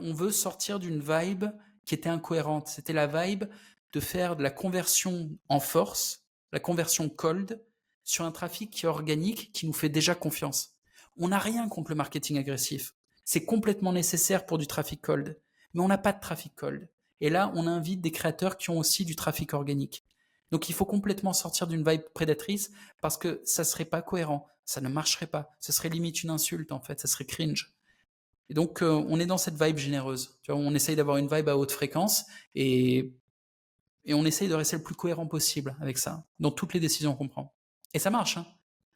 On 0.00 0.12
veut 0.12 0.30
sortir 0.30 0.78
d'une 0.78 1.00
vibe 1.00 1.46
qui 1.84 1.94
était 1.94 2.08
incohérente. 2.08 2.68
C'était 2.68 2.92
la 2.92 3.06
vibe 3.06 3.44
de 3.92 4.00
faire 4.00 4.36
de 4.36 4.42
la 4.42 4.50
conversion 4.50 5.30
en 5.48 5.60
force, 5.60 6.24
la 6.52 6.60
conversion 6.60 7.08
cold, 7.08 7.60
sur 8.04 8.24
un 8.24 8.32
trafic 8.32 8.70
qui 8.70 8.86
est 8.86 8.88
organique, 8.88 9.52
qui 9.52 9.66
nous 9.66 9.72
fait 9.72 9.88
déjà 9.88 10.14
confiance. 10.14 10.76
On 11.16 11.28
n'a 11.28 11.38
rien 11.38 11.68
contre 11.68 11.90
le 11.90 11.96
marketing 11.96 12.38
agressif. 12.38 12.94
C'est 13.24 13.44
complètement 13.44 13.92
nécessaire 13.92 14.46
pour 14.46 14.58
du 14.58 14.66
trafic 14.66 15.00
cold. 15.00 15.40
Mais 15.74 15.82
on 15.82 15.88
n'a 15.88 15.98
pas 15.98 16.12
de 16.12 16.20
trafic 16.20 16.54
cold. 16.54 16.88
Et 17.20 17.30
là, 17.30 17.52
on 17.54 17.66
invite 17.66 18.00
des 18.00 18.10
créateurs 18.10 18.56
qui 18.56 18.70
ont 18.70 18.78
aussi 18.78 19.04
du 19.04 19.16
trafic 19.16 19.54
organique. 19.54 20.04
Donc 20.50 20.68
il 20.68 20.74
faut 20.74 20.84
complètement 20.84 21.32
sortir 21.32 21.66
d'une 21.66 21.88
vibe 21.88 22.02
prédatrice 22.14 22.70
parce 23.00 23.16
que 23.16 23.40
ça 23.44 23.62
serait 23.64 23.84
pas 23.84 24.02
cohérent, 24.02 24.46
ça 24.64 24.80
ne 24.80 24.88
marcherait 24.88 25.26
pas, 25.26 25.50
ce 25.60 25.72
serait 25.72 25.88
limite 25.90 26.22
une 26.22 26.30
insulte 26.30 26.72
en 26.72 26.80
fait, 26.80 26.98
ça 26.98 27.06
serait 27.06 27.24
cringe. 27.24 27.74
Et 28.48 28.54
donc, 28.54 28.82
euh, 28.82 29.04
on 29.08 29.20
est 29.20 29.26
dans 29.26 29.38
cette 29.38 29.62
vibe 29.62 29.78
généreuse. 29.78 30.40
Tu 30.42 30.50
vois, 30.50 30.60
on 30.60 30.74
essaye 30.74 30.96
d'avoir 30.96 31.18
une 31.18 31.28
vibe 31.28 31.48
à 31.48 31.56
haute 31.56 31.70
fréquence 31.70 32.24
et, 32.56 33.14
et 34.04 34.12
on 34.12 34.24
essaye 34.24 34.48
de 34.48 34.54
rester 34.54 34.76
le 34.76 34.82
plus 34.82 34.96
cohérent 34.96 35.26
possible 35.26 35.76
avec 35.80 35.98
ça, 35.98 36.24
dans 36.40 36.50
toutes 36.50 36.74
les 36.74 36.80
décisions 36.80 37.14
qu'on 37.14 37.28
prend. 37.28 37.54
Et 37.94 38.00
ça 38.00 38.10
marche. 38.10 38.38
Hein. 38.38 38.46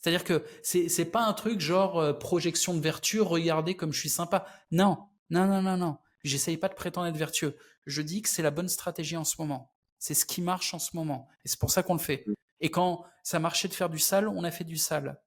C'est-à-dire 0.01 0.25
que 0.25 0.45
c'est, 0.65 0.89
c'est 0.89 1.05
pas 1.05 1.25
un 1.25 1.33
truc 1.35 1.61
genre 1.61 2.01
euh, 2.01 2.13
projection 2.13 2.75
de 2.75 2.81
vertu, 2.81 3.21
regardez 3.21 3.77
comme 3.77 3.93
je 3.93 4.01
suis 4.01 4.09
sympa. 4.09 4.45
Non, 4.73 4.99
non, 5.31 5.47
non, 5.47 5.63
non, 5.63 5.77
non. 5.77 5.99
J'essaye 6.25 6.57
pas 6.57 6.69
de 6.69 6.75
prétendre 6.75 7.07
être 7.07 7.17
vertueux. 7.17 7.57
Je 7.87 8.03
dis 8.03 8.23
que 8.23 8.29
c'est 8.29 8.43
la 8.43 8.51
bonne 8.51 8.69
stratégie 8.69 9.17
en 9.17 9.25
ce 9.25 9.37
moment. 9.39 9.73
C'est 9.99 10.15
ce 10.15 10.25
qui 10.25 10.43
marche 10.43 10.75
en 10.75 10.79
ce 10.79 10.97
moment. 10.97 11.29
Et 11.45 11.49
c'est 11.49 11.59
pour 11.59 11.71
ça 11.71 11.83
qu'on 11.83 11.95
le 11.95 12.01
fait. 12.01 12.25
Et 12.61 12.71
quand 12.71 13.05
ça 13.23 13.39
marchait 13.39 13.69
de 13.69 13.75
faire 13.75 13.91
du 13.91 13.99
sale, 13.99 14.29
on 14.29 14.43
a 14.45 14.51
fait 14.51 14.65
du 14.65 14.77
sale. 14.77 15.21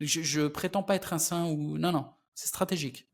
Je, 0.00 0.22
je 0.22 0.46
prétends 0.46 0.82
pas 0.82 0.94
être 0.94 1.12
un 1.12 1.18
saint 1.18 1.46
ou. 1.46 1.78
Non, 1.78 1.92
non. 1.92 2.12
C'est 2.34 2.48
stratégique. 2.48 3.08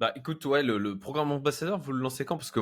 Bah 0.00 0.12
écoute, 0.16 0.44
ouais, 0.44 0.62
le, 0.62 0.98
programme 0.98 1.32
ambassadeur, 1.32 1.78
vous 1.78 1.92
le 1.92 2.00
lancez 2.00 2.24
quand? 2.24 2.36
Parce 2.36 2.50
que 2.50 2.60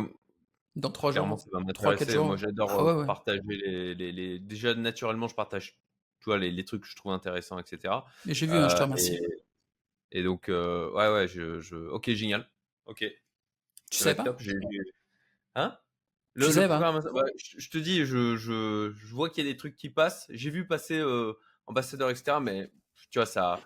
dans 0.76 0.90
trois 0.90 1.12
jours, 1.12 1.38
ça 1.38 1.46
va 1.52 1.60
m'intéresser. 1.60 2.18
Moi, 2.18 2.36
j'adore 2.36 2.70
ah 2.70 3.00
euh, 3.00 3.04
partager 3.04 3.40
les, 3.46 3.94
les, 3.94 4.38
Déjà, 4.38 4.74
naturellement, 4.74 5.28
je 5.28 5.34
partage 5.34 5.76
tu 6.20 6.26
vois, 6.26 6.38
les, 6.38 6.52
les 6.52 6.64
trucs 6.64 6.82
que 6.82 6.88
je 6.88 6.94
trouve 6.94 7.12
intéressants, 7.12 7.58
etc. 7.58 7.94
Et 8.28 8.34
j'ai 8.34 8.46
vu, 8.46 8.52
hein, 8.52 8.68
je 8.68 8.76
te 8.76 8.80
euh, 8.80 8.84
remercie. 8.84 9.20
Et, 10.12 10.22
donc, 10.22 10.48
euh, 10.48 10.90
ouais, 10.92 11.12
ouais, 11.12 11.26
je, 11.26 11.60
je, 11.60 11.74
Ok, 11.74 12.10
génial. 12.10 12.48
Ok. 12.86 13.04
Tu 13.90 13.98
sais 13.98 14.14
pas? 14.14 14.24
Hein? 15.54 15.78
Le, 16.34 16.46
tu 16.46 16.52
sais 16.52 16.66
pas? 16.68 16.94
je, 17.58 17.68
te 17.68 17.78
dis, 17.78 18.04
je, 18.06 18.36
je, 18.36 18.92
je 18.96 19.14
vois 19.14 19.28
qu'il 19.28 19.44
y 19.44 19.48
a 19.48 19.52
des 19.52 19.56
trucs 19.56 19.76
qui 19.76 19.90
passent. 19.90 20.26
J'ai 20.30 20.50
vu 20.50 20.66
passer 20.66 21.02
ambassadeur, 21.66 22.10
etc. 22.10 22.38
Mais 22.40 22.70
tu 23.10 23.18
vois, 23.18 23.26
ça 23.26 23.60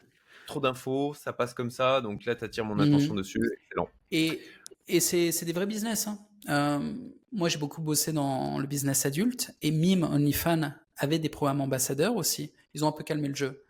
trop 0.47 0.61
d'infos, 0.61 1.15
ça 1.15 1.33
passe 1.33 1.55
comme 1.55 1.71
ça, 1.71 2.01
donc 2.01 2.25
là, 2.25 2.35
tu 2.37 2.45
attires 2.45 2.65
mon 2.65 2.79
attention 2.79 3.15
Mhm. 3.15 3.19
dessus, 3.19 3.41
excellent. 3.65 3.89
Et, 4.13 4.41
et 4.87 5.01
c'est 5.01 5.33
c'est 5.33 5.45
des 5.45 5.53
vrais 5.53 5.67
business. 5.67 6.07
hein. 6.07 6.19
Euh, 6.49 6.95
moi, 7.33 7.49
j'ai 7.49 7.59
beaucoup 7.59 7.83
bossé 7.83 8.13
dans 8.13 8.59
le 8.59 8.67
business 8.67 9.05
adulte 9.07 9.51
et 9.63 9.73
Mime, 9.73 10.05
OnlyFans 10.05 10.73
avait 10.97 11.19
des 11.19 11.29
programmes 11.29 11.61
ambassadeurs 11.61 12.15
aussi. 12.17 12.53
Ils 12.75 12.85
ont 12.85 12.89
un 12.89 12.93
peu 12.93 13.03
calmé 13.03 13.27
le 13.29 13.35
jeu. 13.35 13.65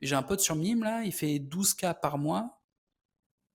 J'ai 0.00 0.14
un 0.16 0.22
pote 0.22 0.40
sur 0.40 0.56
Mime, 0.56 0.82
là, 0.84 1.02
il 1.04 1.12
fait 1.12 1.38
12K 1.38 2.00
par 2.00 2.16
mois 2.18 2.61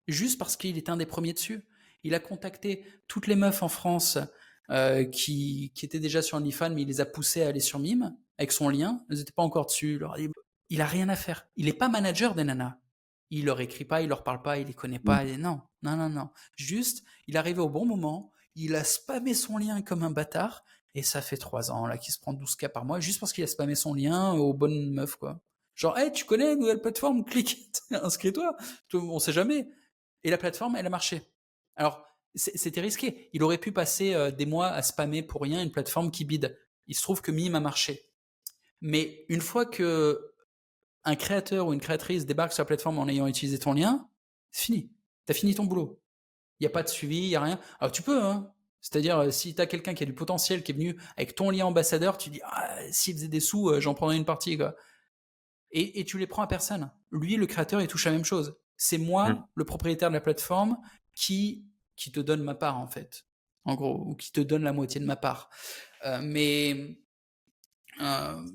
juste 0.07 0.39
parce 0.39 0.55
qu'il 0.55 0.77
était 0.77 0.89
un 0.89 0.97
des 0.97 1.05
premiers 1.05 1.33
dessus. 1.33 1.63
Il 2.03 2.15
a 2.15 2.19
contacté 2.19 2.85
toutes 3.07 3.27
les 3.27 3.35
meufs 3.35 3.63
en 3.63 3.69
France 3.69 4.17
euh, 4.69 5.05
qui, 5.05 5.71
qui 5.75 5.85
étaient 5.85 5.99
déjà 5.99 6.21
sur 6.21 6.37
OnlyFans, 6.37 6.71
mais 6.71 6.83
il 6.83 6.87
les 6.87 7.01
a 7.01 7.05
poussées 7.05 7.43
à 7.43 7.47
aller 7.47 7.59
sur 7.59 7.79
Mime 7.79 8.15
avec 8.37 8.51
son 8.51 8.69
lien. 8.69 9.03
Elles 9.09 9.17
n'étaient 9.17 9.31
pas 9.31 9.43
encore 9.43 9.65
dessus. 9.65 9.93
Il 9.93 9.99
leur 9.99 10.13
a 10.13 10.17
dit, 10.17 10.29
il 10.69 10.81
a 10.81 10.85
rien 10.85 11.09
à 11.09 11.15
faire. 11.15 11.47
Il 11.55 11.65
n'est 11.65 11.73
pas 11.73 11.89
manager 11.89 12.35
des 12.35 12.43
nanas. 12.43 12.77
Il 13.29 13.45
leur 13.45 13.59
écrit 13.59 13.85
pas, 13.85 14.01
il 14.01 14.09
leur 14.09 14.23
parle 14.23 14.41
pas, 14.41 14.57
il 14.57 14.67
les 14.67 14.73
connaît 14.73 14.99
pas. 14.99 15.25
Et 15.25 15.37
non, 15.37 15.61
non, 15.81 15.97
non, 15.97 16.09
non. 16.09 16.29
Juste, 16.55 17.03
il 17.27 17.35
est 17.35 17.39
arrivé 17.39 17.59
au 17.59 17.69
bon 17.69 17.85
moment. 17.85 18.31
Il 18.55 18.75
a 18.75 18.83
spammé 18.83 19.33
son 19.33 19.57
lien 19.57 19.81
comme 19.81 20.03
un 20.03 20.11
bâtard. 20.11 20.63
Et 20.95 21.03
ça 21.03 21.21
fait 21.21 21.37
trois 21.37 21.69
ans 21.71 21.85
là 21.85 21.97
qu'il 21.97 22.13
se 22.13 22.19
prend 22.19 22.33
12K 22.33 22.69
par 22.69 22.83
mois 22.83 22.99
juste 22.99 23.19
parce 23.19 23.31
qu'il 23.31 23.43
a 23.43 23.47
spammé 23.47 23.75
son 23.75 23.93
lien 23.93 24.31
aux 24.33 24.53
bonnes 24.53 24.91
meufs, 24.91 25.15
quoi. 25.15 25.39
Genre, 25.75 25.95
hey, 25.95 26.11
tu 26.11 26.25
connais 26.25 26.53
une 26.53 26.59
nouvelle 26.59 26.81
plateforme 26.81 27.23
Clique, 27.23 27.67
inscris-toi. 27.91 28.57
On 28.93 29.19
sait 29.19 29.31
jamais. 29.31 29.69
Et 30.27 30.29
la 30.29 30.37
plateforme, 30.37 30.75
elle 30.75 30.85
a 30.85 30.89
marché. 30.89 31.21
Alors, 31.77 32.05
c'était 32.35 32.81
risqué. 32.81 33.29
Il 33.31 33.43
aurait 33.43 33.57
pu 33.57 33.71
passer 33.71 34.13
euh, 34.13 34.29
des 34.29 34.45
mois 34.45 34.67
à 34.67 34.81
spammer 34.81 35.23
pour 35.23 35.41
rien 35.41 35.63
une 35.63 35.71
plateforme 35.71 36.11
qui 36.11 36.25
bide. 36.25 36.59
Il 36.87 36.95
se 36.97 37.01
trouve 37.01 37.21
que 37.21 37.31
Mime 37.31 37.55
a 37.55 37.61
marché. 37.61 38.09
Mais 38.81 39.23
une 39.29 39.39
fois 39.39 39.65
que 39.65 40.33
un 41.05 41.15
créateur 41.15 41.67
ou 41.67 41.73
une 41.73 41.79
créatrice 41.79 42.25
débarque 42.25 42.51
sur 42.51 42.59
la 42.59 42.65
plateforme 42.65 42.99
en 42.99 43.07
ayant 43.07 43.25
utilisé 43.25 43.57
ton 43.57 43.71
lien, 43.71 44.09
c'est 44.51 44.65
fini. 44.65 44.91
Tu 45.25 45.31
as 45.31 45.33
fini 45.33 45.55
ton 45.55 45.63
boulot. 45.63 46.01
Il 46.59 46.63
n'y 46.63 46.67
a 46.67 46.71
pas 46.71 46.83
de 46.83 46.89
suivi, 46.89 47.19
il 47.19 47.29
n'y 47.29 47.35
a 47.37 47.41
rien. 47.41 47.59
Alors 47.79 47.93
tu 47.93 48.01
peux, 48.01 48.21
hein. 48.21 48.51
C'est-à-dire, 48.81 49.17
euh, 49.19 49.31
si 49.31 49.55
tu 49.55 49.61
as 49.61 49.65
quelqu'un 49.65 49.93
qui 49.93 50.03
a 50.03 50.05
du 50.05 50.13
potentiel, 50.13 50.61
qui 50.61 50.73
est 50.73 50.75
venu 50.75 50.99
avec 51.15 51.35
ton 51.35 51.51
lien 51.51 51.65
ambassadeur, 51.67 52.17
tu 52.17 52.29
dis, 52.29 52.41
ah, 52.43 52.75
s'il 52.91 53.13
faisait 53.15 53.29
des 53.29 53.39
sous, 53.39 53.69
euh, 53.69 53.79
j'en 53.79 53.93
prendrais 53.93 54.17
une 54.17 54.25
partie, 54.25 54.57
quoi. 54.57 54.75
Et, 55.71 56.01
et, 56.01 56.03
tu 56.03 56.17
les 56.17 56.27
prends 56.27 56.41
à 56.41 56.47
personne. 56.47 56.91
Lui, 57.11 57.37
le 57.37 57.45
créateur, 57.45 57.79
il 57.81 57.87
touche 57.87 58.05
la 58.05 58.11
même 58.11 58.25
chose. 58.25 58.57
C'est 58.77 58.97
moi, 58.97 59.29
mmh. 59.29 59.47
le 59.55 59.65
propriétaire 59.65 60.09
de 60.09 60.13
la 60.13 60.21
plateforme, 60.21 60.77
qui, 61.15 61.65
qui 61.95 62.11
te 62.11 62.19
donne 62.19 62.43
ma 62.43 62.55
part, 62.55 62.77
en 62.77 62.87
fait. 62.87 63.25
En 63.65 63.75
gros, 63.75 64.03
ou 64.05 64.15
qui 64.15 64.31
te 64.31 64.39
donne 64.39 64.63
la 64.63 64.71
moitié 64.71 65.01
de 65.01 65.05
ma 65.05 65.17
part. 65.17 65.49
Euh, 66.05 66.19
mais 66.23 66.97
euh, 67.99 68.47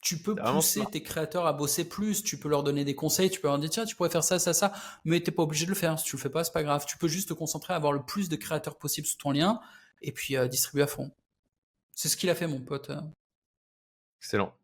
tu 0.00 0.18
peux 0.18 0.34
pousser 0.34 0.84
tes 0.90 1.02
créateurs 1.02 1.46
à 1.46 1.52
bosser 1.52 1.88
plus, 1.88 2.22
tu 2.22 2.38
peux 2.38 2.48
leur 2.48 2.62
donner 2.62 2.84
des 2.84 2.94
conseils, 2.94 3.30
tu 3.30 3.40
peux 3.40 3.48
leur 3.48 3.58
dire 3.58 3.70
tiens, 3.70 3.84
tu 3.84 3.96
pourrais 3.96 4.10
faire 4.10 4.22
ça, 4.22 4.38
ça, 4.38 4.52
ça, 4.52 4.72
mais 5.04 5.20
t'es 5.20 5.32
pas 5.32 5.42
obligé 5.42 5.64
de 5.64 5.70
le 5.70 5.76
faire. 5.76 5.98
Si 5.98 6.04
tu 6.04 6.16
le 6.16 6.20
fais 6.20 6.30
pas, 6.30 6.44
c'est 6.44 6.52
pas 6.52 6.62
grave. 6.62 6.84
Tu 6.86 6.98
peux 6.98 7.08
juste 7.08 7.30
te 7.30 7.34
concentrer 7.34 7.72
à 7.72 7.76
avoir 7.76 7.92
le 7.92 8.04
plus 8.04 8.28
de 8.28 8.36
créateurs 8.36 8.78
possible 8.78 9.06
sous 9.06 9.16
ton 9.16 9.32
lien 9.32 9.60
et 10.02 10.12
puis 10.12 10.36
euh, 10.36 10.46
distribuer 10.46 10.82
à 10.82 10.86
fond. 10.86 11.10
C'est 11.92 12.08
ce 12.08 12.16
qu'il 12.16 12.30
a 12.30 12.34
fait, 12.34 12.46
mon 12.46 12.60
pote. 12.60 12.90
Excellent. 14.20 14.54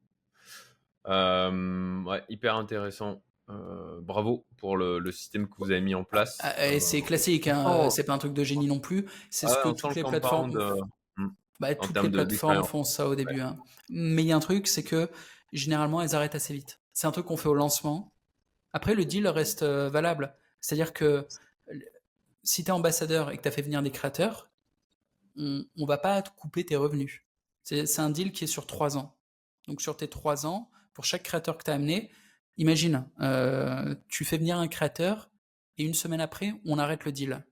Euh, 1.06 2.02
ouais, 2.04 2.22
hyper 2.28 2.56
intéressant. 2.56 3.22
Euh, 3.50 4.00
bravo 4.00 4.46
pour 4.58 4.76
le, 4.76 4.98
le, 4.98 5.12
système 5.12 5.48
que 5.48 5.54
vous 5.58 5.70
avez 5.70 5.80
mis 5.80 5.94
en 5.94 6.04
place. 6.04 6.38
Ah, 6.40 6.78
c'est 6.78 7.02
classique, 7.02 7.48
hein, 7.48 7.64
oh. 7.66 7.90
c'est 7.90 8.04
pas 8.04 8.12
un 8.12 8.18
truc 8.18 8.32
de 8.32 8.44
génie 8.44 8.66
non 8.66 8.78
plus. 8.78 9.06
C'est 9.30 9.48
ce 9.48 9.54
ah, 9.56 9.62
que 9.64 9.68
toutes 9.70 9.94
les 9.94 10.04
plateformes. 10.04 10.52
De... 10.52 10.74
Bah, 11.58 11.74
toutes 11.74 12.00
les 12.00 12.10
plateformes 12.10 12.62
font 12.64 12.84
ça 12.84 13.08
au 13.08 13.14
début. 13.14 13.36
Ouais. 13.36 13.40
Hein. 13.40 13.58
Mais 13.88 14.22
il 14.22 14.28
y 14.28 14.32
a 14.32 14.36
un 14.36 14.40
truc, 14.40 14.66
c'est 14.66 14.82
que 14.82 15.10
généralement, 15.52 16.00
elles 16.00 16.14
arrêtent 16.14 16.34
assez 16.34 16.54
vite. 16.54 16.80
C'est 16.92 17.06
un 17.06 17.10
truc 17.12 17.26
qu'on 17.26 17.36
fait 17.36 17.48
au 17.48 17.54
lancement. 17.54 18.12
Après, 18.72 18.94
le 18.94 19.04
deal 19.04 19.26
reste 19.26 19.62
euh, 19.62 19.90
valable. 19.90 20.34
C'est-à-dire 20.60 20.92
que 20.92 21.26
si 22.42 22.62
tu 22.62 22.68
es 22.68 22.72
ambassadeur 22.72 23.30
et 23.30 23.36
que 23.36 23.42
tu 23.42 23.48
as 23.48 23.52
fait 23.52 23.62
venir 23.62 23.82
des 23.82 23.90
créateurs, 23.90 24.50
on 25.36 25.64
ne 25.76 25.86
va 25.86 25.98
pas 25.98 26.22
te 26.22 26.30
couper 26.36 26.64
tes 26.64 26.76
revenus. 26.76 27.22
C'est 27.62 27.98
un 27.98 28.10
deal 28.10 28.32
qui 28.32 28.44
est 28.44 28.48
sur 28.48 28.66
trois 28.66 28.96
ans. 28.96 29.16
Donc, 29.66 29.80
sur 29.80 29.96
tes 29.96 30.08
trois 30.08 30.46
ans, 30.46 30.70
pour 30.92 31.04
chaque 31.04 31.22
créateur 31.22 31.56
que 31.56 31.64
tu 31.64 31.70
as 31.70 31.74
amené, 31.74 32.10
imagine, 32.60 33.08
euh, 33.20 33.94
tu 34.08 34.24
fais 34.24 34.36
venir 34.36 34.58
un 34.58 34.68
créateur 34.68 35.30
et 35.78 35.84
une 35.84 35.94
semaine 35.94 36.20
après, 36.20 36.54
on 36.66 36.78
arrête 36.78 37.04
le 37.06 37.10
deal. 37.12 37.42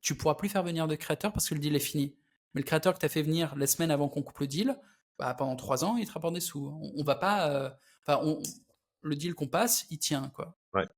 Tu 0.00 0.16
pourras 0.16 0.34
plus 0.34 0.48
faire 0.48 0.64
venir 0.64 0.88
de 0.88 0.96
créateurs 0.96 1.32
parce 1.32 1.48
que 1.48 1.54
le 1.54 1.60
deal 1.60 1.76
est 1.76 1.78
fini. 1.78 2.16
Mais 2.52 2.60
le 2.60 2.66
créateur 2.66 2.92
que 2.92 2.98
tu 2.98 3.06
as 3.06 3.08
fait 3.08 3.22
venir 3.22 3.54
la 3.54 3.68
semaine 3.68 3.92
avant 3.92 4.08
qu'on 4.08 4.22
coupe 4.22 4.40
le 4.40 4.48
deal, 4.48 4.76
bah, 5.16 5.32
pendant 5.34 5.54
trois 5.54 5.84
ans, 5.84 5.96
il 5.96 6.06
te 6.06 6.12
rapporte 6.12 6.34
des 6.34 6.40
sous. 6.40 6.66
On, 6.66 6.92
on 6.96 7.04
va 7.04 7.14
pas. 7.14 7.50
Euh, 7.50 7.70
enfin, 8.04 8.20
on, 8.24 8.42
le 9.02 9.14
deal 9.14 9.34
qu'on 9.34 9.46
passe, 9.46 9.86
il 9.90 9.98
tient, 9.98 10.28
quoi. 10.34 10.58
Ouais. 10.74 10.88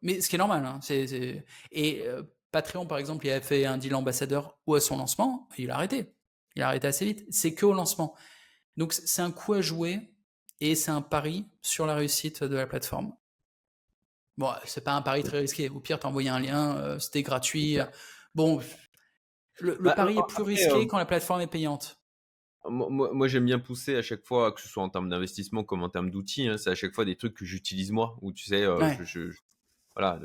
Mais 0.00 0.22
ce 0.22 0.30
qui 0.30 0.36
est 0.36 0.38
normal. 0.38 0.64
Hein. 0.64 0.80
Et 1.70 2.02
euh, 2.06 2.22
Patreon, 2.50 2.86
par 2.86 2.96
exemple, 2.96 3.26
il 3.26 3.30
a 3.30 3.42
fait 3.42 3.66
un 3.66 3.76
deal 3.76 3.94
ambassadeur 3.94 4.58
ou 4.66 4.74
à 4.74 4.80
son 4.80 4.96
lancement, 4.96 5.48
il 5.58 5.70
a 5.70 5.74
arrêté. 5.74 6.14
Il 6.56 6.62
a 6.62 6.68
arrêté 6.68 6.86
assez 6.86 7.04
vite. 7.04 7.26
C'est 7.30 7.52
que 7.54 7.66
au 7.66 7.74
lancement. 7.74 8.16
Donc, 8.78 8.94
c'est 8.94 9.20
un 9.20 9.30
coup 9.30 9.52
à 9.52 9.60
jouer 9.60 10.14
et 10.60 10.74
c'est 10.74 10.90
un 10.90 11.02
pari 11.02 11.46
sur 11.62 11.86
la 11.86 11.94
réussite 11.94 12.44
de 12.44 12.56
la 12.56 12.66
plateforme. 12.66 13.12
Bon, 14.38 14.52
c'est 14.64 14.82
pas 14.84 14.92
un 14.94 15.02
pari 15.02 15.22
très 15.22 15.40
risqué. 15.40 15.68
Au 15.68 15.80
pire, 15.80 15.98
envoyé 16.04 16.28
un 16.30 16.40
lien, 16.40 16.76
euh, 16.78 16.98
c'était 16.98 17.22
gratuit. 17.22 17.78
Bon, 18.34 18.60
le, 19.60 19.76
le 19.78 19.78
Bah, 19.82 19.92
pari 19.92 20.14
est 20.14 20.22
après, 20.22 20.42
plus 20.42 20.44
risqué 20.44 20.70
euh, 20.70 20.86
quand 20.86 20.98
la 20.98 21.04
plateforme 21.06 21.40
est 21.42 21.46
payante. 21.46 22.00
Moi, 22.68 22.88
moi- 22.90 23.10
moi, 23.12 23.26
j'aime 23.28 23.46
bien 23.46 23.58
pousser 23.58 23.96
à 23.96 24.02
chaque 24.02 24.24
fois, 24.26 24.52
que 24.52 24.60
ce 24.60 24.68
soit 24.68 24.82
en 24.82 24.90
termes 24.90 25.08
d'investissement 25.08 25.64
comme 25.64 25.82
en 25.82 25.88
termes 25.88 26.10
d'outils. 26.10 26.46
hein, 26.48 26.58
c'est 26.58 26.70
à 26.70 26.74
chaque 26.74 26.94
fois 26.94 27.04
des 27.04 27.16
trucs 27.16 27.34
que 27.34 27.44
j'utilise 27.44 27.90
moi, 27.90 28.18
où 28.22 28.32
tu 28.32 28.44
sais, 28.44 28.62
euh, 28.64 28.78
Ouais. 28.80 28.96
je, 28.98 29.02
je- 29.04 29.30
je- 29.30 29.40
voilà, 29.94 30.20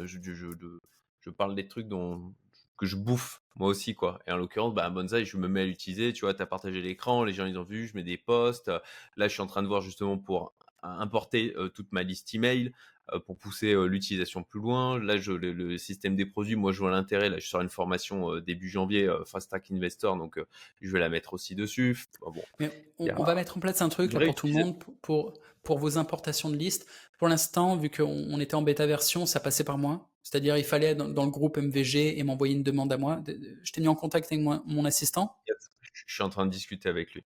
je 1.21 1.29
parle 1.29 1.55
des 1.55 1.67
trucs 1.67 1.87
dont, 1.87 2.33
que 2.77 2.85
je 2.85 2.95
bouffe 2.95 3.41
moi 3.55 3.69
aussi, 3.69 3.95
quoi. 3.95 4.19
Et 4.27 4.31
en 4.31 4.37
l'occurrence, 4.37 4.73
bah, 4.73 4.89
bonsaï, 4.89 5.25
je 5.25 5.37
me 5.37 5.47
mets 5.47 5.61
à 5.61 5.65
l'utiliser. 5.65 6.11
Tu 6.13 6.21
vois, 6.21 6.33
tu 6.33 6.41
as 6.41 6.45
partagé 6.45 6.81
l'écran, 6.81 7.23
les 7.23 7.33
gens 7.33 7.45
ils 7.45 7.57
ont 7.57 7.63
vu, 7.63 7.87
je 7.87 7.95
mets 7.95 8.03
des 8.03 8.17
posts. 8.17 8.69
Là, 9.15 9.27
je 9.27 9.33
suis 9.33 9.41
en 9.41 9.47
train 9.47 9.63
de 9.63 9.67
voir 9.67 9.81
justement 9.81 10.17
pour 10.17 10.53
importer 10.83 11.53
euh, 11.57 11.69
toute 11.69 11.91
ma 11.91 12.03
liste 12.03 12.33
email 12.35 12.71
euh, 13.13 13.19
pour 13.19 13.37
pousser 13.37 13.73
euh, 13.73 13.85
l'utilisation 13.85 14.43
plus 14.43 14.59
loin. 14.59 14.99
Là, 14.99 15.17
je, 15.17 15.31
le, 15.31 15.51
le 15.53 15.77
système 15.77 16.15
des 16.15 16.25
produits, 16.25 16.55
moi, 16.55 16.71
je 16.71 16.79
vois 16.79 16.91
l'intérêt. 16.91 17.29
Là, 17.29 17.39
je 17.39 17.47
sors 17.47 17.61
une 17.61 17.69
formation 17.69 18.33
euh, 18.33 18.41
début 18.41 18.69
janvier, 18.69 19.07
euh, 19.07 19.23
Fast 19.25 19.49
Track 19.49 19.71
Investor, 19.71 20.17
donc 20.17 20.37
euh, 20.37 20.45
je 20.81 20.91
vais 20.91 20.99
la 20.99 21.09
mettre 21.09 21.33
aussi 21.33 21.55
dessus. 21.55 21.97
Bon, 22.21 22.31
bon, 22.31 22.41
Mais 22.59 22.71
on, 22.99 23.07
a 23.07 23.13
va 23.13 23.35
mettre 23.35 23.57
en 23.57 23.59
place 23.59 23.81
un 23.81 23.89
truc 23.89 24.13
là, 24.13 24.25
pour 24.25 24.35
tout 24.35 24.47
le 24.47 24.53
monde, 24.53 24.79
pour, 25.01 25.33
pour, 25.63 25.77
vos 25.77 25.97
importations 25.97 26.49
de 26.49 26.55
listes. 26.55 26.87
Pour 27.19 27.27
l'instant, 27.27 27.77
vu 27.77 27.89
qu'on 27.89 28.05
on 28.05 28.39
était 28.39 28.55
en 28.55 28.61
bêta 28.61 28.85
version, 28.85 29.25
ça 29.25 29.39
passait 29.39 29.63
par 29.63 29.77
moi. 29.77 30.09
C'est-à-dire, 30.25 30.57
il 30.57 30.63
fallait 30.63 30.87
être 30.87 30.97
dans, 30.97 31.07
dans 31.07 31.23
le 31.25 31.29
groupe 31.29 31.57
MVG 31.57 32.17
et 32.17 32.23
m'envoyer 32.23 32.55
une 32.55 32.63
demande 32.63 32.91
à 32.91 32.97
moi. 32.97 33.21
Je 33.63 33.71
t'ai 33.71 33.79
mis 33.79 33.87
en 33.87 33.93
contact 33.95 34.25
avec 34.31 34.43
moi- 34.43 34.63
mon 34.65 34.83
assistant. 34.83 35.37
je 36.07 36.13
suis 36.13 36.23
en 36.23 36.29
train 36.29 36.47
de 36.47 36.51
discuter 36.51 36.89
avec 36.89 37.13
lui. 37.13 37.23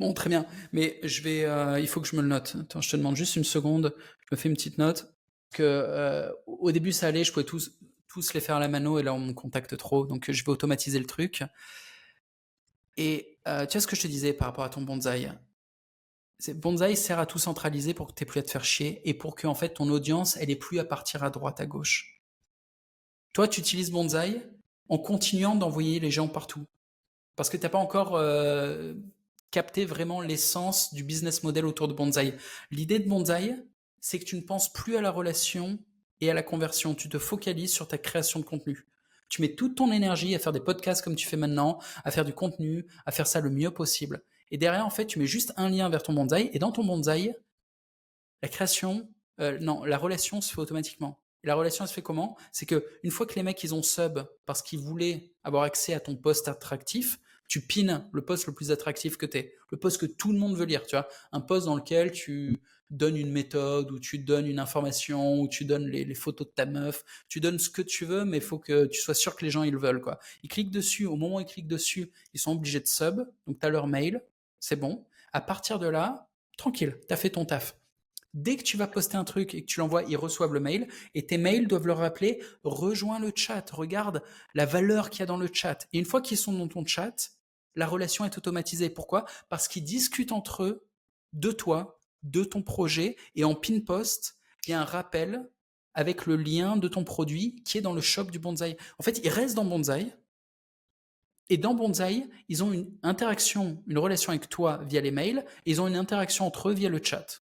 Bon, 0.00 0.12
très 0.12 0.28
bien. 0.28 0.44
Mais 0.72 0.98
je 1.04 1.22
vais, 1.22 1.44
euh, 1.44 1.78
il 1.78 1.86
faut 1.86 2.00
que 2.00 2.08
je 2.08 2.16
me 2.16 2.22
le 2.22 2.28
note. 2.28 2.56
Attends, 2.60 2.80
je 2.80 2.90
te 2.90 2.96
demande 2.96 3.14
juste 3.14 3.36
une 3.36 3.44
seconde. 3.44 3.94
Je 4.20 4.26
me 4.32 4.36
fais 4.36 4.48
une 4.48 4.56
petite 4.56 4.78
note. 4.78 5.14
Que 5.52 5.62
euh, 5.62 6.32
au 6.48 6.72
début 6.72 6.90
ça 6.90 7.06
allait, 7.06 7.22
je 7.22 7.32
pouvais 7.32 7.46
tous 7.46 7.78
tous 8.08 8.32
les 8.34 8.40
faire 8.40 8.56
à 8.56 8.60
la 8.60 8.68
mano 8.68 8.98
et 8.98 9.02
là 9.02 9.12
on 9.14 9.20
me 9.20 9.32
contacte 9.32 9.76
trop, 9.76 10.06
donc 10.06 10.30
je 10.30 10.44
vais 10.44 10.50
automatiser 10.50 10.98
le 10.98 11.06
truc. 11.06 11.44
Et 12.96 13.38
euh, 13.48 13.66
tu 13.66 13.72
vois 13.72 13.80
ce 13.80 13.86
que 13.86 13.96
je 13.96 14.02
te 14.02 14.06
disais 14.06 14.32
par 14.32 14.48
rapport 14.48 14.64
à 14.64 14.68
ton 14.68 14.82
bonsaï? 14.82 15.32
Bonsaï 16.54 16.96
sert 16.96 17.18
à 17.18 17.26
tout 17.26 17.38
centraliser 17.38 17.94
pour 17.94 18.08
que 18.08 18.14
tu 18.14 18.24
plus 18.26 18.38
à 18.40 18.42
te 18.42 18.50
faire 18.50 18.64
chier 18.64 19.00
et 19.08 19.14
pour 19.14 19.34
que 19.34 19.46
en 19.46 19.54
fait 19.54 19.70
ton 19.74 19.88
audience 19.90 20.36
elle 20.36 20.50
ait 20.50 20.56
plus 20.56 20.78
à 20.78 20.84
partir 20.84 21.24
à 21.24 21.30
droite 21.30 21.60
à 21.60 21.66
gauche. 21.66 22.13
Toi 23.34 23.48
tu 23.48 23.60
utilises 23.60 23.90
bonsaï 23.90 24.42
en 24.88 24.96
continuant 24.96 25.56
d'envoyer 25.56 26.00
les 26.00 26.10
gens 26.10 26.28
partout 26.28 26.64
parce 27.36 27.50
que 27.50 27.56
t'as 27.56 27.68
pas 27.68 27.78
encore 27.78 28.14
euh, 28.14 28.94
capté 29.50 29.84
vraiment 29.84 30.20
l'essence 30.20 30.94
du 30.94 31.04
business 31.04 31.42
model 31.42 31.66
autour 31.66 31.88
de 31.88 31.92
bonsaï. 31.92 32.36
L'idée 32.70 33.00
de 33.00 33.08
bonsaï, 33.08 33.56
c'est 34.00 34.18
que 34.18 34.24
tu 34.24 34.36
ne 34.36 34.40
penses 34.40 34.72
plus 34.72 34.96
à 34.96 35.00
la 35.00 35.10
relation 35.10 35.78
et 36.20 36.30
à 36.30 36.34
la 36.34 36.42
conversion. 36.42 36.94
Tu 36.94 37.08
te 37.08 37.18
focalises 37.18 37.72
sur 37.72 37.88
ta 37.88 37.98
création 37.98 38.38
de 38.38 38.44
contenu. 38.44 38.86
Tu 39.28 39.42
mets 39.42 39.54
toute 39.54 39.76
ton 39.76 39.90
énergie 39.90 40.34
à 40.34 40.38
faire 40.38 40.52
des 40.52 40.60
podcasts 40.60 41.02
comme 41.02 41.16
tu 41.16 41.26
fais 41.26 41.36
maintenant, 41.36 41.80
à 42.04 42.10
faire 42.10 42.24
du 42.24 42.32
contenu, 42.32 42.86
à 43.04 43.10
faire 43.10 43.26
ça 43.26 43.40
le 43.40 43.50
mieux 43.50 43.72
possible. 43.72 44.22
Et 44.50 44.58
derrière, 44.58 44.86
en 44.86 44.90
fait, 44.90 45.06
tu 45.06 45.18
mets 45.18 45.26
juste 45.26 45.52
un 45.56 45.68
lien 45.68 45.88
vers 45.88 46.04
ton 46.04 46.12
bonsaï. 46.12 46.50
Et 46.52 46.60
dans 46.60 46.70
ton 46.70 46.84
bonsaï, 46.84 47.34
la 48.42 48.48
création, 48.48 49.08
euh, 49.40 49.58
non, 49.58 49.84
la 49.84 49.98
relation 49.98 50.40
se 50.40 50.52
fait 50.52 50.60
automatiquement. 50.60 51.18
Et 51.44 51.46
la 51.46 51.54
relation 51.54 51.84
elle 51.84 51.88
se 51.88 51.94
fait 51.94 52.02
comment? 52.02 52.36
C'est 52.50 52.66
que 52.66 52.84
une 53.02 53.10
fois 53.10 53.26
que 53.26 53.34
les 53.34 53.42
mecs 53.42 53.62
ils 53.62 53.74
ont 53.74 53.82
sub 53.82 54.20
parce 54.46 54.62
qu'ils 54.62 54.80
voulaient 54.80 55.30
avoir 55.44 55.62
accès 55.62 55.94
à 55.94 56.00
ton 56.00 56.16
post 56.16 56.48
attractif, 56.48 57.20
tu 57.48 57.60
pines 57.60 58.08
le 58.12 58.24
post 58.24 58.46
le 58.46 58.54
plus 58.54 58.72
attractif 58.72 59.16
que 59.16 59.26
tu 59.26 59.38
es, 59.38 59.54
le 59.70 59.78
post 59.78 60.00
que 60.00 60.06
tout 60.06 60.32
le 60.32 60.38
monde 60.38 60.56
veut 60.56 60.64
lire, 60.64 60.86
tu 60.86 60.96
vois, 60.96 61.06
un 61.32 61.40
post 61.40 61.66
dans 61.66 61.76
lequel 61.76 62.10
tu 62.10 62.58
donnes 62.90 63.16
une 63.16 63.30
méthode 63.30 63.90
ou 63.90 63.98
tu 63.98 64.18
donnes 64.18 64.46
une 64.46 64.58
information 64.58 65.40
ou 65.40 65.48
tu 65.48 65.64
donnes 65.64 65.86
les, 65.86 66.14
photos 66.14 66.46
de 66.46 66.52
ta 66.52 66.66
meuf, 66.66 67.04
tu 67.28 67.40
donnes 67.40 67.58
ce 67.58 67.68
que 67.68 67.82
tu 67.82 68.04
veux, 68.04 68.24
mais 68.24 68.38
il 68.38 68.42
faut 68.42 68.58
que 68.58 68.86
tu 68.86 69.00
sois 69.00 69.14
sûr 69.14 69.36
que 69.36 69.44
les 69.44 69.50
gens 69.50 69.62
ils 69.62 69.72
le 69.72 69.78
veulent 69.78 70.00
quoi. 70.00 70.18
Ils 70.42 70.48
cliquent 70.48 70.70
dessus, 70.70 71.06
au 71.06 71.16
moment 71.16 71.36
où 71.36 71.40
ils 71.40 71.46
cliquent 71.46 71.68
dessus, 71.68 72.10
ils 72.32 72.40
sont 72.40 72.52
obligés 72.52 72.80
de 72.80 72.86
sub, 72.86 73.16
donc 73.46 73.58
tu 73.58 73.66
as 73.66 73.70
leur 73.70 73.86
mail, 73.86 74.22
c'est 74.60 74.76
bon. 74.76 75.04
À 75.32 75.40
partir 75.40 75.78
de 75.78 75.88
là, 75.88 76.28
tranquille, 76.56 76.96
tu 77.06 77.12
as 77.12 77.16
fait 77.16 77.30
ton 77.30 77.44
taf. 77.44 77.76
Dès 78.34 78.56
que 78.56 78.64
tu 78.64 78.76
vas 78.76 78.88
poster 78.88 79.16
un 79.16 79.24
truc 79.24 79.54
et 79.54 79.62
que 79.62 79.66
tu 79.66 79.78
l'envoies, 79.78 80.02
ils 80.02 80.16
reçoivent 80.16 80.52
le 80.52 80.60
mail 80.60 80.88
et 81.14 81.24
tes 81.24 81.38
mails 81.38 81.68
doivent 81.68 81.86
leur 81.86 81.98
rappeler 81.98 82.42
rejoins 82.64 83.20
le 83.20 83.32
chat, 83.34 83.70
regarde 83.70 84.22
la 84.54 84.66
valeur 84.66 85.08
qu'il 85.08 85.20
y 85.20 85.22
a 85.22 85.26
dans 85.26 85.36
le 85.36 85.48
chat. 85.52 85.86
Et 85.92 85.98
une 85.98 86.04
fois 86.04 86.20
qu'ils 86.20 86.36
sont 86.36 86.52
dans 86.52 86.66
ton 86.66 86.84
chat, 86.84 87.30
la 87.76 87.86
relation 87.86 88.24
est 88.24 88.36
automatisée. 88.36 88.90
Pourquoi? 88.90 89.24
Parce 89.48 89.68
qu'ils 89.68 89.84
discutent 89.84 90.32
entre 90.32 90.64
eux 90.64 90.86
de 91.32 91.52
toi, 91.52 92.00
de 92.24 92.42
ton 92.42 92.62
projet 92.62 93.16
et 93.36 93.44
en 93.44 93.54
pin 93.54 93.78
post, 93.80 94.36
il 94.66 94.70
y 94.70 94.74
a 94.74 94.80
un 94.80 94.84
rappel 94.84 95.48
avec 95.94 96.26
le 96.26 96.36
lien 96.36 96.76
de 96.76 96.88
ton 96.88 97.04
produit 97.04 97.62
qui 97.64 97.78
est 97.78 97.82
dans 97.82 97.92
le 97.92 98.00
shop 98.00 98.24
du 98.24 98.40
bonsaï. 98.40 98.76
En 98.98 99.04
fait, 99.04 99.20
ils 99.22 99.28
restent 99.28 99.54
dans 99.54 99.64
bonsaï. 99.64 100.12
Et 101.50 101.58
dans 101.58 101.74
Bonsaï, 101.74 102.26
ils 102.48 102.64
ont 102.64 102.72
une 102.72 102.90
interaction, 103.02 103.82
une 103.86 103.98
relation 103.98 104.30
avec 104.30 104.48
toi 104.48 104.80
via 104.84 105.02
les 105.02 105.10
mails, 105.10 105.44
et 105.66 105.72
ils 105.72 105.80
ont 105.80 105.86
une 105.86 105.96
interaction 105.96 106.46
entre 106.46 106.70
eux 106.70 106.72
via 106.72 106.88
le 106.88 107.02
chat. 107.02 107.43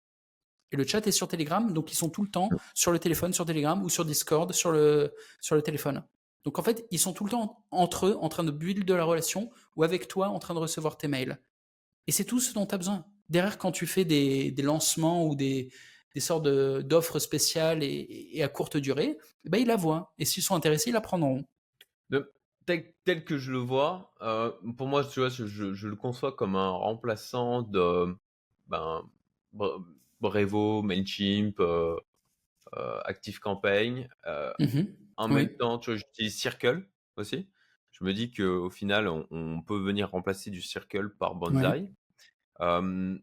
Et 0.74 0.76
le 0.76 0.84
chat 0.84 1.06
est 1.06 1.12
sur 1.12 1.28
Telegram, 1.28 1.72
donc 1.72 1.92
ils 1.92 1.94
sont 1.94 2.10
tout 2.10 2.24
le 2.24 2.28
temps 2.28 2.48
sur 2.74 2.90
le 2.90 2.98
téléphone, 2.98 3.32
sur 3.32 3.46
Telegram 3.46 3.80
ou 3.84 3.88
sur 3.88 4.04
Discord, 4.04 4.52
sur 4.52 4.72
le, 4.72 5.14
sur 5.40 5.54
le 5.54 5.62
téléphone. 5.62 6.02
Donc 6.42 6.58
en 6.58 6.64
fait, 6.64 6.84
ils 6.90 6.98
sont 6.98 7.12
tout 7.12 7.24
le 7.24 7.30
temps 7.30 7.64
entre 7.70 8.06
eux 8.06 8.16
en 8.20 8.28
train 8.28 8.42
de 8.42 8.50
build 8.50 8.84
de 8.84 8.92
la 8.92 9.04
relation 9.04 9.50
ou 9.76 9.84
avec 9.84 10.08
toi 10.08 10.30
en 10.30 10.40
train 10.40 10.52
de 10.52 10.58
recevoir 10.58 10.96
tes 10.96 11.06
mails. 11.06 11.38
Et 12.08 12.12
c'est 12.12 12.24
tout 12.24 12.40
ce 12.40 12.52
dont 12.54 12.66
tu 12.66 12.74
as 12.74 12.78
besoin. 12.78 13.06
Derrière, 13.28 13.56
quand 13.56 13.70
tu 13.70 13.86
fais 13.86 14.04
des, 14.04 14.50
des 14.50 14.62
lancements 14.62 15.24
ou 15.24 15.36
des, 15.36 15.70
des 16.12 16.20
sortes 16.20 16.42
d'offres 16.42 17.20
spéciales 17.20 17.84
et, 17.84 18.42
à 18.42 18.48
courte 18.48 18.76
durée, 18.76 19.16
eh 19.44 19.48
ben 19.48 19.58
ils 19.58 19.68
la 19.68 19.76
voient. 19.76 20.12
Et 20.18 20.24
s'ils 20.24 20.42
sont 20.42 20.56
intéressés, 20.56 20.90
ils 20.90 20.94
la 20.94 21.00
prendront. 21.00 21.44
De, 22.10 22.34
tel, 22.66 23.24
que 23.24 23.38
je 23.38 23.52
le 23.52 23.58
vois, 23.58 24.12
euh, 24.22 24.50
pour 24.76 24.88
moi, 24.88 25.04
tu 25.04 25.20
vois, 25.20 25.28
je, 25.28 25.46
je, 25.46 25.86
le 25.86 25.94
conçois 25.94 26.32
comme 26.32 26.56
un 26.56 26.70
remplaçant 26.70 27.62
de 27.62 28.12
ben, 28.66 29.08
Brevo, 30.24 30.80
Mailchimp, 30.82 31.60
euh, 31.60 31.96
euh, 32.76 33.00
ActiveCampaign. 33.04 34.08
Mmh 34.58 34.82
en 35.16 35.28
même 35.28 35.54
temps, 35.56 35.78
tu 35.78 35.90
vois, 35.90 35.96
j'utilise 35.96 36.36
Circle 36.36 36.84
aussi. 37.16 37.48
Je 37.92 38.02
me 38.02 38.12
dis 38.12 38.32
qu'au 38.32 38.68
final, 38.68 39.06
on, 39.06 39.62
peut 39.62 39.78
venir 39.78 40.10
remplacer 40.10 40.50
du 40.50 40.60
Circle 40.60 41.10
par 41.10 41.36
Bonsai 41.36 41.88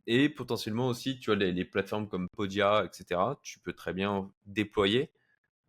et 0.08 0.30
potentiellement 0.30 0.88
aussi, 0.88 1.20
tu 1.20 1.32
vois, 1.32 1.36
les, 1.36 1.66
plateformes 1.66 2.08
comme 2.08 2.28
Podia, 2.34 2.86
etc., 2.86 3.20
tu 3.44 3.60
peux 3.60 3.74
très 3.74 3.92
bien 3.92 4.32
déployer. 4.46 5.12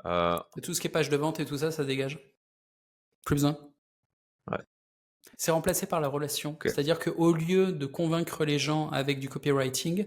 Et 0.04 0.60
tout 0.62 0.74
ce 0.74 0.80
qui 0.80 0.86
est 0.86 0.90
page 0.90 1.10
de 1.10 1.16
vente 1.16 1.40
et 1.40 1.44
tout 1.44 1.58
ça, 1.58 1.72
ça 1.72 1.84
dégage? 1.84 2.20
Plus 3.24 3.34
besoin. 3.34 3.71
C'est 5.36 5.50
remplacé 5.50 5.86
par 5.86 6.00
la 6.00 6.08
relation. 6.08 6.56
C'est-à-dire 6.62 6.98
qu'au 6.98 7.32
lieu 7.32 7.72
de 7.72 7.86
convaincre 7.86 8.44
les 8.44 8.58
gens 8.58 8.88
avec 8.90 9.18
du 9.20 9.28
copywriting, 9.28 10.06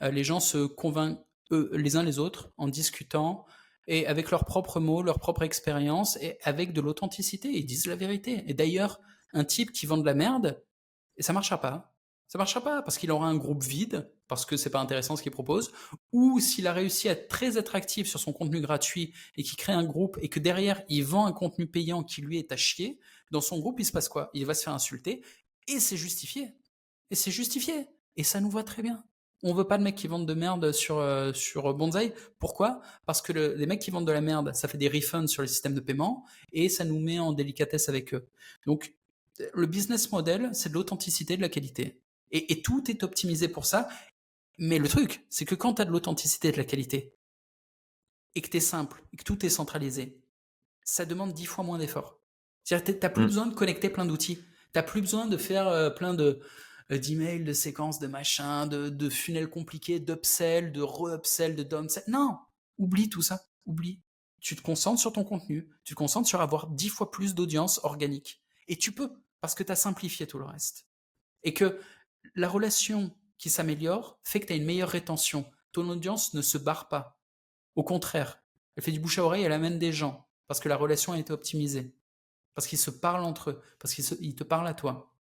les 0.00 0.24
gens 0.24 0.40
se 0.40 0.66
convainquent 0.66 1.20
eux, 1.52 1.70
les 1.74 1.96
uns 1.96 2.02
les 2.02 2.18
autres 2.18 2.50
en 2.56 2.68
discutant 2.68 3.46
et 3.86 4.06
avec 4.06 4.30
leurs 4.30 4.44
propres 4.44 4.80
mots, 4.80 5.02
leur 5.02 5.18
propre 5.18 5.42
expérience 5.42 6.16
et 6.20 6.38
avec 6.42 6.72
de 6.72 6.80
l'authenticité. 6.80 7.48
Ils 7.50 7.66
disent 7.66 7.86
la 7.86 7.96
vérité. 7.96 8.44
Et 8.48 8.54
d'ailleurs, 8.54 9.00
un 9.32 9.44
type 9.44 9.72
qui 9.72 9.86
vend 9.86 9.96
de 9.96 10.04
la 10.04 10.14
merde, 10.14 10.62
et 11.16 11.22
ça 11.22 11.32
marchera 11.32 11.60
pas 11.60 11.96
ça 12.28 12.38
marchera 12.38 12.60
pas 12.60 12.82
parce 12.82 12.98
qu'il 12.98 13.10
aura 13.10 13.28
un 13.28 13.36
groupe 13.36 13.62
vide, 13.62 14.10
parce 14.26 14.44
que 14.44 14.56
c'est 14.56 14.70
pas 14.70 14.80
intéressant 14.80 15.16
ce 15.16 15.22
qu'il 15.22 15.32
propose, 15.32 15.70
ou 16.12 16.40
s'il 16.40 16.66
a 16.66 16.72
réussi 16.72 17.08
à 17.08 17.12
être 17.12 17.28
très 17.28 17.56
attractif 17.56 18.08
sur 18.08 18.18
son 18.18 18.32
contenu 18.32 18.60
gratuit 18.60 19.14
et 19.36 19.42
qu'il 19.44 19.56
crée 19.56 19.72
un 19.72 19.84
groupe 19.84 20.18
et 20.20 20.28
que 20.28 20.40
derrière 20.40 20.82
il 20.88 21.04
vend 21.04 21.26
un 21.26 21.32
contenu 21.32 21.68
payant 21.68 22.02
qui 22.02 22.22
lui 22.22 22.38
est 22.38 22.50
à 22.50 22.56
chier, 22.56 22.98
dans 23.30 23.40
son 23.40 23.58
groupe 23.58 23.80
il 23.80 23.84
se 23.84 23.92
passe 23.92 24.08
quoi? 24.08 24.30
Il 24.34 24.46
va 24.46 24.54
se 24.54 24.62
faire 24.62 24.74
insulter 24.74 25.22
et 25.68 25.80
c'est 25.80 25.96
justifié. 25.96 26.54
Et 27.10 27.14
c'est 27.14 27.30
justifié. 27.30 27.86
Et 28.16 28.24
ça 28.24 28.40
nous 28.40 28.50
va 28.50 28.62
très 28.62 28.82
bien. 28.82 29.04
On 29.42 29.52
veut 29.52 29.66
pas 29.66 29.78
de 29.78 29.82
mecs 29.82 29.96
qui 29.96 30.08
vendent 30.08 30.26
de 30.26 30.34
merde 30.34 30.72
sur, 30.72 30.98
euh, 30.98 31.32
sur 31.32 31.72
Bonsai. 31.74 32.14
Pourquoi? 32.38 32.80
Parce 33.04 33.20
que 33.20 33.32
les 33.32 33.66
mecs 33.66 33.80
qui 33.80 33.90
vendent 33.90 34.06
de 34.06 34.12
la 34.12 34.22
merde, 34.22 34.54
ça 34.54 34.66
fait 34.66 34.78
des 34.78 34.88
refunds 34.88 35.26
sur 35.26 35.42
les 35.42 35.48
systèmes 35.48 35.74
de 35.74 35.80
paiement 35.80 36.24
et 36.52 36.68
ça 36.68 36.84
nous 36.84 36.98
met 36.98 37.18
en 37.18 37.32
délicatesse 37.32 37.88
avec 37.88 38.14
eux. 38.14 38.26
Donc, 38.66 38.94
le 39.52 39.66
business 39.66 40.10
model, 40.10 40.50
c'est 40.54 40.70
de 40.70 40.74
l'authenticité, 40.74 41.36
de 41.36 41.42
la 41.42 41.48
qualité. 41.48 42.00
Et, 42.32 42.62
tout 42.62 42.90
est 42.90 43.02
optimisé 43.02 43.48
pour 43.48 43.66
ça. 43.66 43.88
Mais 44.58 44.78
le 44.78 44.88
truc, 44.88 45.24
c'est 45.28 45.44
que 45.44 45.54
quand 45.54 45.74
tu 45.74 45.82
as 45.82 45.84
de 45.84 45.90
l'authenticité 45.90 46.48
et 46.48 46.52
de 46.52 46.56
la 46.56 46.64
qualité, 46.64 47.14
et 48.34 48.40
que 48.40 48.48
tu 48.48 48.56
es 48.56 48.60
simple, 48.60 49.02
et 49.12 49.16
que 49.16 49.22
tout 49.22 49.44
est 49.44 49.50
centralisé, 49.50 50.18
ça 50.82 51.04
demande 51.04 51.32
dix 51.34 51.46
fois 51.46 51.62
moins 51.62 51.78
d'efforts. 51.78 52.18
C'est-à-dire 52.66 52.84
que 52.84 52.98
tu 52.98 52.98
n'as 53.00 53.10
plus 53.10 53.22
mmh. 53.22 53.26
besoin 53.26 53.46
de 53.46 53.54
connecter 53.54 53.90
plein 53.90 54.04
d'outils. 54.04 54.38
Tu 54.38 54.42
n'as 54.74 54.82
plus 54.82 55.00
besoin 55.00 55.26
de 55.26 55.36
faire 55.36 55.68
euh, 55.68 55.88
plein 55.88 56.14
de 56.14 56.40
euh, 56.90 56.98
d'emails, 56.98 57.44
de 57.44 57.52
séquences, 57.52 58.00
de 58.00 58.08
machins, 58.08 58.68
de, 58.68 58.88
de 58.88 59.08
funnels 59.08 59.48
compliqués, 59.48 60.00
d'upsell, 60.00 60.72
de 60.72 60.82
re-upsell, 60.82 61.54
de 61.54 61.62
downsell. 61.62 62.02
Non, 62.08 62.36
oublie 62.76 63.08
tout 63.08 63.22
ça. 63.22 63.46
Oublie. 63.66 64.02
Tu 64.40 64.56
te 64.56 64.62
concentres 64.62 65.00
sur 65.00 65.12
ton 65.12 65.22
contenu. 65.22 65.70
Tu 65.84 65.94
te 65.94 65.98
concentres 65.98 66.28
sur 66.28 66.40
avoir 66.40 66.66
dix 66.66 66.88
fois 66.88 67.12
plus 67.12 67.36
d'audience 67.36 67.80
organique. 67.84 68.42
Et 68.66 68.76
tu 68.76 68.90
peux, 68.90 69.12
parce 69.40 69.54
que 69.54 69.62
tu 69.62 69.70
as 69.70 69.76
simplifié 69.76 70.26
tout 70.26 70.38
le 70.38 70.44
reste. 70.44 70.88
Et 71.44 71.54
que 71.54 71.78
la 72.34 72.48
relation 72.48 73.16
qui 73.38 73.48
s'améliore 73.48 74.18
fait 74.24 74.40
que 74.40 74.46
tu 74.46 74.52
as 74.52 74.56
une 74.56 74.64
meilleure 74.64 74.88
rétention. 74.88 75.48
Ton 75.70 75.88
audience 75.88 76.34
ne 76.34 76.42
se 76.42 76.58
barre 76.58 76.88
pas. 76.88 77.20
Au 77.76 77.84
contraire, 77.84 78.42
elle 78.74 78.82
fait 78.82 78.92
du 78.92 78.98
bouche 78.98 79.20
à 79.20 79.24
oreille, 79.24 79.44
elle 79.44 79.52
amène 79.52 79.78
des 79.78 79.92
gens, 79.92 80.26
parce 80.48 80.58
que 80.58 80.68
la 80.68 80.76
relation 80.76 81.12
a 81.12 81.18
été 81.18 81.32
optimisée, 81.32 81.94
parce 82.56 82.66
qu'ils 82.66 82.78
se 82.78 82.90
parlent 82.90 83.24
entre 83.24 83.50
eux, 83.50 83.62
parce 83.78 83.94
qu'ils 83.94 84.34
te 84.34 84.42
parlent 84.42 84.66
à 84.66 84.74
toi. 84.74 85.14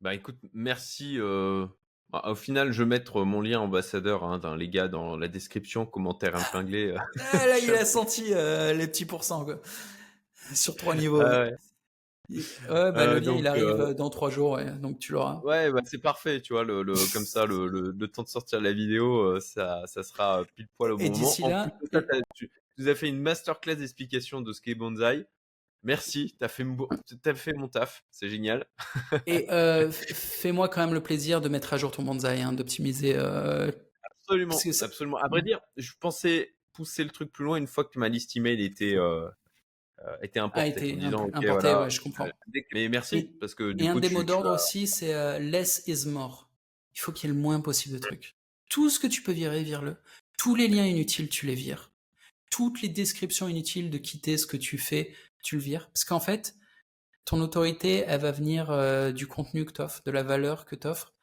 Bah 0.00 0.14
écoute, 0.14 0.38
merci. 0.52 1.20
Euh, 1.20 1.66
bah, 2.10 2.22
au 2.26 2.34
final, 2.34 2.72
je 2.72 2.82
vais 2.82 2.88
mettre 2.88 3.22
mon 3.22 3.40
lien 3.40 3.60
ambassadeur, 3.60 4.24
hein, 4.24 4.38
dans, 4.38 4.56
les 4.56 4.68
gars, 4.68 4.88
dans 4.88 5.16
la 5.16 5.28
description, 5.28 5.86
commentaire 5.86 6.34
épinglé. 6.36 6.88
Euh. 6.88 6.98
ah, 7.32 7.46
là, 7.46 7.58
il 7.62 7.70
a 7.70 7.84
senti 7.84 8.32
euh, 8.32 8.72
les 8.72 8.88
petits 8.88 9.06
pourcents, 9.06 9.44
quoi. 9.44 9.60
Sur 10.54 10.74
trois 10.74 10.96
niveaux. 10.96 11.20
Ah 11.20 11.50
Ouais, 12.30 12.92
bah, 12.92 13.06
le 13.06 13.12
euh, 13.12 13.20
lien, 13.20 13.34
il 13.38 13.46
arrive 13.46 13.64
euh, 13.64 13.94
dans 13.94 14.10
trois 14.10 14.28
jours, 14.28 14.60
donc 14.82 14.98
tu 14.98 15.12
l'auras. 15.12 15.40
Ouais, 15.44 15.72
bah, 15.72 15.80
c'est 15.86 15.98
parfait, 15.98 16.42
tu 16.42 16.52
vois, 16.52 16.62
le, 16.62 16.82
le 16.82 16.92
comme 17.12 17.24
ça, 17.24 17.46
le, 17.46 17.66
le, 17.66 18.08
temps 18.08 18.22
de 18.22 18.28
sortir 18.28 18.60
la 18.60 18.72
vidéo, 18.72 19.20
euh, 19.20 19.40
ça, 19.40 19.82
ça 19.86 20.02
sera 20.02 20.44
pile 20.54 20.68
poil 20.76 20.92
au 20.92 20.98
bon 20.98 21.10
moment. 21.10 21.48
Là, 21.48 21.72
tu, 22.34 22.50
nous 22.76 22.88
as 22.88 22.94
fait 22.94 23.08
une 23.08 23.20
masterclass 23.20 23.76
d'explication 23.76 24.42
de 24.42 24.52
ce 24.52 24.60
qu'est 24.60 24.74
Bonsaï. 24.74 25.26
Merci, 25.84 26.34
t'as 26.38 26.48
fait, 26.48 26.64
as 27.26 27.34
fait 27.34 27.52
mon 27.52 27.68
taf, 27.68 28.04
c'est 28.10 28.28
génial. 28.28 28.66
Et 29.26 29.46
fais-moi 29.90 30.68
quand 30.68 30.80
même 30.80 30.94
le 30.94 31.02
plaisir 31.02 31.40
de 31.40 31.48
mettre 31.48 31.72
à 31.72 31.76
jour 31.76 31.90
ton 31.90 32.02
Bonsaï, 32.02 32.42
hein, 32.42 32.52
d'optimiser. 32.52 33.16
Absolument, 33.16 34.56
absolument. 34.82 35.18
À 35.18 35.28
vrai 35.28 35.42
dire, 35.42 35.60
je 35.76 35.92
pensais 36.00 36.54
pousser 36.72 37.04
le 37.04 37.10
truc 37.10 37.32
plus 37.32 37.44
loin 37.44 37.56
une 37.56 37.66
fois 37.66 37.84
que 37.84 37.98
ma 37.98 38.08
liste 38.08 38.36
email 38.36 38.62
était 38.62 38.96
euh, 40.06 40.16
était 40.22 40.38
importé. 40.38 40.60
A 40.60 40.66
été 40.66 41.04
importé, 41.04 41.74
ouais, 41.74 41.90
je 41.90 42.00
comprends. 42.00 42.26
Euh, 42.26 42.60
mais 42.72 42.88
merci, 42.88 43.24
parce 43.40 43.54
que 43.54 43.74
Et 43.82 43.88
un 43.88 43.98
des 43.98 44.10
mots 44.10 44.22
d'ordre 44.22 44.54
aussi, 44.54 44.86
c'est 44.86 45.14
euh, 45.14 45.38
less 45.38 45.82
is 45.86 46.08
more. 46.08 46.48
Il 46.94 47.00
faut 47.00 47.12
qu'il 47.12 47.28
y 47.28 47.32
ait 47.32 47.34
le 47.34 47.40
moins 47.40 47.60
possible 47.60 47.96
de 47.96 48.00
trucs. 48.00 48.36
Tout 48.70 48.90
ce 48.90 49.00
que 49.00 49.06
tu 49.06 49.22
peux 49.22 49.32
virer, 49.32 49.62
vire-le. 49.62 49.96
Tous 50.38 50.54
les 50.54 50.68
liens 50.68 50.86
inutiles, 50.86 51.28
tu 51.28 51.46
les 51.46 51.54
vires. 51.54 51.90
Toutes 52.50 52.80
les 52.80 52.88
descriptions 52.88 53.48
inutiles 53.48 53.90
de 53.90 53.98
quitter 53.98 54.36
ce 54.38 54.46
que 54.46 54.56
tu 54.56 54.78
fais, 54.78 55.14
tu 55.42 55.56
le 55.56 55.62
vires. 55.62 55.88
Parce 55.88 56.04
qu'en 56.04 56.20
fait, 56.20 56.54
ton 57.24 57.40
autorité, 57.40 58.04
elle 58.06 58.20
va 58.20 58.32
venir 58.32 59.12
du 59.12 59.26
contenu 59.26 59.64
que 59.64 59.72
tu 59.72 59.82
offres, 59.82 60.02
de 60.04 60.10
la 60.10 60.22
valeur 60.22 60.64
que 60.64 60.76
tu 60.76 60.86
offres. 60.86 61.14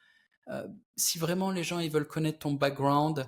si 0.96 1.18
vraiment 1.18 1.52
les 1.52 1.64
gens 1.64 1.80
ils 1.80 1.92
veulent 1.92 2.08
connaître 2.08 2.40
ton 2.40 2.54
background, 2.54 3.28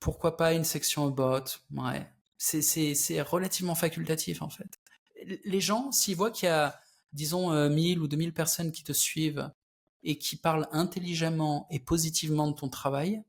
pourquoi 0.00 0.36
pas 0.36 0.52
une 0.52 0.64
section 0.64 1.06
about 1.06 1.44
Ouais, 1.74 2.06
c'est 2.38 3.20
relativement 3.22 3.74
facultatif 3.74 4.42
en 4.42 4.50
fait. 4.50 4.78
Les 5.44 5.60
gens, 5.60 5.92
s'ils 5.92 6.16
voient 6.16 6.30
qu'il 6.30 6.46
y 6.46 6.52
a, 6.52 6.80
disons, 7.12 7.50
1000 7.68 7.98
euh, 7.98 8.02
ou 8.02 8.06
2000 8.08 8.32
personnes 8.32 8.70
qui 8.70 8.84
te 8.84 8.92
suivent 8.92 9.50
et 10.02 10.18
qui 10.18 10.36
parlent 10.36 10.68
intelligemment 10.72 11.66
et 11.70 11.80
positivement 11.80 12.48
de 12.48 12.54
ton 12.54 12.68
travail, 12.68 13.22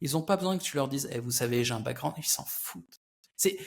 ils 0.00 0.12
n'ont 0.12 0.22
pas 0.22 0.36
besoin 0.36 0.56
que 0.58 0.62
tu 0.62 0.76
leur 0.76 0.88
dises 0.88 1.08
eh, 1.12 1.18
Vous 1.18 1.30
savez, 1.30 1.64
j'ai 1.64 1.74
un 1.74 1.80
background, 1.80 2.14
ils 2.18 2.24
s'en 2.24 2.44
foutent. 2.44 3.00
C'est. 3.36 3.58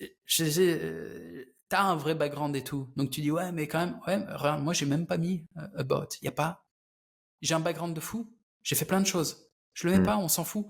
Euh, 0.00 1.44
t'as 1.68 1.82
un 1.82 1.96
vrai 1.96 2.14
background 2.14 2.54
et 2.56 2.64
tout. 2.64 2.88
Donc 2.96 3.10
tu 3.10 3.20
dis 3.20 3.30
Ouais, 3.30 3.52
mais 3.52 3.68
quand 3.68 3.78
même, 3.78 4.00
ouais, 4.06 4.58
moi 4.58 4.72
j'ai 4.72 4.86
même 4.86 5.06
pas 5.06 5.18
mis 5.18 5.46
euh, 5.56 5.66
about. 5.78 6.08
Il 6.20 6.24
n'y 6.24 6.28
a 6.28 6.32
pas. 6.32 6.66
J'ai 7.42 7.54
un 7.54 7.60
background 7.60 7.94
de 7.94 8.00
fou. 8.00 8.32
J'ai 8.62 8.76
fait 8.76 8.84
plein 8.84 9.00
de 9.00 9.06
choses. 9.06 9.50
Je 9.72 9.86
le 9.86 9.94
mets 9.94 10.00
mmh. 10.00 10.04
pas, 10.04 10.18
on 10.18 10.28
s'en 10.28 10.44
fout. 10.44 10.66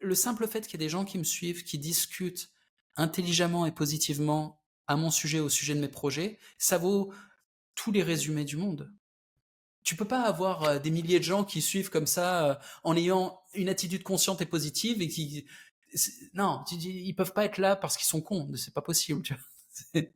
Le 0.00 0.14
simple 0.14 0.46
fait 0.48 0.62
qu'il 0.62 0.72
y 0.72 0.74
ait 0.82 0.86
des 0.86 0.88
gens 0.88 1.04
qui 1.04 1.18
me 1.18 1.24
suivent, 1.24 1.64
qui 1.64 1.78
discutent, 1.78 2.50
intelligemment 2.96 3.66
et 3.66 3.72
positivement 3.72 4.60
à 4.86 4.96
mon 4.96 5.10
sujet, 5.10 5.38
au 5.38 5.48
sujet 5.48 5.74
de 5.74 5.80
mes 5.80 5.88
projets, 5.88 6.38
ça 6.56 6.78
vaut 6.78 7.12
tous 7.74 7.92
les 7.92 8.02
résumés 8.02 8.44
du 8.44 8.56
monde. 8.56 8.92
Tu 9.84 9.94
peux 9.94 10.04
pas 10.04 10.22
avoir 10.22 10.64
euh, 10.64 10.78
des 10.78 10.90
milliers 10.90 11.18
de 11.18 11.24
gens 11.24 11.44
qui 11.44 11.62
suivent 11.62 11.90
comme 11.90 12.06
ça 12.06 12.46
euh, 12.46 12.54
en 12.84 12.96
ayant 12.96 13.40
une 13.54 13.68
attitude 13.68 14.02
consciente 14.02 14.42
et 14.42 14.46
positive 14.46 15.00
et 15.00 15.08
qui 15.08 15.46
non, 16.34 16.64
ils 16.72 17.14
peuvent 17.14 17.32
pas 17.32 17.44
être 17.44 17.58
là 17.58 17.76
parce 17.76 17.96
qu'ils 17.96 18.06
sont 18.06 18.20
cons, 18.20 18.50
c'est 18.56 18.74
pas 18.74 18.82
possible. 18.82 19.22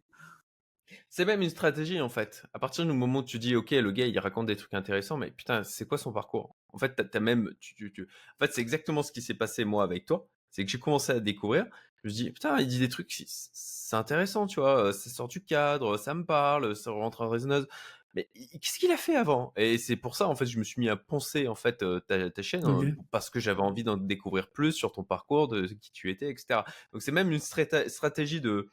C'est 1.09 1.27
même 1.27 1.43
une 1.43 1.51
stratégie 1.51 2.01
en 2.01 2.09
fait. 2.09 2.43
À 2.55 2.59
partir 2.59 2.87
du 2.87 2.93
moment 2.93 3.19
où 3.19 3.23
tu 3.23 3.39
dis 3.39 3.55
ok 3.55 3.71
le 3.73 3.93
gars 3.93 4.07
il 4.07 4.19
raconte 4.19 4.47
des 4.47 4.57
trucs 4.57 4.73
intéressants, 4.73 5.19
mais 5.19 5.31
putain 5.31 5.63
c'est 5.63 5.87
quoi 5.87 5.99
son 5.99 6.11
parcours? 6.11 6.57
En 6.73 6.79
fait, 6.79 6.95
t'as, 6.95 7.21
même, 7.21 7.53
tu, 7.61 7.93
tu, 7.93 8.03
en 8.03 8.47
fait, 8.47 8.53
c'est 8.55 8.63
exactement 8.63 9.03
ce 9.03 9.13
qui 9.13 9.21
s'est 9.21 9.35
passé 9.35 9.65
moi 9.65 9.85
avec 9.85 10.07
toi. 10.07 10.27
C'est 10.51 10.65
que 10.65 10.71
j'ai 10.71 10.79
commencé 10.79 11.13
à 11.13 11.21
découvrir. 11.21 11.67
Je 12.03 12.09
me 12.09 12.13
dis, 12.13 12.31
putain, 12.31 12.59
il 12.59 12.67
dit 12.67 12.79
des 12.79 12.89
trucs, 12.89 13.13
c'est 13.27 13.97
intéressant, 13.97 14.47
tu 14.47 14.61
vois. 14.61 14.93
Ça 14.93 15.11
sort 15.11 15.29
du 15.29 15.45
cadre, 15.45 15.99
ça 15.99 16.15
me 16.15 16.25
parle, 16.25 16.75
ça 16.75 16.91
rentre 16.91 17.21
en 17.21 17.29
résonance 17.29 17.67
mais 18.15 18.29
qu'est-ce 18.35 18.79
qu'il 18.79 18.93
a 18.93 18.97
fait 18.97 19.17
avant? 19.17 19.53
Et 19.57 19.79
c'est 19.79 19.97
pour 19.97 20.17
ça, 20.17 20.29
en 20.29 20.35
fait, 20.35 20.47
je 20.47 20.59
me 20.59 20.65
suis 20.65 20.81
mis 20.81 20.89
à 20.89 20.97
penser, 20.97 21.49
en 21.49 21.55
fait, 21.55 21.85
ta, 22.07 22.43
chaîne, 22.43 22.65
hein, 22.65 22.95
parce 23.11 23.31
que 23.31 23.41
j'avais 23.41 23.63
envie 23.63 23.85
d'en 23.85 23.97
découvrir 23.97 24.51
plus 24.51 24.73
sur 24.73 24.93
ton 24.93 25.03
parcours, 25.03 25.49
de 25.49 25.67
qui 25.67 25.93
tu 25.93 26.11
étais, 26.11 26.31
etc. 26.31 26.61
Donc, 26.93 27.03
c'est 27.03 27.13
même 27.13 27.33
une 27.33 27.39
stratégie 27.39 28.41
de 28.41 28.69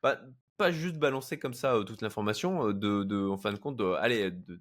pas, 0.00 0.20
pas 0.56 0.70
juste 0.70 0.96
balancer 0.96 1.38
comme 1.38 1.54
ça 1.54 1.80
toute 1.84 2.02
l'information, 2.02 2.68
de, 2.68 3.02
de, 3.02 3.28
en 3.28 3.36
fin 3.36 3.52
de 3.52 3.58
compte, 3.58 3.76
de, 3.76 3.94
allez, 3.94 4.30
de, 4.30 4.58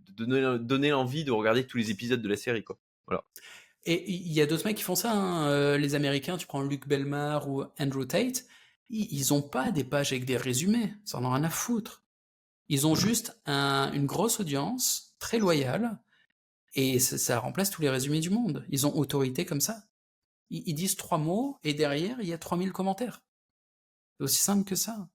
donner, 0.60 0.89
l'envie 0.89 1.23
de 1.23 1.31
regarder 1.31 1.65
tous 1.65 1.77
les 1.77 1.91
épisodes 1.91 2.22
de 2.22 2.30
la 2.30 2.38
série, 2.38 2.64
quoi. 2.64 2.77
Voilà. 3.06 3.23
Et 3.85 4.10
il 4.11 4.34
y 4.34 4.41
a 4.41 4.48
d'autres 4.48 4.65
mecs 4.65 4.77
qui 4.77 4.84
font 4.84 4.95
ça, 4.95 5.14
hein, 5.14 5.77
les 5.77 5.95
Américains, 5.95 6.38
tu 6.38 6.48
prends 6.48 6.61
Luc 6.61 6.88
Belmar 6.88 7.48
ou 7.48 7.64
Andrew 7.80 8.06
Tate, 8.06 8.45
ils 8.89 9.34
ont 9.34 9.41
pas 9.41 9.72
des 9.72 9.84
pages 9.84 10.11
avec 10.11 10.26
des 10.26 10.38
résumés, 10.38 10.94
ça 11.06 11.19
en 11.19 11.26
a 11.26 11.35
rien 11.35 11.44
à 11.44 11.49
foutre. 11.49 12.03
Ils 12.69 12.85
ont 12.85 12.95
juste 12.95 13.38
une 13.45 14.06
grosse 14.06 14.39
audience, 14.39 15.15
très 15.19 15.39
loyale, 15.39 15.99
et 16.73 16.99
ça, 16.99 17.39
remplace 17.39 17.72
tous 17.72 17.81
les 17.81 17.89
résumés 17.89 18.19
du 18.19 18.30
monde. 18.30 18.65
Ils 18.69 18.85
ont 18.85 18.95
autorité 18.95 19.45
comme 19.45 19.61
ça. 19.61 19.84
Ils, 20.49 20.76
disent 20.76 20.95
trois 20.95 21.18
mots, 21.18 21.57
et 21.64 21.73
derrière, 21.73 22.18
il 22.22 22.27
y 22.27 22.34
a 22.34 22.38
3000 22.38 22.72
commentaires. 22.72 23.23
C'est 24.18 24.23
aussi 24.23 24.41
simple 24.41 24.64
que 24.64 24.76
ça. 24.76 25.10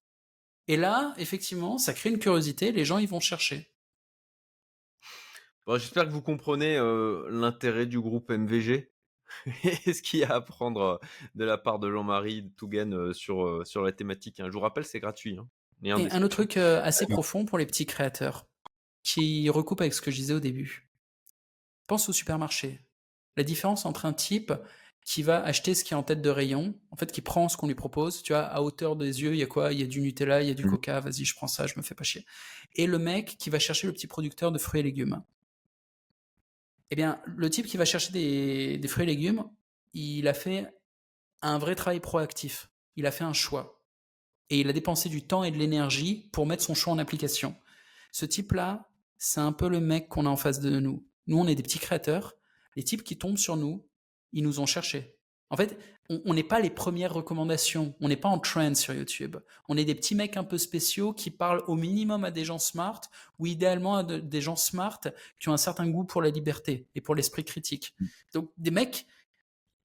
Et 0.67 0.77
là, 0.77 1.13
effectivement, 1.17 1.77
ça 1.77 1.93
crée 1.93 2.09
une 2.09 2.19
curiosité, 2.19 2.71
les 2.71 2.85
gens, 2.85 2.97
ils 2.97 3.07
vont 3.07 3.19
chercher. 3.19 3.73
J'espère 5.67 6.05
que 6.05 6.11
vous 6.11 6.21
comprenez 6.21 6.77
euh, 6.77 7.27
l'intérêt 7.29 7.85
du 7.85 7.99
groupe 7.99 8.29
MVG 8.29 8.91
et 9.63 9.93
ce 9.93 10.01
qu'il 10.01 10.19
y 10.19 10.23
a 10.23 10.31
à 10.31 10.35
apprendre 10.35 10.81
euh, 10.81 10.97
de 11.35 11.45
la 11.45 11.57
part 11.57 11.79
de 11.79 11.89
Jean-Marie 11.89 12.51
Tougan 12.57 12.91
euh, 12.91 13.13
sur, 13.13 13.65
sur 13.65 13.81
la 13.81 13.93
thématique. 13.93 14.41
Hein. 14.41 14.47
Je 14.47 14.51
vous 14.51 14.59
rappelle, 14.59 14.85
c'est 14.85 14.99
gratuit. 14.99 15.37
Hein. 15.37 15.47
Et 15.83 15.91
un 15.91 16.21
autre 16.21 16.35
truc 16.35 16.57
euh, 16.57 16.81
assez 16.81 17.05
profond 17.05 17.45
pour 17.45 17.57
les 17.57 17.65
petits 17.65 17.85
créateurs, 17.85 18.47
qui 19.03 19.49
recoupe 19.49 19.81
avec 19.81 19.93
ce 19.93 20.01
que 20.01 20.11
je 20.11 20.15
disais 20.15 20.33
au 20.33 20.39
début. 20.39 20.89
Pense 21.87 22.07
au 22.07 22.13
supermarché. 22.13 22.81
La 23.35 23.43
différence 23.43 23.85
entre 23.85 24.05
un 24.05 24.13
type 24.13 24.53
qui 25.03 25.21
va 25.21 25.43
acheter 25.43 25.75
ce 25.75 25.83
qui 25.83 25.93
est 25.93 25.97
en 25.97 26.03
tête 26.03 26.21
de 26.21 26.29
rayon, 26.29 26.79
en 26.91 26.95
fait, 26.95 27.11
qui 27.11 27.21
prend 27.21 27.49
ce 27.49 27.57
qu'on 27.57 27.67
lui 27.67 27.75
propose, 27.75 28.23
tu 28.23 28.31
vois, 28.31 28.43
à 28.43 28.61
hauteur 28.61 28.95
des 28.95 29.21
yeux, 29.21 29.33
il 29.33 29.39
y 29.39 29.43
a 29.43 29.47
quoi? 29.47 29.73
Il 29.73 29.79
y 29.81 29.83
a 29.83 29.87
du 29.87 29.99
Nutella, 29.99 30.41
il 30.41 30.47
y 30.47 30.51
a 30.51 30.53
du 30.53 30.65
mmh. 30.65 30.69
Coca, 30.69 30.99
vas-y, 31.01 31.25
je 31.25 31.35
prends 31.35 31.47
ça, 31.47 31.67
je 31.67 31.73
me 31.75 31.81
fais 31.81 31.95
pas 31.95 32.05
chier. 32.05 32.25
Et 32.75 32.87
le 32.87 32.99
mec 32.99 33.35
qui 33.37 33.49
va 33.49 33.59
chercher 33.59 33.87
le 33.87 33.93
petit 33.93 34.07
producteur 34.07 34.53
de 34.53 34.57
fruits 34.57 34.79
et 34.79 34.83
légumes. 34.83 35.21
Eh 36.91 36.95
bien, 36.95 37.19
le 37.25 37.49
type 37.49 37.65
qui 37.65 37.75
va 37.75 37.83
chercher 37.83 38.13
des, 38.13 38.77
des 38.77 38.87
fruits 38.87 39.03
et 39.03 39.07
légumes, 39.07 39.43
il 39.93 40.27
a 40.29 40.33
fait 40.33 40.73
un 41.41 41.57
vrai 41.57 41.75
travail 41.75 41.99
proactif. 41.99 42.69
Il 42.95 43.05
a 43.05 43.11
fait 43.11 43.25
un 43.25 43.33
choix 43.33 43.82
et 44.53 44.59
il 44.59 44.69
a 44.69 44.73
dépensé 44.73 45.09
du 45.09 45.23
temps 45.23 45.43
et 45.43 45.49
de 45.49 45.57
l'énergie 45.57 46.29
pour 46.31 46.45
mettre 46.45 46.61
son 46.61 46.75
choix 46.75 46.93
en 46.93 46.99
application. 46.99 47.55
Ce 48.11 48.23
type-là, 48.23 48.87
c'est 49.17 49.39
un 49.39 49.51
peu 49.51 49.67
le 49.67 49.79
mec 49.79 50.09
qu'on 50.09 50.27
a 50.27 50.29
en 50.29 50.37
face 50.37 50.59
de 50.59 50.79
nous. 50.79 51.03
Nous, 51.25 51.39
on 51.39 51.47
est 51.47 51.55
des 51.55 51.63
petits 51.63 51.79
créateurs. 51.79 52.35
Les 52.75 52.83
types 52.83 53.03
qui 53.03 53.17
tombent 53.17 53.39
sur 53.39 53.57
nous, 53.57 53.83
ils 54.31 54.43
nous 54.43 54.59
ont 54.59 54.67
cherchés. 54.67 55.17
En 55.49 55.57
fait, 55.57 55.75
on 56.07 56.35
n'est 56.35 56.43
pas 56.43 56.59
les 56.59 56.69
premières 56.69 57.15
recommandations. 57.15 57.95
On 57.99 58.07
n'est 58.07 58.15
pas 58.15 58.29
en 58.29 58.37
trend 58.37 58.75
sur 58.75 58.93
YouTube. 58.93 59.37
On 59.69 59.75
est 59.75 59.85
des 59.85 59.95
petits 59.95 60.13
mecs 60.13 60.37
un 60.37 60.43
peu 60.43 60.59
spéciaux 60.59 61.13
qui 61.13 61.31
parlent 61.31 61.63
au 61.65 61.73
minimum 61.73 62.23
à 62.23 62.29
des 62.29 62.45
gens 62.45 62.59
smart 62.59 63.01
ou 63.39 63.47
idéalement 63.47 63.97
à 63.97 64.03
des 64.03 64.41
gens 64.41 64.55
smart 64.55 65.01
qui 65.39 65.49
ont 65.49 65.53
un 65.53 65.57
certain 65.57 65.87
goût 65.89 66.03
pour 66.03 66.21
la 66.21 66.29
liberté 66.29 66.87
et 66.93 67.01
pour 67.01 67.15
l'esprit 67.15 67.43
critique. 67.43 67.95
Mm. 67.99 68.05
Donc, 68.33 68.51
des 68.57 68.71
mecs 68.71 69.07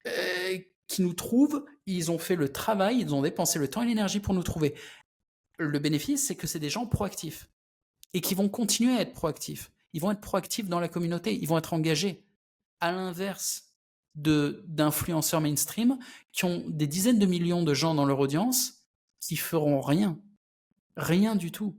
euh, 0.05 0.59
qui 0.89 1.03
nous 1.03 1.13
trouvent, 1.13 1.63
ils 1.85 2.11
ont 2.11 2.17
fait 2.17 2.35
le 2.35 2.51
travail, 2.51 2.99
ils 2.99 3.13
ont 3.15 3.21
dépensé 3.21 3.59
le 3.59 3.69
temps 3.69 3.83
et 3.83 3.85
l'énergie 3.85 4.19
pour 4.19 4.33
nous 4.33 4.43
trouver. 4.43 4.75
Le 5.57 5.79
bénéfice, 5.79 6.27
c'est 6.27 6.35
que 6.35 6.47
c'est 6.47 6.59
des 6.59 6.69
gens 6.69 6.85
proactifs 6.85 7.47
et 8.13 8.21
qui 8.21 8.33
vont 8.33 8.49
continuer 8.49 8.97
à 8.97 9.01
être 9.01 9.13
proactifs. 9.13 9.71
Ils 9.93 10.01
vont 10.01 10.11
être 10.11 10.19
proactifs 10.19 10.67
dans 10.67 10.79
la 10.79 10.89
communauté, 10.89 11.37
ils 11.39 11.47
vont 11.47 11.57
être 11.57 11.73
engagés. 11.73 12.25
À 12.81 12.91
l'inverse 12.91 13.75
de 14.15 14.63
d'influenceurs 14.67 15.41
mainstream 15.41 15.99
qui 16.31 16.45
ont 16.45 16.63
des 16.67 16.87
dizaines 16.87 17.19
de 17.19 17.25
millions 17.25 17.63
de 17.63 17.73
gens 17.73 17.93
dans 17.93 18.05
leur 18.05 18.19
audience 18.19 18.85
qui 19.21 19.35
feront 19.35 19.81
rien, 19.81 20.19
rien 20.97 21.35
du 21.35 21.51
tout. 21.51 21.77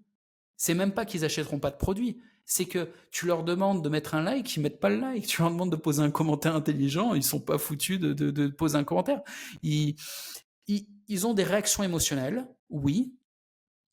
C'est 0.57 0.75
même 0.75 0.93
pas 0.93 1.05
qu'ils 1.05 1.25
achèteront 1.25 1.59
pas 1.59 1.71
de 1.71 1.77
produits, 1.77 2.21
c'est 2.51 2.67
que 2.67 2.89
tu 3.13 3.27
leur 3.27 3.45
demandes 3.45 3.81
de 3.81 3.89
mettre 3.89 4.17
un 4.17 4.25
like, 4.25 4.57
ils 4.57 4.61
mettent 4.61 4.81
pas 4.81 4.89
le 4.89 4.99
like. 4.99 5.25
Tu 5.25 5.41
leur 5.41 5.53
demandes 5.53 5.71
de 5.71 5.77
poser 5.77 6.03
un 6.03 6.11
commentaire 6.11 6.57
intelligent, 6.57 7.15
ils 7.15 7.23
sont 7.23 7.39
pas 7.39 7.59
foutus 7.59 8.01
de, 8.01 8.49
poser 8.49 8.77
un 8.77 8.83
commentaire. 8.83 9.23
Ils, 9.63 9.95
ils, 10.67 11.27
ont 11.29 11.33
des 11.33 11.45
réactions 11.45 11.85
émotionnelles, 11.85 12.49
oui, 12.69 13.15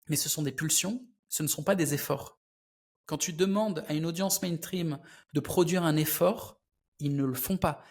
mais 0.09 0.15
ce 0.15 0.27
sont 0.27 0.41
des 0.41 0.51
pulsions, 0.51 1.05
ce 1.29 1.43
ne 1.43 1.47
sont 1.47 1.61
pas 1.61 1.75
des 1.75 1.93
efforts. 1.93 2.39
Quand 3.05 3.19
tu 3.19 3.31
demandes 3.31 3.85
à 3.87 3.93
une 3.93 4.07
audience 4.07 4.41
mainstream 4.41 4.97
de 5.33 5.39
produire 5.39 5.83
un 5.83 5.95
effort, 5.95 6.59
ils 6.99 7.15
ne 7.15 7.25
le 7.25 7.35
font 7.35 7.57
pas. 7.57 7.83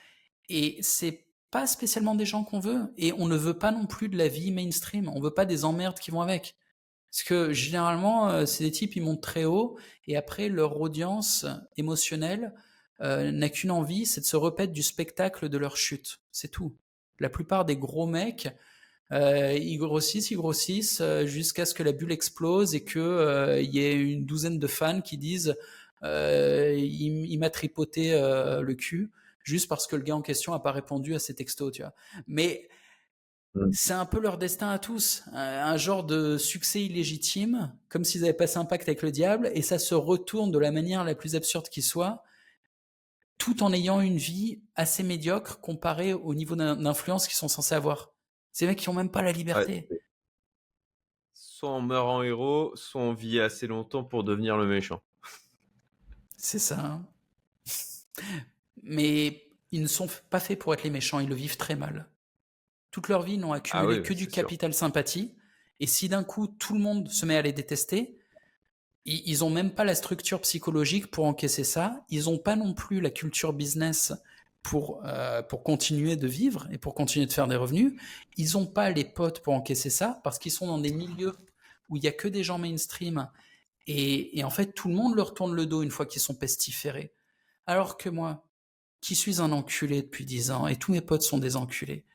Et 0.48 0.78
c'est 0.82 1.26
pas 1.52 1.68
spécialement 1.68 2.16
des 2.16 2.26
gens 2.26 2.42
qu'on 2.42 2.58
veut. 2.58 2.92
Et 2.96 3.12
on 3.12 3.28
ne 3.28 3.36
veut 3.36 3.56
pas 3.56 3.70
non 3.70 3.86
plus 3.86 4.08
de 4.08 4.18
la 4.18 4.26
vie 4.26 4.50
mainstream. 4.50 5.08
On 5.14 5.20
veut 5.20 5.32
pas 5.32 5.44
des 5.44 5.64
emmerdes 5.64 6.00
qui 6.00 6.10
vont 6.10 6.22
avec. 6.22 6.56
Parce 7.16 7.28
que 7.28 7.52
généralement, 7.54 8.28
euh, 8.28 8.44
c'est 8.44 8.62
des 8.62 8.70
types, 8.70 8.94
ils 8.94 9.02
montent 9.02 9.22
très 9.22 9.46
haut, 9.46 9.78
et 10.06 10.18
après, 10.18 10.50
leur 10.50 10.78
audience 10.78 11.46
émotionnelle 11.78 12.52
euh, 13.00 13.32
n'a 13.32 13.48
qu'une 13.48 13.70
envie, 13.70 14.04
c'est 14.04 14.20
de 14.20 14.26
se 14.26 14.36
repaître 14.36 14.74
du 14.74 14.82
spectacle 14.82 15.48
de 15.48 15.56
leur 15.56 15.78
chute. 15.78 16.18
C'est 16.30 16.50
tout. 16.50 16.76
La 17.18 17.30
plupart 17.30 17.64
des 17.64 17.78
gros 17.78 18.06
mecs, 18.06 18.50
euh, 19.12 19.54
ils 19.54 19.78
grossissent, 19.78 20.30
ils 20.30 20.36
grossissent, 20.36 21.02
jusqu'à 21.24 21.64
ce 21.64 21.72
que 21.72 21.82
la 21.82 21.92
bulle 21.92 22.12
explose 22.12 22.74
et 22.74 22.84
qu'il 22.84 23.00
il 23.00 23.74
y 23.74 23.78
ait 23.78 23.94
une 23.94 24.26
douzaine 24.26 24.58
de 24.58 24.66
fans 24.66 25.00
qui 25.00 25.16
disent 25.16 25.56
il, 26.02 27.38
m'a 27.38 27.48
tripoté 27.48 28.10
le 28.12 28.74
cul, 28.74 29.10
juste 29.42 29.70
parce 29.70 29.86
que 29.86 29.96
le 29.96 30.02
gars 30.02 30.16
en 30.16 30.22
question 30.22 30.52
n'a 30.52 30.58
pas 30.58 30.72
répondu 30.72 31.14
à 31.14 31.18
ses 31.18 31.34
textos, 31.34 31.72
tu 31.72 31.80
vois. 31.80 31.94
Mais. 32.26 32.68
C'est 33.72 33.92
un 33.92 34.04
peu 34.04 34.20
leur 34.20 34.38
destin 34.38 34.68
à 34.68 34.78
tous, 34.78 35.22
un 35.32 35.76
genre 35.76 36.04
de 36.04 36.36
succès 36.38 36.82
illégitime, 36.82 37.74
comme 37.88 38.04
s'ils 38.04 38.24
avaient 38.24 38.32
passé 38.32 38.58
un 38.58 38.64
pacte 38.64 38.88
avec 38.88 39.02
le 39.02 39.10
diable, 39.10 39.50
et 39.54 39.62
ça 39.62 39.78
se 39.78 39.94
retourne 39.94 40.50
de 40.50 40.58
la 40.58 40.70
manière 40.70 41.04
la 41.04 41.14
plus 41.14 41.36
absurde 41.36 41.68
qui 41.68 41.82
soit, 41.82 42.22
tout 43.38 43.62
en 43.62 43.72
ayant 43.72 44.00
une 44.00 44.16
vie 44.16 44.62
assez 44.74 45.02
médiocre 45.02 45.60
comparée 45.60 46.14
au 46.14 46.34
niveau 46.34 46.56
d'influence 46.56 47.26
qu'ils 47.26 47.36
sont 47.36 47.48
censés 47.48 47.74
avoir. 47.74 48.12
Ces 48.52 48.66
mecs 48.66 48.78
qui 48.78 48.88
ont 48.88 48.94
même 48.94 49.10
pas 49.10 49.22
la 49.22 49.32
liberté. 49.32 49.88
soit 51.34 51.70
on 51.70 51.82
meurt 51.82 52.08
en 52.08 52.22
héros, 52.22 52.72
soit 52.74 53.00
on 53.00 53.12
vit 53.12 53.40
assez 53.40 53.66
longtemps 53.66 54.04
pour 54.04 54.24
devenir 54.24 54.56
le 54.56 54.66
méchant. 54.66 55.02
C'est 56.36 56.58
ça. 56.58 56.80
Hein. 56.80 57.06
Mais 58.82 59.48
ils 59.72 59.82
ne 59.82 59.86
sont 59.86 60.08
pas 60.30 60.40
faits 60.40 60.58
pour 60.58 60.72
être 60.74 60.84
les 60.84 60.90
méchants, 60.90 61.20
ils 61.20 61.28
le 61.28 61.34
vivent 61.34 61.56
très 61.56 61.76
mal 61.76 62.08
toute 62.96 63.08
leur 63.08 63.20
vie 63.20 63.36
n'ont 63.36 63.52
ah 63.52 63.56
accumulé 63.56 64.00
que 64.00 64.14
du 64.14 64.26
capital 64.26 64.72
sympathie. 64.72 65.34
Et 65.80 65.86
si 65.86 66.08
d'un 66.08 66.24
coup 66.24 66.46
tout 66.46 66.72
le 66.72 66.80
monde 66.80 67.10
se 67.10 67.26
met 67.26 67.36
à 67.36 67.42
les 67.42 67.52
détester, 67.52 68.16
ils 69.04 69.40
n'ont 69.40 69.50
même 69.50 69.70
pas 69.70 69.84
la 69.84 69.94
structure 69.94 70.40
psychologique 70.40 71.10
pour 71.10 71.26
encaisser 71.26 71.62
ça. 71.62 72.06
Ils 72.08 72.24
n'ont 72.24 72.38
pas 72.38 72.56
non 72.56 72.72
plus 72.72 73.02
la 73.02 73.10
culture 73.10 73.52
business 73.52 74.14
pour, 74.62 75.02
euh, 75.04 75.42
pour 75.42 75.62
continuer 75.62 76.16
de 76.16 76.26
vivre 76.26 76.68
et 76.70 76.78
pour 76.78 76.94
continuer 76.94 77.26
de 77.26 77.32
faire 77.34 77.46
des 77.46 77.56
revenus. 77.56 77.92
Ils 78.38 78.52
n'ont 78.52 78.64
pas 78.64 78.88
les 78.88 79.04
potes 79.04 79.40
pour 79.40 79.52
encaisser 79.52 79.90
ça 79.90 80.18
parce 80.24 80.38
qu'ils 80.38 80.52
sont 80.52 80.66
dans 80.66 80.78
des 80.78 80.92
milieux 80.92 81.36
où 81.90 81.98
il 81.98 82.00
n'y 82.00 82.08
a 82.08 82.12
que 82.12 82.28
des 82.28 82.44
gens 82.44 82.56
mainstream. 82.56 83.28
Et, 83.86 84.38
et, 84.38 84.42
en 84.42 84.50
fait, 84.50 84.72
tout 84.72 84.88
le 84.88 84.94
monde 84.94 85.14
leur 85.16 85.34
tourne 85.34 85.54
le 85.54 85.66
dos 85.66 85.82
une 85.82 85.90
fois 85.90 86.06
qu'ils 86.06 86.22
sont 86.22 86.34
pestiférés. 86.34 87.12
Alors 87.66 87.98
que 87.98 88.08
moi, 88.08 88.46
qui 89.02 89.14
suis 89.14 89.42
un 89.42 89.52
enculé 89.52 90.00
depuis 90.00 90.24
dix 90.24 90.50
ans, 90.50 90.66
et 90.66 90.76
tous 90.76 90.92
mes 90.92 91.02
potes 91.02 91.20
sont 91.20 91.36
des 91.36 91.56
enculés, 91.56 92.06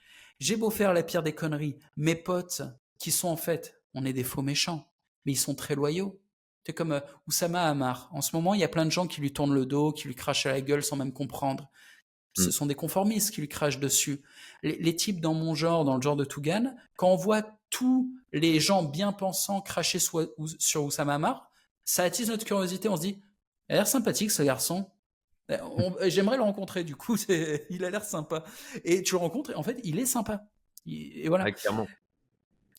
j'ai 0.41 0.55
beau 0.55 0.71
faire 0.71 0.91
la 0.91 1.03
pire 1.03 1.21
des 1.21 1.33
conneries, 1.33 1.77
mes 1.95 2.15
potes, 2.15 2.63
qui 2.97 3.11
sont 3.11 3.27
en 3.27 3.37
fait, 3.37 3.79
on 3.93 4.03
est 4.05 4.11
des 4.11 4.23
faux 4.23 4.41
méchants, 4.41 4.91
mais 5.23 5.33
ils 5.33 5.37
sont 5.37 5.53
très 5.53 5.75
loyaux. 5.75 6.19
C'est 6.65 6.73
comme 6.73 6.93
euh, 6.93 6.99
Oussama 7.27 7.69
Hamar. 7.69 8.09
En 8.11 8.21
ce 8.21 8.35
moment, 8.35 8.55
il 8.55 8.59
y 8.59 8.63
a 8.63 8.67
plein 8.67 8.85
de 8.85 8.91
gens 8.91 9.05
qui 9.05 9.21
lui 9.21 9.31
tournent 9.31 9.53
le 9.53 9.67
dos, 9.67 9.91
qui 9.91 10.07
lui 10.07 10.15
crachent 10.15 10.47
à 10.47 10.51
la 10.51 10.61
gueule 10.61 10.83
sans 10.83 10.95
même 10.95 11.13
comprendre. 11.13 11.69
Ce 12.35 12.47
mm. 12.47 12.51
sont 12.51 12.65
des 12.65 12.73
conformistes 12.73 13.35
qui 13.35 13.41
lui 13.41 13.49
crachent 13.49 13.79
dessus. 13.79 14.23
Les, 14.63 14.95
types 14.95 15.21
dans 15.21 15.35
mon 15.35 15.53
genre, 15.53 15.85
dans 15.85 15.95
le 15.95 16.01
genre 16.01 16.15
de 16.15 16.25
Tougan, 16.25 16.75
quand 16.97 17.09
on 17.09 17.15
voit 17.15 17.43
tous 17.69 18.11
les 18.33 18.59
gens 18.59 18.81
bien 18.81 19.11
pensants 19.11 19.61
cracher 19.61 19.99
sur 19.99 20.27
Oussama 20.83 21.15
Hamar, 21.15 21.51
ça 21.85 22.03
attise 22.03 22.29
notre 22.29 22.45
curiosité. 22.45 22.89
On 22.89 22.97
se 22.97 23.01
dit, 23.01 23.21
il 23.69 23.73
a 23.73 23.75
l'air 23.75 23.87
sympathique 23.87 24.31
ce 24.31 24.41
garçon. 24.41 24.89
Euh, 25.51 26.09
j'aimerais 26.09 26.37
le 26.37 26.43
rencontrer, 26.43 26.83
du 26.83 26.95
coup, 26.95 27.17
il 27.69 27.83
a 27.83 27.89
l'air 27.89 28.03
sympa. 28.03 28.43
Et 28.83 29.03
tu 29.03 29.13
le 29.13 29.19
rencontres, 29.19 29.51
et 29.51 29.55
en 29.55 29.63
fait, 29.63 29.79
il 29.83 29.99
est 29.99 30.05
sympa. 30.05 30.45
Et 30.85 31.27
voilà. 31.27 31.45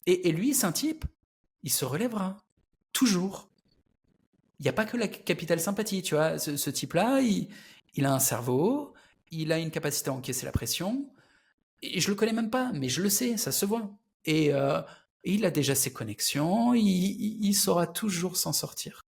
Et, 0.06 0.32
lui, 0.32 0.54
c'est 0.54 0.66
un 0.66 0.72
type, 0.72 1.04
il 1.62 1.70
se 1.70 1.84
relèvera. 1.84 2.36
Toujours. 2.92 3.48
Il 4.58 4.64
n'y 4.64 4.68
a 4.68 4.72
pas 4.72 4.84
que 4.84 4.96
la 4.96 5.08
capitale 5.08 5.60
sympathie, 5.60 6.02
tu 6.02 6.14
vois. 6.14 6.38
Ce, 6.38 6.70
type-là, 6.70 7.20
il, 7.20 8.04
a 8.04 8.12
un 8.12 8.18
cerveau, 8.18 8.94
il 9.30 9.52
a 9.52 9.58
une 9.58 9.70
capacité 9.70 10.10
à 10.10 10.12
encaisser 10.12 10.44
la 10.44 10.52
pression. 10.52 11.08
Et 11.80 12.00
je 12.00 12.08
le 12.08 12.14
connais 12.14 12.32
même 12.32 12.50
pas, 12.50 12.70
mais 12.72 12.88
je 12.88 13.02
le 13.02 13.08
sais, 13.08 13.36
ça 13.36 13.52
se 13.52 13.64
voit. 13.66 13.90
Et, 14.24 14.52
euh, 14.52 14.80
il 15.24 15.44
a 15.44 15.50
déjà 15.50 15.74
ses 15.74 15.92
connexions, 15.92 16.74
il, 16.74 17.54
saura 17.54 17.86
toujours 17.86 18.36
s'en 18.36 18.52
sortir. 18.52 19.02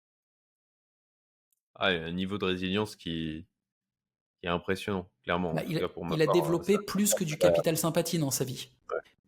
Ah, 1.74 1.92
il 1.92 2.02
a 2.02 2.04
un 2.04 2.12
niveau 2.12 2.36
de 2.36 2.44
résilience 2.44 2.96
qui, 2.96 3.46
est 4.42 4.50
impressionnant, 4.50 5.08
clairement. 5.24 5.54
Bah, 5.54 5.62
il, 5.68 5.78
a, 5.78 6.26
développé 6.26 6.78
plus 6.78 7.14
que 7.14 7.24
du 7.24 7.36
capital 7.36 7.76
sympathie 7.76 8.18
dans 8.18 8.30
sa 8.30 8.44
vie. 8.44 8.70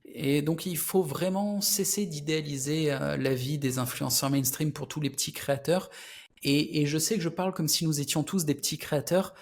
Et 0.07 0.43
donc 0.43 0.65
il 0.67 0.79
faut 0.79 1.03
vraiment 1.03 1.61
cesser 1.61 2.07
d'idéaliser 2.07 2.93
euh, 2.93 3.17
la 3.17 3.35
vie 3.35 3.59
des 3.59 3.79
influenceurs 3.79 4.31
mainstream 4.31 4.73
pour 4.73 4.87
tous 4.87 5.01
les 5.01 5.11
petits 5.11 5.33
créateurs. 5.33 5.91
Et, 6.47 6.85
je 6.85 6.99
sais 6.99 7.15
que 7.15 7.23
je 7.23 7.31
parle 7.31 7.55
comme 7.55 7.69
si 7.69 7.87
nous 7.87 8.01
étions 8.01 8.23
tous 8.23 8.45
des 8.45 8.55
petits 8.55 8.77
créateurs, 8.77 9.33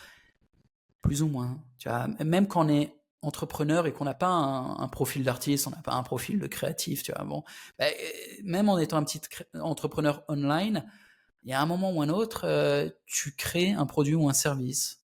plus 1.01 1.21
ou 1.23 1.27
moins. 1.27 1.61
Tu 1.79 1.89
vois, 1.89 2.07
même 2.25 2.47
quand 2.47 2.65
on 2.65 2.69
est 2.69 2.95
entrepreneur 3.23 3.87
et 3.87 3.93
qu'on 3.93 4.05
n'a 4.05 4.15
pas 4.15 4.29
un, 4.29 4.89
profil 4.89 5.25
d'artiste, 5.25 5.67
on 5.67 5.71
n'a 5.71 5.83
pas 5.83 5.95
un 5.95 6.05
profil 6.05 6.39
de 6.39 6.47
créatif, 6.47 7.03
tu 7.03 7.13
vois. 7.13 7.25
Bon, 7.25 7.43
bah, 7.77 7.87
même 8.45 8.69
en 8.69 8.79
étant 8.79 8.99
un 8.99 9.05
petit 9.05 9.21
entrepreneur 9.55 10.23
online, 10.29 10.85
il 11.43 11.51
y 11.51 11.53
a 11.53 11.61
un 11.61 11.67
moment 11.67 11.91
ou 11.93 12.03
un 12.03 12.09
autre, 12.09 12.43
euh, 12.45 12.89
tu 13.07 13.35
crées 13.35 13.73
un 13.73 13.87
produit 13.87 14.15
ou 14.15 14.29
un 14.29 14.33
service. 14.33 15.02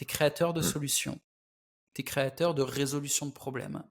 Tu 0.00 0.04
es 0.04 0.06
créateur 0.06 0.54
de 0.54 0.60
mmh. 0.60 0.62
solutions. 0.62 1.20
Tu 1.92 2.00
es 2.00 2.04
créateur 2.04 2.54
de 2.54 2.62
résolution 2.62 3.26
de 3.26 3.32
problèmes. 3.32 3.82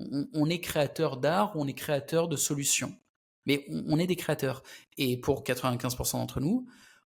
On, 0.00 0.50
est 0.50 0.58
créateur 0.58 1.18
d'art 1.18 1.54
ou 1.54 1.60
on 1.60 1.68
est 1.68 1.72
créateur 1.72 2.26
de 2.26 2.34
solutions. 2.34 2.98
Mais 3.46 3.64
on, 3.68 3.96
est 4.00 4.08
des 4.08 4.16
créateurs. 4.16 4.64
Et 4.96 5.20
pour 5.20 5.44
95% 5.44 6.14
d'entre 6.14 6.40
nous, 6.40 6.66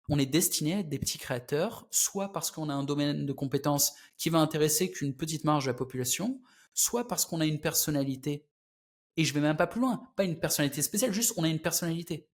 on 0.07 0.19
est 0.19 0.27
destiné 0.27 0.75
à 0.75 0.79
être 0.81 0.89
des 0.89 0.99
petits 0.99 1.17
créateurs, 1.17 1.87
soit 1.89 2.31
parce 2.31 2.51
qu'on 2.51 2.69
a 2.69 2.75
un 2.75 2.83
domaine 2.83 3.25
de 3.25 3.33
compétences 3.33 3.95
qui 4.17 4.29
va 4.29 4.37
intéresser 4.37 4.91
qu'une 4.91 5.15
petite 5.17 5.43
marge 5.43 5.65
de 5.65 5.71
la 5.71 5.75
population, 5.75 6.39
soit 6.75 7.07
parce 7.07 7.25
qu'on 7.25 7.41
a 7.41 7.47
une 7.47 7.59
personnalité. 7.59 8.45
Et 9.17 9.25
je 9.25 9.33
vais 9.33 9.41
même 9.41 9.57
pas 9.57 9.65
plus 9.65 9.81
loin, 9.81 10.11
pas 10.15 10.25
une 10.25 10.37
personnalité 10.37 10.83
spéciale, 10.83 11.11
juste 11.11 11.33
on 11.37 11.43
a 11.43 11.49
une 11.49 11.57
personnalité. 11.57 12.29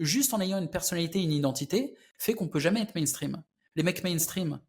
Juste 0.00 0.34
en 0.34 0.40
ayant 0.42 0.58
une 0.58 0.68
personnalité, 0.68 1.22
une 1.22 1.32
identité, 1.32 1.96
fait 2.18 2.34
qu'on 2.34 2.48
peut 2.48 2.60
jamais 2.60 2.82
être 2.82 2.94
mainstream. 2.94 3.42
Les 3.74 3.82
mecs 3.82 4.04
mainstream 4.04 4.60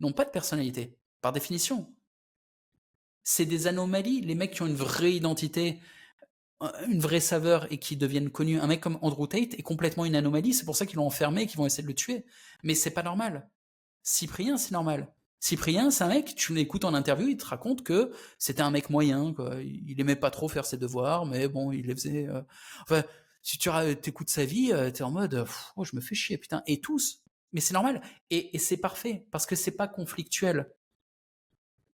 n'ont 0.00 0.12
pas 0.12 0.24
de 0.24 0.30
personnalité, 0.30 0.98
par 1.20 1.32
définition. 1.32 1.94
C'est 3.22 3.46
des 3.46 3.66
anomalies, 3.66 4.20
les 4.20 4.34
mecs 4.34 4.52
qui 4.52 4.62
ont 4.62 4.66
une 4.66 4.74
vraie 4.74 5.14
identité, 5.14 5.80
une 6.88 7.00
vraie 7.00 7.20
saveur 7.20 7.70
et 7.72 7.78
qui 7.78 7.96
deviennent 7.96 8.30
connus. 8.30 8.60
Un 8.60 8.66
mec 8.66 8.80
comme 8.80 8.98
Andrew 9.02 9.26
Tate 9.26 9.54
est 9.54 9.62
complètement 9.62 10.04
une 10.04 10.16
anomalie, 10.16 10.54
c'est 10.54 10.64
pour 10.64 10.76
ça 10.76 10.86
qu'ils 10.86 10.96
l'ont 10.96 11.06
enfermé 11.06 11.42
et 11.42 11.46
qu'ils 11.46 11.58
vont 11.58 11.66
essayer 11.66 11.82
de 11.82 11.88
le 11.88 11.94
tuer. 11.94 12.24
Mais 12.62 12.74
c'est 12.74 12.90
pas 12.90 13.02
normal. 13.02 13.48
Cyprien, 14.02 14.56
c'est 14.56 14.72
normal. 14.72 15.12
Cyprien, 15.40 15.90
c'est 15.90 16.04
un 16.04 16.08
mec, 16.08 16.34
tu 16.36 16.54
l'écoutes 16.54 16.84
en 16.84 16.94
interview, 16.94 17.28
il 17.28 17.36
te 17.36 17.44
raconte 17.44 17.84
que 17.84 18.12
c'était 18.38 18.62
un 18.62 18.70
mec 18.70 18.88
moyen, 18.88 19.34
quoi. 19.34 19.56
Il 19.62 20.00
aimait 20.00 20.16
pas 20.16 20.30
trop 20.30 20.48
faire 20.48 20.64
ses 20.64 20.78
devoirs, 20.78 21.26
mais 21.26 21.48
bon, 21.48 21.70
il 21.70 21.86
les 21.86 21.94
faisait. 21.94 22.26
Euh, 22.28 22.40
enfin, 22.82 23.02
si 23.42 23.58
tu 23.58 23.68
écoutes 24.06 24.30
sa 24.30 24.46
vie, 24.46 24.72
euh, 24.72 24.90
t'es 24.90 25.02
en 25.02 25.10
mode, 25.10 25.44
je 25.82 25.96
me 25.96 26.00
fais 26.00 26.14
chier, 26.14 26.38
putain. 26.38 26.62
Et 26.66 26.80
tous. 26.80 27.23
Mais 27.54 27.60
c'est 27.60 27.72
normal. 27.72 28.02
Et, 28.28 28.54
et 28.54 28.58
c'est 28.58 28.76
parfait, 28.76 29.26
parce 29.30 29.46
que 29.46 29.56
c'est 29.56 29.76
pas 29.76 29.88
conflictuel 29.88 30.68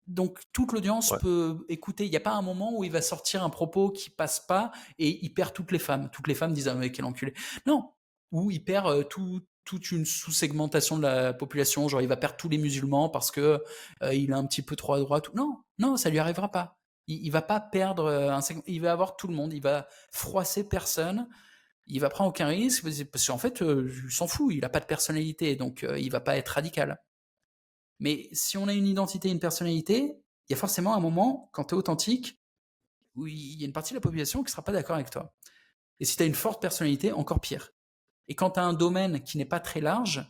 donc 0.08 0.40
toute 0.52 0.72
l'audience 0.72 1.14
peut 1.20 1.64
écouter. 1.68 2.06
Il 2.06 2.10
n'y 2.10 2.16
a 2.16 2.20
pas 2.20 2.32
un 2.32 2.42
moment 2.42 2.76
où 2.76 2.82
il 2.82 2.90
va 2.90 3.02
sortir 3.02 3.44
un 3.44 3.50
propos 3.50 3.90
qui 3.90 4.10
passe 4.10 4.40
pas 4.40 4.72
et 4.98 5.24
il 5.24 5.32
perd 5.32 5.52
toutes 5.52 5.70
les 5.70 5.78
femmes. 5.78 6.08
Toutes 6.10 6.26
les 6.26 6.34
femmes 6.34 6.52
disent 6.52 6.68
ah 6.68 6.74
mais 6.74 6.90
quel 6.90 7.04
enculé. 7.04 7.34
Non, 7.66 7.92
ou 8.32 8.50
il 8.50 8.64
perd 8.64 8.86
euh, 8.86 9.04
toute 9.04 9.90
une 9.90 10.06
sous-segmentation 10.06 10.96
de 10.96 11.02
la 11.02 11.34
population. 11.34 11.86
Genre 11.88 12.00
il 12.00 12.08
va 12.08 12.16
perdre 12.16 12.36
tous 12.36 12.48
les 12.48 12.58
musulmans 12.58 13.10
parce 13.10 13.30
que 13.30 13.62
euh, 14.02 14.14
il 14.14 14.30
est 14.30 14.34
un 14.34 14.46
petit 14.46 14.62
peu 14.62 14.76
trop 14.76 14.94
à 14.94 15.00
droite. 15.00 15.32
Non, 15.34 15.58
non, 15.78 15.96
ça 15.98 16.08
lui 16.08 16.18
arrivera 16.18 16.50
pas. 16.50 16.78
Il, 17.06 17.26
il 17.26 17.30
va 17.30 17.42
pas 17.42 17.60
perdre 17.60 18.06
euh, 18.06 18.32
un 18.32 18.40
segment. 18.40 18.64
Il 18.66 18.80
va 18.80 18.92
avoir 18.92 19.16
tout 19.16 19.28
le 19.28 19.34
monde. 19.34 19.52
Il 19.52 19.62
va 19.62 19.86
froisser 20.10 20.66
personne. 20.66 21.28
Il 21.88 22.00
va 22.00 22.10
prendre 22.10 22.30
aucun 22.30 22.46
risque 22.46 22.84
parce 23.10 23.26
qu'en 23.26 23.38
fait, 23.38 23.60
il 23.60 24.10
s'en 24.10 24.26
fout. 24.26 24.54
Il 24.54 24.64
a 24.64 24.68
pas 24.68 24.80
de 24.80 24.84
personnalité, 24.84 25.56
donc 25.56 25.86
il 25.96 26.10
va 26.10 26.20
pas 26.20 26.36
être 26.36 26.48
radical. 26.48 27.00
Mais 27.98 28.28
si 28.32 28.56
on 28.56 28.68
a 28.68 28.72
une 28.72 28.86
identité, 28.86 29.28
une 29.30 29.40
personnalité, 29.40 30.22
il 30.48 30.52
y 30.52 30.54
a 30.54 30.56
forcément 30.56 30.94
un 30.94 31.00
moment, 31.00 31.50
quand 31.52 31.64
tu 31.64 31.74
es 31.74 31.78
authentique, 31.78 32.40
où 33.16 33.26
il 33.26 33.60
y 33.60 33.64
a 33.64 33.66
une 33.66 33.72
partie 33.72 33.92
de 33.92 33.96
la 33.96 34.00
population 34.00 34.44
qui 34.44 34.50
sera 34.50 34.62
pas 34.62 34.72
d'accord 34.72 34.94
avec 34.94 35.10
toi. 35.10 35.34
Et 35.98 36.04
si 36.04 36.16
tu 36.16 36.22
as 36.22 36.26
une 36.26 36.34
forte 36.34 36.62
personnalité, 36.62 37.12
encore 37.12 37.40
pire. 37.40 37.70
Et 38.28 38.34
quand 38.34 38.52
tu 38.52 38.60
as 38.60 38.64
un 38.64 38.74
domaine 38.74 39.22
qui 39.24 39.36
n'est 39.38 39.44
pas 39.44 39.58
très 39.58 39.80
large, 39.80 40.24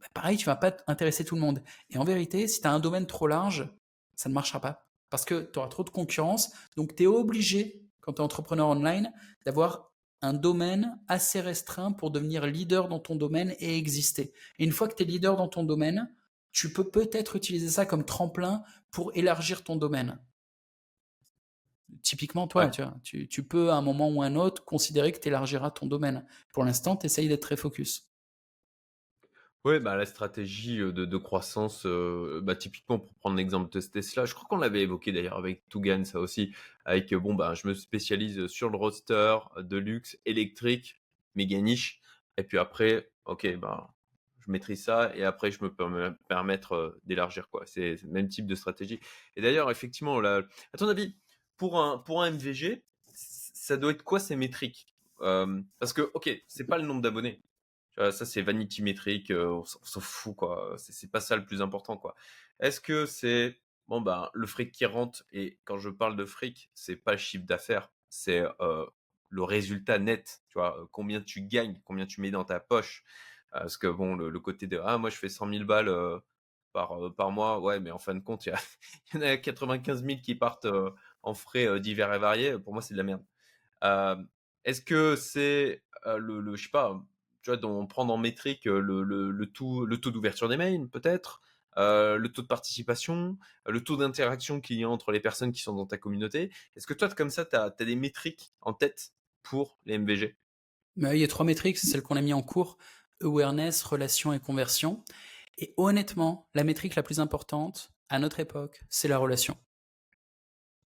bah, 0.00 0.06
pareil, 0.14 0.36
tu 0.36 0.46
vas 0.46 0.56
pas 0.56 0.76
intéresser 0.88 1.24
tout 1.24 1.36
le 1.36 1.40
monde. 1.40 1.62
Et 1.90 1.98
en 1.98 2.04
vérité, 2.04 2.48
si 2.48 2.60
tu 2.60 2.66
as 2.66 2.72
un 2.72 2.80
domaine 2.80 3.06
trop 3.06 3.28
large, 3.28 3.68
ça 4.16 4.28
ne 4.28 4.34
marchera 4.34 4.60
pas. 4.60 4.88
Parce 5.10 5.24
que 5.24 5.48
tu 5.52 5.58
auras 5.58 5.68
trop 5.68 5.84
de 5.84 5.90
concurrence. 5.90 6.52
Donc 6.76 6.96
tu 6.96 7.04
es 7.04 7.06
obligé, 7.06 7.86
quand 8.00 8.14
tu 8.14 8.18
es 8.18 8.24
entrepreneur 8.24 8.66
online, 8.66 9.12
d'avoir 9.44 9.91
un 10.22 10.32
domaine 10.32 10.98
assez 11.08 11.40
restreint 11.40 11.92
pour 11.92 12.10
devenir 12.10 12.46
leader 12.46 12.88
dans 12.88 13.00
ton 13.00 13.16
domaine 13.16 13.54
et 13.58 13.76
exister. 13.76 14.32
Et 14.58 14.64
une 14.64 14.72
fois 14.72 14.88
que 14.88 14.94
tu 14.94 15.02
es 15.02 15.06
leader 15.06 15.36
dans 15.36 15.48
ton 15.48 15.64
domaine, 15.64 16.08
tu 16.52 16.72
peux 16.72 16.88
peut-être 16.88 17.36
utiliser 17.36 17.68
ça 17.68 17.86
comme 17.86 18.04
tremplin 18.04 18.62
pour 18.90 19.10
élargir 19.16 19.64
ton 19.64 19.76
domaine. 19.76 20.18
Typiquement, 22.02 22.46
toi, 22.46 22.68
tu, 23.02 23.28
tu, 23.28 23.42
peux 23.42 23.70
à 23.70 23.74
un 23.74 23.82
moment 23.82 24.08
ou 24.08 24.22
un 24.22 24.36
autre 24.36 24.64
considérer 24.64 25.12
que 25.12 25.18
tu 25.18 25.28
élargiras 25.28 25.70
ton 25.70 25.86
domaine. 25.86 26.24
Pour 26.52 26.64
l'instant, 26.64 26.96
tu 26.96 27.06
essayes 27.06 27.28
d'être 27.28 27.42
très 27.42 27.56
focus. 27.56 28.11
Oui, 29.64 29.78
bah, 29.78 29.96
la 29.96 30.06
stratégie 30.06 30.78
de, 30.78 31.16
croissance, 31.16 31.86
bah, 32.42 32.56
typiquement 32.56 32.98
pour 32.98 33.14
prendre 33.14 33.36
l'exemple 33.36 33.70
de 33.70 33.80
Tesla, 33.80 34.24
je 34.24 34.34
crois 34.34 34.46
qu'on 34.48 34.56
l'avait 34.56 34.82
évoqué 34.82 35.12
d'ailleurs 35.12 35.38
avec 35.38 35.68
Tougan, 35.68 36.04
ça 36.04 36.18
aussi, 36.18 36.52
avec 36.84 37.14
bon, 37.14 37.34
bah, 37.34 37.54
je 37.54 37.68
me 37.68 37.74
spécialise 37.74 38.48
sur 38.48 38.70
le 38.70 38.76
roster 38.76 39.38
de 39.58 39.76
luxe 39.76 40.18
électrique, 40.26 41.00
méga 41.36 41.60
niche, 41.60 42.00
et 42.38 42.42
puis 42.42 42.58
après, 42.58 43.08
ok, 43.24 43.56
bah, 43.56 43.94
je 44.40 44.50
maîtrise 44.50 44.82
ça 44.82 45.14
et 45.14 45.24
après 45.24 45.50
je 45.50 45.62
me 45.62 45.72
peux 45.72 45.88
me 45.88 46.16
permettre 46.28 46.98
d'élargir 47.04 47.48
quoi. 47.48 47.62
C'est 47.66 48.02
le 48.02 48.10
même 48.10 48.28
type 48.28 48.46
de 48.46 48.54
stratégie. 48.54 49.00
Et 49.36 49.42
d'ailleurs, 49.42 49.70
effectivement, 49.70 50.18
à 50.18 50.42
ton 50.76 50.88
avis, 50.88 51.16
pour 51.56 51.80
un, 51.80 51.98
pour 51.98 52.22
un 52.22 52.30
MVG, 52.32 52.82
ça 53.14 53.76
doit 53.76 53.92
être 53.92 54.02
quoi 54.02 54.18
ces 54.18 54.36
métriques? 54.36 54.86
Parce 55.18 55.92
que, 55.92 56.10
ok, 56.14 56.30
c'est 56.48 56.66
pas 56.66 56.78
le 56.78 56.84
nombre 56.84 57.02
d'abonnés. 57.02 57.40
Ça, 57.98 58.24
c'est 58.24 58.42
vanity 58.42 58.82
métrique, 58.82 59.30
on 59.30 59.64
s'en 59.64 60.00
fout 60.00 60.34
quoi. 60.34 60.74
C'est 60.78 61.10
pas 61.10 61.20
ça 61.20 61.36
le 61.36 61.44
plus 61.44 61.60
important 61.60 61.96
quoi. 61.96 62.14
Est-ce 62.58 62.80
que 62.80 63.04
c'est 63.06 63.60
bon 63.86 64.00
ben 64.00 64.30
le 64.32 64.46
fric 64.46 64.72
qui 64.72 64.86
rentre 64.86 65.24
et 65.30 65.58
quand 65.64 65.78
je 65.78 65.90
parle 65.90 66.16
de 66.16 66.24
fric, 66.24 66.70
c'est 66.74 66.96
pas 66.96 67.12
le 67.12 67.18
chiffre 67.18 67.44
d'affaires, 67.44 67.92
c'est 68.08 68.42
le 69.32 69.42
résultat 69.42 69.98
net. 69.98 70.42
Tu 70.48 70.54
vois, 70.54 70.88
combien 70.92 71.20
tu 71.20 71.42
gagnes, 71.42 71.80
combien 71.84 72.06
tu 72.06 72.20
mets 72.20 72.30
dans 72.30 72.44
ta 72.44 72.60
poche. 72.60 73.02
Parce 73.50 73.76
que 73.76 73.86
bon, 73.86 74.14
le, 74.16 74.40
côté 74.40 74.66
de 74.66 74.80
ah 74.84 74.98
moi 74.98 75.10
je 75.10 75.16
fais 75.16 75.28
100 75.28 75.50
000 75.50 75.64
balles 75.64 75.88
euh, 75.88 76.18
par, 76.72 76.92
euh, 77.04 77.30
mois, 77.30 77.60
ouais, 77.60 77.80
mais 77.80 77.90
en 77.90 77.98
fin 77.98 78.14
de 78.14 78.20
compte, 78.20 78.46
il 78.46 78.52
y, 79.14 79.16
en 79.18 79.20
a 79.22 79.36
95 79.36 80.04
000 80.04 80.20
qui 80.20 80.34
partent 80.34 80.64
euh, 80.66 80.90
en 81.22 81.34
frais 81.34 81.80
divers 81.80 82.12
et 82.14 82.18
variés. 82.18 82.58
Pour 82.58 82.72
moi, 82.72 82.82
c'est 82.82 82.94
de 82.94 82.98
la 82.98 83.04
merde. 83.04 83.24
Est-ce 84.64 84.80
que 84.80 85.16
c'est 85.16 85.82
le, 86.06 86.40
le, 86.40 86.56
je 86.56 86.64
sais 86.64 86.70
pas, 86.70 87.02
tu 87.42 87.50
vois, 87.50 87.64
on 87.64 87.86
prend 87.86 88.08
en 88.08 88.18
métrique 88.18 88.64
le, 88.64 89.02
le, 89.02 89.30
le 89.30 89.46
taux, 89.46 89.84
le 89.84 89.96
taux 89.98 90.10
d'ouverture 90.10 90.48
des 90.48 90.56
mails, 90.56 90.88
peut-être, 90.88 91.40
le 91.76 92.26
taux 92.28 92.42
de 92.42 92.46
participation, 92.46 93.36
le 93.66 93.82
taux 93.82 93.96
d'interaction 93.96 94.60
qu'il 94.60 94.78
y 94.78 94.84
a 94.84 94.88
entre 94.88 95.12
les 95.12 95.20
personnes 95.20 95.52
qui 95.52 95.62
sont 95.62 95.74
dans 95.74 95.86
ta 95.86 95.98
communauté. 95.98 96.50
Est-ce 96.76 96.86
que 96.86 96.94
toi, 96.94 97.08
comme 97.08 97.30
ça, 97.30 97.44
tu 97.44 97.56
as, 97.56 97.70
des 97.70 97.96
métriques 97.96 98.52
en 98.60 98.72
tête 98.72 99.12
pour 99.42 99.78
les 99.86 99.98
MVG 99.98 100.36
bah, 100.96 101.14
Il 101.14 101.20
y 101.20 101.24
a 101.24 101.28
trois 101.28 101.46
métriques, 101.46 101.78
c'est 101.78 101.86
celles 101.86 102.02
qu'on 102.02 102.16
a 102.16 102.22
mis 102.22 102.32
en 102.32 102.42
cours 102.42 102.78
awareness, 103.22 103.82
relation 103.82 104.32
et 104.32 104.40
conversion. 104.40 105.02
Et 105.58 105.74
honnêtement, 105.76 106.48
la 106.54 106.64
métrique 106.64 106.94
la 106.94 107.02
plus 107.02 107.20
importante 107.20 107.92
à 108.08 108.18
notre 108.18 108.40
époque, 108.40 108.82
c'est 108.88 109.08
la 109.08 109.18
relation. 109.18 109.56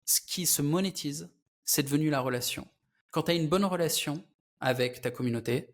Ce 0.06 0.22
qui 0.22 0.46
se 0.46 0.62
monétise, 0.62 1.30
c'est 1.64 1.84
devenu 1.84 2.10
la 2.10 2.20
relation. 2.20 2.68
Quand 3.12 3.24
tu 3.24 3.32
as 3.32 3.36
une 3.36 3.48
bonne 3.48 3.66
relation 3.66 4.24
avec 4.60 5.02
ta 5.02 5.12
communauté, 5.12 5.74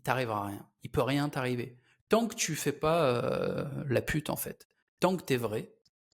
il 0.00 0.02
t'arrivera 0.02 0.46
rien. 0.46 0.66
Il 0.82 0.90
peut 0.90 1.02
rien 1.02 1.28
t'arriver. 1.28 1.76
Tant 2.08 2.26
que 2.26 2.34
tu 2.34 2.56
fais 2.56 2.72
pas 2.72 3.04
euh, 3.04 3.64
la 3.86 4.00
pute 4.00 4.30
en 4.30 4.36
fait. 4.36 4.66
Tant 4.98 5.14
que 5.14 5.22
tu 5.22 5.34
es 5.34 5.36
vrai, 5.36 5.74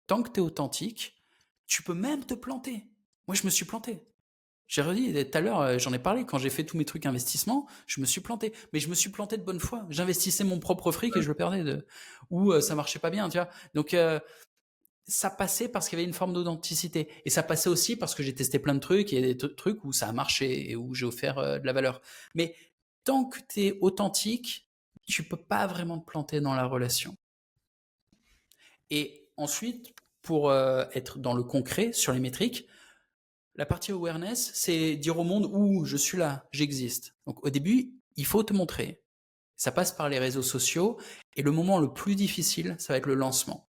tant 0.07 0.23
que 0.23 0.31
tu 0.31 0.41
es 0.41 0.43
authentique, 0.43 1.17
tu 1.67 1.83
peux 1.83 1.95
même 1.95 2.27
te 2.27 2.35
planter. 2.35 2.85
Moi, 3.27 3.35
je 3.35 3.45
me 3.45 3.51
suis 3.51 3.65
planté. 3.65 4.03
J'ai 4.67 4.83
redit 4.83 5.13
tout 5.25 5.39
à 5.39 5.41
l'heure, 5.41 5.61
euh, 5.61 5.79
j'en 5.79 5.93
ai 5.93 5.99
parlé, 5.99 6.25
quand 6.25 6.39
j'ai 6.39 6.51
fait 6.51 6.65
tous 6.65 6.77
mes 6.77 6.85
trucs 6.85 7.07
investissement, 7.07 7.67
je 7.87 8.01
me 8.01 8.07
suis 8.07 8.21
planté. 8.21 8.53
Mais 8.73 8.81
je 8.81 8.89
me 8.89 8.95
suis 8.95 9.11
planté 9.11 9.37
de 9.37 9.43
bonne 9.43 9.61
foi. 9.61 9.87
J'investissais 9.89 10.45
mon 10.45 10.59
propre 10.59 10.93
fric 10.93 11.17
et 11.17 11.23
je 11.23 11.29
le 11.29 11.35
perdais. 11.35 11.65
De... 11.65 11.87
Ou 12.31 12.53
euh, 12.53 12.61
ça 12.61 12.75
marchait 12.75 12.99
pas 12.99 13.11
bien, 13.11 13.29
tu 13.29 13.39
vois. 13.39 13.49
Donc, 13.75 13.95
euh, 13.95 14.21
ça 15.07 15.31
passait 15.31 15.69
parce 15.69 15.89
qu'il 15.89 15.99
y 15.99 16.03
avait 16.03 16.09
une 16.09 16.15
forme 16.15 16.33
d'authenticité. 16.33 17.09
Et 17.25 17.31
ça 17.31 17.43
passait 17.43 17.71
aussi 17.71 17.97
parce 17.97 18.15
que 18.15 18.23
j'ai 18.23 18.35
testé 18.35 18.61
plein 18.61 18.75
de 18.75 18.81
trucs 18.81 19.13
et 19.13 19.35
des 19.35 19.37
trucs 19.37 19.85
où 19.85 19.93
ça 19.93 20.09
a 20.09 20.13
marché 20.13 20.71
et 20.71 20.77
où 20.77 20.95
j'ai 20.95 21.07
offert 21.07 21.37
de 21.61 21.67
la 21.67 21.73
valeur. 21.73 22.01
Mais 22.37 22.55
tant 23.05 23.25
que 23.25 23.39
tu 23.49 23.63
es 23.63 23.79
authentique, 23.81 24.69
tu 25.07 25.25
peux 25.25 25.37
pas 25.37 25.67
vraiment 25.67 25.99
te 25.99 26.05
planter 26.05 26.41
dans 26.41 26.55
la 26.55 26.65
relation. 26.65 27.17
Et 28.91 29.29
ensuite, 29.37 29.95
pour 30.23 30.51
euh, 30.51 30.85
être 30.95 31.19
dans 31.19 31.35
le 31.35 31.43
concret 31.43 31.93
sur 31.93 32.13
les 32.13 32.21
métriques, 32.21 32.67
la 33.57 33.67
partie 33.67 33.93
awareness, 33.93 34.53
c'est 34.55 34.97
dire 34.97 35.19
au 35.19 35.25
monde 35.25 35.49
où 35.53 35.85
je 35.85 35.97
suis 35.97 36.19
là, 36.19 36.47
j'existe. 36.53 37.15
Donc 37.27 37.45
au 37.45 37.51
début, 37.51 37.93
il 38.17 38.27
faut 38.27 38.43
te 38.43 38.53
montrer. 38.53 39.03
Ça 39.57 39.73
passe 39.73 39.93
par 39.93 40.09
les 40.09 40.19
réseaux 40.19 40.43
sociaux 40.43 40.99
et 41.37 41.43
le 41.43 41.51
moment 41.51 41.79
le 41.79 41.93
plus 41.93 42.15
difficile, 42.15 42.77
ça 42.79 42.93
va 42.93 42.99
être 42.99 43.07
le 43.07 43.15
lancement. 43.15 43.69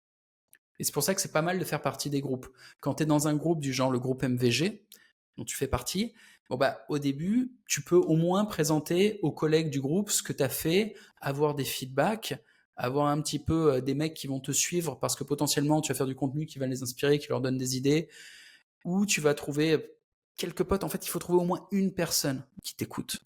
Et 0.80 0.84
c'est 0.84 0.94
pour 0.94 1.04
ça 1.04 1.14
que 1.14 1.22
c'est 1.22 1.32
pas 1.32 1.42
mal 1.42 1.60
de 1.60 1.66
faire 1.66 1.82
partie 1.82 2.10
des 2.10 2.22
groupes. 2.22 2.48
Quand 2.80 2.96
tu 2.96 3.04
es 3.04 3.06
dans 3.06 3.28
un 3.28 3.36
groupe 3.36 3.60
du 3.60 3.74
genre 3.74 3.92
le 3.92 4.00
groupe 4.00 4.24
MVG, 4.24 4.86
tu 5.46 5.56
fais 5.56 5.68
partie, 5.68 6.14
bon 6.50 6.58
bah, 6.58 6.86
au 6.90 7.00
début, 7.00 7.52
tu 7.68 7.82
peux 7.82 7.96
au 7.96 8.16
moins 8.16 8.46
présenter 8.46 9.20
aux 9.22 9.32
collègues 9.32 9.70
du 9.70 9.82
groupe 9.82 10.10
ce 10.10 10.24
que 10.24 10.34
tu 10.34 10.44
as 10.44 10.50
fait, 10.50 10.96
avoir 11.20 11.56
des 11.56 11.66
feedbacks, 11.66 12.36
avoir 12.76 13.08
un 13.08 13.22
petit 13.22 13.40
peu 13.40 13.74
euh, 13.74 13.82
des 13.82 13.94
mecs 13.94 14.14
qui 14.14 14.28
vont 14.28 14.40
te 14.40 14.52
suivre 14.52 14.96
parce 14.96 15.16
que 15.16 15.24
potentiellement 15.24 15.82
tu 15.82 15.92
vas 15.92 15.98
faire 15.98 16.08
du 16.08 16.16
contenu 16.16 16.46
qui 16.46 16.60
va 16.60 16.68
les 16.68 16.84
inspirer, 16.84 17.20
qui 17.20 17.30
leur 17.30 17.42
donne 17.42 17.58
des 17.58 17.78
idées, 17.78 18.10
ou 18.84 19.06
tu 19.06 19.22
vas 19.22 19.34
trouver 19.34 19.74
euh, 19.74 19.98
quelques 20.38 20.64
potes. 20.64 20.84
En 20.84 20.90
fait, 20.90 21.06
il 21.06 21.10
faut 21.10 21.20
trouver 21.20 21.40
au 21.40 21.46
moins 21.46 21.68
une 21.72 21.94
personne 21.94 22.46
qui 22.64 22.76
t'écoute. 22.76 23.20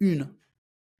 Une. 0.00 0.28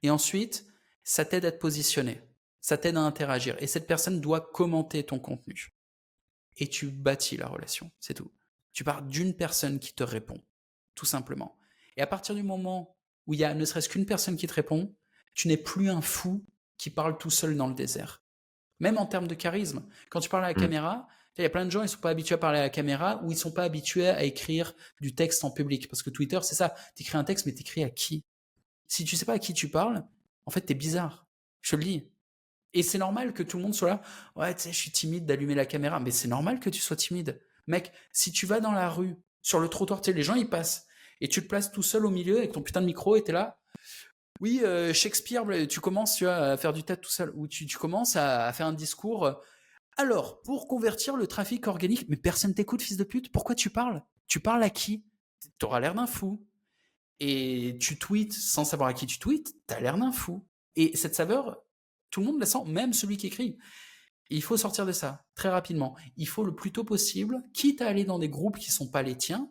Et 0.03 0.11
ensuite, 0.11 0.67
ça 1.05 1.25
t'aide 1.25 1.45
à 1.45 1.53
te 1.53 1.59
positionner. 1.59 2.21
Ça 2.61 2.79
t'aide 2.79 2.97
à 2.97 3.01
interagir. 3.01 3.57
Et 3.61 3.67
cette 3.67 3.87
personne 3.87 4.21
doit 4.21 4.41
commenter 4.41 5.05
ton 5.05 5.19
contenu. 5.19 5.75
Et 6.57 6.69
tu 6.69 6.89
bâtis 6.89 7.37
la 7.37 7.47
relation. 7.47 7.91
C'est 8.01 8.15
tout. 8.15 8.31
Tu 8.79 8.85
pars 8.85 9.03
d'une 9.03 9.35
personne 9.35 9.81
qui 9.81 9.93
te 9.93 10.05
répond. 10.05 10.41
Tout 10.95 11.05
simplement. 11.05 11.59
Et 11.97 12.01
à 12.01 12.07
partir 12.07 12.37
du 12.37 12.45
moment 12.45 12.97
où 13.27 13.35
il 13.35 13.41
y 13.41 13.45
a 13.45 13.53
ne 13.53 13.65
serait-ce 13.65 13.89
qu'une 13.89 14.07
personne 14.07 14.37
qui 14.37 14.47
te 14.47 14.55
répond, 14.55 14.95
tu 15.35 15.49
n'es 15.49 15.57
plus 15.57 15.91
un 15.91 16.01
fou 16.01 16.45
qui 16.77 16.91
parle 16.91 17.19
tout 17.19 17.29
seul 17.29 17.57
dans 17.57 17.67
le 17.67 17.75
désert. 17.75 18.23
Même 18.79 18.97
en 18.97 19.07
termes 19.07 19.27
de 19.27 19.35
charisme. 19.35 19.85
Quand 20.11 20.21
tu 20.21 20.29
parles 20.29 20.45
à 20.45 20.53
la 20.53 20.55
mmh. 20.55 20.61
caméra, 20.61 21.09
il 21.37 21.43
y 21.43 21.45
a 21.45 21.51
plein 21.51 21.67
de 21.67 21.73
gens, 21.73 21.83
ils 21.83 21.89
sont 21.89 21.99
pas 21.99 22.11
habitués 22.11 22.37
à 22.37 22.39
parler 22.39 22.61
à 22.61 22.63
la 22.63 22.71
caméra 22.71 23.21
ou 23.25 23.33
ils 23.33 23.37
sont 23.37 23.51
pas 23.51 23.65
habitués 23.65 24.07
à 24.07 24.23
écrire 24.23 24.77
du 25.01 25.13
texte 25.13 25.43
en 25.43 25.51
public. 25.51 25.89
Parce 25.89 26.05
que 26.05 26.11
Twitter, 26.11 26.39
c'est 26.43 26.55
ça. 26.55 26.73
Tu 26.95 27.03
écris 27.03 27.19
un 27.19 27.25
texte, 27.25 27.47
mais 27.47 27.55
tu 27.55 27.63
écris 27.63 27.83
à 27.83 27.91
qui? 27.91 28.25
Si 28.87 29.05
tu 29.05 29.17
sais 29.17 29.25
pas 29.25 29.33
à 29.33 29.39
qui 29.41 29.55
tu 29.55 29.69
parles, 29.69 30.05
en 30.47 30.53
fait, 30.53 30.65
tu 30.65 30.71
es 30.71 30.77
bizarre. 30.77 31.27
Je 31.63 31.73
te 31.73 31.77
le 31.77 31.83
dis. 31.83 32.13
Et 32.75 32.85
c'est 32.85 32.99
normal 32.99 33.33
que 33.33 33.43
tout 33.43 33.57
le 33.57 33.65
monde 33.65 33.75
soit 33.75 33.89
là. 33.89 34.03
Ouais, 34.37 34.55
tu 34.55 34.61
sais, 34.61 34.73
je 34.73 34.79
suis 34.79 34.93
timide 34.93 35.27
d'allumer 35.27 35.57
la 35.57 35.67
caméra. 35.67 35.99
Mais 35.99 36.13
c'est 36.13 36.29
normal 36.29 36.61
que 36.61 36.71
tu 36.71 36.81
sois 36.81 36.95
timide. 36.95 37.41
Mec, 37.69 37.93
si 38.12 38.32
tu 38.32 38.47
vas 38.47 38.61
dans 38.61 38.73
la 38.73 38.89
rue, 38.89 39.16
sur 39.43 39.61
le 39.61 39.69
trottoir, 39.69 40.01
tu 40.01 40.11
sais, 40.11 40.16
les 40.16 40.23
gens, 40.23 40.35
ils 40.35 40.49
passent. 40.49 40.86
Et 41.20 41.28
tu 41.28 41.43
te 41.43 41.49
places 41.49 41.70
tout 41.70 41.82
seul 41.82 42.07
au 42.07 42.11
milieu 42.11 42.39
avec 42.39 42.53
ton 42.53 42.62
putain 42.62 42.81
de 42.81 42.86
micro 42.86 43.16
et 43.16 43.23
tu 43.23 43.31
es 43.31 43.32
là. 43.32 43.59
Oui, 44.40 44.61
euh, 44.62 44.93
Shakespeare, 44.93 45.45
tu 45.69 45.81
commences 45.81 46.23
à 46.23 46.57
faire 46.57 46.73
du 46.73 46.85
tête 46.85 47.01
tout 47.01 47.11
seul, 47.11 47.32
ou 47.35 47.49
tu, 47.49 47.66
commences 47.77 48.16
à, 48.16 48.53
faire 48.53 48.66
un 48.66 48.73
discours. 48.73 49.27
Euh, 49.27 49.32
alors, 49.97 50.43
pour 50.43 50.69
convertir 50.69 51.16
le 51.16 51.27
trafic 51.27 51.66
organique, 51.66 52.09
mais 52.09 52.16
personne 52.16 52.55
t'écoute, 52.55 52.82
fils 52.82 52.97
de 52.97 53.05
pute, 53.05 53.32
pourquoi 53.32 53.55
tu 53.55 53.69
parles? 53.69 54.03
Tu 54.28 54.39
parles 54.39 54.62
à 54.62 54.70
qui? 54.70 55.05
T'auras 55.59 55.81
l'air 55.81 55.95
d'un 55.95 56.07
fou. 56.07 56.45
Et 57.20 57.77
tu 57.81 57.99
tweets 57.99 58.32
sans 58.32 58.65
savoir 58.65 58.90
à 58.90 58.95
qui 58.95 59.07
tu 59.07 59.19
tweets, 59.19 59.57
t'as 59.66 59.81
l'air 59.81 59.99
d'un 59.99 60.12
fou. 60.12 60.47
Et 60.77 60.97
cette 60.97 61.16
saveur, 61.16 61.65
tout 62.11 62.20
le 62.20 62.27
monde 62.27 62.39
la 62.39 62.47
sent, 62.47 62.65
même 62.66 62.93
celui 62.93 63.16
qui 63.16 63.27
écrit. 63.27 63.59
Il 64.31 64.43
faut 64.43 64.57
sortir 64.57 64.85
de 64.85 64.93
ça 64.93 65.25
très 65.35 65.49
rapidement. 65.49 65.97
Il 66.17 66.29
faut 66.29 66.45
le 66.45 66.55
plus 66.55 66.73
tôt 66.73 66.85
possible, 66.85 67.43
quitte 67.55 67.81
à 67.81 67.89
aller 67.89 68.05
dans 68.05 68.19
des 68.19 68.29
groupes 68.29 68.59
qui 68.59 68.71
sont 68.71 68.91
pas 68.91 69.03
les 69.03 69.17
tiens, 69.17 69.51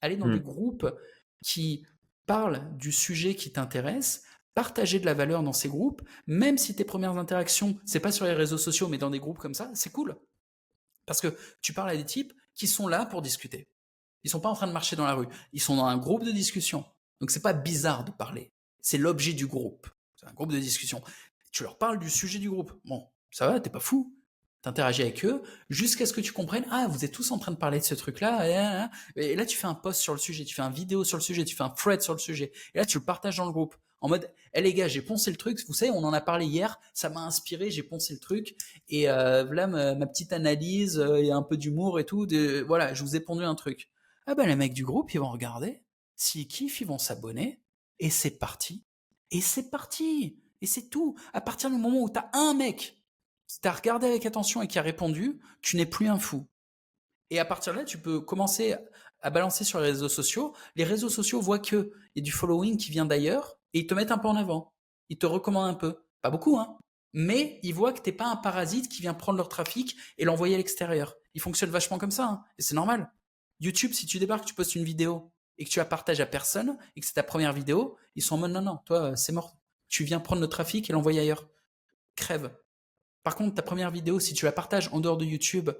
aller 0.00 0.16
dans 0.16 0.28
des 0.28 0.40
mmh. 0.40 0.44
groupes 0.44 0.94
qui 1.42 1.84
parle 2.26 2.74
du 2.76 2.90
sujet 2.90 3.34
qui 3.34 3.52
t'intéresse, 3.52 4.22
partager 4.54 5.00
de 5.00 5.06
la 5.06 5.14
valeur 5.14 5.42
dans 5.42 5.52
ces 5.52 5.68
groupes, 5.68 6.02
même 6.26 6.58
si 6.58 6.74
tes 6.74 6.84
premières 6.84 7.16
interactions, 7.18 7.76
c'est 7.84 8.00
pas 8.00 8.12
sur 8.12 8.24
les 8.24 8.32
réseaux 8.32 8.58
sociaux, 8.58 8.88
mais 8.88 8.98
dans 8.98 9.10
des 9.10 9.18
groupes 9.18 9.38
comme 9.38 9.54
ça, 9.54 9.70
c'est 9.74 9.92
cool. 9.92 10.16
Parce 11.06 11.20
que 11.20 11.36
tu 11.60 11.72
parles 11.72 11.90
à 11.90 11.96
des 11.96 12.04
types 12.04 12.32
qui 12.54 12.66
sont 12.66 12.88
là 12.88 13.04
pour 13.04 13.20
discuter. 13.20 13.68
Ils 14.22 14.30
sont 14.30 14.40
pas 14.40 14.48
en 14.48 14.54
train 14.54 14.66
de 14.66 14.72
marcher 14.72 14.96
dans 14.96 15.04
la 15.04 15.14
rue. 15.14 15.28
Ils 15.52 15.60
sont 15.60 15.76
dans 15.76 15.84
un 15.84 15.98
groupe 15.98 16.24
de 16.24 16.30
discussion. 16.30 16.84
Donc 17.20 17.30
c'est 17.30 17.42
pas 17.42 17.52
bizarre 17.52 18.04
de 18.04 18.10
parler. 18.10 18.52
C'est 18.80 18.96
l'objet 18.96 19.34
du 19.34 19.46
groupe. 19.46 19.88
C'est 20.16 20.26
un 20.26 20.32
groupe 20.32 20.52
de 20.52 20.58
discussion. 20.58 21.02
Tu 21.52 21.62
leur 21.62 21.76
parles 21.76 21.98
du 21.98 22.08
sujet 22.08 22.38
du 22.38 22.48
groupe. 22.48 22.72
Bon, 22.84 23.06
ça 23.34 23.48
va, 23.48 23.58
t'es 23.58 23.68
pas 23.68 23.80
fou. 23.80 24.14
T'interagis 24.62 25.02
avec 25.02 25.24
eux 25.24 25.42
jusqu'à 25.68 26.06
ce 26.06 26.12
que 26.14 26.22
tu 26.22 26.32
comprennes 26.32 26.64
ah 26.70 26.86
vous 26.88 27.04
êtes 27.04 27.12
tous 27.12 27.32
en 27.32 27.38
train 27.38 27.52
de 27.52 27.58
parler 27.58 27.80
de 27.80 27.84
ce 27.84 27.94
truc 27.94 28.20
là 28.20 28.88
et 29.14 29.36
là 29.36 29.44
tu 29.44 29.58
fais 29.58 29.66
un 29.66 29.74
post 29.74 30.00
sur 30.00 30.14
le 30.14 30.18
sujet 30.18 30.46
tu 30.46 30.54
fais 30.54 30.62
un 30.62 30.70
vidéo 30.70 31.04
sur 31.04 31.18
le 31.18 31.22
sujet 31.22 31.44
tu 31.44 31.54
fais 31.54 31.64
un 31.64 31.68
thread 31.68 32.00
sur 32.00 32.14
le 32.14 32.18
sujet 32.18 32.50
et 32.74 32.78
là 32.78 32.86
tu 32.86 32.96
le 32.96 33.04
partages 33.04 33.36
dans 33.36 33.44
le 33.44 33.52
groupe. 33.52 33.74
En 34.00 34.08
mode 34.08 34.32
hé 34.54 34.62
les 34.62 34.72
gars 34.72 34.88
j'ai 34.88 35.02
poncé 35.02 35.30
le 35.30 35.36
truc 35.36 35.60
vous 35.66 35.74
savez 35.74 35.90
on 35.90 36.02
en 36.02 36.14
a 36.14 36.22
parlé 36.22 36.46
hier 36.46 36.80
ça 36.94 37.10
m'a 37.10 37.20
inspiré 37.20 37.70
j'ai 37.70 37.82
poncé 37.82 38.14
le 38.14 38.20
truc 38.20 38.56
et 38.88 39.10
euh, 39.10 39.44
voilà 39.44 39.66
ma, 39.66 40.06
petite 40.06 40.32
analyse 40.32 40.98
euh, 40.98 41.16
et 41.16 41.30
un 41.30 41.42
peu 41.42 41.58
d'humour 41.58 42.00
et 42.00 42.06
tout 42.06 42.24
de, 42.24 42.64
voilà 42.66 42.94
je 42.94 43.02
vous 43.02 43.16
ai 43.16 43.20
pondu 43.20 43.44
un 43.44 43.54
truc. 43.54 43.90
Ah 44.26 44.34
ben 44.34 44.46
les 44.46 44.56
mecs 44.56 44.72
du 44.72 44.86
groupe 44.86 45.12
ils 45.12 45.20
vont 45.20 45.30
regarder 45.30 45.82
s'ils 46.16 46.48
kiffent 46.48 46.80
ils 46.80 46.86
vont 46.86 46.98
s'abonner 46.98 47.60
et 47.98 48.08
c'est 48.08 48.38
parti. 48.38 48.82
Et 49.30 49.42
c'est 49.42 49.68
parti! 49.68 50.38
Et 50.62 50.66
c'est 50.66 50.88
tout! 50.88 51.16
À 51.32 51.40
partir 51.40 51.68
du 51.68 51.76
moment 51.76 52.00
où 52.00 52.08
t'as 52.08 52.30
un 52.32 52.54
mec 52.54 52.96
tu 53.46 53.68
as 53.68 53.72
regardé 53.72 54.06
avec 54.06 54.26
attention 54.26 54.62
et 54.62 54.68
qui 54.68 54.78
a 54.78 54.82
répondu, 54.82 55.40
tu 55.62 55.76
n'es 55.76 55.86
plus 55.86 56.08
un 56.08 56.18
fou. 56.18 56.46
Et 57.30 57.38
à 57.38 57.44
partir 57.44 57.72
de 57.72 57.78
là, 57.78 57.84
tu 57.84 57.98
peux 57.98 58.20
commencer 58.20 58.76
à 59.20 59.30
balancer 59.30 59.64
sur 59.64 59.80
les 59.80 59.86
réseaux 59.86 60.08
sociaux. 60.08 60.54
Les 60.76 60.84
réseaux 60.84 61.08
sociaux 61.08 61.40
voient 61.40 61.58
qu'il 61.58 61.90
y 62.14 62.20
a 62.20 62.22
du 62.22 62.32
following 62.32 62.76
qui 62.76 62.90
vient 62.90 63.06
d'ailleurs 63.06 63.58
et 63.72 63.80
ils 63.80 63.86
te 63.86 63.94
mettent 63.94 64.12
un 64.12 64.18
peu 64.18 64.28
en 64.28 64.36
avant. 64.36 64.72
Ils 65.08 65.18
te 65.18 65.26
recommandent 65.26 65.70
un 65.70 65.74
peu. 65.74 65.96
Pas 66.22 66.30
beaucoup, 66.30 66.58
hein. 66.58 66.76
Mais 67.12 67.60
ils 67.62 67.74
voient 67.74 67.92
que 67.92 68.00
t'es 68.00 68.12
pas 68.12 68.26
un 68.26 68.36
parasite 68.36 68.88
qui 68.88 69.00
vient 69.00 69.14
prendre 69.14 69.36
leur 69.36 69.48
trafic 69.48 69.96
et 70.18 70.24
l'envoyer 70.24 70.54
à 70.54 70.58
l'extérieur. 70.58 71.14
Ils 71.34 71.40
fonctionnent 71.40 71.70
vachement 71.70 71.98
comme 71.98 72.10
ça, 72.10 72.26
hein. 72.26 72.44
et 72.58 72.62
c'est 72.62 72.74
normal. 72.74 73.12
YouTube, 73.60 73.92
si 73.92 74.04
tu 74.06 74.18
débarques, 74.18 74.44
tu 74.44 74.54
postes 74.54 74.74
une 74.74 74.84
vidéo 74.84 75.32
et 75.56 75.64
que 75.64 75.70
tu 75.70 75.78
la 75.78 75.84
partages 75.84 76.20
à 76.20 76.26
personne 76.26 76.76
et 76.96 77.00
que 77.00 77.06
c'est 77.06 77.14
ta 77.14 77.22
première 77.22 77.52
vidéo, 77.52 77.96
ils 78.16 78.22
sont 78.22 78.34
en 78.34 78.38
mode 78.38 78.50
non, 78.50 78.62
non, 78.62 78.78
toi, 78.84 79.14
c'est 79.16 79.32
mort. 79.32 79.56
Tu 79.88 80.02
viens 80.02 80.18
prendre 80.18 80.42
le 80.42 80.48
trafic 80.48 80.90
et 80.90 80.92
l'envoyer 80.92 81.20
ailleurs. 81.20 81.48
Crève. 82.16 82.50
Par 83.24 83.36
contre, 83.36 83.54
ta 83.54 83.62
première 83.62 83.90
vidéo, 83.90 84.20
si 84.20 84.34
tu 84.34 84.44
la 84.44 84.52
partages 84.52 84.90
en 84.92 85.00
dehors 85.00 85.16
de 85.16 85.24
YouTube 85.24 85.70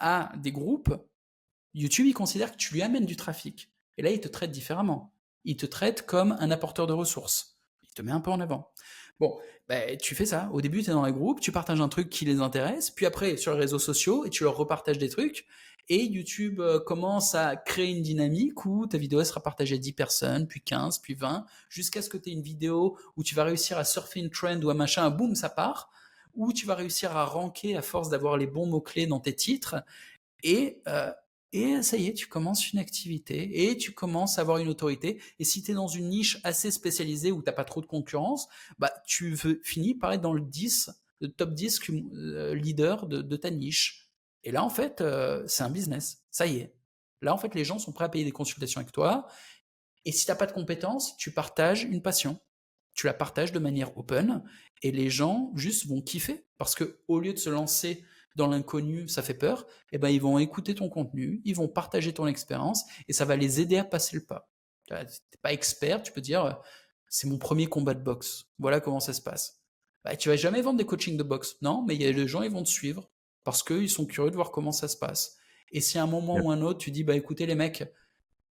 à 0.00 0.32
des 0.36 0.50
groupes, 0.50 0.92
YouTube, 1.72 2.06
il 2.06 2.14
considère 2.14 2.50
que 2.50 2.56
tu 2.56 2.74
lui 2.74 2.82
amènes 2.82 3.06
du 3.06 3.16
trafic. 3.16 3.70
Et 3.96 4.02
là, 4.02 4.10
il 4.10 4.20
te 4.20 4.28
traite 4.28 4.50
différemment. 4.50 5.14
Il 5.44 5.56
te 5.56 5.66
traite 5.66 6.04
comme 6.04 6.36
un 6.40 6.50
apporteur 6.50 6.88
de 6.88 6.92
ressources. 6.92 7.60
Il 7.84 7.94
te 7.94 8.02
met 8.02 8.10
un 8.10 8.20
peu 8.20 8.32
en 8.32 8.40
avant. 8.40 8.72
Bon, 9.20 9.38
ben, 9.68 9.96
tu 9.98 10.16
fais 10.16 10.26
ça. 10.26 10.50
Au 10.52 10.60
début, 10.60 10.82
tu 10.82 10.90
es 10.90 10.92
dans 10.92 11.06
les 11.06 11.12
groupes, 11.12 11.40
tu 11.40 11.52
partages 11.52 11.80
un 11.80 11.88
truc 11.88 12.10
qui 12.10 12.24
les 12.24 12.40
intéresse, 12.40 12.90
puis 12.90 13.06
après, 13.06 13.36
sur 13.36 13.52
les 13.52 13.60
réseaux 13.60 13.78
sociaux, 13.78 14.24
et 14.24 14.30
tu 14.30 14.42
leur 14.42 14.56
repartages 14.56 14.98
des 14.98 15.10
trucs. 15.10 15.46
Et 15.88 16.04
YouTube 16.04 16.60
euh, 16.60 16.80
commence 16.80 17.34
à 17.34 17.56
créer 17.56 17.90
une 17.90 18.02
dynamique 18.02 18.64
où 18.64 18.86
ta 18.86 18.98
vidéo 18.98 19.22
sera 19.22 19.42
partagée 19.42 19.76
à 19.76 19.78
10 19.78 19.92
personnes, 19.92 20.48
puis 20.48 20.60
15, 20.60 20.98
puis 20.98 21.14
20, 21.14 21.44
jusqu'à 21.68 22.02
ce 22.02 22.08
que 22.08 22.16
tu 22.16 22.30
aies 22.30 22.32
une 22.32 22.42
vidéo 22.42 22.98
où 23.16 23.22
tu 23.22 23.34
vas 23.34 23.44
réussir 23.44 23.78
à 23.78 23.84
surfer 23.84 24.20
une 24.20 24.30
trend 24.30 24.60
ou 24.60 24.70
un 24.70 24.74
machin, 24.74 25.08
boum, 25.10 25.34
ça 25.34 25.50
part 25.50 25.90
où 26.34 26.52
tu 26.52 26.66
vas 26.66 26.74
réussir 26.74 27.16
à 27.16 27.24
ranker 27.24 27.76
à 27.76 27.82
force 27.82 28.08
d'avoir 28.08 28.36
les 28.36 28.46
bons 28.46 28.66
mots-clés 28.66 29.06
dans 29.06 29.20
tes 29.20 29.34
titres. 29.34 29.76
Et, 30.42 30.80
euh, 30.88 31.12
et 31.52 31.82
ça 31.82 31.96
y 31.96 32.06
est, 32.06 32.14
tu 32.14 32.26
commences 32.26 32.72
une 32.72 32.78
activité 32.78 33.68
et 33.68 33.76
tu 33.76 33.92
commences 33.92 34.38
à 34.38 34.42
avoir 34.42 34.58
une 34.58 34.68
autorité. 34.68 35.20
Et 35.38 35.44
si 35.44 35.62
tu 35.62 35.72
es 35.72 35.74
dans 35.74 35.88
une 35.88 36.08
niche 36.08 36.38
assez 36.44 36.70
spécialisée 36.70 37.32
où 37.32 37.42
tu 37.42 37.52
pas 37.52 37.64
trop 37.64 37.80
de 37.80 37.86
concurrence, 37.86 38.48
bah, 38.78 38.92
tu 39.06 39.34
veux, 39.34 39.60
finis 39.64 39.94
par 39.94 40.12
être 40.12 40.20
dans 40.20 40.32
le 40.32 40.42
10, 40.42 40.90
le 41.20 41.28
top 41.28 41.54
10 41.54 41.80
euh, 41.90 42.54
leader 42.54 43.06
de, 43.06 43.36
ta 43.36 43.50
niche. 43.50 44.08
Et 44.44 44.52
là, 44.52 44.64
en 44.64 44.70
fait, 44.70 45.00
euh, 45.00 45.44
c'est 45.46 45.64
un 45.64 45.70
business. 45.70 46.22
Ça 46.30 46.46
y 46.46 46.58
est. 46.58 46.74
Là, 47.20 47.34
en 47.34 47.38
fait, 47.38 47.54
les 47.54 47.64
gens 47.64 47.78
sont 47.78 47.92
prêts 47.92 48.06
à 48.06 48.08
payer 48.08 48.24
des 48.24 48.32
consultations 48.32 48.80
avec 48.80 48.92
toi. 48.92 49.26
Et 50.06 50.12
si 50.12 50.24
tu 50.24 50.30
n'as 50.30 50.36
pas 50.36 50.46
de 50.46 50.52
compétences, 50.52 51.16
tu 51.18 51.32
partages 51.32 51.82
une 51.82 52.00
passion 52.00 52.40
tu 52.94 53.06
la 53.06 53.14
partages 53.14 53.52
de 53.52 53.58
manière 53.58 53.96
open 53.96 54.42
et 54.82 54.92
les 54.92 55.10
gens 55.10 55.52
juste 55.54 55.86
vont 55.86 56.00
kiffer 56.00 56.44
parce 56.58 56.74
que 56.74 57.00
au 57.08 57.20
lieu 57.20 57.32
de 57.32 57.38
se 57.38 57.50
lancer 57.50 58.04
dans 58.36 58.46
l'inconnu, 58.46 59.08
ça 59.08 59.22
fait 59.22 59.34
peur, 59.34 59.66
et 59.92 59.96
eh 59.96 59.98
ben 59.98 60.08
ils 60.08 60.20
vont 60.20 60.38
écouter 60.38 60.74
ton 60.74 60.88
contenu, 60.88 61.42
ils 61.44 61.56
vont 61.56 61.68
partager 61.68 62.12
ton 62.12 62.26
expérience 62.26 62.84
et 63.08 63.12
ça 63.12 63.24
va 63.24 63.36
les 63.36 63.60
aider 63.60 63.76
à 63.76 63.84
passer 63.84 64.16
le 64.16 64.24
pas. 64.24 64.48
Tu 64.86 64.94
n'es 64.94 65.04
pas 65.42 65.52
expert, 65.52 66.02
tu 66.02 66.12
peux 66.12 66.20
dire 66.20 66.60
c'est 67.08 67.28
mon 67.28 67.38
premier 67.38 67.66
combat 67.66 67.94
de 67.94 68.02
boxe. 68.02 68.46
Voilà 68.58 68.80
comment 68.80 69.00
ça 69.00 69.12
se 69.12 69.20
passe. 69.20 69.60
Bah, 70.04 70.16
tu 70.16 70.28
vas 70.28 70.36
jamais 70.36 70.62
vendre 70.62 70.78
des 70.78 70.86
coachings 70.86 71.16
de 71.16 71.22
boxe, 71.22 71.56
non, 71.60 71.84
mais 71.86 71.94
il 71.96 72.02
y 72.02 72.06
a 72.06 72.12
des 72.12 72.28
gens 72.28 72.42
ils 72.42 72.50
vont 72.50 72.62
te 72.62 72.68
suivre 72.68 73.10
parce 73.44 73.62
qu'ils 73.62 73.90
sont 73.90 74.06
curieux 74.06 74.30
de 74.30 74.36
voir 74.36 74.50
comment 74.50 74.72
ça 74.72 74.88
se 74.88 74.96
passe. 74.96 75.36
Et 75.72 75.80
si 75.80 75.98
à 75.98 76.02
un 76.02 76.06
moment 76.06 76.36
ou 76.36 76.50
un 76.50 76.62
autre 76.62 76.78
tu 76.78 76.90
dis 76.90 77.04
bah 77.04 77.16
écoutez 77.16 77.46
les 77.46 77.54
mecs, 77.54 77.84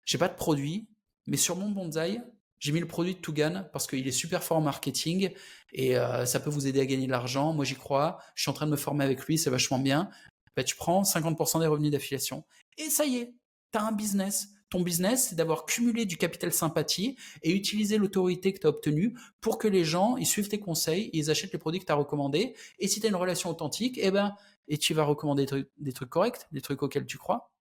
j'ai 0.05 0.17
pas 0.17 0.27
de 0.27 0.35
produit, 0.35 0.89
mais 1.27 1.37
sur 1.37 1.55
mon 1.55 1.69
bonsaï, 1.69 2.21
j'ai 2.61 2.71
mis 2.71 2.79
le 2.79 2.87
produit 2.87 3.15
de 3.15 3.19
Tugan 3.19 3.65
parce 3.73 3.87
qu'il 3.87 4.07
est 4.07 4.11
super 4.11 4.43
fort 4.43 4.57
en 4.57 4.61
marketing 4.61 5.31
et 5.73 5.97
euh, 5.97 6.25
ça 6.25 6.39
peut 6.39 6.51
vous 6.51 6.67
aider 6.67 6.79
à 6.79 6.85
gagner 6.85 7.07
de 7.07 7.11
l'argent. 7.11 7.53
Moi, 7.53 7.65
j'y 7.65 7.75
crois. 7.75 8.19
Je 8.35 8.43
suis 8.43 8.51
en 8.51 8.53
train 8.53 8.67
de 8.67 8.71
me 8.71 8.77
former 8.77 9.03
avec 9.03 9.25
lui, 9.25 9.39
c'est 9.39 9.49
vachement 9.49 9.79
bien. 9.79 10.09
Bah, 10.55 10.63
tu 10.63 10.75
prends 10.75 11.01
50% 11.01 11.59
des 11.59 11.67
revenus 11.67 11.91
d'affiliation 11.91 12.45
et 12.77 12.89
ça 12.89 13.05
y 13.05 13.17
est, 13.17 13.33
tu 13.73 13.79
as 13.79 13.83
un 13.83 13.91
business. 13.91 14.49
Ton 14.69 14.81
business, 14.81 15.29
c'est 15.29 15.35
d'avoir 15.35 15.65
cumulé 15.65 16.05
du 16.05 16.17
capital 16.17 16.53
sympathie 16.53 17.17
et 17.41 17.51
utiliser 17.51 17.97
l'autorité 17.97 18.53
que 18.53 18.59
tu 18.59 18.67
as 18.67 18.69
obtenue 18.69 19.17
pour 19.41 19.57
que 19.57 19.67
les 19.67 19.83
gens 19.83 20.15
ils 20.15 20.27
suivent 20.27 20.47
tes 20.47 20.59
conseils, 20.59 21.09
ils 21.13 21.29
achètent 21.31 21.51
les 21.51 21.59
produits 21.59 21.81
que 21.81 21.85
tu 21.85 21.91
as 21.91 21.95
recommandés. 21.95 22.55
Et 22.79 22.87
si 22.87 22.99
tu 22.99 23.07
as 23.07 23.09
une 23.09 23.15
relation 23.15 23.49
authentique, 23.49 23.99
eh 24.01 24.11
ben, 24.11 24.35
et 24.67 24.77
tu 24.77 24.93
vas 24.93 25.03
recommander 25.03 25.43
des 25.43 25.47
trucs, 25.47 25.69
des 25.77 25.93
trucs 25.93 26.09
corrects, 26.09 26.47
des 26.51 26.61
trucs 26.61 26.83
auxquels 26.83 27.07
tu 27.07 27.17
crois. 27.17 27.51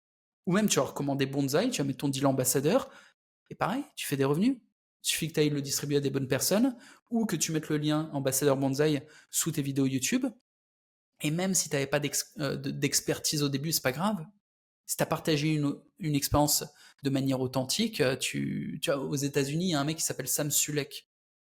Ou 0.47 0.52
même 0.52 0.68
tu 0.68 0.78
vas 0.78 0.85
recommander 0.85 1.27
Bonzai, 1.27 1.70
tu 1.70 1.81
vas 1.81 1.86
mettre 1.86 1.98
ton 1.98 2.09
deal 2.09 2.27
ambassadeur, 2.27 2.90
et 3.51 3.55
pareil, 3.55 3.82
tu 3.97 4.06
fais 4.06 4.16
des 4.16 4.24
revenus. 4.24 4.56
Il 5.02 5.09
suffit 5.09 5.28
que 5.28 5.35
tu 5.35 5.40
ailles 5.40 5.51
le 5.51 5.62
distribuer 5.62 5.97
à 5.97 6.01
des 6.01 6.10
bonnes 6.10 6.28
personnes, 6.28 6.77
ou 7.10 7.27
que 7.27 7.36
tu 7.36 7.52
mettes 7.52 7.68
le 7.68 7.78
lien 7.78 8.10
ambassadeur 8.12 8.56
Bonzai 8.56 9.06
sous 9.31 9.51
tes 9.51 9.62
vidéos 9.62 9.86
YouTube. 9.86 10.27
Et 11.22 11.31
même 11.31 11.55
si 11.55 11.68
tu 11.68 11.77
n'avais 11.77 11.86
pas 11.86 12.01
euh, 12.39 12.56
d'expertise 12.56 13.43
au 13.43 13.48
début, 13.48 13.72
c'est 13.72 13.82
pas 13.82 13.93
grave. 13.93 14.24
Si 14.86 14.97
tu 14.97 15.02
as 15.02 15.06
partagé 15.06 15.55
une, 15.55 15.77
une 15.98 16.14
expérience 16.14 16.64
de 17.02 17.10
manière 17.10 17.40
authentique, 17.40 18.01
euh, 18.01 18.16
tu, 18.16 18.81
aux 18.89 19.16
États-Unis, 19.16 19.66
il 19.66 19.70
y 19.70 19.74
a 19.74 19.81
un 19.81 19.85
mec 19.85 19.98
qui 19.98 20.05
s'appelle 20.05 20.28
Sam 20.28 20.51
Sulek. 20.51 21.09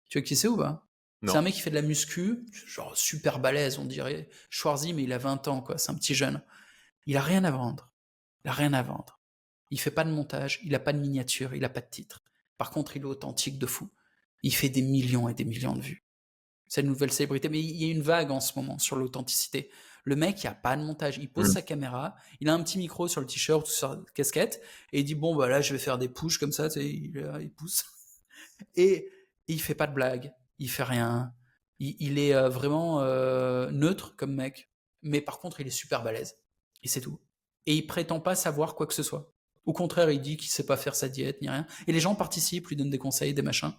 Tu 0.09 0.19
vois 0.19 0.25
qui 0.25 0.37
c'est 0.37 0.49
ou 0.49 0.57
pas? 0.57 0.87
C'est 1.27 1.37
un 1.37 1.43
mec 1.43 1.53
qui 1.55 1.61
fait 1.61 1.71
de 1.71 1.75
la 1.75 1.83
muscu, 1.83 2.47
genre 2.67 2.97
super 2.97 3.41
balèze, 3.41 3.79
on 3.79 3.85
dirait 3.85 4.31
Schwarzy, 4.49 4.95
mais 4.95 5.03
il 5.03 5.13
a 5.13 5.19
20 5.19 5.49
ans, 5.49 5.61
quoi. 5.61 5.77
C'est 5.77 5.91
un 5.91 5.95
petit 5.95 6.15
jeune. 6.15 6.43
Il 7.05 7.19
a 7.19 7.21
rien 7.21 7.45
à 7.45 7.51
vendre. 7.51 7.93
Il 8.43 8.49
a 8.49 8.53
rien 8.53 8.73
à 8.73 8.83
vendre. 8.83 9.21
Il 9.71 9.79
fait 9.79 9.91
pas 9.91 10.05
de 10.05 10.11
montage, 10.11 10.61
il 10.65 10.75
a 10.75 10.79
pas 10.79 10.95
de 10.95 10.99
miniature, 10.99 11.55
il 11.55 11.65
a 11.65 11.69
pas 11.69 11.83
de 11.83 11.91
titre. 11.91 12.25
Par 12.61 12.71
contre, 12.71 12.95
il 12.99 13.03
est 13.05 13.07
authentique 13.07 13.59
de 13.59 13.65
fou. 13.65 13.89
Il 14.43 14.55
fait 14.55 14.69
des 14.69 14.83
millions 14.83 15.31
et 15.31 15.33
des 15.33 15.47
millions 15.47 15.75
de 15.75 15.81
vues. 15.81 16.05
C'est 16.69 16.83
une 16.83 16.89
nouvelle 16.89 17.11
célébrité, 17.11 17.49
mais 17.49 17.59
il 17.59 17.83
y 17.83 17.89
a 17.89 17.91
une 17.91 18.03
vague 18.03 18.31
en 18.31 18.41
ce 18.41 18.53
moment 18.55 18.79
sur 18.79 18.97
l'authenticité. 18.97 19.71
Le 20.05 20.15
mec, 20.15 20.45
il 20.45 20.47
a 20.47 20.53
pas 20.53 20.77
de 20.77 20.83
montage. 20.83 21.17
Il 21.17 21.33
pose 21.33 21.49
mm. 21.49 21.53
sa 21.53 21.63
caméra, 21.63 22.17
il 22.39 22.51
a 22.51 22.53
un 22.53 22.63
petit 22.63 22.77
micro 22.77 23.09
sur 23.09 23.23
le 23.23 23.27
t-shirt 23.27 23.67
ou 23.67 23.71
sur 23.71 23.89
la 23.89 24.01
casquette, 24.15 24.61
et 24.93 25.01
il 25.01 25.05
dit 25.05 25.15
bon, 25.15 25.35
bah 25.35 25.49
là, 25.49 25.63
je 25.63 25.73
vais 25.73 25.79
faire 25.79 25.97
des 25.97 26.11
pushes 26.11 26.37
comme 26.37 26.53
ça, 26.53 26.69
tu 26.69 26.81
sais, 26.81 26.87
il, 26.87 27.51
pousse. 27.57 27.87
Et, 28.77 29.11
il 29.49 29.63
fait 29.63 29.75
pas 29.75 29.87
de 29.87 29.95
blagues, 29.95 30.31
il 30.59 30.69
fait 30.69 30.83
rien. 30.83 31.33
Il, 31.79 32.19
est 32.19 32.35
euh, 32.35 32.51
vraiment 32.51 33.01
euh, 33.01 33.71
neutre 33.71 34.17
comme 34.17 34.35
mec, 34.35 34.71
mais 35.01 35.23
par 35.23 35.39
contre, 35.39 35.63
il 35.63 35.67
est 35.67 35.71
super 35.71 36.03
balèze. 36.03 36.37
Et 36.83 36.89
c'est 36.89 37.01
tout. 37.01 37.19
Et 37.65 37.75
il 37.75 37.87
prétend 37.87 38.21
pas 38.21 38.35
savoir 38.35 38.75
quoi 38.75 38.87
que 38.87 38.93
ce 38.93 39.03
soit. 39.03 39.33
Au 39.67 39.73
contraire, 39.73 40.11
il 40.11 40.21
dit 40.21 40.37
qu'il 40.37 40.51
sait 40.51 40.67
pas 40.67 40.77
faire 40.77 40.95
sa 40.95 41.09
diète 41.09 41.41
ni 41.43 41.49
rien. 41.49 41.67
Et 41.87 41.93
les 41.93 42.01
gens 42.01 42.15
participent, 42.15 42.69
lui 42.69 42.77
donnent 42.77 42.91
des 42.91 42.99
conseils, 42.99 43.35
des 43.35 43.43
machins. 43.43 43.73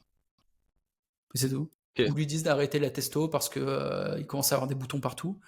Et 1.34 1.38
c'est 1.38 1.50
tout. 1.50 1.72
Ou 2.00 2.14
lui 2.14 2.26
disent 2.26 2.44
d'arrêter 2.44 2.80
la 2.80 2.90
testo 2.90 3.28
parce 3.28 3.50
que 3.50 3.60
euh, 3.60 4.18
il 4.18 4.26
commence 4.26 4.52
à 4.52 4.56
avoir 4.56 4.68
des 4.68 4.76
boutons 4.76 5.02
partout. 5.02 5.40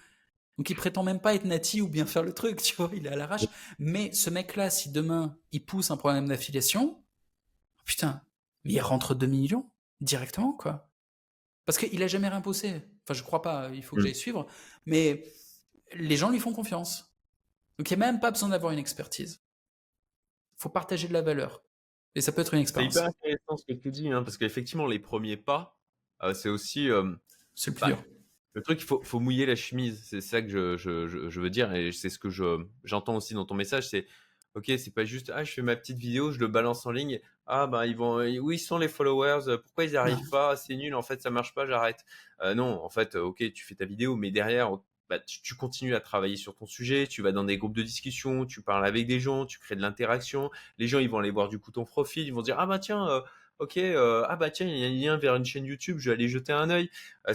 Donc 0.58 0.70
il 0.70 0.76
prétend 0.76 1.02
même 1.02 1.20
pas 1.20 1.34
être 1.34 1.44
nati 1.44 1.80
ou 1.80 1.88
bien 1.88 2.06
faire 2.06 2.22
le 2.22 2.32
truc, 2.32 2.62
tu 2.62 2.74
vois, 2.76 2.90
il 2.94 3.06
est 3.06 3.10
à 3.10 3.16
l'arrache. 3.16 3.46
Mais 3.78 4.12
ce 4.12 4.30
mec-là, 4.30 4.70
si 4.70 4.90
demain 4.90 5.36
il 5.52 5.64
pousse 5.64 5.90
un 5.90 5.96
problème 5.96 6.28
d'affiliation, 6.28 7.02
putain, 7.84 8.22
mais 8.64 8.74
il 8.74 8.80
rentre 8.80 9.14
2 9.14 9.26
millions 9.26 9.70
directement, 10.00 10.52
quoi. 10.52 10.90
Parce 11.66 11.78
qu'il 11.78 12.02
a 12.02 12.08
jamais 12.08 12.28
rien 12.28 12.42
poussé. 12.42 12.82
Enfin, 13.04 13.14
je 13.14 13.22
crois 13.22 13.40
pas, 13.40 13.70
il 13.72 13.82
faut 13.82 13.96
que 13.96 14.02
mm. 14.02 14.04
j'aille 14.04 14.14
suivre. 14.14 14.46
Mais 14.84 15.24
les 15.94 16.16
gens 16.16 16.30
lui 16.30 16.40
font 16.40 16.52
confiance. 16.52 17.14
Donc 17.78 17.90
il 17.90 17.96
n'y 17.96 18.02
a 18.02 18.06
même 18.06 18.20
pas 18.20 18.30
besoin 18.30 18.50
d'avoir 18.50 18.72
une 18.72 18.78
expertise. 18.78 19.43
Faut 20.56 20.68
partager 20.68 21.08
de 21.08 21.12
la 21.12 21.22
valeur. 21.22 21.62
Et 22.14 22.20
ça 22.20 22.32
peut 22.32 22.42
être 22.42 22.54
une 22.54 22.60
expérience. 22.60 22.94
C'est 22.94 23.00
hyper 23.00 23.10
intéressant 23.10 23.56
ce 23.56 23.64
que 23.66 23.78
tu 23.78 23.90
dis, 23.90 24.10
hein, 24.10 24.22
parce 24.22 24.36
qu'effectivement, 24.36 24.86
les 24.86 24.98
premiers 24.98 25.36
pas, 25.36 25.76
euh, 26.22 26.34
c'est 26.34 26.48
aussi. 26.48 26.90
Euh, 26.90 27.12
c'est 27.54 27.70
le 27.70 27.76
plus 27.76 27.86
dur. 27.86 28.04
Le 28.54 28.62
truc, 28.62 28.80
il 28.80 28.84
faut, 28.84 29.02
faut, 29.02 29.18
mouiller 29.18 29.46
la 29.46 29.56
chemise. 29.56 30.04
C'est 30.04 30.20
ça 30.20 30.40
que 30.40 30.48
je, 30.48 30.76
je, 30.76 31.28
je, 31.28 31.40
veux 31.40 31.50
dire. 31.50 31.74
Et 31.74 31.90
c'est 31.90 32.08
ce 32.08 32.20
que 32.20 32.28
j'entends 32.84 33.16
aussi 33.16 33.34
dans 33.34 33.44
ton 33.44 33.54
message. 33.54 33.88
C'est 33.88 34.06
ok, 34.54 34.66
c'est 34.78 34.94
pas 34.94 35.04
juste 35.04 35.32
ah, 35.34 35.42
je 35.42 35.52
fais 35.52 35.62
ma 35.62 35.74
petite 35.74 35.98
vidéo, 35.98 36.30
je 36.30 36.38
le 36.38 36.46
balance 36.46 36.86
en 36.86 36.92
ligne. 36.92 37.20
Ah, 37.46 37.66
bah, 37.66 37.86
ils 37.86 37.96
vont. 37.96 38.18
Où 38.18 38.52
ils 38.52 38.58
sont 38.60 38.78
les 38.78 38.86
followers 38.86 39.58
Pourquoi 39.64 39.84
ils 39.84 39.90
n'y 39.90 39.96
arrivent 39.96 40.30
pas 40.30 40.54
C'est 40.56 40.76
nul, 40.76 40.94
en 40.94 41.02
fait, 41.02 41.20
ça 41.20 41.30
marche 41.30 41.52
pas, 41.52 41.66
j'arrête. 41.66 42.04
Euh, 42.42 42.54
non, 42.54 42.80
en 42.84 42.88
fait, 42.88 43.16
ok, 43.16 43.52
tu 43.52 43.64
fais 43.64 43.74
ta 43.74 43.84
vidéo, 43.86 44.14
mais 44.14 44.30
derrière, 44.30 44.70
bah, 45.10 45.18
tu, 45.18 45.54
continues 45.54 45.94
à 45.94 46.00
travailler 46.00 46.36
sur 46.36 46.54
ton 46.54 46.66
sujet, 46.66 47.06
tu 47.06 47.20
vas 47.20 47.32
dans 47.32 47.44
des 47.44 47.58
groupes 47.58 47.76
de 47.76 47.82
discussion, 47.82 48.46
tu 48.46 48.62
parles 48.62 48.86
avec 48.86 49.06
des 49.06 49.20
gens, 49.20 49.44
tu 49.44 49.58
crées 49.58 49.76
de 49.76 49.82
l'interaction. 49.82 50.50
Les 50.78 50.88
gens, 50.88 50.98
ils 50.98 51.10
vont 51.10 51.18
aller 51.18 51.30
voir 51.30 51.48
du 51.48 51.58
coup 51.58 51.70
ton 51.72 51.84
profil, 51.84 52.26
ils 52.26 52.32
vont 52.32 52.42
dire 52.42 52.58
ah 52.58 52.66
bah 52.66 52.78
tiens, 52.78 53.06
euh, 53.08 53.20
ok, 53.58 53.76
euh, 53.76 54.24
ah 54.28 54.36
bah 54.36 54.50
tiens, 54.50 54.66
il 54.66 54.78
y 54.78 54.84
a 54.84 54.88
un 54.88 55.14
lien 55.14 55.16
vers 55.18 55.36
une 55.36 55.44
chaîne 55.44 55.66
YouTube, 55.66 55.98
je 55.98 56.10
vais 56.10 56.14
aller 56.14 56.28
jeter 56.28 56.52
un 56.52 56.70
œil. 56.70 56.90
Euh, 57.28 57.34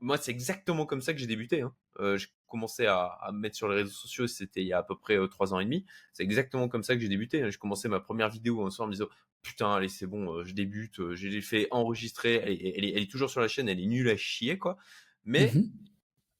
moi, 0.00 0.16
c'est 0.18 0.30
exactement 0.30 0.86
comme 0.86 1.00
ça 1.00 1.12
que 1.12 1.20
j'ai 1.20 1.26
débuté. 1.26 1.62
Hein. 1.62 1.72
j'ai 2.16 2.26
commencé 2.48 2.86
à, 2.86 3.18
me 3.32 3.38
mettre 3.38 3.56
sur 3.56 3.68
les 3.68 3.76
réseaux 3.76 3.90
sociaux, 3.90 4.26
c'était 4.26 4.60
il 4.60 4.66
y 4.66 4.72
a 4.72 4.78
à 4.78 4.82
peu 4.82 4.96
près 4.96 5.16
trois 5.28 5.54
ans 5.54 5.60
et 5.60 5.64
demi. 5.64 5.84
C'est 6.12 6.24
exactement 6.24 6.68
comme 6.68 6.82
ça 6.82 6.94
que 6.94 7.00
j'ai 7.00 7.08
débuté. 7.08 7.42
Hein. 7.42 7.50
J'ai 7.50 7.58
commencé 7.58 7.88
ma 7.88 8.00
première 8.00 8.28
vidéo 8.28 8.64
un 8.64 8.70
soir 8.70 8.86
en 8.86 8.88
me 8.88 8.94
disant 8.94 9.08
putain, 9.42 9.72
allez, 9.72 9.88
c'est 9.88 10.06
bon, 10.06 10.42
je 10.44 10.52
débute, 10.52 11.14
j'ai 11.14 11.40
fait 11.40 11.68
enregistrer, 11.70 12.34
elle, 12.34 12.58
elle, 12.60 13.02
est, 13.02 13.10
toujours 13.10 13.30
sur 13.30 13.40
la 13.40 13.46
chaîne, 13.46 13.68
elle 13.68 13.80
est 13.80 13.86
nulle 13.86 14.08
à 14.08 14.16
chier, 14.16 14.58
quoi. 14.58 14.76
Mais 15.24 15.52
mmh 15.54 15.70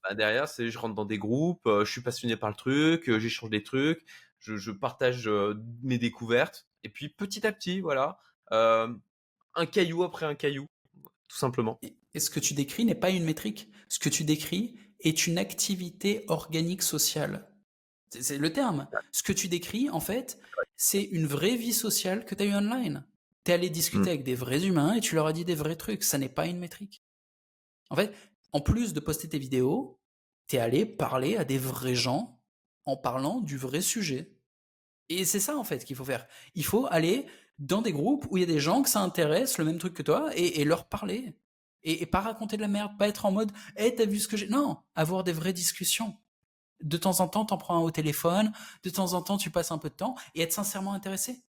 bah, 0.08 0.14
derrière, 0.14 0.48
c'est 0.48 0.70
je 0.70 0.78
rentre 0.78 0.94
dans 0.94 1.04
des 1.04 1.18
groupes, 1.18 1.66
je 1.66 1.90
suis 1.90 2.00
passionné 2.00 2.36
par 2.36 2.48
le 2.48 2.56
truc, 2.56 3.10
j'échange 3.18 3.50
des 3.50 3.62
trucs, 3.62 4.04
je, 4.38 4.70
partage 4.70 5.28
mes 5.82 5.98
découvertes, 5.98 6.66
et 6.84 6.88
puis 6.88 7.08
petit 7.08 7.46
à 7.46 7.52
petit, 7.52 7.80
voilà, 7.80 8.18
un 8.50 9.66
caillou 9.66 10.02
après 10.04 10.26
un 10.26 10.34
caillou, 10.34 10.66
tout 11.28 11.36
simplement. 11.36 11.78
Et 12.14 12.20
ce 12.20 12.30
que 12.30 12.40
tu 12.40 12.54
décris 12.54 12.84
n'est 12.84 12.94
pas 12.94 13.10
une 13.10 13.24
métrique. 13.24 13.70
Ce 13.88 13.98
que 13.98 14.08
tu 14.08 14.24
décris 14.24 14.78
est 15.00 15.26
une 15.26 15.38
activité 15.38 16.24
organique 16.28 16.82
sociale. 16.82 17.48
C'est 18.10 18.38
le 18.38 18.52
terme. 18.52 18.88
Ce 19.12 19.22
que 19.22 19.32
tu 19.32 19.48
décris, 19.48 19.90
en 19.90 20.00
fait, 20.00 20.40
c'est 20.76 21.02
une 21.02 21.26
vraie 21.26 21.56
vie 21.56 21.74
sociale 21.74 22.24
que 22.24 22.34
tu 22.34 22.42
as 22.42 22.46
eu 22.46 22.54
online. 22.54 23.04
Tu 23.44 23.50
es 23.50 23.54
allé 23.54 23.68
discuter 23.68 24.06
mmh. 24.06 24.08
avec 24.08 24.24
des 24.24 24.34
vrais 24.34 24.64
humains 24.64 24.94
et 24.94 25.00
tu 25.00 25.14
leur 25.14 25.26
as 25.26 25.32
dit 25.32 25.44
des 25.44 25.54
vrais 25.54 25.76
trucs. 25.76 26.02
Ça 26.02 26.16
n'est 26.16 26.28
pas 26.28 26.46
une 26.46 26.58
métrique. 26.58 27.02
En 27.90 27.96
fait, 27.96 28.14
en 28.52 28.60
plus 28.60 28.94
de 28.94 29.00
poster 29.00 29.28
tes 29.28 29.38
vidéos, 29.38 29.97
tu 30.48 30.56
es 30.56 30.58
allé 30.58 30.86
parler 30.86 31.36
à 31.36 31.44
des 31.44 31.58
vrais 31.58 31.94
gens 31.94 32.40
en 32.84 32.96
parlant 32.96 33.40
du 33.40 33.56
vrai 33.56 33.80
sujet. 33.80 34.34
Et 35.08 35.24
c'est 35.24 35.40
ça 35.40 35.56
en 35.56 35.64
fait 35.64 35.84
qu'il 35.84 35.96
faut 35.96 36.04
faire. 36.04 36.26
Il 36.54 36.64
faut 36.64 36.86
aller 36.90 37.26
dans 37.58 37.82
des 37.82 37.92
groupes 37.92 38.26
où 38.30 38.36
il 38.36 38.40
y 38.40 38.44
a 38.44 38.46
des 38.46 38.60
gens 38.60 38.82
que 38.82 38.88
ça 38.88 39.00
intéresse, 39.00 39.58
le 39.58 39.64
même 39.64 39.78
truc 39.78 39.94
que 39.94 40.02
toi, 40.02 40.30
et, 40.34 40.64
leur 40.64 40.88
parler. 40.88 41.36
Et, 41.82 42.06
pas 42.06 42.20
raconter 42.20 42.56
de 42.56 42.62
la 42.62 42.68
merde, 42.68 42.96
pas 42.98 43.08
être 43.08 43.26
en 43.26 43.32
mode 43.32 43.52
Eh, 43.76 43.84
hey, 43.84 43.94
t'as 43.94 44.06
vu 44.06 44.20
ce 44.20 44.28
que 44.28 44.36
j'ai? 44.36 44.48
Non, 44.48 44.78
avoir 44.94 45.24
des 45.24 45.32
vraies 45.32 45.52
discussions. 45.52 46.16
De 46.82 46.96
temps 46.96 47.20
en 47.20 47.28
temps, 47.28 47.44
t'en 47.44 47.58
prends 47.58 47.76
un 47.76 47.80
au 47.80 47.90
téléphone, 47.90 48.52
de 48.84 48.90
temps 48.90 49.14
en 49.14 49.22
temps, 49.22 49.36
tu 49.36 49.50
passes 49.50 49.72
un 49.72 49.78
peu 49.78 49.88
de 49.88 49.94
temps, 49.94 50.14
et 50.34 50.42
être 50.42 50.52
sincèrement 50.52 50.92
intéressé. 50.92 51.42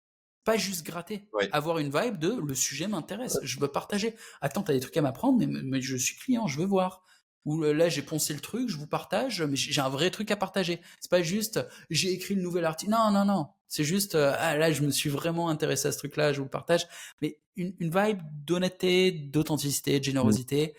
Pas 0.43 0.57
juste 0.57 0.83
gratter. 0.85 1.29
Avoir 1.51 1.77
une 1.77 1.91
vibe 1.91 2.17
de 2.17 2.33
le 2.33 2.55
sujet 2.55 2.87
m'intéresse, 2.87 3.37
je 3.43 3.59
veux 3.59 3.67
partager. 3.67 4.15
Attends, 4.41 4.63
t'as 4.63 4.73
des 4.73 4.79
trucs 4.79 4.97
à 4.97 5.01
m'apprendre, 5.01 5.37
mais, 5.37 5.47
mais, 5.47 5.81
je 5.81 5.95
suis 5.95 6.17
client, 6.17 6.47
je 6.47 6.59
veux 6.59 6.65
voir. 6.65 7.03
Ou 7.45 7.63
euh, 7.63 7.73
là, 7.73 7.89
j'ai 7.89 8.01
poncé 8.01 8.33
le 8.33 8.39
truc, 8.39 8.69
je 8.69 8.77
vous 8.77 8.87
partage, 8.87 9.41
mais 9.41 9.55
j'ai 9.55 9.81
un 9.81 9.89
vrai 9.89 10.11
truc 10.11 10.31
à 10.31 10.35
partager. 10.35 10.81
C'est 10.99 11.09
pas 11.09 11.21
juste 11.21 11.65
j'ai 11.89 12.11
écrit 12.11 12.35
le 12.35 12.41
nouvel 12.41 12.65
article. 12.65 12.91
Non, 12.91 13.11
non, 13.11 13.25
non. 13.25 13.47
C'est 13.67 13.83
juste 13.83 14.15
euh, 14.15 14.33
ah 14.37 14.57
là, 14.57 14.71
je 14.71 14.81
me 14.81 14.91
suis 14.91 15.09
vraiment 15.09 15.49
intéressé 15.49 15.87
à 15.87 15.91
ce 15.91 15.97
truc-là, 15.99 16.33
je 16.33 16.39
vous 16.39 16.45
le 16.45 16.49
partage. 16.49 16.87
Mais 17.21 17.39
une, 17.55 17.73
une 17.79 17.89
vibe 17.89 18.19
d'honnêteté, 18.45 19.11
d'authenticité, 19.11 19.99
de 19.99 20.03
générosité, 20.03 20.75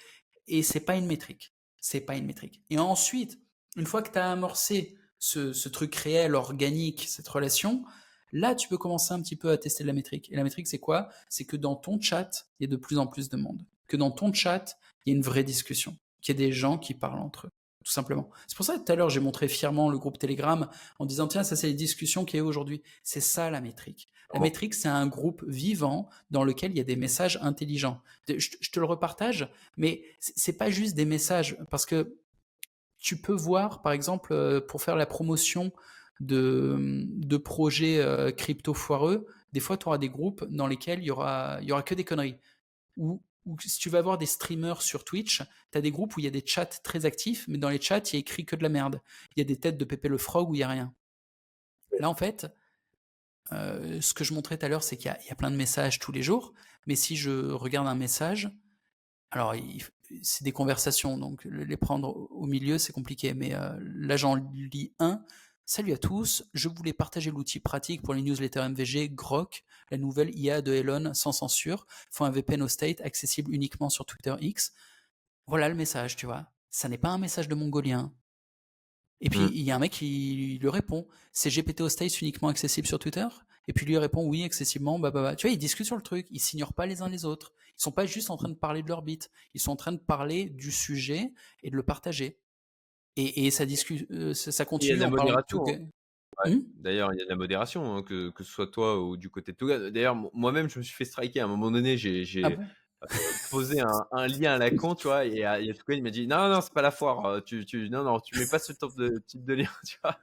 et 0.46 0.62
c'est 0.62 0.80
pas 0.80 0.96
une 0.96 1.06
métrique. 1.06 1.54
C'est 1.80 2.00
pas 2.00 2.16
une 2.16 2.26
métrique. 2.26 2.62
Et 2.70 2.78
ensuite, 2.78 3.38
une 3.76 3.86
fois 3.86 4.02
que 4.02 4.10
tu 4.10 4.18
as 4.18 4.30
amorcé 4.30 4.96
ce, 5.18 5.52
ce 5.52 5.68
truc 5.68 5.94
réel, 5.94 6.34
organique, 6.34 7.06
cette 7.08 7.28
relation, 7.28 7.84
Là, 8.32 8.54
tu 8.54 8.68
peux 8.68 8.78
commencer 8.78 9.12
un 9.12 9.20
petit 9.20 9.36
peu 9.36 9.50
à 9.50 9.58
tester 9.58 9.84
la 9.84 9.92
métrique. 9.92 10.30
Et 10.30 10.36
la 10.36 10.44
métrique, 10.44 10.68
c'est 10.68 10.78
quoi? 10.78 11.08
C'est 11.28 11.44
que 11.44 11.56
dans 11.56 11.74
ton 11.74 12.00
chat, 12.00 12.48
il 12.58 12.64
y 12.64 12.66
a 12.66 12.70
de 12.70 12.76
plus 12.76 12.98
en 12.98 13.06
plus 13.06 13.28
de 13.28 13.36
monde. 13.36 13.64
Que 13.88 13.96
dans 13.96 14.10
ton 14.10 14.32
chat, 14.32 14.78
il 15.04 15.10
y 15.10 15.12
a 15.14 15.16
une 15.16 15.22
vraie 15.22 15.44
discussion. 15.44 15.96
Qu'il 16.20 16.38
y 16.38 16.42
a 16.42 16.46
des 16.46 16.52
gens 16.52 16.78
qui 16.78 16.94
parlent 16.94 17.20
entre 17.20 17.46
eux. 17.46 17.50
Tout 17.84 17.92
simplement. 17.92 18.28
C'est 18.46 18.56
pour 18.56 18.66
ça 18.66 18.76
que 18.76 18.84
tout 18.84 18.92
à 18.92 18.94
l'heure, 18.94 19.08
j'ai 19.08 19.20
montré 19.20 19.48
fièrement 19.48 19.88
le 19.88 19.98
groupe 19.98 20.18
Telegram 20.18 20.68
en 20.98 21.06
disant, 21.06 21.28
tiens, 21.28 21.42
ça, 21.42 21.56
c'est 21.56 21.68
les 21.68 21.74
discussions 21.74 22.26
qu'il 22.26 22.36
y 22.36 22.40
a 22.40 22.44
aujourd'hui. 22.44 22.82
C'est 23.02 23.20
ça, 23.20 23.50
la 23.50 23.62
métrique. 23.62 24.08
La 24.34 24.40
oh. 24.40 24.42
métrique, 24.42 24.74
c'est 24.74 24.88
un 24.88 25.06
groupe 25.06 25.42
vivant 25.46 26.08
dans 26.30 26.44
lequel 26.44 26.72
il 26.72 26.76
y 26.76 26.80
a 26.80 26.84
des 26.84 26.96
messages 26.96 27.38
intelligents. 27.40 28.02
Je, 28.28 28.70
te 28.70 28.78
le 28.78 28.84
repartage, 28.86 29.48
mais 29.78 30.02
c'est 30.20 30.56
pas 30.58 30.70
juste 30.70 30.94
des 30.94 31.06
messages 31.06 31.56
parce 31.70 31.86
que 31.86 32.16
tu 32.98 33.20
peux 33.20 33.32
voir, 33.32 33.80
par 33.80 33.92
exemple, 33.92 34.34
euh, 34.34 34.60
pour 34.60 34.82
faire 34.82 34.94
la 34.94 35.06
promotion 35.06 35.72
de, 36.20 37.06
de 37.06 37.36
projets 37.38 37.98
euh, 37.98 38.30
crypto 38.30 38.74
foireux, 38.74 39.26
des 39.52 39.60
fois, 39.60 39.76
tu 39.76 39.88
auras 39.88 39.98
des 39.98 40.10
groupes 40.10 40.44
dans 40.48 40.66
lesquels 40.66 41.00
il 41.00 41.06
y 41.06 41.10
aura, 41.10 41.58
il 41.62 41.68
y 41.68 41.72
aura 41.72 41.82
que 41.82 41.94
des 41.94 42.04
conneries. 42.04 42.36
Ou, 42.96 43.22
ou 43.46 43.58
si 43.60 43.78
tu 43.78 43.90
vas 43.90 43.98
avoir 43.98 44.18
des 44.18 44.26
streamers 44.26 44.82
sur 44.82 45.04
Twitch, 45.04 45.42
tu 45.72 45.78
as 45.78 45.80
des 45.80 45.90
groupes 45.90 46.16
où 46.16 46.20
il 46.20 46.24
y 46.24 46.28
a 46.28 46.30
des 46.30 46.44
chats 46.44 46.66
très 46.66 47.06
actifs, 47.06 47.46
mais 47.48 47.58
dans 47.58 47.70
les 47.70 47.80
chats, 47.80 47.98
il 47.98 48.12
y 48.14 48.16
a 48.16 48.20
écrit 48.20 48.44
que 48.44 48.56
de 48.56 48.62
la 48.62 48.68
merde. 48.68 49.00
Il 49.34 49.40
y 49.40 49.42
a 49.42 49.44
des 49.44 49.56
têtes 49.56 49.78
de 49.78 49.84
Pépé 49.84 50.08
le 50.08 50.18
Frog 50.18 50.50
où 50.50 50.54
il 50.54 50.58
n'y 50.58 50.64
a 50.64 50.68
rien. 50.68 50.94
Là, 51.98 52.08
en 52.08 52.14
fait, 52.14 52.46
euh, 53.52 54.00
ce 54.00 54.14
que 54.14 54.24
je 54.24 54.34
montrais 54.34 54.58
tout 54.58 54.66
à 54.66 54.68
l'heure, 54.68 54.82
c'est 54.82 54.96
qu'il 54.96 55.10
y, 55.24 55.26
y, 55.26 55.30
a 55.30 55.34
plein 55.34 55.50
de 55.50 55.56
messages 55.56 55.98
tous 55.98 56.12
les 56.12 56.22
jours, 56.22 56.52
mais 56.86 56.94
si 56.94 57.16
je 57.16 57.50
regarde 57.50 57.88
un 57.88 57.94
message, 57.94 58.50
alors 59.30 59.54
c'est 60.22 60.44
des 60.44 60.52
conversations, 60.52 61.18
donc 61.18 61.44
les 61.44 61.76
prendre 61.76 62.28
au 62.30 62.46
milieu, 62.46 62.78
c'est 62.78 62.92
compliqué, 62.92 63.34
mais 63.34 63.54
euh, 63.54 63.78
là, 63.80 64.16
j'en 64.16 64.34
lis 64.34 64.92
un 64.98 65.24
Salut 65.72 65.92
à 65.92 65.98
tous, 65.98 66.42
je 66.52 66.68
voulais 66.68 66.92
partager 66.92 67.30
l'outil 67.30 67.60
pratique 67.60 68.02
pour 68.02 68.12
les 68.12 68.22
newsletters 68.22 68.68
MVG 68.70 69.10
Grok, 69.10 69.62
la 69.92 69.98
nouvelle 69.98 70.36
IA 70.36 70.62
de 70.62 70.72
Elon 70.72 71.14
sans 71.14 71.30
censure, 71.30 71.86
font 72.10 72.24
un 72.24 72.30
VPN 72.32 72.60
au 72.62 72.66
state 72.66 73.00
accessible 73.02 73.54
uniquement 73.54 73.88
sur 73.88 74.04
Twitter 74.04 74.34
X. 74.40 74.72
Voilà 75.46 75.68
le 75.68 75.76
message, 75.76 76.16
tu 76.16 76.26
vois. 76.26 76.50
Ça 76.70 76.88
n'est 76.88 76.98
pas 76.98 77.10
un 77.10 77.18
message 77.18 77.46
de 77.46 77.54
mongolien. 77.54 78.12
Et 79.20 79.30
puis, 79.30 79.38
Mm. 79.38 79.50
il 79.54 79.62
y 79.62 79.70
a 79.70 79.76
un 79.76 79.78
mec 79.78 79.92
qui 79.92 80.58
lui 80.60 80.68
répond 80.68 81.06
C'est 81.30 81.50
GPT 81.50 81.82
Hostile 81.82 82.10
uniquement 82.20 82.48
accessible 82.48 82.88
sur 82.88 82.98
Twitter? 82.98 83.28
Et 83.68 83.72
puis 83.72 83.86
lui 83.86 83.96
répond 83.96 84.26
Oui, 84.26 84.42
accessiblement. 84.42 84.98
Bah, 84.98 85.12
bah, 85.12 85.22
bah. 85.22 85.36
Tu 85.36 85.46
vois, 85.46 85.54
ils 85.54 85.56
discutent 85.58 85.86
sur 85.86 85.94
le 85.94 86.02
truc. 86.02 86.26
Ils 86.32 86.40
s'ignorent 86.40 86.74
pas 86.74 86.86
les 86.86 87.00
uns 87.00 87.08
les 87.08 87.24
autres. 87.24 87.54
Ils 87.78 87.82
sont 87.82 87.92
pas 87.92 88.06
juste 88.06 88.30
en 88.30 88.36
train 88.36 88.48
de 88.48 88.54
parler 88.54 88.82
de 88.82 88.88
leur 88.88 89.02
bit. 89.02 89.30
Ils 89.54 89.60
sont 89.60 89.70
en 89.70 89.76
train 89.76 89.92
de 89.92 89.98
parler 89.98 90.46
du 90.46 90.72
sujet 90.72 91.32
et 91.62 91.70
de 91.70 91.76
le 91.76 91.84
partager. 91.84 92.40
Et, 93.16 93.46
et 93.46 93.50
ça, 93.50 93.66
discute, 93.66 94.10
euh, 94.10 94.34
ça, 94.34 94.52
ça 94.52 94.64
Il 94.80 94.88
y 94.88 94.92
a 94.92 94.94
continue 94.94 94.96
de 94.96 95.00
la 95.02 95.10
modération. 95.10 95.58
tout. 95.64 95.70
hein. 95.70 95.88
Ouais. 96.44 96.54
Hmm 96.54 96.62
D'ailleurs, 96.76 97.12
il 97.12 97.18
y 97.18 97.22
a 97.22 97.24
de 97.24 97.28
la 97.30 97.36
modération, 97.36 97.96
hein, 97.96 98.02
que, 98.02 98.30
que 98.30 98.44
ce 98.44 98.50
soit 98.50 98.68
toi 98.68 99.00
ou 99.02 99.16
du 99.16 99.28
côté 99.28 99.52
de 99.52 99.56
Touga. 99.56 99.90
D'ailleurs, 99.90 100.14
mo- 100.14 100.30
moi-même, 100.32 100.70
je 100.70 100.78
me 100.78 100.84
suis 100.84 100.94
fait 100.94 101.04
striker 101.04 101.40
à 101.40 101.44
un 101.44 101.48
moment 101.48 101.70
donné. 101.70 101.98
J'ai 101.98 102.42
Ah 102.42 102.48
euh, 102.48 103.06
posé 103.50 103.80
un, 103.80 104.06
un 104.12 104.26
lien 104.26 104.54
à 104.54 104.58
la 104.58 104.70
con, 104.70 104.94
tu 104.94 105.08
vois, 105.08 105.24
et 105.26 105.44
a 105.44 105.58
Touga, 105.74 105.94
il 105.94 106.02
m'a 106.02 106.10
dit 106.10 106.26
Non, 106.26 106.48
non, 106.48 106.60
c'est 106.60 106.72
pas 106.72 106.82
la 106.82 106.90
foire. 106.90 107.26
euh, 107.26 107.40
Tu, 107.40 107.66
tu, 107.66 107.90
non, 107.90 108.04
non, 108.04 108.20
tu 108.20 108.38
mets 108.38 108.46
pas 108.46 108.58
ce 108.58 108.72
type 108.72 108.96
de, 108.96 109.18
type 109.26 109.44
de 109.44 109.54
lien, 109.54 109.68
tu 109.86 109.98
vois. 110.02 110.16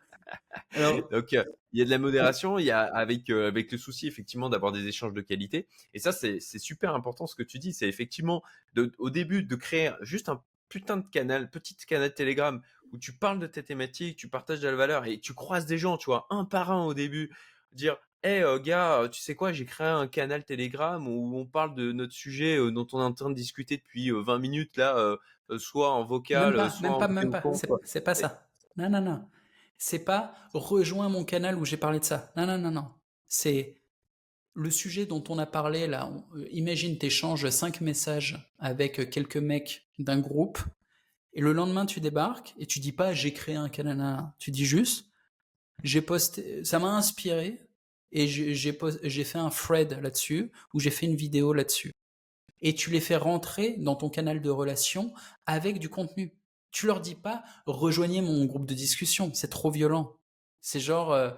Alors, 0.74 1.08
Donc, 1.10 1.34
euh, 1.34 1.44
il 1.74 1.80
y 1.80 1.82
a 1.82 1.86
de 1.86 1.90
la 1.90 2.00
modération, 2.00 2.58
il 2.60 2.66
y 2.66 2.72
a 2.72 2.82
avec, 2.82 3.30
euh, 3.30 3.48
avec 3.48 3.72
le 3.72 3.78
souci, 3.78 4.08
effectivement, 4.08 4.50
d'avoir 4.50 4.72
des 4.72 4.88
échanges 4.88 5.14
de 5.14 5.22
qualité. 5.22 5.68
Et 5.94 6.00
ça, 6.00 6.12
c'est 6.12 6.40
c'est 6.40 6.60
super 6.60 6.96
important 6.96 7.28
ce 7.28 7.36
que 7.36 7.44
tu 7.44 7.60
dis. 7.60 7.74
C'est 7.74 7.88
effectivement, 7.88 8.42
de, 8.74 8.92
au 8.98 9.10
début, 9.10 9.44
de 9.44 9.56
créer 9.56 9.92
juste 10.02 10.30
un 10.30 10.42
putain 10.70 10.98
de 10.98 11.06
canal, 11.08 11.50
petite 11.50 11.86
canal 11.86 12.14
Telegram, 12.14 12.62
où 12.94 12.98
tu 12.98 13.14
parles 13.14 13.40
de 13.40 13.48
tes 13.48 13.64
thématiques, 13.64 14.18
tu 14.18 14.30
partages 14.30 14.60
de 14.60 14.68
la 14.68 14.76
valeur 14.76 15.06
et 15.06 15.20
tu 15.20 15.34
croises 15.34 15.66
des 15.66 15.78
gens, 15.78 15.98
tu 15.98 16.06
vois, 16.06 16.28
un 16.30 16.46
par 16.46 16.72
un 16.72 16.86
au 16.86 16.94
début. 16.94 17.36
Dire, 17.74 17.98
hé 18.24 18.44
gars, 18.64 19.02
euh, 19.02 19.08
tu 19.10 19.22
sais 19.22 19.36
quoi, 19.36 19.52
j'ai 19.52 19.66
créé 19.66 19.88
un 19.88 20.08
canal 20.08 20.44
Telegram 20.44 21.06
où 21.08 21.38
on 21.38 21.46
parle 21.46 21.76
de 21.76 21.92
notre 21.92 22.14
sujet 22.14 22.58
euh, 22.58 22.72
dont 22.72 22.88
on 22.94 23.00
est 23.00 23.04
en 23.04 23.14
train 23.14 23.30
de 23.30 23.36
discuter 23.36 23.78
depuis 23.78 24.10
euh, 24.12 24.22
20 24.22 24.40
minutes, 24.40 24.78
là, 24.78 24.98
euh, 24.98 25.18
soit 25.58 25.92
en 25.92 26.00
même 26.00 26.08
vocal, 26.10 26.54
euh, 26.54 26.58
pas, 26.58 26.70
soit 26.70 26.82
même 26.82 26.92
en 26.94 27.00
pas, 27.00 27.08
même 27.08 27.32
pas. 27.32 27.44
C'est 27.84 28.02
pas 28.02 28.16
ça. 28.16 28.48
Non, 28.76 28.90
non, 28.90 29.02
non. 29.02 29.28
C'est 29.78 30.00
pas 30.00 30.34
rejoins 30.54 31.10
mon 31.10 31.24
canal 31.24 31.58
où 31.58 31.66
j'ai 31.66 31.78
parlé 31.78 32.00
de 32.00 32.06
ça. 32.06 32.32
Non, 32.36 32.46
non, 32.48 32.58
non, 32.58 32.72
non. 32.72 32.88
C'est 33.28 33.76
le 34.56 34.72
sujet 34.72 35.06
dont 35.06 35.24
on 35.30 35.38
a 35.38 35.46
parlé 35.46 35.86
là. 35.88 36.08
On- 36.08 36.26
imagine, 36.52 36.98
t'échanges 36.98 37.48
cinq 37.50 37.82
messages 37.82 38.54
avec 38.58 39.10
quelques 39.12 39.38
mecs 39.38 39.88
d'un 40.00 40.20
groupe, 40.20 40.60
et 41.38 41.42
le 41.42 41.54
lendemain 41.54 41.86
tu 41.86 42.02
débarques 42.02 42.56
et 42.58 42.66
tu 42.66 42.80
dis 42.80 42.92
pas 42.92 43.14
j'ai 43.14 43.32
créé 43.32 43.56
un 43.56 43.70
canal. 43.70 44.34
Tu 44.40 44.50
dis 44.50 44.66
juste 44.66 45.06
j'ai 45.84 46.02
posté, 46.02 46.66
ça 46.66 46.80
m'a 46.80 46.90
inspiré 46.90 47.62
et 48.12 48.28
j'ai 48.28 49.24
fait 49.24 49.38
un 49.38 49.50
thread 49.50 50.02
là-dessus 50.02 50.52
ou 50.74 50.80
j'ai 50.80 50.90
fait 50.90 51.06
une 51.06 51.16
vidéo 51.16 51.54
là-dessus. 51.54 51.92
Et 52.62 52.74
tu 52.74 52.90
les 52.90 53.00
fais 53.00 53.18
rentrer 53.18 53.76
dans 53.78 53.96
ton 53.96 54.10
canal 54.10 54.42
de 54.42 54.50
relation 54.50 55.14
avec 55.46 55.78
du 55.78 55.90
contenu. 55.90 56.34
Tu 56.72 56.88
leur 56.88 57.02
dis 57.02 57.14
pas 57.14 57.44
rejoignez 57.68 58.22
mon 58.22 58.46
groupe 58.46 58.66
de 58.66 58.74
discussion, 58.74 59.32
c'est 59.36 59.50
trop 59.50 59.70
violent. 59.70 60.18
C'est 60.62 60.80
genre 60.80 61.14
euh, 61.14 61.30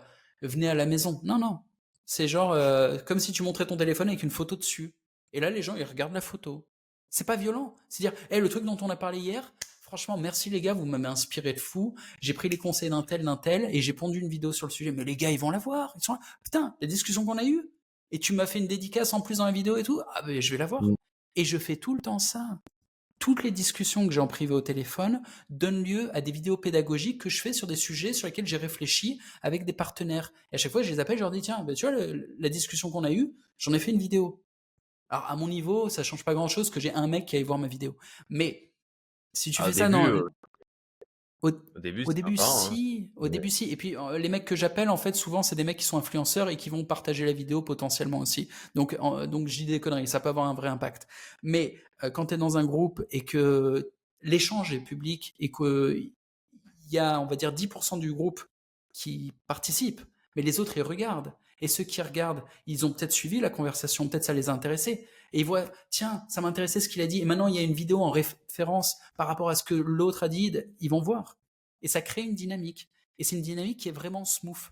venez 0.42 0.70
à 0.70 0.76
la 0.76 0.86
maison. 0.86 1.20
Non 1.24 1.38
non, 1.38 1.60
c'est 2.06 2.30
genre 2.30 2.54
euh, 2.54 3.00
comme 3.00 3.20
si 3.20 3.34
tu 3.34 3.44
montrais 3.44 3.68
ton 3.68 3.76
téléphone 3.76 4.08
avec 4.08 4.24
une 4.24 4.32
photo 4.32 4.56
dessus. 4.56 4.96
Et 5.34 5.42
là 5.42 5.50
les 5.50 5.62
gens 5.62 5.76
ils 5.76 5.84
regardent 5.84 6.14
la 6.14 6.22
photo. 6.22 6.66
C'est 7.10 7.28
pas 7.28 7.36
violent. 7.36 7.76
C'est 7.90 8.04
dire 8.04 8.14
hey, 8.30 8.40
le 8.40 8.48
truc 8.48 8.64
dont 8.64 8.78
on 8.80 8.90
a 8.90 8.96
parlé 8.96 9.20
hier. 9.20 9.54
Franchement, 9.90 10.18
merci 10.18 10.52
les 10.52 10.62
gars, 10.62 10.76
vous 10.76 10.86
m'avez 10.86 11.08
inspiré 11.08 11.52
de 11.52 11.60
fou. 11.60 11.96
J'ai 12.22 12.34
pris 12.34 12.48
les 12.48 12.60
conseils 12.60 12.92
d'un 12.92 13.02
tel, 13.02 13.24
d'un 13.24 13.38
tel, 13.38 13.68
et 13.76 13.82
j'ai 13.82 13.94
pondu 13.94 14.20
une 14.20 14.30
vidéo 14.30 14.54
sur 14.54 14.68
le 14.68 14.72
sujet. 14.72 14.92
Mais 14.92 15.04
les 15.04 15.16
gars, 15.16 15.32
ils 15.32 15.40
vont 15.40 15.50
la 15.50 15.58
voir. 15.58 15.96
Ils 15.98 16.04
sont 16.04 16.14
là. 16.14 16.20
Putain, 16.44 16.76
la 16.80 16.88
discussion 16.88 17.26
qu'on 17.26 17.40
a 17.40 17.44
eue. 17.44 17.72
Et 18.12 18.20
tu 18.20 18.34
m'as 18.34 18.46
fait 18.46 18.60
une 18.60 18.68
dédicace 18.68 19.14
en 19.14 19.22
plus 19.22 19.40
dans 19.40 19.46
la 19.46 19.52
vidéo 19.52 19.78
et 19.78 19.84
tout. 19.84 20.00
Ah 20.14 20.22
ben, 20.22 20.40
je 20.40 20.52
vais 20.52 20.60
la 20.60 20.68
voir. 20.68 20.84
Et 21.36 21.44
je 21.44 21.58
fais 21.58 21.76
tout 21.76 21.96
le 21.96 22.02
temps 22.02 22.20
ça. 22.20 22.60
Toutes 23.18 23.42
les 23.42 23.50
discussions 23.50 24.08
que 24.08 24.14
j'ai 24.14 24.20
en 24.20 24.28
privé 24.28 24.54
au 24.54 24.62
téléphone 24.62 25.24
donnent 25.50 25.84
lieu 25.84 26.16
à 26.16 26.22
des 26.22 26.32
vidéos 26.32 26.56
pédagogiques 26.56 27.20
que 27.22 27.30
je 27.32 27.42
fais 27.42 27.52
sur 27.52 27.66
des 27.66 27.76
sujets 27.76 28.14
sur 28.14 28.28
lesquels 28.28 28.46
j'ai 28.46 28.58
réfléchi 28.58 29.20
avec 29.42 29.66
des 29.66 29.74
partenaires. 29.74 30.32
Et 30.52 30.56
à 30.56 30.58
chaque 30.60 30.72
fois, 30.72 30.84
je 30.84 30.92
les 30.92 31.00
appelle, 31.00 31.18
je 31.18 31.24
leur 31.24 31.32
dis, 31.32 31.42
tiens, 31.42 31.64
ben, 31.64 31.74
tu 31.74 31.88
vois, 31.88 32.00
la 32.38 32.50
discussion 32.50 32.92
qu'on 32.92 33.04
a 33.06 33.12
eue, 33.12 33.34
j'en 33.58 33.74
ai 33.74 33.80
fait 33.80 33.90
une 33.90 33.98
vidéo. 33.98 34.44
Alors, 35.10 35.26
à 35.26 35.36
mon 35.36 35.48
niveau, 35.48 35.90
ça 35.90 36.04
change 36.04 36.24
pas 36.24 36.36
grand 36.36 36.48
chose 36.48 36.70
que 36.70 36.80
j'ai 36.80 36.94
un 36.94 37.08
mec 37.08 37.26
qui 37.26 37.36
aille 37.36 37.44
voir 37.44 37.58
ma 37.58 37.68
vidéo. 37.68 37.98
Mais, 38.30 38.69
si 39.34 39.52
tu 39.52 39.62
Ah, 39.62 39.66
fais 39.66 39.74
ça 39.74 39.90
dans, 39.90 40.06
euh, 40.06 40.22
au, 41.42 41.50
au 41.52 41.80
début, 41.80 42.04
au 42.06 42.14
début, 42.14 42.36
sympa, 42.36 42.50
hein. 42.52 42.70
si. 42.74 43.12
Au 43.16 43.24
Ouais. 43.24 43.30
début, 43.30 43.50
si. 43.50 43.70
Et 43.72 43.78
puis, 43.78 43.96
euh, 43.96 44.18
les 44.18 44.28
mecs 44.30 44.46
que 44.46 44.56
j'appelle, 44.56 44.90
en 44.90 44.98
fait, 44.98 45.16
souvent, 45.16 45.42
c'est 45.42 45.56
des 45.56 45.64
mecs 45.64 45.78
qui 45.78 45.86
sont 45.86 45.98
influenceurs 45.98 46.50
et 46.50 46.58
qui 46.58 46.70
vont 46.70 46.84
partager 46.84 47.26
la 47.26 47.32
vidéo 47.34 47.62
potentiellement 47.62 48.20
aussi. 48.20 48.50
Donc, 48.76 48.98
donc 49.28 49.48
je 49.48 49.58
dis 49.58 49.66
des 49.66 49.80
conneries. 49.80 50.08
Ça 50.08 50.20
peut 50.20 50.30
avoir 50.30 50.48
un 50.48 50.54
vrai 50.54 50.68
impact. 50.68 51.08
Mais 51.44 51.78
euh, 52.04 52.10
quand 52.10 52.28
tu 52.28 52.34
es 52.34 52.38
dans 52.38 52.58
un 52.58 52.66
groupe 52.66 53.04
et 53.12 53.24
que 53.24 53.92
l'échange 54.22 54.74
est 54.74 54.82
public 54.82 55.34
et 55.40 55.50
qu'il 55.50 56.12
y 56.92 56.98
a, 56.98 57.22
on 57.22 57.26
va 57.26 57.36
dire, 57.38 57.54
10% 57.54 58.00
du 58.00 58.12
groupe 58.14 58.44
qui 58.92 59.32
participe, 59.48 60.02
mais 60.36 60.42
les 60.42 60.60
autres, 60.60 60.78
ils 60.78 60.84
regardent. 60.84 61.34
Et 61.62 61.68
ceux 61.68 61.84
qui 61.86 62.02
regardent, 62.02 62.44
ils 62.68 62.86
ont 62.86 62.92
peut-être 62.92 63.12
suivi 63.12 63.40
la 63.40 63.50
conversation, 63.50 64.08
peut-être 64.08 64.24
ça 64.26 64.34
les 64.34 64.50
a 64.50 64.54
intéressés. 64.54 65.08
Et 65.34 65.40
ils 65.40 65.46
voient, 65.46 65.66
tiens, 65.90 66.24
ça 66.30 66.42
m'intéressait 66.42 66.80
ce 66.80 66.90
qu'il 66.90 67.02
a 67.02 67.08
dit. 67.08 67.20
Et 67.20 67.26
maintenant, 67.26 67.48
il 67.48 67.56
y 67.56 67.60
a 67.60 67.62
une 67.62 67.74
vidéo 67.74 68.02
en 68.02 68.10
référence 68.10 68.98
par 69.18 69.28
rapport 69.28 69.50
à 69.50 69.56
ce 69.56 69.64
que 69.64 69.76
l'autre 69.76 70.24
a 70.24 70.30
dit. 70.30 70.56
Ils 70.80 70.90
vont 70.90 71.02
voir. 71.02 71.38
Et 71.82 71.88
ça 71.88 72.02
crée 72.02 72.22
une 72.22 72.36
dynamique. 72.36 72.90
Et 73.18 73.24
c'est 73.24 73.36
une 73.36 73.42
dynamique 73.42 73.80
qui 73.80 73.90
est 73.90 73.94
vraiment 73.94 74.26
smooth. 74.26 74.72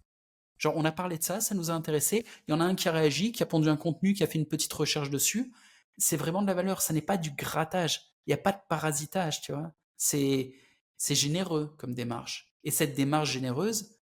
Genre, 0.58 0.76
on 0.76 0.86
a 0.86 0.92
parlé 0.92 1.18
de 1.18 1.24
ça, 1.24 1.40
ça 1.40 1.54
nous 1.54 1.70
a 1.70 1.74
intéressé. 1.74 2.26
Il 2.48 2.52
y 2.52 2.54
en 2.54 2.60
a 2.60 2.64
un 2.64 2.76
qui 2.76 2.90
a 2.90 2.92
réagi, 2.92 3.32
qui 3.32 3.44
a 3.44 3.46
pondu 3.46 3.70
un 3.70 3.78
contenu, 3.78 4.14
qui 4.14 4.24
a 4.24 4.28
fait 4.28 4.40
une 4.40 4.48
petite 4.48 4.74
recherche 4.74 5.10
dessus. 5.10 5.54
C'est 5.98 6.18
vraiment 6.18 6.42
de 6.42 6.48
la 6.48 6.54
valeur. 6.54 6.82
Ça 6.82 6.94
n'est 6.94 7.02
pas 7.02 7.18
du 7.18 7.32
grattage. 7.32 8.02
Il 8.26 8.32
n'y 8.32 8.34
a 8.34 8.38
pas 8.38 8.52
de 8.52 8.60
parasitage, 8.68 9.42
tu 9.42 9.52
vois. 9.52 9.72
C'est, 9.98 10.54
c'est 10.98 11.16
généreux 11.16 11.76
comme 11.78 11.94
démarche. 11.94 12.54
Et 12.64 12.72
cette 12.72 12.96
démarche 12.96 13.32
généreuse, 13.32 13.98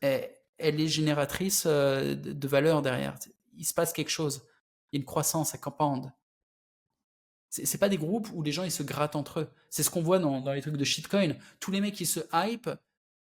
elle, 0.00 0.30
est 0.58 0.88
génératrice 0.88 1.64
euh, 1.66 2.14
de 2.14 2.48
valeur 2.48 2.82
derrière. 2.82 3.16
Il 3.56 3.64
se 3.64 3.74
passe 3.74 3.92
quelque 3.92 4.10
chose. 4.10 4.42
Il 4.92 4.96
y 4.96 4.98
a 4.98 5.00
une 5.00 5.06
croissance 5.06 5.54
à 5.54 5.58
campande. 5.58 6.12
C'est 7.48 7.78
pas 7.78 7.88
des 7.88 7.98
groupes 7.98 8.28
où 8.32 8.42
les 8.42 8.52
gens 8.52 8.62
ils 8.62 8.70
se 8.70 8.84
grattent 8.84 9.16
entre 9.16 9.40
eux. 9.40 9.50
C'est 9.70 9.82
ce 9.82 9.90
qu'on 9.90 10.02
voit 10.02 10.20
dans, 10.20 10.40
dans 10.40 10.52
les 10.52 10.62
trucs 10.62 10.76
de 10.76 10.84
shitcoin. 10.84 11.34
Tous 11.58 11.72
les 11.72 11.80
mecs 11.80 12.00
ils 12.00 12.06
se 12.06 12.20
hype 12.32 12.70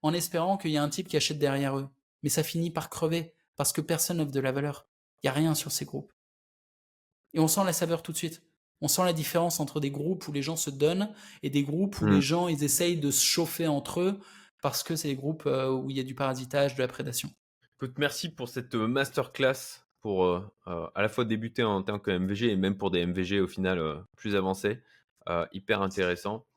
en 0.04 0.14
espérant 0.14 0.58
qu'il 0.58 0.72
y 0.72 0.78
a 0.78 0.84
un 0.84 0.90
type 0.90 1.08
qui 1.08 1.18
achète 1.18 1.40
derrière 1.40 1.78
eux. 1.78 1.90
Mais 2.22 2.30
ça 2.30 2.44
finit 2.44 2.70
par 2.70 2.90
crever 2.90 3.34
parce 3.56 3.74
que 3.74 3.82
personne 3.82 4.18
n'offre 4.18 4.32
de 4.32 4.40
la 4.40 4.52
valeur. 4.52 4.88
Il 5.22 5.26
n'y 5.26 5.30
a 5.30 5.34
rien 5.34 5.56
sur 5.56 5.72
ces 5.72 5.86
groupes. 5.86 6.14
Et 7.34 7.40
on 7.40 7.48
sent 7.48 7.64
la 7.66 7.74
saveur 7.74 8.04
tout 8.04 8.12
de 8.12 8.18
suite. 8.18 8.44
On 8.82 8.88
sent 8.88 9.04
la 9.04 9.14
différence 9.14 9.60
entre 9.60 9.80
des 9.80 9.92
groupes 9.92 10.28
où 10.28 10.32
les 10.32 10.42
gens 10.44 10.56
se 10.56 10.70
donnent 10.70 11.12
et 11.44 11.50
des 11.50 11.64
groupes 11.64 12.00
où 12.00 12.06
Mm. 12.06 12.12
les 12.12 12.22
gens 12.22 12.48
ils 12.48 12.64
essayent 12.64 12.98
de 13.00 13.12
se 13.12 13.24
chauffer 13.26 13.68
entre 13.68 14.00
eux 14.02 14.20
parce 14.62 14.84
que 14.84 14.96
c'est 14.96 15.08
des 15.08 15.16
groupes 15.16 15.46
euh, 15.48 15.70
où 15.72 15.90
il 15.90 15.98
y 15.98 16.00
a 16.00 16.04
du 16.04 16.16
parasitage, 16.16 16.76
de 16.76 16.82
la 16.82 16.88
prédation. 16.88 17.30
Écoute, 17.78 17.98
merci 17.98 18.30
pour 18.30 18.48
cette 18.48 18.76
euh, 18.76 18.88
masterclass 18.88 19.82
pour 20.02 20.26
euh, 20.26 20.42
euh, 20.68 20.88
à 20.96 21.02
la 21.02 21.10
fois 21.10 21.26
débuter 21.26 21.64
en 21.64 21.84
tant 21.84 22.00
que 22.00 22.12
MVG 22.12 22.52
et 22.52 22.56
même 22.56 22.78
pour 22.78 22.92
des 22.92 23.06
MVG 23.06 23.42
au 23.42 23.48
final 23.48 23.80
euh, 23.80 23.98
plus 24.16 24.36
avancés. 24.36 24.82
Hyper 25.52 25.84
intéressant. 25.84 26.48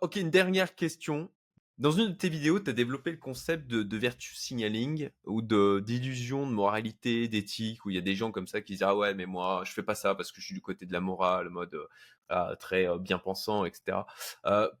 Ok, 0.00 0.16
une 0.16 0.30
dernière 0.30 0.74
question. 0.74 1.30
Dans 1.78 1.92
une 1.92 2.08
de 2.08 2.14
tes 2.14 2.28
vidéos, 2.28 2.58
tu 2.58 2.68
as 2.68 2.72
développé 2.72 3.12
le 3.12 3.16
concept 3.16 3.68
de, 3.68 3.84
de 3.84 3.96
virtue 3.96 4.34
signaling 4.34 5.08
ou 5.24 5.40
d'illusion 5.40 6.44
de 6.44 6.50
moralité, 6.50 7.28
d'éthique, 7.28 7.86
où 7.86 7.90
il 7.90 7.94
y 7.94 7.98
a 7.98 8.02
des 8.02 8.16
gens 8.16 8.32
comme 8.32 8.48
ça 8.48 8.60
qui 8.60 8.72
disent 8.72 8.82
Ah 8.82 8.96
ouais, 8.96 9.14
mais 9.14 9.26
moi, 9.26 9.62
je 9.64 9.70
fais 9.70 9.84
pas 9.84 9.94
ça 9.94 10.16
parce 10.16 10.32
que 10.32 10.40
je 10.40 10.46
suis 10.46 10.54
du 10.56 10.60
côté 10.60 10.84
de 10.84 10.92
la 10.92 11.00
morale, 11.00 11.48
mode 11.48 11.78
très 12.58 12.88
bien 12.98 13.18
pensant, 13.18 13.64
etc. 13.64 13.98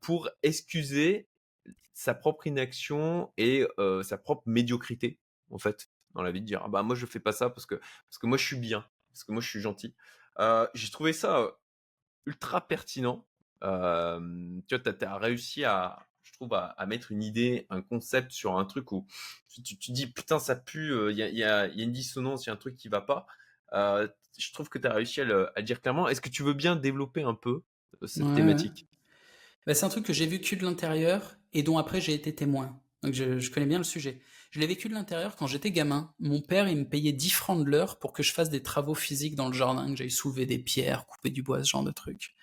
Pour 0.00 0.28
excuser 0.42 1.28
sa 1.94 2.12
propre 2.12 2.48
inaction 2.48 3.30
et 3.36 3.64
sa 4.02 4.18
propre 4.18 4.42
médiocrité, 4.46 5.20
en 5.52 5.58
fait, 5.58 5.91
dans 6.14 6.22
la 6.22 6.30
vie, 6.32 6.40
de 6.40 6.46
dire 6.46 6.62
ah 6.64 6.68
bah 6.68 6.82
moi 6.82 6.96
je 6.96 7.06
fais 7.06 7.20
pas 7.20 7.32
ça 7.32 7.50
parce 7.50 7.66
que 7.66 7.74
parce 7.74 8.18
que 8.20 8.26
moi 8.26 8.38
je 8.38 8.44
suis 8.44 8.56
bien, 8.56 8.84
parce 9.12 9.24
que 9.24 9.32
moi 9.32 9.40
je 9.40 9.48
suis 9.48 9.60
gentil. 9.60 9.94
Euh, 10.38 10.66
J'ai 10.74 10.90
trouvé 10.90 11.12
ça 11.12 11.52
ultra 12.26 12.66
pertinent. 12.66 13.26
Euh, 13.62 14.20
tu 14.66 14.76
vois, 14.76 14.92
tu 14.92 15.04
as, 15.04 15.18
réussi 15.18 15.64
à, 15.64 16.06
je 16.22 16.32
trouve, 16.32 16.54
à, 16.54 16.66
à, 16.66 16.86
mettre 16.86 17.12
une 17.12 17.22
idée, 17.22 17.66
un 17.70 17.80
concept 17.80 18.32
sur 18.32 18.58
un 18.58 18.64
truc 18.64 18.90
où 18.90 19.06
tu, 19.48 19.62
tu, 19.62 19.78
tu 19.78 19.92
dis 19.92 20.06
putain 20.06 20.38
ça 20.38 20.56
pue, 20.56 20.92
il 21.10 21.16
y, 21.16 21.22
a, 21.22 21.28
y, 21.28 21.44
a, 21.44 21.66
y, 21.68 21.80
a, 21.80 21.84
une 21.84 21.92
dissonance, 21.92 22.44
il 22.44 22.48
y 22.48 22.50
a 22.50 22.54
un 22.54 22.56
truc 22.56 22.76
qui 22.76 22.88
va 22.88 23.00
pas. 23.00 23.26
Euh, 23.72 24.08
je 24.38 24.52
trouve 24.52 24.68
que 24.68 24.78
tu 24.78 24.86
as 24.86 24.92
réussi 24.92 25.20
à 25.20 25.24
le, 25.24 25.48
à 25.48 25.60
le, 25.60 25.62
dire 25.62 25.80
clairement. 25.80 26.08
Est-ce 26.08 26.20
que 26.20 26.28
tu 26.28 26.42
veux 26.42 26.54
bien 26.54 26.76
développer 26.76 27.22
un 27.22 27.34
peu 27.34 27.62
cette 28.06 28.24
ouais, 28.24 28.34
thématique? 28.34 28.88
Bah, 29.66 29.74
C'est 29.74 29.84
un 29.84 29.88
truc 29.88 30.04
que 30.04 30.12
j'ai 30.12 30.26
vécu 30.26 30.56
de 30.56 30.64
l'intérieur 30.64 31.36
et 31.52 31.62
dont 31.62 31.78
après 31.78 32.00
j'ai 32.00 32.14
été 32.14 32.34
témoin. 32.34 32.80
Donc 33.02 33.14
je, 33.14 33.38
je, 33.38 33.50
connais 33.50 33.66
bien 33.66 33.78
le 33.78 33.84
sujet. 33.84 34.20
Je 34.52 34.60
l'ai 34.60 34.66
vécu 34.66 34.90
de 34.90 34.94
l'intérieur 34.94 35.34
quand 35.34 35.46
j'étais 35.46 35.70
gamin. 35.70 36.12
Mon 36.20 36.42
père, 36.42 36.68
il 36.68 36.76
me 36.76 36.84
payait 36.84 37.14
10 37.14 37.30
francs 37.30 37.58
de 37.58 37.64
l'heure 37.64 37.98
pour 37.98 38.12
que 38.12 38.22
je 38.22 38.34
fasse 38.34 38.50
des 38.50 38.62
travaux 38.62 38.94
physiques 38.94 39.34
dans 39.34 39.48
le 39.48 39.54
jardin, 39.54 39.88
que 39.88 39.96
j'aille 39.96 40.10
soulever 40.10 40.44
des 40.44 40.58
pierres, 40.58 41.06
couper 41.06 41.30
du 41.30 41.42
bois, 41.42 41.64
ce 41.64 41.70
genre 41.70 41.82
de 41.82 41.90
trucs. 41.90 42.34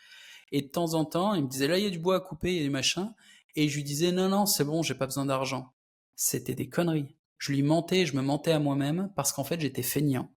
Et 0.52 0.64
de 0.64 0.68
temps 0.68 0.96
en 0.96 1.06
temps, 1.06 1.36
il 1.36 1.44
me 1.44 1.48
disait 1.48 1.68
là, 1.68 1.78
il 1.78 1.84
y 1.84 1.88
a 1.88 1.92
du 1.92 2.00
bois 2.00 2.16
à 2.16 2.20
couper, 2.20 2.56
il 2.56 2.58
y 2.58 2.62
a 2.62 2.64
du 2.64 2.72
machin. 2.72 3.14
Et 3.56 3.70
je 3.70 3.76
lui 3.76 3.84
disais 3.84 4.12
non, 4.12 4.28
non, 4.28 4.48
c'est 4.48 4.64
bon, 4.64 4.82
j'ai 4.82 4.96
pas 4.96 5.06
besoin 5.06 5.28
d'argent. 5.28 5.72
C'était 6.16 6.56
des 6.56 6.68
conneries. 6.68 7.16
Je 7.38 7.52
lui 7.52 7.62
mentais, 7.62 8.08
je 8.08 8.16
me 8.16 8.24
mentais 8.24 8.54
à 8.54 8.60
moi-même 8.60 9.12
parce 9.16 9.32
qu'en 9.32 9.44
fait, 9.44 9.62
j'étais 9.62 9.84
feignant. 9.84 10.34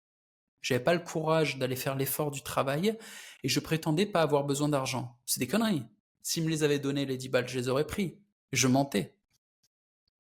J'avais 0.63 0.83
pas 0.83 0.95
le 0.95 1.01
courage 1.01 1.57
d'aller 1.59 1.77
faire 1.77 1.95
l'effort 1.95 2.33
du 2.33 2.43
travail 2.43 2.99
et 3.45 3.49
je 3.49 3.61
prétendais 3.61 4.07
pas 4.07 4.23
avoir 4.23 4.43
besoin 4.43 4.69
d'argent. 4.69 5.17
C'est 5.25 5.39
des 5.39 5.47
conneries. 5.47 5.85
S'il 6.21 6.43
me 6.43 6.51
les 6.51 6.65
avait 6.65 6.81
donné 6.81 7.07
les 7.07 7.17
10 7.17 7.29
balles, 7.29 7.49
je 7.49 7.61
les 7.61 7.69
aurais 7.69 7.87
pris. 7.87 8.19
Je 8.51 8.67
mentais. 8.67 9.15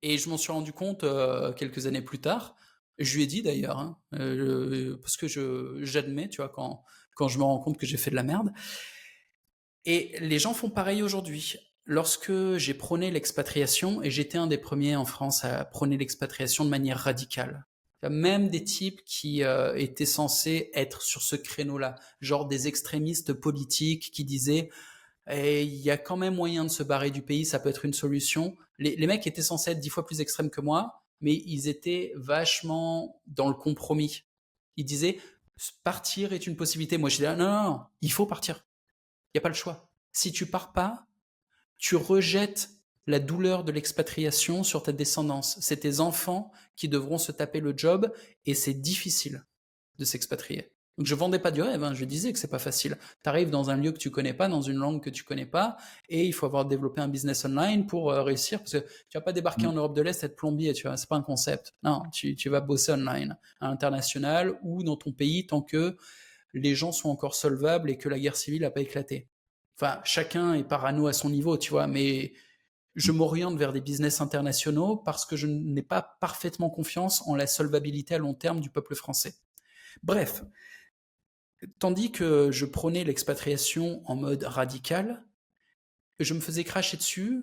Et 0.02 0.18
je 0.18 0.28
m'en 0.28 0.38
suis 0.38 0.52
rendu 0.52 0.72
compte 0.72 1.04
euh, 1.04 1.52
quelques 1.52 1.86
années 1.86 2.02
plus 2.02 2.20
tard. 2.20 2.56
Je 2.98 3.16
lui 3.16 3.24
ai 3.24 3.26
dit 3.26 3.42
d'ailleurs, 3.42 3.78
hein, 3.78 3.98
euh, 4.14 4.98
parce 5.00 5.16
que 5.16 5.26
j'admets, 5.82 6.28
tu 6.28 6.38
vois, 6.38 6.48
quand, 6.48 6.84
quand 7.14 7.28
je 7.28 7.38
me 7.38 7.44
rends 7.44 7.58
compte 7.58 7.78
que 7.78 7.86
j'ai 7.86 7.96
fait 7.96 8.10
de 8.10 8.16
la 8.16 8.22
merde. 8.22 8.52
Et 9.84 10.14
les 10.20 10.38
gens 10.38 10.54
font 10.54 10.70
pareil 10.70 11.02
aujourd'hui. 11.02 11.56
Lorsque 11.86 12.56
j'ai 12.56 12.74
prôné 12.74 13.10
l'expatriation, 13.10 14.02
et 14.02 14.10
j'étais 14.10 14.38
un 14.38 14.46
des 14.46 14.58
premiers 14.58 14.96
en 14.96 15.06
France 15.06 15.44
à 15.44 15.64
prôner 15.64 15.96
l'expatriation 15.96 16.64
de 16.64 16.70
manière 16.70 16.98
radicale, 16.98 17.66
même 18.08 18.48
des 18.48 18.64
types 18.64 19.02
qui 19.04 19.42
euh, 19.42 19.74
étaient 19.76 20.06
censés 20.06 20.70
être 20.74 21.02
sur 21.02 21.22
ce 21.22 21.36
créneau-là, 21.36 21.96
genre 22.20 22.46
des 22.46 22.68
extrémistes 22.68 23.32
politiques 23.32 24.10
qui 24.12 24.24
disaient 24.24 24.70
eh, 25.32 25.64
il 25.64 25.80
y 25.80 25.90
a 25.90 25.98
quand 25.98 26.16
même 26.16 26.34
moyen 26.34 26.64
de 26.64 26.70
se 26.70 26.82
barrer 26.82 27.10
du 27.10 27.22
pays, 27.22 27.44
ça 27.44 27.58
peut 27.58 27.68
être 27.68 27.84
une 27.84 27.92
solution. 27.92 28.56
Les, 28.78 28.96
les, 28.96 29.06
mecs 29.06 29.26
étaient 29.26 29.42
censés 29.42 29.72
être 29.72 29.80
dix 29.80 29.90
fois 29.90 30.06
plus 30.06 30.20
extrêmes 30.20 30.50
que 30.50 30.60
moi, 30.60 31.02
mais 31.20 31.34
ils 31.46 31.68
étaient 31.68 32.12
vachement 32.16 33.20
dans 33.26 33.48
le 33.48 33.54
compromis. 33.54 34.24
Ils 34.76 34.84
disaient 34.84 35.18
partir 35.84 36.32
est 36.32 36.46
une 36.46 36.56
possibilité. 36.56 36.98
Moi, 36.98 37.10
je 37.10 37.16
disais 37.16 37.36
non, 37.36 37.44
non, 37.44 37.64
non, 37.64 37.80
il 38.00 38.12
faut 38.12 38.26
partir. 38.26 38.66
Il 39.28 39.36
n'y 39.36 39.40
a 39.40 39.42
pas 39.42 39.48
le 39.48 39.54
choix. 39.54 39.90
Si 40.12 40.32
tu 40.32 40.46
pars 40.46 40.72
pas, 40.72 41.06
tu 41.78 41.96
rejettes 41.96 42.70
la 43.06 43.18
douleur 43.18 43.64
de 43.64 43.72
l'expatriation 43.72 44.62
sur 44.62 44.82
ta 44.82 44.92
descendance. 44.92 45.58
C'est 45.60 45.78
tes 45.78 46.00
enfants 46.00 46.52
qui 46.76 46.88
devront 46.88 47.18
se 47.18 47.32
taper 47.32 47.60
le 47.60 47.76
job 47.76 48.12
et 48.46 48.54
c'est 48.54 48.74
difficile 48.74 49.44
de 49.98 50.04
s'expatrier. 50.04 50.72
Donc 51.00 51.06
je 51.06 51.14
vendais 51.14 51.38
pas 51.38 51.50
du 51.50 51.62
rêve, 51.62 51.82
hein, 51.82 51.94
je 51.94 52.04
disais 52.04 52.30
que 52.30 52.38
c'est 52.38 52.50
pas 52.50 52.58
facile. 52.58 52.98
Tu 53.22 53.30
arrives 53.30 53.48
dans 53.48 53.70
un 53.70 53.78
lieu 53.78 53.90
que 53.90 53.96
tu 53.96 54.10
connais 54.10 54.34
pas, 54.34 54.48
dans 54.48 54.60
une 54.60 54.76
langue 54.76 55.02
que 55.02 55.08
tu 55.08 55.24
connais 55.24 55.46
pas, 55.46 55.78
et 56.10 56.26
il 56.26 56.34
faut 56.34 56.44
avoir 56.44 56.66
développé 56.66 57.00
un 57.00 57.08
business 57.08 57.42
online 57.46 57.86
pour 57.86 58.12
euh, 58.12 58.22
réussir, 58.22 58.58
parce 58.58 58.72
que 58.72 58.80
tu 59.08 59.16
vas 59.16 59.22
pas 59.22 59.32
débarquer 59.32 59.66
en 59.66 59.72
mm. 59.72 59.78
Europe 59.78 59.96
de 59.96 60.02
l'Est 60.02 60.22
être 60.22 60.36
plombier, 60.36 60.74
tu 60.74 60.86
vois, 60.86 60.98
c'est 60.98 61.08
pas 61.08 61.16
un 61.16 61.22
concept. 61.22 61.72
Non, 61.82 62.02
tu, 62.12 62.36
tu 62.36 62.50
vas 62.50 62.60
bosser 62.60 62.92
online, 62.92 63.38
à 63.62 63.68
l'international 63.68 64.58
ou 64.62 64.82
dans 64.82 64.96
ton 64.96 65.10
pays 65.10 65.46
tant 65.46 65.62
que 65.62 65.96
les 66.52 66.74
gens 66.74 66.92
sont 66.92 67.08
encore 67.08 67.34
solvables 67.34 67.88
et 67.88 67.96
que 67.96 68.10
la 68.10 68.18
guerre 68.18 68.36
civile 68.36 68.60
n'a 68.60 68.70
pas 68.70 68.82
éclaté. 68.82 69.26
Enfin, 69.80 70.02
chacun 70.04 70.52
est 70.52 70.64
parano 70.64 71.06
à 71.06 71.14
son 71.14 71.30
niveau, 71.30 71.56
tu 71.56 71.70
vois, 71.70 71.86
mais 71.86 72.34
je 72.94 73.10
m'oriente 73.10 73.56
vers 73.56 73.72
des 73.72 73.80
business 73.80 74.20
internationaux 74.20 74.98
parce 74.98 75.24
que 75.24 75.36
je 75.36 75.46
n'ai 75.46 75.80
pas 75.80 76.18
parfaitement 76.20 76.68
confiance 76.68 77.26
en 77.26 77.36
la 77.36 77.46
solvabilité 77.46 78.16
à 78.16 78.18
long 78.18 78.34
terme 78.34 78.60
du 78.60 78.68
peuple 78.68 78.94
français. 78.94 79.36
Bref, 80.02 80.42
tandis 81.78 82.10
que 82.12 82.50
je 82.50 82.64
prônais 82.66 83.04
l'expatriation 83.04 84.02
en 84.06 84.16
mode 84.16 84.44
radical, 84.44 85.24
je 86.18 86.34
me 86.34 86.40
faisais 86.40 86.64
cracher 86.64 86.96
dessus 86.96 87.42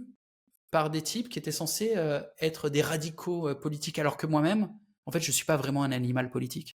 par 0.71 0.89
des 0.89 1.01
types 1.01 1.29
qui 1.29 1.39
étaient 1.39 1.51
censés 1.51 1.93
euh, 1.95 2.21
être 2.39 2.69
des 2.69 2.81
radicaux 2.81 3.49
euh, 3.49 3.55
politiques, 3.55 3.99
alors 3.99 4.17
que 4.17 4.27
moi-même, 4.27 4.69
en 5.05 5.11
fait, 5.11 5.21
je 5.21 5.29
ne 5.29 5.33
suis 5.33 5.45
pas 5.45 5.57
vraiment 5.57 5.83
un 5.83 5.91
animal 5.91 6.29
politique. 6.29 6.77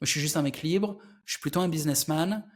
je 0.00 0.10
suis 0.10 0.20
juste 0.20 0.36
un 0.36 0.42
mec 0.42 0.62
libre, 0.62 0.98
je 1.24 1.34
suis 1.34 1.40
plutôt 1.40 1.60
un 1.60 1.68
businessman, 1.68 2.46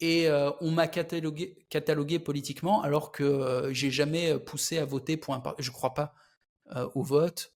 et 0.00 0.28
euh, 0.28 0.50
on 0.60 0.70
m'a 0.70 0.88
catalogué, 0.88 2.18
politiquement 2.18 2.82
alors 2.82 3.12
que 3.12 3.68
j'ai 3.72 3.90
jamais 3.90 4.38
poussé 4.38 4.78
à 4.78 4.84
voter 4.84 5.16
pour 5.16 5.34
un 5.34 5.40
parti. 5.40 5.62
Je 5.62 5.70
crois 5.70 5.94
pas 5.94 6.14
au 6.94 7.02
vote. 7.02 7.54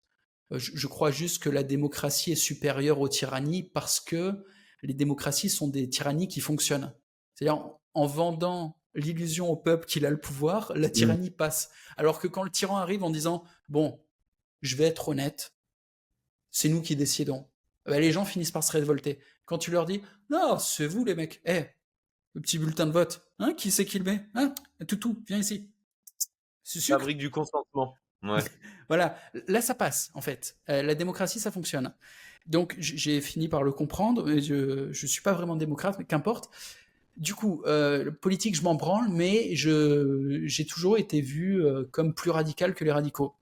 Je, 0.51 0.87
crois 0.87 1.11
juste 1.11 1.43
que 1.43 1.49
la 1.49 1.63
démocratie 1.63 2.33
est 2.33 2.37
supérieure 2.37 3.01
aux 3.01 3.09
tyrannies 3.09 3.63
parce 3.63 3.99
que 3.99 4.45
les 4.85 4.95
démocraties 4.95 5.51
sont 5.51 5.69
des 5.69 5.89
tyrannies 5.89 6.29
qui 6.29 6.41
fonctionnent. 6.41 6.93
C'est-à-dire 7.35 7.57
en, 7.57 7.81
en, 7.95 8.07
vendant 8.07 8.77
l'illusion 8.95 9.51
au 9.51 9.57
peuple 9.57 9.87
qu'il 9.87 10.07
a 10.07 10.11
le 10.11 10.21
pouvoir, 10.21 10.73
la 10.77 10.89
mmh. 10.89 10.93
tyrannie 10.93 11.31
passe. 11.31 11.71
Alors 11.97 12.21
que 12.21 12.29
quand 12.29 12.43
le 12.43 12.51
tyran 12.51 12.77
arrive 12.77 13.03
en 13.03 13.11
disant 13.11 13.45
bon, 13.69 14.01
je 14.63 14.77
vais 14.77 14.85
être 14.85 15.09
honnête, 15.09 15.55
c'est 16.51 16.69
nous 16.69 16.83
qui 16.83 16.97
décidons. 16.97 17.49
Ben, 17.87 18.01
les 18.01 18.13
gens 18.13 18.25
finissent 18.25 18.53
par 18.53 18.63
se 18.63 18.73
révolter. 18.73 19.19
Quand 19.47 19.59
tu 19.59 19.71
leur 19.71 19.87
dis 19.87 20.01
non, 20.31 20.59
c'est 20.59 20.87
vous 20.87 21.05
les 21.05 21.15
mecs, 21.15 21.41
eh, 21.45 21.65
le 22.35 22.41
petit 22.41 22.59
bulletin 22.59 22.87
de 22.87 22.93
vote. 22.93 23.27
Hein 23.39 23.55
Qui 23.55 23.71
c'est 23.71 23.85
qui 23.85 23.99
le 23.99 24.05
met? 24.05 24.27
Hein 24.35 24.55
Toutou, 24.87 25.23
viens 25.27 25.39
ici. 25.39 25.71
C'est 26.63 26.81
sûr. 26.81 26.99
Fabrique 26.99 27.19
du 27.19 27.31
consentement. 27.31 27.97
Voilà, 28.89 29.19
là 29.49 29.63
ça 29.63 29.75
passe 29.75 30.11
en 30.15 30.21
fait. 30.21 30.57
Euh, 30.69 30.83
la 30.83 30.95
démocratie, 30.95 31.41
ça 31.41 31.51
fonctionne. 31.51 31.93
Donc 32.47 32.75
j'ai 32.79 33.21
fini 33.21 33.49
par 33.49 33.63
le 33.63 33.73
comprendre. 33.73 34.39
Je 34.39 34.89
ne 34.89 34.93
suis 34.93 35.23
pas 35.23 35.33
vraiment 35.33 35.57
démocrate, 35.57 35.99
mais 35.99 36.05
qu'importe. 36.05 36.51
Du 37.17 37.35
coup, 37.35 37.63
euh, 37.67 38.11
politique, 38.11 38.57
je 38.57 38.63
m'en 38.63 38.75
branle, 38.75 39.09
mais 39.09 39.55
j'ai 39.55 40.67
toujours 40.67 40.99
été 40.99 41.21
vu 41.21 41.65
euh, 41.65 41.85
comme 41.93 42.13
plus 42.13 42.31
radical 42.31 42.75
que 42.75 42.85
les 42.85 42.93
radicaux. 42.93 43.35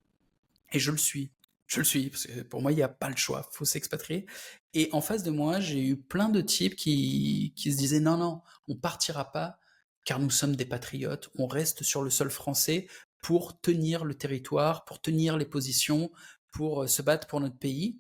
Et 0.73 0.79
je 0.79 0.91
le 0.91 0.99
suis 0.99 1.33
je 1.73 1.79
le 1.79 1.85
suis, 1.85 2.11
parce 2.11 2.27
que 2.27 2.43
pour 2.43 2.61
moi, 2.61 2.71
il 2.71 2.75
n'y 2.75 2.83
a 2.83 2.89
pas 2.89 3.09
le 3.09 3.17
choix, 3.17 3.49
faut 3.51 3.65
s'expatrier. 3.65 4.27
Et 4.75 4.91
en 4.93 5.01
face 5.01 5.23
de 5.23 5.31
moi, 5.31 5.59
j'ai 5.59 5.83
eu 5.83 5.97
plein 5.97 6.29
de 6.29 6.43
types 6.43 6.77
qui, 6.77 7.55
qui 7.57 7.73
se 7.73 7.79
disaient 7.79 8.01
non, 8.01 8.19
non, 8.19 8.43
on 8.69 8.77
partira 8.77 9.33
pas, 9.33 9.59
car 10.05 10.19
nous 10.19 10.29
sommes 10.29 10.55
des 10.55 10.67
patriotes, 10.67 11.31
on 11.39 11.47
reste 11.47 11.83
sur 11.83 12.03
le 12.03 12.11
sol 12.11 12.31
français 12.31 12.89
pour 13.23 13.59
tenir 13.61 14.05
le 14.05 14.15
territoire, 14.15 14.85
pour 14.85 15.01
tenir 15.01 15.39
les 15.39 15.47
positions, 15.47 16.11
pour 16.51 16.83
euh, 16.83 16.87
se 16.87 17.01
battre 17.01 17.27
pour 17.27 17.41
notre 17.41 17.57
pays. 17.57 17.99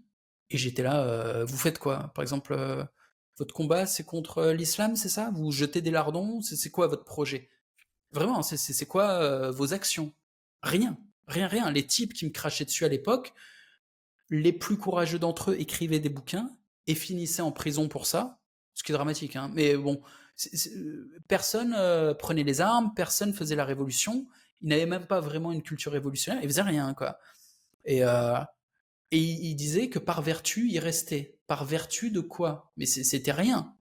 Et 0.50 0.58
j'étais 0.58 0.82
là, 0.82 1.04
euh, 1.04 1.44
vous 1.46 1.56
faites 1.56 1.78
quoi? 1.78 2.12
Par 2.14 2.22
exemple, 2.22 2.52
euh, 2.52 2.84
votre 3.38 3.54
combat, 3.54 3.86
c'est 3.86 4.04
contre 4.04 4.50
l'islam, 4.50 4.96
c'est 4.96 5.08
ça? 5.08 5.30
Vous 5.34 5.50
jetez 5.50 5.80
des 5.80 5.90
lardons? 5.90 6.42
C'est 6.42 6.70
quoi 6.70 6.88
votre 6.88 7.04
projet? 7.04 7.48
Vraiment, 8.10 8.42
c'est 8.42 8.86
quoi 8.86 9.50
vos 9.50 9.72
actions? 9.72 10.12
Rien, 10.62 10.98
rien, 11.28 11.48
rien. 11.48 11.70
Les 11.70 11.86
types 11.86 12.12
qui 12.12 12.26
me 12.26 12.30
crachaient 12.30 12.66
dessus 12.66 12.84
à 12.84 12.88
l'époque, 12.88 13.32
les 14.28 14.52
plus 14.52 14.76
courageux 14.76 15.18
d'entre 15.18 15.52
eux 15.52 15.56
écrivaient 15.58 15.98
des 15.98 16.10
bouquins 16.10 16.54
et 16.86 16.94
finissaient 16.94 17.40
en 17.40 17.52
prison 17.52 17.88
pour 17.88 18.04
ça, 18.04 18.38
ce 18.74 18.82
qui 18.82 18.92
est 18.92 18.94
dramatique. 18.94 19.34
Hein. 19.36 19.50
Mais 19.54 19.76
bon, 19.76 20.02
personne 21.26 21.74
euh, 21.74 22.12
prenait 22.12 22.44
les 22.44 22.60
armes, 22.60 22.92
personne 22.94 23.32
faisait 23.32 23.56
la 23.56 23.64
révolution. 23.64 24.26
Ils 24.62 24.68
n'avaient 24.68 24.86
même 24.86 25.06
pas 25.06 25.20
vraiment 25.20 25.52
une 25.52 25.62
culture 25.62 25.92
révolutionnaire. 25.92 26.42
Ils 26.42 26.48
faisaient 26.48 26.62
rien, 26.62 26.94
quoi. 26.94 27.18
Et, 27.84 28.04
euh, 28.04 28.38
et 29.10 29.18
ils 29.18 29.54
disaient 29.54 29.88
que 29.88 29.98
par 29.98 30.22
vertu, 30.22 30.68
ils 30.70 30.78
restaient. 30.78 31.38
Par 31.46 31.64
vertu 31.64 32.10
de 32.10 32.20
quoi? 32.20 32.72
Mais 32.76 32.86
c'était 32.86 33.32
rien. 33.32 33.74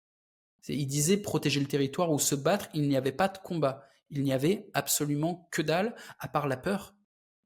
Ils 0.67 0.87
disaient 0.87 1.17
protéger 1.17 1.59
le 1.59 1.67
territoire 1.67 2.11
ou 2.11 2.19
se 2.19 2.35
battre. 2.35 2.67
Il 2.73 2.87
n'y 2.87 2.97
avait 2.97 3.11
pas 3.11 3.27
de 3.27 3.37
combat. 3.37 3.83
Il 4.09 4.23
n'y 4.23 4.33
avait 4.33 4.69
absolument 4.73 5.47
que 5.51 5.61
dalle, 5.61 5.95
à 6.19 6.27
part 6.27 6.47
la 6.47 6.57
peur 6.57 6.95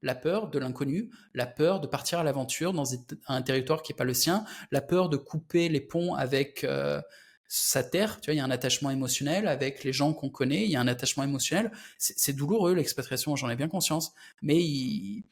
la 0.02 0.14
peur 0.14 0.48
de 0.48 0.58
l'inconnu, 0.58 1.10
la 1.34 1.46
peur 1.46 1.80
de 1.80 1.86
partir 1.86 2.18
à 2.18 2.24
l'aventure 2.24 2.72
dans 2.72 2.84
un 3.28 3.42
territoire 3.42 3.82
qui 3.82 3.92
n'est 3.92 3.96
pas 3.96 4.04
le 4.04 4.14
sien, 4.14 4.44
la 4.70 4.80
peur 4.80 5.08
de 5.08 5.16
couper 5.16 5.68
les 5.68 5.80
ponts 5.80 6.14
avec 6.14 6.64
euh, 6.64 7.00
sa 7.48 7.84
terre. 7.84 8.20
Tu 8.20 8.26
vois, 8.26 8.34
il 8.34 8.38
y 8.38 8.40
a 8.40 8.44
un 8.44 8.50
attachement 8.50 8.90
émotionnel 8.90 9.48
avec 9.48 9.84
les 9.84 9.92
gens 9.92 10.12
qu'on 10.12 10.30
connaît, 10.30 10.64
il 10.64 10.70
y 10.70 10.76
a 10.76 10.80
un 10.80 10.88
attachement 10.88 11.24
émotionnel. 11.24 11.70
C'est 11.98 12.34
douloureux 12.34 12.74
l'expatriation, 12.74 13.36
j'en 13.36 13.50
ai 13.50 13.56
bien 13.56 13.68
conscience, 13.68 14.12
mais 14.42 14.62
ils 14.62 15.24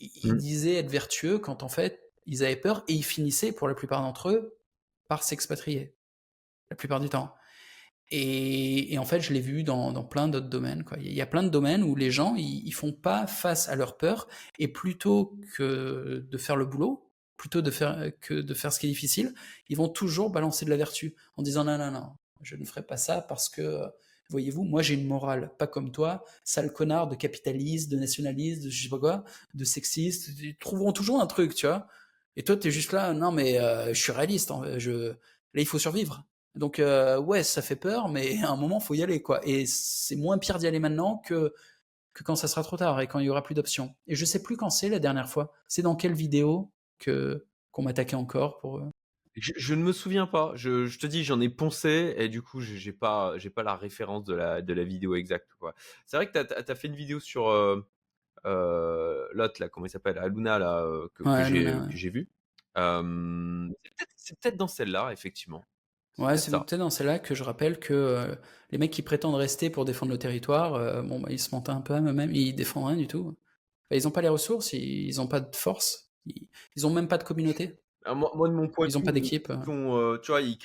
il 0.00 0.34
mmh. 0.34 0.36
disaient 0.36 0.74
être 0.74 0.90
vertueux 0.90 1.38
quand 1.38 1.62
en 1.62 1.68
fait 1.68 2.12
ils 2.26 2.44
avaient 2.44 2.56
peur 2.56 2.84
et 2.88 2.94
ils 2.94 3.04
finissaient 3.04 3.52
pour 3.52 3.68
la 3.68 3.74
plupart 3.74 4.02
d'entre 4.02 4.30
eux 4.30 4.58
par 5.08 5.22
s'expatrier. 5.22 5.94
La 6.70 6.76
plupart 6.76 7.00
du 7.00 7.08
temps. 7.08 7.34
Et, 8.10 8.96
en 8.98 9.04
fait, 9.04 9.20
je 9.20 9.34
l'ai 9.34 9.40
vu 9.40 9.64
dans, 9.64 9.92
plein 10.04 10.28
d'autres 10.28 10.48
domaines. 10.48 10.82
Quoi. 10.82 10.96
Il 10.98 11.12
y 11.12 11.20
a 11.20 11.26
plein 11.26 11.42
de 11.42 11.48
domaines 11.48 11.82
où 11.82 11.94
les 11.94 12.10
gens, 12.10 12.34
ils, 12.36 12.72
font 12.72 12.92
pas 12.92 13.26
face 13.26 13.68
à 13.68 13.76
leur 13.76 13.98
peur, 13.98 14.28
et 14.58 14.68
plutôt 14.68 15.38
que 15.56 16.26
de 16.30 16.38
faire 16.38 16.56
le 16.56 16.64
boulot, 16.64 17.07
plutôt 17.38 17.62
de 17.62 17.70
faire, 17.70 18.10
que 18.20 18.34
de 18.34 18.52
faire 18.52 18.72
ce 18.72 18.80
qui 18.80 18.86
est 18.86 18.90
difficile, 18.90 19.32
ils 19.68 19.76
vont 19.78 19.88
toujours 19.88 20.28
balancer 20.28 20.66
de 20.66 20.70
la 20.70 20.76
vertu 20.76 21.14
en 21.38 21.42
disant 21.42 21.64
non, 21.64 21.78
non, 21.78 21.90
non, 21.90 22.12
je 22.42 22.56
ne 22.56 22.64
ferai 22.66 22.82
pas 22.82 22.98
ça 22.98 23.22
parce 23.22 23.48
que, 23.48 23.84
voyez-vous, 24.28 24.64
moi 24.64 24.82
j'ai 24.82 24.94
une 24.94 25.06
morale, 25.06 25.50
pas 25.58 25.66
comme 25.66 25.92
toi, 25.92 26.24
sale 26.44 26.72
connard 26.72 27.08
de 27.08 27.14
capitaliste, 27.14 27.90
de 27.90 27.96
nationaliste, 27.96 28.64
de 28.64 28.70
je 28.70 28.82
sais 28.82 28.90
pas 28.90 28.98
quoi, 28.98 29.24
de 29.54 29.64
sexiste, 29.64 30.28
ils 30.40 30.56
trouveront 30.58 30.92
toujours 30.92 31.22
un 31.22 31.26
truc, 31.26 31.54
tu 31.54 31.66
vois. 31.66 31.86
Et 32.36 32.42
toi, 32.42 32.56
tu 32.56 32.68
es 32.68 32.70
juste 32.70 32.92
là, 32.92 33.14
non, 33.14 33.32
mais 33.32 33.58
euh, 33.58 33.94
je 33.94 34.00
suis 34.00 34.12
réaliste, 34.12 34.52
je... 34.76 35.10
là, 35.10 35.14
il 35.54 35.66
faut 35.66 35.78
survivre. 35.78 36.24
Donc 36.56 36.80
euh, 36.80 37.18
ouais, 37.20 37.44
ça 37.44 37.62
fait 37.62 37.76
peur, 37.76 38.08
mais 38.08 38.38
à 38.42 38.50
un 38.50 38.56
moment, 38.56 38.80
faut 38.80 38.94
y 38.94 39.02
aller, 39.02 39.22
quoi. 39.22 39.40
Et 39.46 39.64
c'est 39.66 40.16
moins 40.16 40.38
pire 40.38 40.58
d'y 40.58 40.66
aller 40.66 40.80
maintenant 40.80 41.18
que 41.18 41.54
que 42.14 42.24
quand 42.24 42.34
ça 42.34 42.48
sera 42.48 42.64
trop 42.64 42.76
tard 42.76 43.00
et 43.00 43.06
quand 43.06 43.20
il 43.20 43.26
y 43.26 43.30
aura 43.30 43.44
plus 43.44 43.54
d'options. 43.54 43.94
Et 44.08 44.16
je 44.16 44.24
sais 44.24 44.42
plus 44.42 44.56
quand 44.56 44.70
c'est 44.70 44.88
la 44.88 44.98
dernière 44.98 45.28
fois. 45.28 45.52
C'est 45.68 45.82
dans 45.82 45.94
quelle 45.94 46.14
vidéo? 46.14 46.72
Que 46.98 47.46
qu'on 47.70 47.82
m'attaquait 47.82 48.16
encore 48.16 48.58
pour. 48.58 48.78
Euh 48.78 48.90
je, 49.40 49.74
ne 49.74 49.82
me 49.82 49.92
souviens 49.92 50.26
pas. 50.26 50.50
Je, 50.56 50.98
te 50.98 51.06
dis, 51.06 51.22
j'en 51.22 51.40
ai 51.40 51.48
poncé 51.48 52.14
et 52.18 52.28
du 52.28 52.42
coup, 52.42 52.60
j'ai 52.60 52.92
pas, 52.92 53.38
j'ai 53.38 53.50
pas 53.50 53.62
la 53.62 53.76
référence 53.76 54.24
de 54.24 54.34
la, 54.34 54.62
de 54.62 54.72
la 54.74 54.82
vidéo 54.82 55.14
exacte. 55.14 55.48
C'est 56.06 56.16
vrai 56.16 56.28
que 56.28 56.42
tu 56.42 56.54
as, 56.72 56.74
fait 56.74 56.88
une 56.88 56.96
vidéo 56.96 57.20
sur 57.20 57.48
euh, 57.48 57.86
euh, 58.46 59.28
l'autre, 59.32 59.60
là, 59.60 59.68
comment 59.68 59.86
il 59.86 59.90
s'appelle 59.90 60.18
Aluna, 60.18 60.58
là, 60.58 60.84
que, 61.14 61.22
que 61.22 61.96
j'ai 61.96 62.10
vu. 62.10 62.28
c'est 64.16 64.40
peut-être 64.40 64.56
dans 64.56 64.66
celle-là, 64.66 65.12
effectivement. 65.12 65.64
Ouais, 66.18 66.36
c'est 66.36 66.50
peut-être 66.50 66.78
dans 66.78 66.90
celle-là 66.90 67.20
que 67.20 67.34
je 67.36 67.44
rappelle 67.44 67.78
que 67.78 67.94
euh, 67.94 68.34
les 68.70 68.78
mecs 68.78 68.90
qui 68.90 69.02
prétendent 69.02 69.36
rester 69.36 69.70
pour 69.70 69.84
défendre 69.84 70.10
le 70.10 70.18
territoire, 70.18 70.74
euh, 70.74 71.00
bon, 71.02 71.20
bah, 71.20 71.28
ils 71.30 71.38
se 71.38 71.54
mentent 71.54 71.68
un 71.68 71.80
peu 71.80 71.94
à 71.94 72.00
eux-mêmes, 72.00 72.34
ils 72.34 72.54
défendent 72.54 72.88
rien 72.88 72.96
du 72.96 73.06
tout. 73.06 73.36
Bah, 73.88 73.96
ils 73.96 74.02
n'ont 74.02 74.10
pas 74.10 74.20
les 74.20 74.28
ressources, 74.28 74.72
ils 74.72 75.16
n'ont 75.16 75.28
pas 75.28 75.40
de 75.40 75.54
force, 75.54 76.07
ils 76.76 76.82
n'ont 76.82 76.90
même 76.90 77.08
pas 77.08 77.18
de 77.18 77.24
communauté. 77.24 77.78
Ah, 78.04 78.14
moi, 78.14 78.48
de 78.48 78.54
mon 78.54 78.68
point 78.68 78.86
ils 78.88 78.94
n'ont 78.94 79.02
pas 79.02 79.12
d'équipe. 79.12 79.50
Euh, 79.50 80.18
tu 80.18 80.30
vois, 80.30 80.40
ils, 80.40 80.58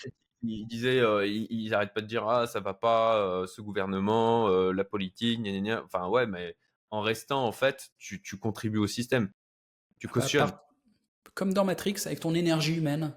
ils 0.43 0.65
disaient, 0.65 0.99
euh, 0.99 1.25
ils, 1.27 1.69
n'arrêtent 1.69 1.93
pas 1.93 2.01
de 2.01 2.07
dire 2.07 2.27
ah 2.27 2.47
ça 2.47 2.59
va 2.59 2.73
pas, 2.73 3.17
euh, 3.17 3.47
ce 3.47 3.61
gouvernement, 3.61 4.47
la 4.71 4.83
politique, 4.83 5.41
gna, 5.41 5.59
gna, 5.59 5.83
enfin 5.83 6.07
ouais, 6.07 6.27
mais 6.27 6.55
en 6.91 7.01
restant 7.01 7.45
en 7.45 7.51
fait, 7.51 7.89
tu, 7.97 8.21
tu 8.21 8.37
contribues 8.37 8.77
au 8.77 8.87
système, 8.87 9.31
tu 9.99 10.07
bah, 10.07 10.13
cautionnes. 10.13 10.51
comme 11.33 11.53
dans 11.53 11.65
Matrix, 11.65 11.95
avec 12.05 12.19
ton 12.19 12.33
énergie 12.33 12.75
humaine. 12.75 13.13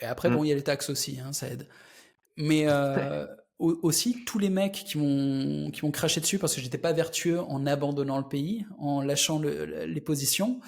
Et 0.00 0.06
après, 0.06 0.28
bon, 0.28 0.42
mmh. 0.42 0.46
il 0.46 0.48
y 0.48 0.52
a 0.52 0.56
les 0.56 0.64
taxes 0.64 0.90
aussi, 0.90 1.20
hein, 1.20 1.32
ça 1.32 1.48
aide. 1.48 1.68
Mais 2.36 2.66
aussi 3.58 4.24
tous 4.24 4.38
les 4.38 4.50
mecs 4.50 4.72
qui 4.72 4.98
m'ont 4.98 5.70
qui 5.70 5.84
m'ont 5.84 5.92
craché 5.92 6.20
dessus 6.20 6.38
parce 6.38 6.54
que 6.54 6.60
j'étais 6.60 6.78
pas 6.78 6.92
vertueux 6.92 7.40
en 7.40 7.66
abandonnant 7.66 8.18
le 8.18 8.28
pays, 8.28 8.66
en 8.78 9.02
lâchant 9.02 9.40
les 9.40 10.00
positions, 10.00 10.60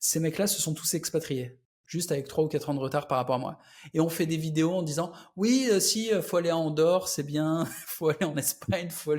ces 0.00 0.20
mecs-là 0.20 0.46
se 0.46 0.60
sont 0.60 0.74
tous 0.74 0.94
expatriés, 0.94 1.58
juste 1.86 2.12
avec 2.12 2.28
trois 2.28 2.44
ou 2.44 2.48
quatre 2.48 2.68
ans 2.70 2.74
de 2.74 2.80
retard 2.80 3.08
par 3.08 3.18
rapport 3.18 3.34
à 3.34 3.38
moi. 3.38 3.58
Et 3.94 4.00
on 4.00 4.08
fait 4.08 4.26
des 4.26 4.36
vidéos 4.36 4.72
en 4.72 4.82
disant 4.82 5.12
oui, 5.36 5.68
euh, 5.70 5.80
si 5.80 6.12
euh, 6.12 6.22
faut 6.22 6.36
aller 6.36 6.50
à 6.50 6.56
Andorre, 6.56 7.08
c'est 7.08 7.22
bien, 7.22 7.64
faut 7.86 8.08
aller 8.08 8.24
en 8.24 8.36
Espagne, 8.36 8.90
faut 8.90 9.14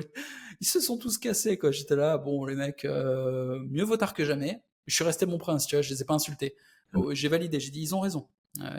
ils 0.60 0.66
se 0.66 0.80
sont 0.80 0.98
tous 0.98 1.18
cassés 1.18 1.58
quoi. 1.58 1.70
J'étais 1.70 1.96
là, 1.96 2.18
bon 2.18 2.44
les 2.44 2.54
mecs, 2.54 2.84
euh, 2.84 3.58
mieux 3.68 3.84
vaut 3.84 3.96
tard 3.96 4.14
que 4.14 4.24
jamais. 4.24 4.62
Je 4.86 4.94
suis 4.94 5.04
resté 5.04 5.26
mon 5.26 5.38
prince, 5.38 5.66
tu 5.66 5.76
vois, 5.76 5.82
je 5.82 5.90
les 5.90 6.02
ai 6.02 6.04
pas 6.04 6.14
insultés. 6.14 6.56
Mmh. 6.92 7.12
J'ai 7.12 7.28
validé, 7.28 7.60
j'ai 7.60 7.70
dit 7.70 7.82
ils 7.82 7.94
ont 7.94 8.00
raison. 8.00 8.28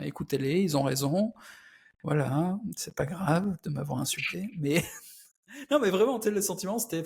Écoutez-les, 0.02 0.60
ils 0.60 0.76
ont 0.76 0.82
raison. 0.82 1.32
Voilà, 2.04 2.58
c'est 2.76 2.94
pas 2.94 3.06
grave 3.06 3.56
de 3.62 3.70
m'avoir 3.70 3.98
insulté, 4.00 4.50
mais 4.58 4.84
non, 5.70 5.78
mais 5.78 5.90
vraiment, 5.90 6.20
le 6.22 6.42
sentiment, 6.42 6.78
c'était 6.78 7.04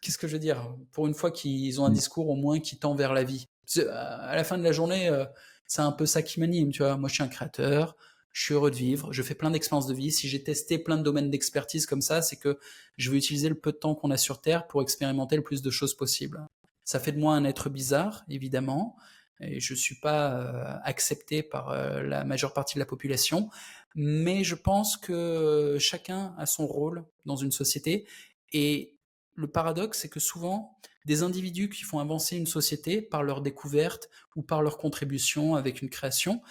qu'est-ce 0.00 0.18
que 0.18 0.26
je 0.26 0.32
veux 0.32 0.38
dire? 0.38 0.74
Pour 0.92 1.06
une 1.06 1.14
fois 1.14 1.30
qu'ils 1.30 1.80
ont 1.80 1.84
un 1.84 1.90
mmh. 1.90 1.94
discours 1.94 2.28
au 2.28 2.36
moins 2.36 2.58
qui 2.58 2.78
tend 2.78 2.94
vers 2.94 3.12
la 3.12 3.24
vie. 3.24 3.48
À 3.78 4.36
la 4.36 4.44
fin 4.44 4.58
de 4.58 4.62
la 4.62 4.72
journée, 4.72 5.08
euh, 5.08 5.24
c'est 5.66 5.82
un 5.82 5.92
peu 5.92 6.06
ça 6.06 6.22
qui 6.22 6.40
m'anime, 6.40 6.70
tu 6.70 6.82
vois. 6.82 6.96
Moi, 6.96 7.08
je 7.08 7.14
suis 7.14 7.22
un 7.22 7.28
créateur, 7.28 7.96
je 8.32 8.42
suis 8.42 8.54
heureux 8.54 8.70
de 8.70 8.76
vivre, 8.76 9.12
je 9.12 9.22
fais 9.22 9.34
plein 9.34 9.50
d'expériences 9.50 9.86
de 9.86 9.94
vie. 9.94 10.12
Si 10.12 10.28
j'ai 10.28 10.42
testé 10.42 10.78
plein 10.78 10.96
de 10.96 11.02
domaines 11.02 11.30
d'expertise 11.30 11.86
comme 11.86 12.02
ça, 12.02 12.22
c'est 12.22 12.36
que 12.36 12.58
je 12.96 13.10
veux 13.10 13.16
utiliser 13.16 13.48
le 13.48 13.54
peu 13.56 13.72
de 13.72 13.76
temps 13.76 13.94
qu'on 13.94 14.10
a 14.10 14.16
sur 14.16 14.40
Terre 14.40 14.66
pour 14.66 14.82
expérimenter 14.82 15.36
le 15.36 15.42
plus 15.42 15.62
de 15.62 15.70
choses 15.70 15.94
possible. 15.94 16.46
Ça 16.84 17.00
fait 17.00 17.12
de 17.12 17.18
moi 17.18 17.34
un 17.34 17.44
être 17.44 17.68
bizarre, 17.68 18.24
évidemment, 18.28 18.96
et 19.40 19.60
je 19.60 19.74
suis 19.74 19.96
pas 19.96 20.32
euh, 20.32 20.78
accepté 20.82 21.42
par 21.42 21.70
euh, 21.70 22.02
la 22.02 22.24
majeure 22.24 22.52
partie 22.52 22.74
de 22.74 22.80
la 22.80 22.86
population, 22.86 23.50
mais 23.94 24.44
je 24.44 24.54
pense 24.54 24.96
que 24.96 25.76
chacun 25.80 26.34
a 26.38 26.46
son 26.46 26.66
rôle 26.66 27.04
dans 27.24 27.36
une 27.36 27.52
société 27.52 28.06
et 28.52 28.94
le 29.34 29.48
paradoxe 29.48 30.00
c'est 30.00 30.08
que 30.08 30.20
souvent 30.20 30.78
des 31.06 31.22
individus 31.22 31.68
qui 31.68 31.84
font 31.84 32.00
avancer 32.00 32.36
une 32.36 32.48
société 32.48 33.00
par 33.00 33.22
leur 33.22 33.40
découverte 33.40 34.10
ou 34.34 34.42
par 34.42 34.60
leur 34.60 34.76
contribution 34.76 35.54
avec 35.54 35.80
une 35.80 35.88
création, 35.88 36.42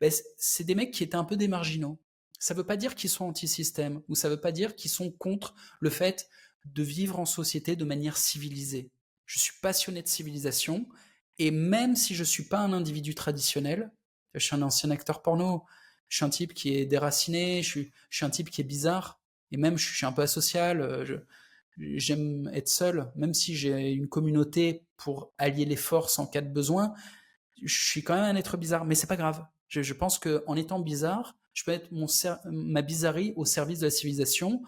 ben, 0.00 0.10
c'est 0.36 0.64
des 0.64 0.76
mecs 0.76 0.92
qui 0.92 1.02
étaient 1.02 1.16
un 1.16 1.24
peu 1.24 1.36
des 1.36 1.48
marginaux. 1.48 1.98
Ça 2.38 2.54
ne 2.54 2.58
veut 2.58 2.66
pas 2.66 2.76
dire 2.76 2.94
qu'ils 2.94 3.10
sont 3.10 3.24
anti-système 3.24 4.02
ou 4.08 4.14
ça 4.14 4.28
ne 4.28 4.34
veut 4.34 4.40
pas 4.40 4.52
dire 4.52 4.76
qu'ils 4.76 4.90
sont 4.90 5.10
contre 5.10 5.56
le 5.80 5.90
fait 5.90 6.28
de 6.64 6.82
vivre 6.84 7.18
en 7.18 7.26
société 7.26 7.74
de 7.74 7.84
manière 7.84 8.16
civilisée. 8.16 8.88
Je 9.26 9.40
suis 9.40 9.54
passionné 9.60 10.00
de 10.00 10.08
civilisation 10.08 10.86
et 11.38 11.50
même 11.50 11.96
si 11.96 12.14
je 12.14 12.20
ne 12.20 12.26
suis 12.26 12.44
pas 12.44 12.60
un 12.60 12.72
individu 12.72 13.16
traditionnel, 13.16 13.90
je 14.34 14.44
suis 14.44 14.54
un 14.54 14.62
ancien 14.62 14.90
acteur 14.92 15.22
porno, 15.22 15.64
je 16.08 16.18
suis 16.18 16.24
un 16.24 16.30
type 16.30 16.54
qui 16.54 16.76
est 16.76 16.86
déraciné, 16.86 17.64
je 17.64 17.68
suis, 17.68 17.92
un 18.20 18.30
type 18.30 18.50
qui 18.50 18.60
est 18.60 18.64
bizarre, 18.64 19.20
et 19.50 19.56
même 19.56 19.76
je 19.76 19.92
suis 19.92 20.06
un 20.06 20.12
peu 20.12 20.22
asocial, 20.22 20.80
euh, 20.80 21.18
j'aime 21.78 22.50
être 22.54 22.68
seul, 22.68 23.10
même 23.16 23.34
si 23.34 23.54
j'ai 23.54 23.92
une 23.92 24.08
communauté 24.08 24.84
pour 24.96 25.32
allier 25.38 25.64
les 25.64 25.76
forces 25.76 26.18
en 26.18 26.26
cas 26.26 26.40
de 26.40 26.52
besoin, 26.52 26.94
je 27.62 27.82
suis 27.86 28.02
quand 28.02 28.14
même 28.14 28.24
un 28.24 28.36
être 28.36 28.56
bizarre, 28.56 28.84
mais 28.84 28.94
c'est 28.94 29.06
pas 29.06 29.16
grave. 29.16 29.44
Je, 29.68 29.82
je 29.82 29.94
pense 29.94 30.18
qu'en 30.18 30.56
étant 30.56 30.80
bizarre, 30.80 31.36
je 31.52 31.64
peux 31.64 31.72
être 31.72 31.88
ma 32.44 32.82
bizarrerie 32.82 33.32
au 33.36 33.44
service 33.44 33.80
de 33.80 33.86
la 33.86 33.90
civilisation 33.90 34.62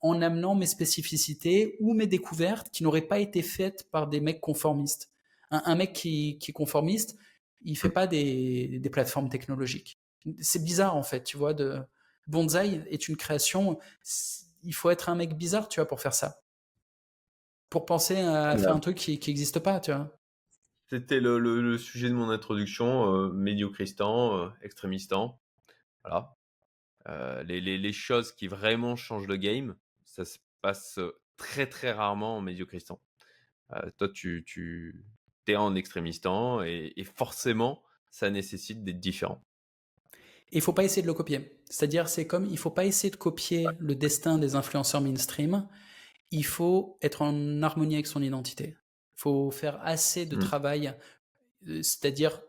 en 0.00 0.20
amenant 0.20 0.54
mes 0.54 0.66
spécificités 0.66 1.76
ou 1.80 1.94
mes 1.94 2.06
découvertes 2.06 2.70
qui 2.70 2.82
n'auraient 2.82 3.02
pas 3.02 3.20
été 3.20 3.42
faites 3.42 3.88
par 3.90 4.08
des 4.08 4.20
mecs 4.20 4.40
conformistes 4.40 5.12
un, 5.52 5.74
mec 5.74 5.92
qui, 5.92 6.38
est 6.46 6.52
conformiste, 6.52 7.16
il 7.62 7.76
fait 7.76 7.90
pas 7.90 8.06
des, 8.06 8.80
plateformes 8.90 9.28
technologiques. 9.28 10.00
C'est 10.40 10.64
bizarre 10.64 10.96
en 10.96 11.02
fait, 11.02 11.22
tu 11.24 11.36
vois. 11.36 11.54
De 11.54 11.80
Bonsai 12.26 12.82
est 12.90 13.08
une 13.08 13.16
création. 13.16 13.78
Il 14.62 14.74
faut 14.74 14.90
être 14.90 15.08
un 15.08 15.14
mec 15.14 15.36
bizarre, 15.36 15.68
tu 15.68 15.80
vois, 15.80 15.88
pour 15.88 16.00
faire 16.00 16.14
ça. 16.14 16.41
Pour 17.72 17.86
penser 17.86 18.18
à 18.18 18.54
faire 18.58 18.76
un 18.76 18.80
truc 18.80 18.98
qui 18.98 19.18
n'existe 19.26 19.58
pas, 19.58 19.80
tu 19.80 19.92
vois. 19.92 20.14
C'était 20.90 21.20
le, 21.20 21.78
sujet 21.78 22.10
de 22.10 22.14
mon 22.14 22.28
introduction, 22.28 23.14
euh, 23.14 23.32
médiocristan, 23.32 24.36
euh, 24.36 24.48
extrémistan. 24.60 25.40
Voilà. 26.04 26.36
Euh, 27.08 27.42
les, 27.44 27.92
choses 27.94 28.32
qui 28.32 28.46
vraiment 28.46 28.94
changent 28.94 29.26
le 29.26 29.38
game, 29.38 29.74
ça 30.04 30.26
se 30.26 30.36
passe 30.60 31.00
très 31.38 31.66
très 31.66 31.92
rarement 31.92 32.36
en 32.36 32.42
médiocristan. 32.42 33.00
toi, 33.96 34.08
tu, 34.10 34.44
tu 34.44 35.02
es 35.46 35.56
en 35.56 35.74
extrémistant 35.74 36.62
et, 36.62 36.92
et, 36.94 37.04
forcément, 37.04 37.82
ça 38.10 38.28
nécessite 38.28 38.84
d'être 38.84 39.00
différent. 39.00 39.42
Il 40.50 40.60
faut 40.60 40.74
pas 40.74 40.84
essayer 40.84 41.00
de 41.00 41.06
le 41.06 41.14
copier. 41.14 41.58
C'est-à-dire, 41.70 42.06
c'est 42.06 42.26
comme 42.26 42.44
il 42.50 42.58
faut 42.58 42.68
pas 42.68 42.84
essayer 42.84 43.10
de 43.10 43.16
copier 43.16 43.66
le 43.78 43.94
destin 43.94 44.36
des 44.36 44.56
influenceurs 44.56 45.00
mainstream. 45.00 45.66
Il 46.32 46.44
faut 46.44 46.98
être 47.00 47.22
en 47.22 47.62
harmonie 47.62 47.94
avec 47.94 48.08
son 48.08 48.22
identité. 48.22 48.74
Il 49.16 49.20
faut 49.20 49.50
faire 49.52 49.78
assez 49.82 50.26
de 50.26 50.34
mmh. 50.36 50.40
travail, 50.40 50.94
euh, 51.68 51.82
c'est-à-dire 51.82 52.42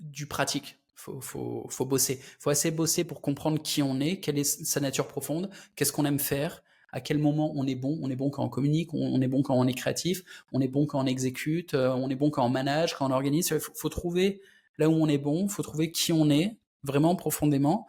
du 0.00 0.26
pratique. 0.26 0.78
Faut, 0.96 1.20
faut, 1.20 1.64
faut 1.68 1.84
bosser. 1.84 2.20
faut 2.40 2.50
assez 2.50 2.72
bosser 2.72 3.04
pour 3.04 3.20
comprendre 3.20 3.62
qui 3.62 3.82
on 3.82 4.00
est, 4.00 4.18
quelle 4.18 4.36
est 4.36 4.44
sa 4.44 4.80
nature 4.80 5.06
profonde, 5.06 5.48
qu'est-ce 5.76 5.92
qu'on 5.92 6.04
aime 6.04 6.18
faire, 6.18 6.64
à 6.90 7.00
quel 7.00 7.18
moment 7.18 7.52
on 7.54 7.66
est 7.66 7.74
bon. 7.74 7.98
On 8.02 8.10
est 8.10 8.16
bon 8.16 8.30
quand 8.30 8.44
on 8.44 8.48
communique, 8.48 8.94
on, 8.94 9.20
est 9.20 9.28
bon 9.28 9.42
quand 9.42 9.54
on 9.54 9.66
est 9.66 9.74
créatif, 9.74 10.22
on 10.52 10.60
est 10.60 10.68
bon 10.68 10.86
quand 10.86 11.00
on 11.00 11.06
exécute, 11.06 11.74
euh, 11.74 11.90
on 11.90 12.08
est 12.08 12.14
bon 12.14 12.30
quand 12.30 12.44
on 12.44 12.48
manage, 12.48 12.94
quand 12.94 13.08
on 13.08 13.12
organise. 13.12 13.48
Il 13.50 13.60
faut, 13.60 13.88
trouver 13.88 14.40
là 14.78 14.88
où 14.88 14.94
on 14.94 15.08
est 15.08 15.18
bon, 15.18 15.44
il 15.44 15.50
faut 15.50 15.62
trouver 15.62 15.90
qui 15.90 16.12
on 16.12 16.30
est 16.30 16.56
vraiment 16.82 17.14
profondément. 17.14 17.86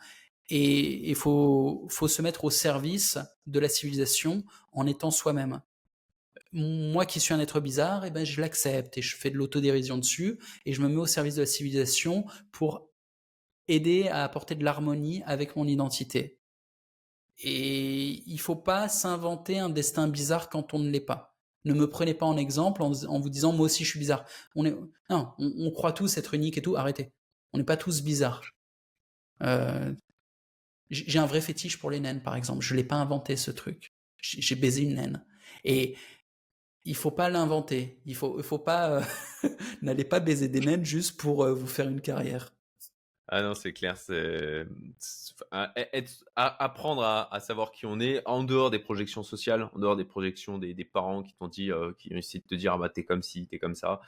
Et 0.50 1.10
il 1.10 1.16
faut, 1.16 1.86
faut 1.90 2.08
se 2.08 2.22
mettre 2.22 2.44
au 2.44 2.50
service 2.50 3.20
de 3.50 3.60
la 3.60 3.70
civilisation 3.70 4.44
en 4.72 4.88
étant 4.88 5.12
soi-même. 5.12 5.62
Moi 6.52 7.06
qui 7.06 7.20
suis 7.20 7.34
un 7.34 7.40
être 7.40 7.60
bizarre, 7.60 8.06
eh 8.06 8.12
ben, 8.12 8.26
je 8.26 8.42
l'accepte 8.42 8.98
et 8.98 9.02
je 9.02 9.16
fais 9.16 9.30
de 9.30 9.38
l'autodérision 9.38 9.98
dessus 9.98 10.40
et 10.66 10.74
je 10.74 10.82
me 10.82 10.88
mets 10.88 10.98
au 10.98 11.06
service 11.06 11.36
de 11.36 11.42
la 11.42 11.48
civilisation 11.48 12.26
pour 12.52 12.90
aider 13.68 14.08
à 14.08 14.24
apporter 14.24 14.56
de 14.56 14.64
l'harmonie 14.64 15.22
avec 15.26 15.56
mon 15.56 15.68
identité. 15.68 16.40
Et 17.42 18.24
il 18.26 18.40
faut 18.40 18.56
pas 18.56 18.90
s'inventer 18.90 19.60
un 19.60 19.70
destin 19.70 20.08
bizarre 20.08 20.50
quand 20.50 20.74
on 20.74 20.80
ne 20.80 20.90
l'est 20.90 21.00
pas. 21.00 21.38
Ne 21.66 21.74
me 21.74 21.90
prenez 21.90 22.14
pas 22.14 22.26
en 22.26 22.38
exemple 22.38 22.82
en, 22.82 22.92
vous 22.92 23.30
disant 23.30 23.54
moi 23.54 23.66
aussi 23.66 23.84
je 23.84 23.90
suis 23.92 24.00
bizarre. 24.00 24.26
On 24.56 24.66
est 24.66 24.76
non, 25.10 25.30
on, 25.38 25.72
croit 25.72 25.94
tous 25.94 26.18
être 26.18 26.34
unique 26.34 26.58
et 26.58 26.62
tout. 26.62 26.76
Arrêtez. 26.76 27.12
On 27.54 27.58
n'est 27.58 27.64
pas 27.64 27.78
tous 27.78 28.02
bizarres. 28.02 28.44
Euh, 29.44 29.94
j'ai 30.90 31.20
un 31.20 31.26
vrai 31.26 31.42
fétiche 31.42 31.78
pour 31.78 31.92
les 31.92 32.00
naines, 32.00 32.22
par 32.22 32.36
exemple. 32.36 32.64
Je 32.64 32.76
l'ai 32.76 32.84
pas 32.84 32.96
inventé 32.96 33.36
ce 33.36 33.52
truc. 33.52 33.94
J'ai 34.22 34.56
baisé 34.56 34.84
une 34.84 34.96
naine. 34.96 35.26
Et 35.64 35.96
il 36.86 36.96
faut 36.96 37.12
pas 37.12 37.30
l'inventer. 37.30 38.02
Il 38.06 38.16
faut, 38.16 38.38
il 38.38 38.44
faut 38.44 38.60
pas. 38.60 38.90
Euh, 38.92 39.02
n'allez 39.82 40.04
pas 40.04 40.20
baiser 40.20 40.48
des 40.48 40.60
naines 40.60 40.86
juste 40.86 41.20
pour 41.20 41.44
euh, 41.44 41.54
vous 41.54 41.68
faire 41.68 41.88
une 41.88 42.02
carrière. 42.02 42.52
Ah 43.32 43.44
non, 43.44 43.54
c'est 43.54 43.74
clair, 43.74 43.96
c'est 43.96 44.66
apprendre 46.36 47.04
à, 47.04 47.40
savoir 47.40 47.72
qui 47.72 47.86
on 47.86 48.00
est 48.00 48.28
en 48.28 48.44
dehors 48.44 48.72
des 48.72 48.80
projections 48.80 49.22
sociales, 49.22 49.70
en 49.72 49.78
dehors 49.78 49.96
des 49.96 50.04
projections 50.04 50.58
des, 50.58 50.74
parents 50.84 51.22
qui 51.22 51.36
t'ont 51.36 51.48
dit, 51.48 51.72
euh, 51.72 51.94
qui 52.00 52.12
ont 52.12 52.18
essayé 52.18 52.40
de 52.40 52.48
te 52.48 52.56
dire, 52.56 52.74
ah 52.74 52.80
bah 52.80 52.90
t'es 52.90 53.04
comme 53.04 53.22
ci, 53.22 53.46
t'es 53.46 53.60
comme 53.60 53.76
ça. 53.76 54.02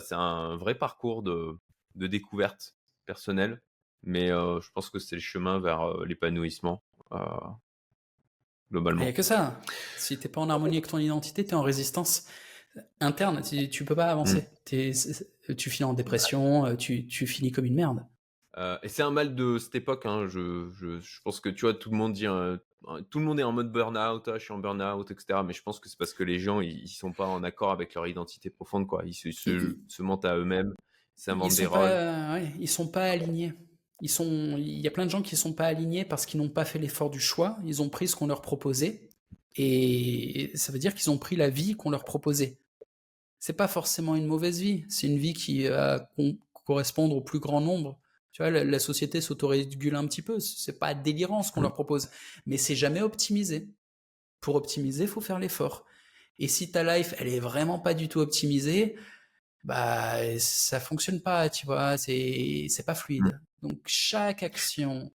C'est 0.00 0.16
un 0.16 0.56
vrai 0.56 0.74
parcours 0.74 1.22
de, 1.22 1.60
découverte 1.94 2.74
personnelle, 3.06 3.62
mais 4.02 4.30
euh, 4.30 4.60
je 4.60 4.70
pense 4.72 4.90
que 4.90 4.98
c'est 4.98 5.16
le 5.16 5.22
chemin 5.22 5.58
vers 5.60 5.98
l'épanouissement 6.04 6.82
globalement. 8.70 9.00
Il 9.02 9.04
n'y 9.04 9.10
a 9.10 9.12
que 9.12 9.22
ça. 9.22 9.60
Si 9.96 10.18
t'es 10.18 10.28
pas 10.28 10.40
en 10.40 10.50
harmonie 10.50 10.76
avec 10.76 10.88
ton 10.88 10.98
identité, 10.98 11.44
t'es 11.44 11.54
en 11.54 11.62
résistance 11.62 12.26
interne. 13.00 13.40
Tu, 13.42 13.70
tu 13.70 13.84
peux 13.84 13.94
pas 13.94 14.06
avancer. 14.06 14.48
Mmh. 14.72 15.54
tu 15.54 15.70
finis 15.70 15.84
en 15.84 15.94
dépression, 15.94 16.74
tu, 16.76 17.06
tu 17.06 17.26
finis 17.26 17.52
comme 17.52 17.64
une 17.64 17.76
merde. 17.76 18.04
Euh, 18.58 18.78
et 18.82 18.88
c'est 18.88 19.02
un 19.02 19.10
mal 19.10 19.34
de 19.34 19.58
cette 19.58 19.74
époque. 19.74 20.06
Hein, 20.06 20.26
je, 20.28 20.70
je, 20.70 20.98
je, 21.00 21.20
pense 21.22 21.40
que 21.40 21.48
tu 21.48 21.62
vois, 21.62 21.74
tout 21.74 21.90
le 21.90 21.96
monde 21.96 22.14
dit, 22.14 22.26
euh, 22.26 22.56
tout 23.10 23.18
le 23.18 23.24
monde 23.24 23.38
est 23.38 23.42
en 23.42 23.52
mode 23.52 23.70
burn-out, 23.70 24.28
ah, 24.28 24.38
je 24.38 24.44
suis 24.44 24.52
en 24.52 24.58
burn-out, 24.58 25.10
etc. 25.10 25.40
Mais 25.44 25.52
je 25.52 25.62
pense 25.62 25.78
que 25.78 25.88
c'est 25.88 25.98
parce 25.98 26.14
que 26.14 26.22
les 26.22 26.38
gens, 26.38 26.60
ils, 26.60 26.88
sont 26.88 27.12
pas 27.12 27.26
en 27.26 27.42
accord 27.42 27.70
avec 27.70 27.94
leur 27.94 28.06
identité 28.06 28.48
profonde, 28.48 28.86
quoi. 28.86 29.02
Ils 29.04 29.14
se, 29.14 29.30
se, 29.30 30.02
mentent 30.02 30.24
à 30.24 30.36
eux-mêmes, 30.36 30.74
s'inventent 31.16 31.56
des 31.56 31.66
rôles. 31.66 31.80
Ouais, 31.80 32.52
ils 32.58 32.68
sont 32.68 32.88
pas 32.88 33.04
alignés. 33.04 33.52
Il 34.02 34.80
y 34.80 34.86
a 34.86 34.90
plein 34.90 35.06
de 35.06 35.10
gens 35.10 35.22
qui 35.22 35.36
sont 35.36 35.52
pas 35.52 35.66
alignés 35.66 36.04
parce 36.04 36.26
qu'ils 36.26 36.40
n'ont 36.40 36.50
pas 36.50 36.64
fait 36.64 36.78
l'effort 36.78 37.10
du 37.10 37.20
choix. 37.20 37.58
Ils 37.64 37.80
ont 37.80 37.88
pris 37.88 38.08
ce 38.08 38.16
qu'on 38.16 38.26
leur 38.26 38.42
proposait, 38.42 39.08
et 39.56 40.50
ça 40.54 40.72
veut 40.72 40.78
dire 40.78 40.94
qu'ils 40.94 41.10
ont 41.10 41.18
pris 41.18 41.36
la 41.36 41.48
vie 41.48 41.74
qu'on 41.74 41.90
leur 41.90 42.04
proposait. 42.04 42.58
c'est 43.38 43.54
pas 43.54 43.68
forcément 43.68 44.16
une 44.16 44.26
mauvaise 44.26 44.60
vie. 44.60 44.84
C'est 44.88 45.06
une 45.06 45.18
vie 45.18 45.34
qui 45.34 45.68
va 45.68 46.10
correspondre 46.64 47.16
au 47.16 47.20
plus 47.22 47.38
grand 47.38 47.60
nombre. 47.60 47.98
Tu 48.32 48.42
vois, 48.42 48.50
la, 48.50 48.78
société 48.78 49.20
s'autorégule 49.20 49.94
un 49.94 50.06
petit 50.06 50.22
peu. 50.22 50.40
C'est 50.40 50.78
pas 50.78 50.94
délirant 50.94 51.42
ce 51.42 51.52
qu'on 51.52 51.62
leur 51.62 51.72
propose, 51.72 52.10
mais 52.44 52.58
c'est 52.58 52.74
jamais 52.74 53.00
optimisé. 53.02 53.68
Pour 54.40 54.56
optimiser, 54.56 55.06
faut 55.06 55.22
faire 55.22 55.38
l'effort. 55.38 55.86
Et 56.38 56.48
si 56.48 56.70
ta 56.70 56.82
life, 56.84 57.14
elle 57.18 57.28
est 57.28 57.40
vraiment 57.40 57.78
pas 57.78 57.94
du 57.94 58.08
tout 58.08 58.20
optimisée, 58.20 58.96
bah 59.64 60.38
ça 60.38 60.80
fonctionne 60.80 61.22
pas, 61.22 61.48
tu 61.48 61.66
vois, 61.66 61.96
c'est 61.96 62.66
c'est 62.68 62.84
pas 62.84 62.94
fluide. 62.94 63.40
Donc 63.66 63.80
chaque 63.86 64.42
action, 64.42 65.12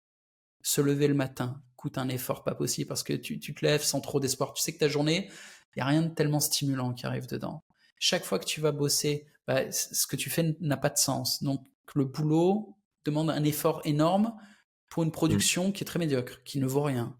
se 0.62 0.80
lever 0.80 1.06
le 1.06 1.14
matin, 1.14 1.62
coûte 1.76 1.98
un 1.98 2.08
effort 2.08 2.44
pas 2.44 2.54
possible 2.54 2.88
parce 2.88 3.02
que 3.02 3.12
tu, 3.12 3.38
tu 3.38 3.54
te 3.54 3.64
lèves 3.64 3.82
sans 3.82 4.00
trop 4.00 4.20
d'espoir. 4.20 4.54
Tu 4.54 4.62
sais 4.62 4.72
que 4.72 4.78
ta 4.78 4.88
journée, 4.88 5.28
il 5.76 5.80
y 5.80 5.82
a 5.82 5.86
rien 5.86 6.02
de 6.02 6.14
tellement 6.14 6.40
stimulant 6.40 6.94
qui 6.94 7.06
arrive 7.06 7.26
dedans. 7.26 7.64
Chaque 7.98 8.24
fois 8.24 8.38
que 8.38 8.46
tu 8.46 8.60
vas 8.60 8.72
bosser, 8.72 9.26
bah, 9.46 9.70
ce 9.70 10.06
que 10.06 10.16
tu 10.16 10.30
fais 10.30 10.56
n'a 10.60 10.76
pas 10.76 10.88
de 10.88 10.98
sens. 10.98 11.42
Donc 11.42 11.66
le 11.94 12.04
boulot 12.04 12.76
demande 13.04 13.30
un 13.30 13.44
effort 13.44 13.82
énorme 13.84 14.34
pour 14.88 15.02
une 15.02 15.12
production 15.12 15.68
mmh. 15.68 15.72
qui 15.72 15.84
est 15.84 15.86
très 15.86 15.98
médiocre, 15.98 16.42
qui 16.44 16.58
ne 16.58 16.66
vaut 16.66 16.82
rien. 16.82 17.18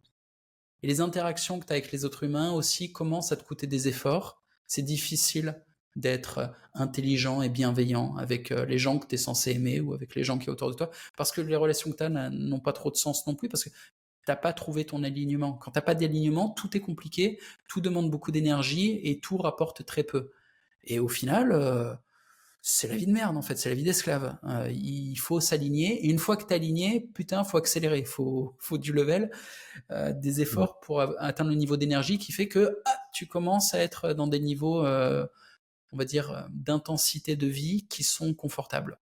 Et 0.83 0.87
les 0.87 1.01
interactions 1.01 1.59
que 1.59 1.67
tu 1.67 1.73
as 1.73 1.77
avec 1.77 1.93
les 1.93 2.05
autres 2.05 2.25
humains 2.25 2.53
aussi 2.53 2.93
commencent 2.93 3.33
à 3.33 3.37
te 3.37 3.45
coûter 3.45 3.67
des 3.67 3.89
efforts. 3.89 4.43
C'est 4.67 4.83
difficile 4.83 5.63
d'être 5.99 6.55
intelligent 6.75 7.43
et 7.43 7.49
bienveillant 7.49 8.17
avec 8.17 8.53
euh, 8.53 8.65
les 8.65 8.79
gens 8.79 8.99
que 8.99 9.07
tu 9.07 9.17
es 9.17 9.19
censé 9.19 9.53
aimer 9.53 9.81
ou 9.81 9.95
avec 9.95 10.15
les 10.15 10.25
gens 10.25 10.39
qui 10.39 10.47
sont 10.47 10.53
autour 10.53 10.71
de 10.71 10.77
toi, 10.77 10.91
parce 11.17 11.33
que 11.33 11.41
les 11.41 11.57
relations 11.57 11.91
que 11.91 11.97
tu 11.97 12.05
as 12.05 12.31
n'ont 12.31 12.61
pas 12.61 12.73
trop 12.73 12.91
de 12.91 12.97
sens 12.97 13.27
non 13.27 13.35
plus, 13.35 13.49
parce 13.49 13.65
que 13.65 13.71
tu 13.71 13.75
n'as 14.29 14.37
pas 14.37 14.53
trouvé 14.53 14.85
ton 14.85 15.03
alignement. 15.03 15.55
Quand 15.55 15.73
tu 15.73 15.79
n'as 15.79 15.83
pas 15.83 15.95
d'alignement, 15.95 16.51
tout 16.51 16.77
est 16.77 16.81
compliqué, 16.81 17.39
tout 17.69 17.81
demande 17.81 18.11
beaucoup 18.11 18.31
d'énergie 18.31 19.01
et 19.03 19.21
tout 19.21 19.37
rapporte 19.37 19.85
très 19.85 20.05
peu. 20.05 20.31
Et 20.85 21.01
au 21.01 21.09
final, 21.09 21.53
euh, 21.53 21.95
c'est 22.61 22.89
la 22.89 22.97
vie 22.97 23.07
de 23.07 23.13
merde 23.13 23.37
en 23.37 23.43
fait, 23.43 23.57
c'est 23.57 23.69
la 23.69 23.75
vie 23.75 23.85
d'esclave. 23.85 24.37
Euh, 24.45 24.71
il 24.71 25.17
faut 25.17 25.41
s'aligner 25.41 26.05
et 26.05 26.09
une 26.11 26.19
fois 26.19 26.37
que 26.37 26.45
tu 26.45 26.51
es 26.51 26.55
aligné, 26.55 27.09
putain, 27.15 27.45
faut 27.45 27.57
accélérer, 27.57 28.05
faut 28.05 28.55
faut 28.59 28.79
du 28.79 28.93
level, 28.93 29.31
euh, 29.91 30.13
des 30.13 30.41
efforts 30.43 30.81
pour 30.81 31.01
atteindre 31.01 31.51
le 31.51 31.57
niveau 31.57 31.77
d'énergie 31.77 32.19
qui 32.19 32.33
fait 32.33 32.49
que 32.49 32.79
ah, 32.85 32.97
tu 33.15 33.27
commences 33.27 33.75
à 33.75 33.79
être 33.79 34.13
dans 34.13 34.27
des 34.27 34.41
niveaux, 34.41 34.85
euh, 34.85 35.27
on 35.93 35.97
va 35.97 36.05
dire, 36.05 36.49
d'intensité 36.51 37.37
de 37.37 37.47
vie 37.47 37.87
qui 37.89 38.05
sont 38.05 38.35
confortables. 38.35 38.99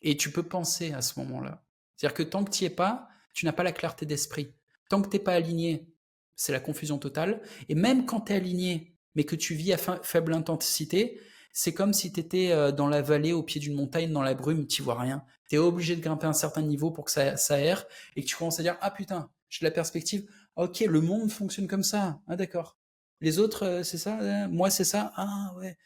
Et 0.00 0.16
tu 0.16 0.30
peux 0.30 0.42
penser 0.42 0.92
à 0.92 1.02
ce 1.02 1.18
moment-là. 1.20 1.64
C'est-à-dire 1.96 2.14
que 2.14 2.22
tant 2.22 2.44
que 2.44 2.50
tu 2.50 2.64
n'y 2.64 2.66
es 2.68 2.70
pas, 2.70 3.08
tu 3.32 3.44
n'as 3.44 3.52
pas 3.52 3.62
la 3.62 3.72
clarté 3.72 4.06
d'esprit. 4.06 4.54
Tant 4.88 5.02
que 5.02 5.08
tu 5.08 5.16
n'es 5.16 5.22
pas 5.22 5.32
aligné, 5.32 5.88
c'est 6.36 6.52
la 6.52 6.60
confusion 6.60 6.98
totale. 6.98 7.42
Et 7.68 7.74
même 7.74 8.06
quand 8.06 8.20
tu 8.20 8.32
es 8.32 8.36
aligné, 8.36 8.96
mais 9.14 9.24
que 9.24 9.36
tu 9.36 9.54
vis 9.54 9.72
à 9.72 9.78
faible 9.78 10.34
intensité, 10.34 11.20
c'est 11.52 11.72
comme 11.72 11.94
si 11.94 12.12
tu 12.12 12.20
étais 12.20 12.52
euh, 12.52 12.70
dans 12.70 12.86
la 12.86 13.00
vallée, 13.00 13.32
au 13.32 13.42
pied 13.42 13.60
d'une 13.60 13.74
montagne, 13.74 14.12
dans 14.12 14.22
la 14.22 14.34
brume, 14.34 14.66
tu 14.66 14.82
vois 14.82 15.00
rien. 15.00 15.24
Tu 15.48 15.56
es 15.56 15.58
obligé 15.58 15.96
de 15.96 16.02
grimper 16.02 16.26
un 16.26 16.34
certain 16.34 16.60
niveau 16.60 16.90
pour 16.90 17.06
que 17.06 17.10
ça, 17.10 17.36
ça 17.38 17.58
et 17.58 17.74
que 18.22 18.26
tu 18.26 18.36
commences 18.36 18.60
à 18.60 18.62
dire 18.62 18.76
Ah 18.82 18.90
putain, 18.90 19.30
j'ai 19.48 19.60
de 19.60 19.64
la 19.64 19.70
perspective. 19.70 20.28
Ok, 20.56 20.80
le 20.80 21.00
monde 21.00 21.30
fonctionne 21.30 21.66
comme 21.66 21.82
ça. 21.82 22.20
Ah 22.26 22.36
d'accord. 22.36 22.76
Les 23.22 23.38
autres, 23.38 23.64
euh, 23.64 23.82
c'est 23.82 23.98
ça 23.98 24.48
Moi, 24.48 24.70
c'est 24.70 24.84
ça 24.84 25.12
Ah 25.16 25.54
ouais. 25.56 25.78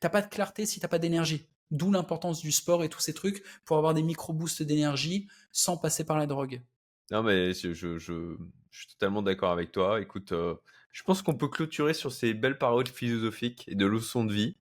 T'as 0.00 0.08
pas 0.08 0.22
de 0.22 0.28
clarté 0.28 0.66
si 0.66 0.80
t'as 0.80 0.88
pas 0.88 0.98
d'énergie. 0.98 1.46
D'où 1.70 1.90
l'importance 1.90 2.40
du 2.40 2.52
sport 2.52 2.84
et 2.84 2.88
tous 2.88 3.00
ces 3.00 3.12
trucs 3.12 3.42
pour 3.64 3.76
avoir 3.76 3.94
des 3.94 4.02
micro-boosts 4.02 4.62
d'énergie 4.62 5.28
sans 5.50 5.76
passer 5.76 6.04
par 6.04 6.16
la 6.16 6.26
drogue. 6.26 6.62
Non, 7.10 7.22
mais 7.22 7.52
je, 7.54 7.72
je, 7.72 7.98
je, 7.98 8.36
suis 8.70 8.86
totalement 8.86 9.22
d'accord 9.22 9.52
avec 9.52 9.72
toi. 9.72 10.00
Écoute, 10.00 10.32
euh, 10.32 10.54
je 10.92 11.02
pense 11.02 11.22
qu'on 11.22 11.34
peut 11.34 11.48
clôturer 11.48 11.94
sur 11.94 12.12
ces 12.12 12.34
belles 12.34 12.58
paroles 12.58 12.86
philosophiques 12.86 13.64
et 13.68 13.74
de 13.74 13.86
leçons 13.86 14.24
de 14.24 14.32
vie. 14.32 14.56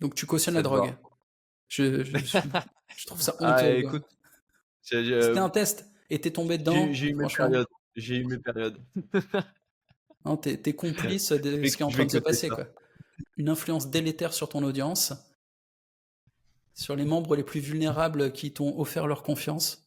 Donc 0.00 0.14
tu 0.14 0.26
cautionnes 0.26 0.54
la 0.54 0.62
drogue. 0.62 0.94
Je, 1.68 2.04
je, 2.96 3.06
trouve 3.06 3.20
ça 3.20 3.34
ah, 3.40 3.56
honteux. 3.56 3.64
Ah, 3.64 3.70
écoute, 3.70 4.04
C'était 4.82 5.38
un 5.38 5.50
test 5.50 5.86
et 6.10 6.20
t'es 6.20 6.30
tombé 6.30 6.58
dedans. 6.58 6.92
J'ai 6.92 7.08
eu 7.08 7.14
mes 7.14 7.26
périodes. 7.26 7.66
J'ai 7.96 8.16
eu 8.16 8.24
mes 8.24 8.38
périodes. 8.38 8.78
non, 10.24 10.36
t'es, 10.36 10.72
complice 10.74 11.32
de 11.32 11.64
ce 11.66 11.76
qui 11.76 11.82
est 11.82 11.86
en 11.86 11.90
train 11.90 12.04
de 12.04 12.10
se 12.10 12.18
passer. 12.18 12.48
Quoi. 12.48 12.66
Une 13.36 13.48
influence 13.48 13.90
délétère 13.90 14.32
sur 14.32 14.48
ton 14.48 14.62
audience, 14.62 15.12
sur 16.74 16.96
les 16.96 17.04
membres 17.04 17.36
les 17.36 17.44
plus 17.44 17.60
vulnérables 17.60 18.32
qui 18.32 18.52
t'ont 18.52 18.78
offert 18.78 19.06
leur 19.06 19.22
confiance. 19.22 19.86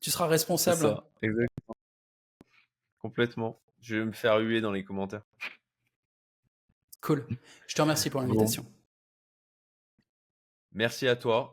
Tu 0.00 0.10
seras 0.10 0.26
responsable. 0.26 0.80
Ça, 0.80 1.10
exactement. 1.22 1.76
Complètement. 2.98 3.60
Je 3.80 3.96
vais 3.96 4.04
me 4.04 4.12
faire 4.12 4.38
huer 4.38 4.60
dans 4.60 4.72
les 4.72 4.84
commentaires. 4.84 5.24
Cool. 7.02 7.26
Je 7.66 7.74
te 7.74 7.82
remercie 7.82 8.08
pour 8.08 8.22
l'invitation. 8.22 8.64
Merci 10.72 11.06
à 11.06 11.16
toi. 11.16 11.52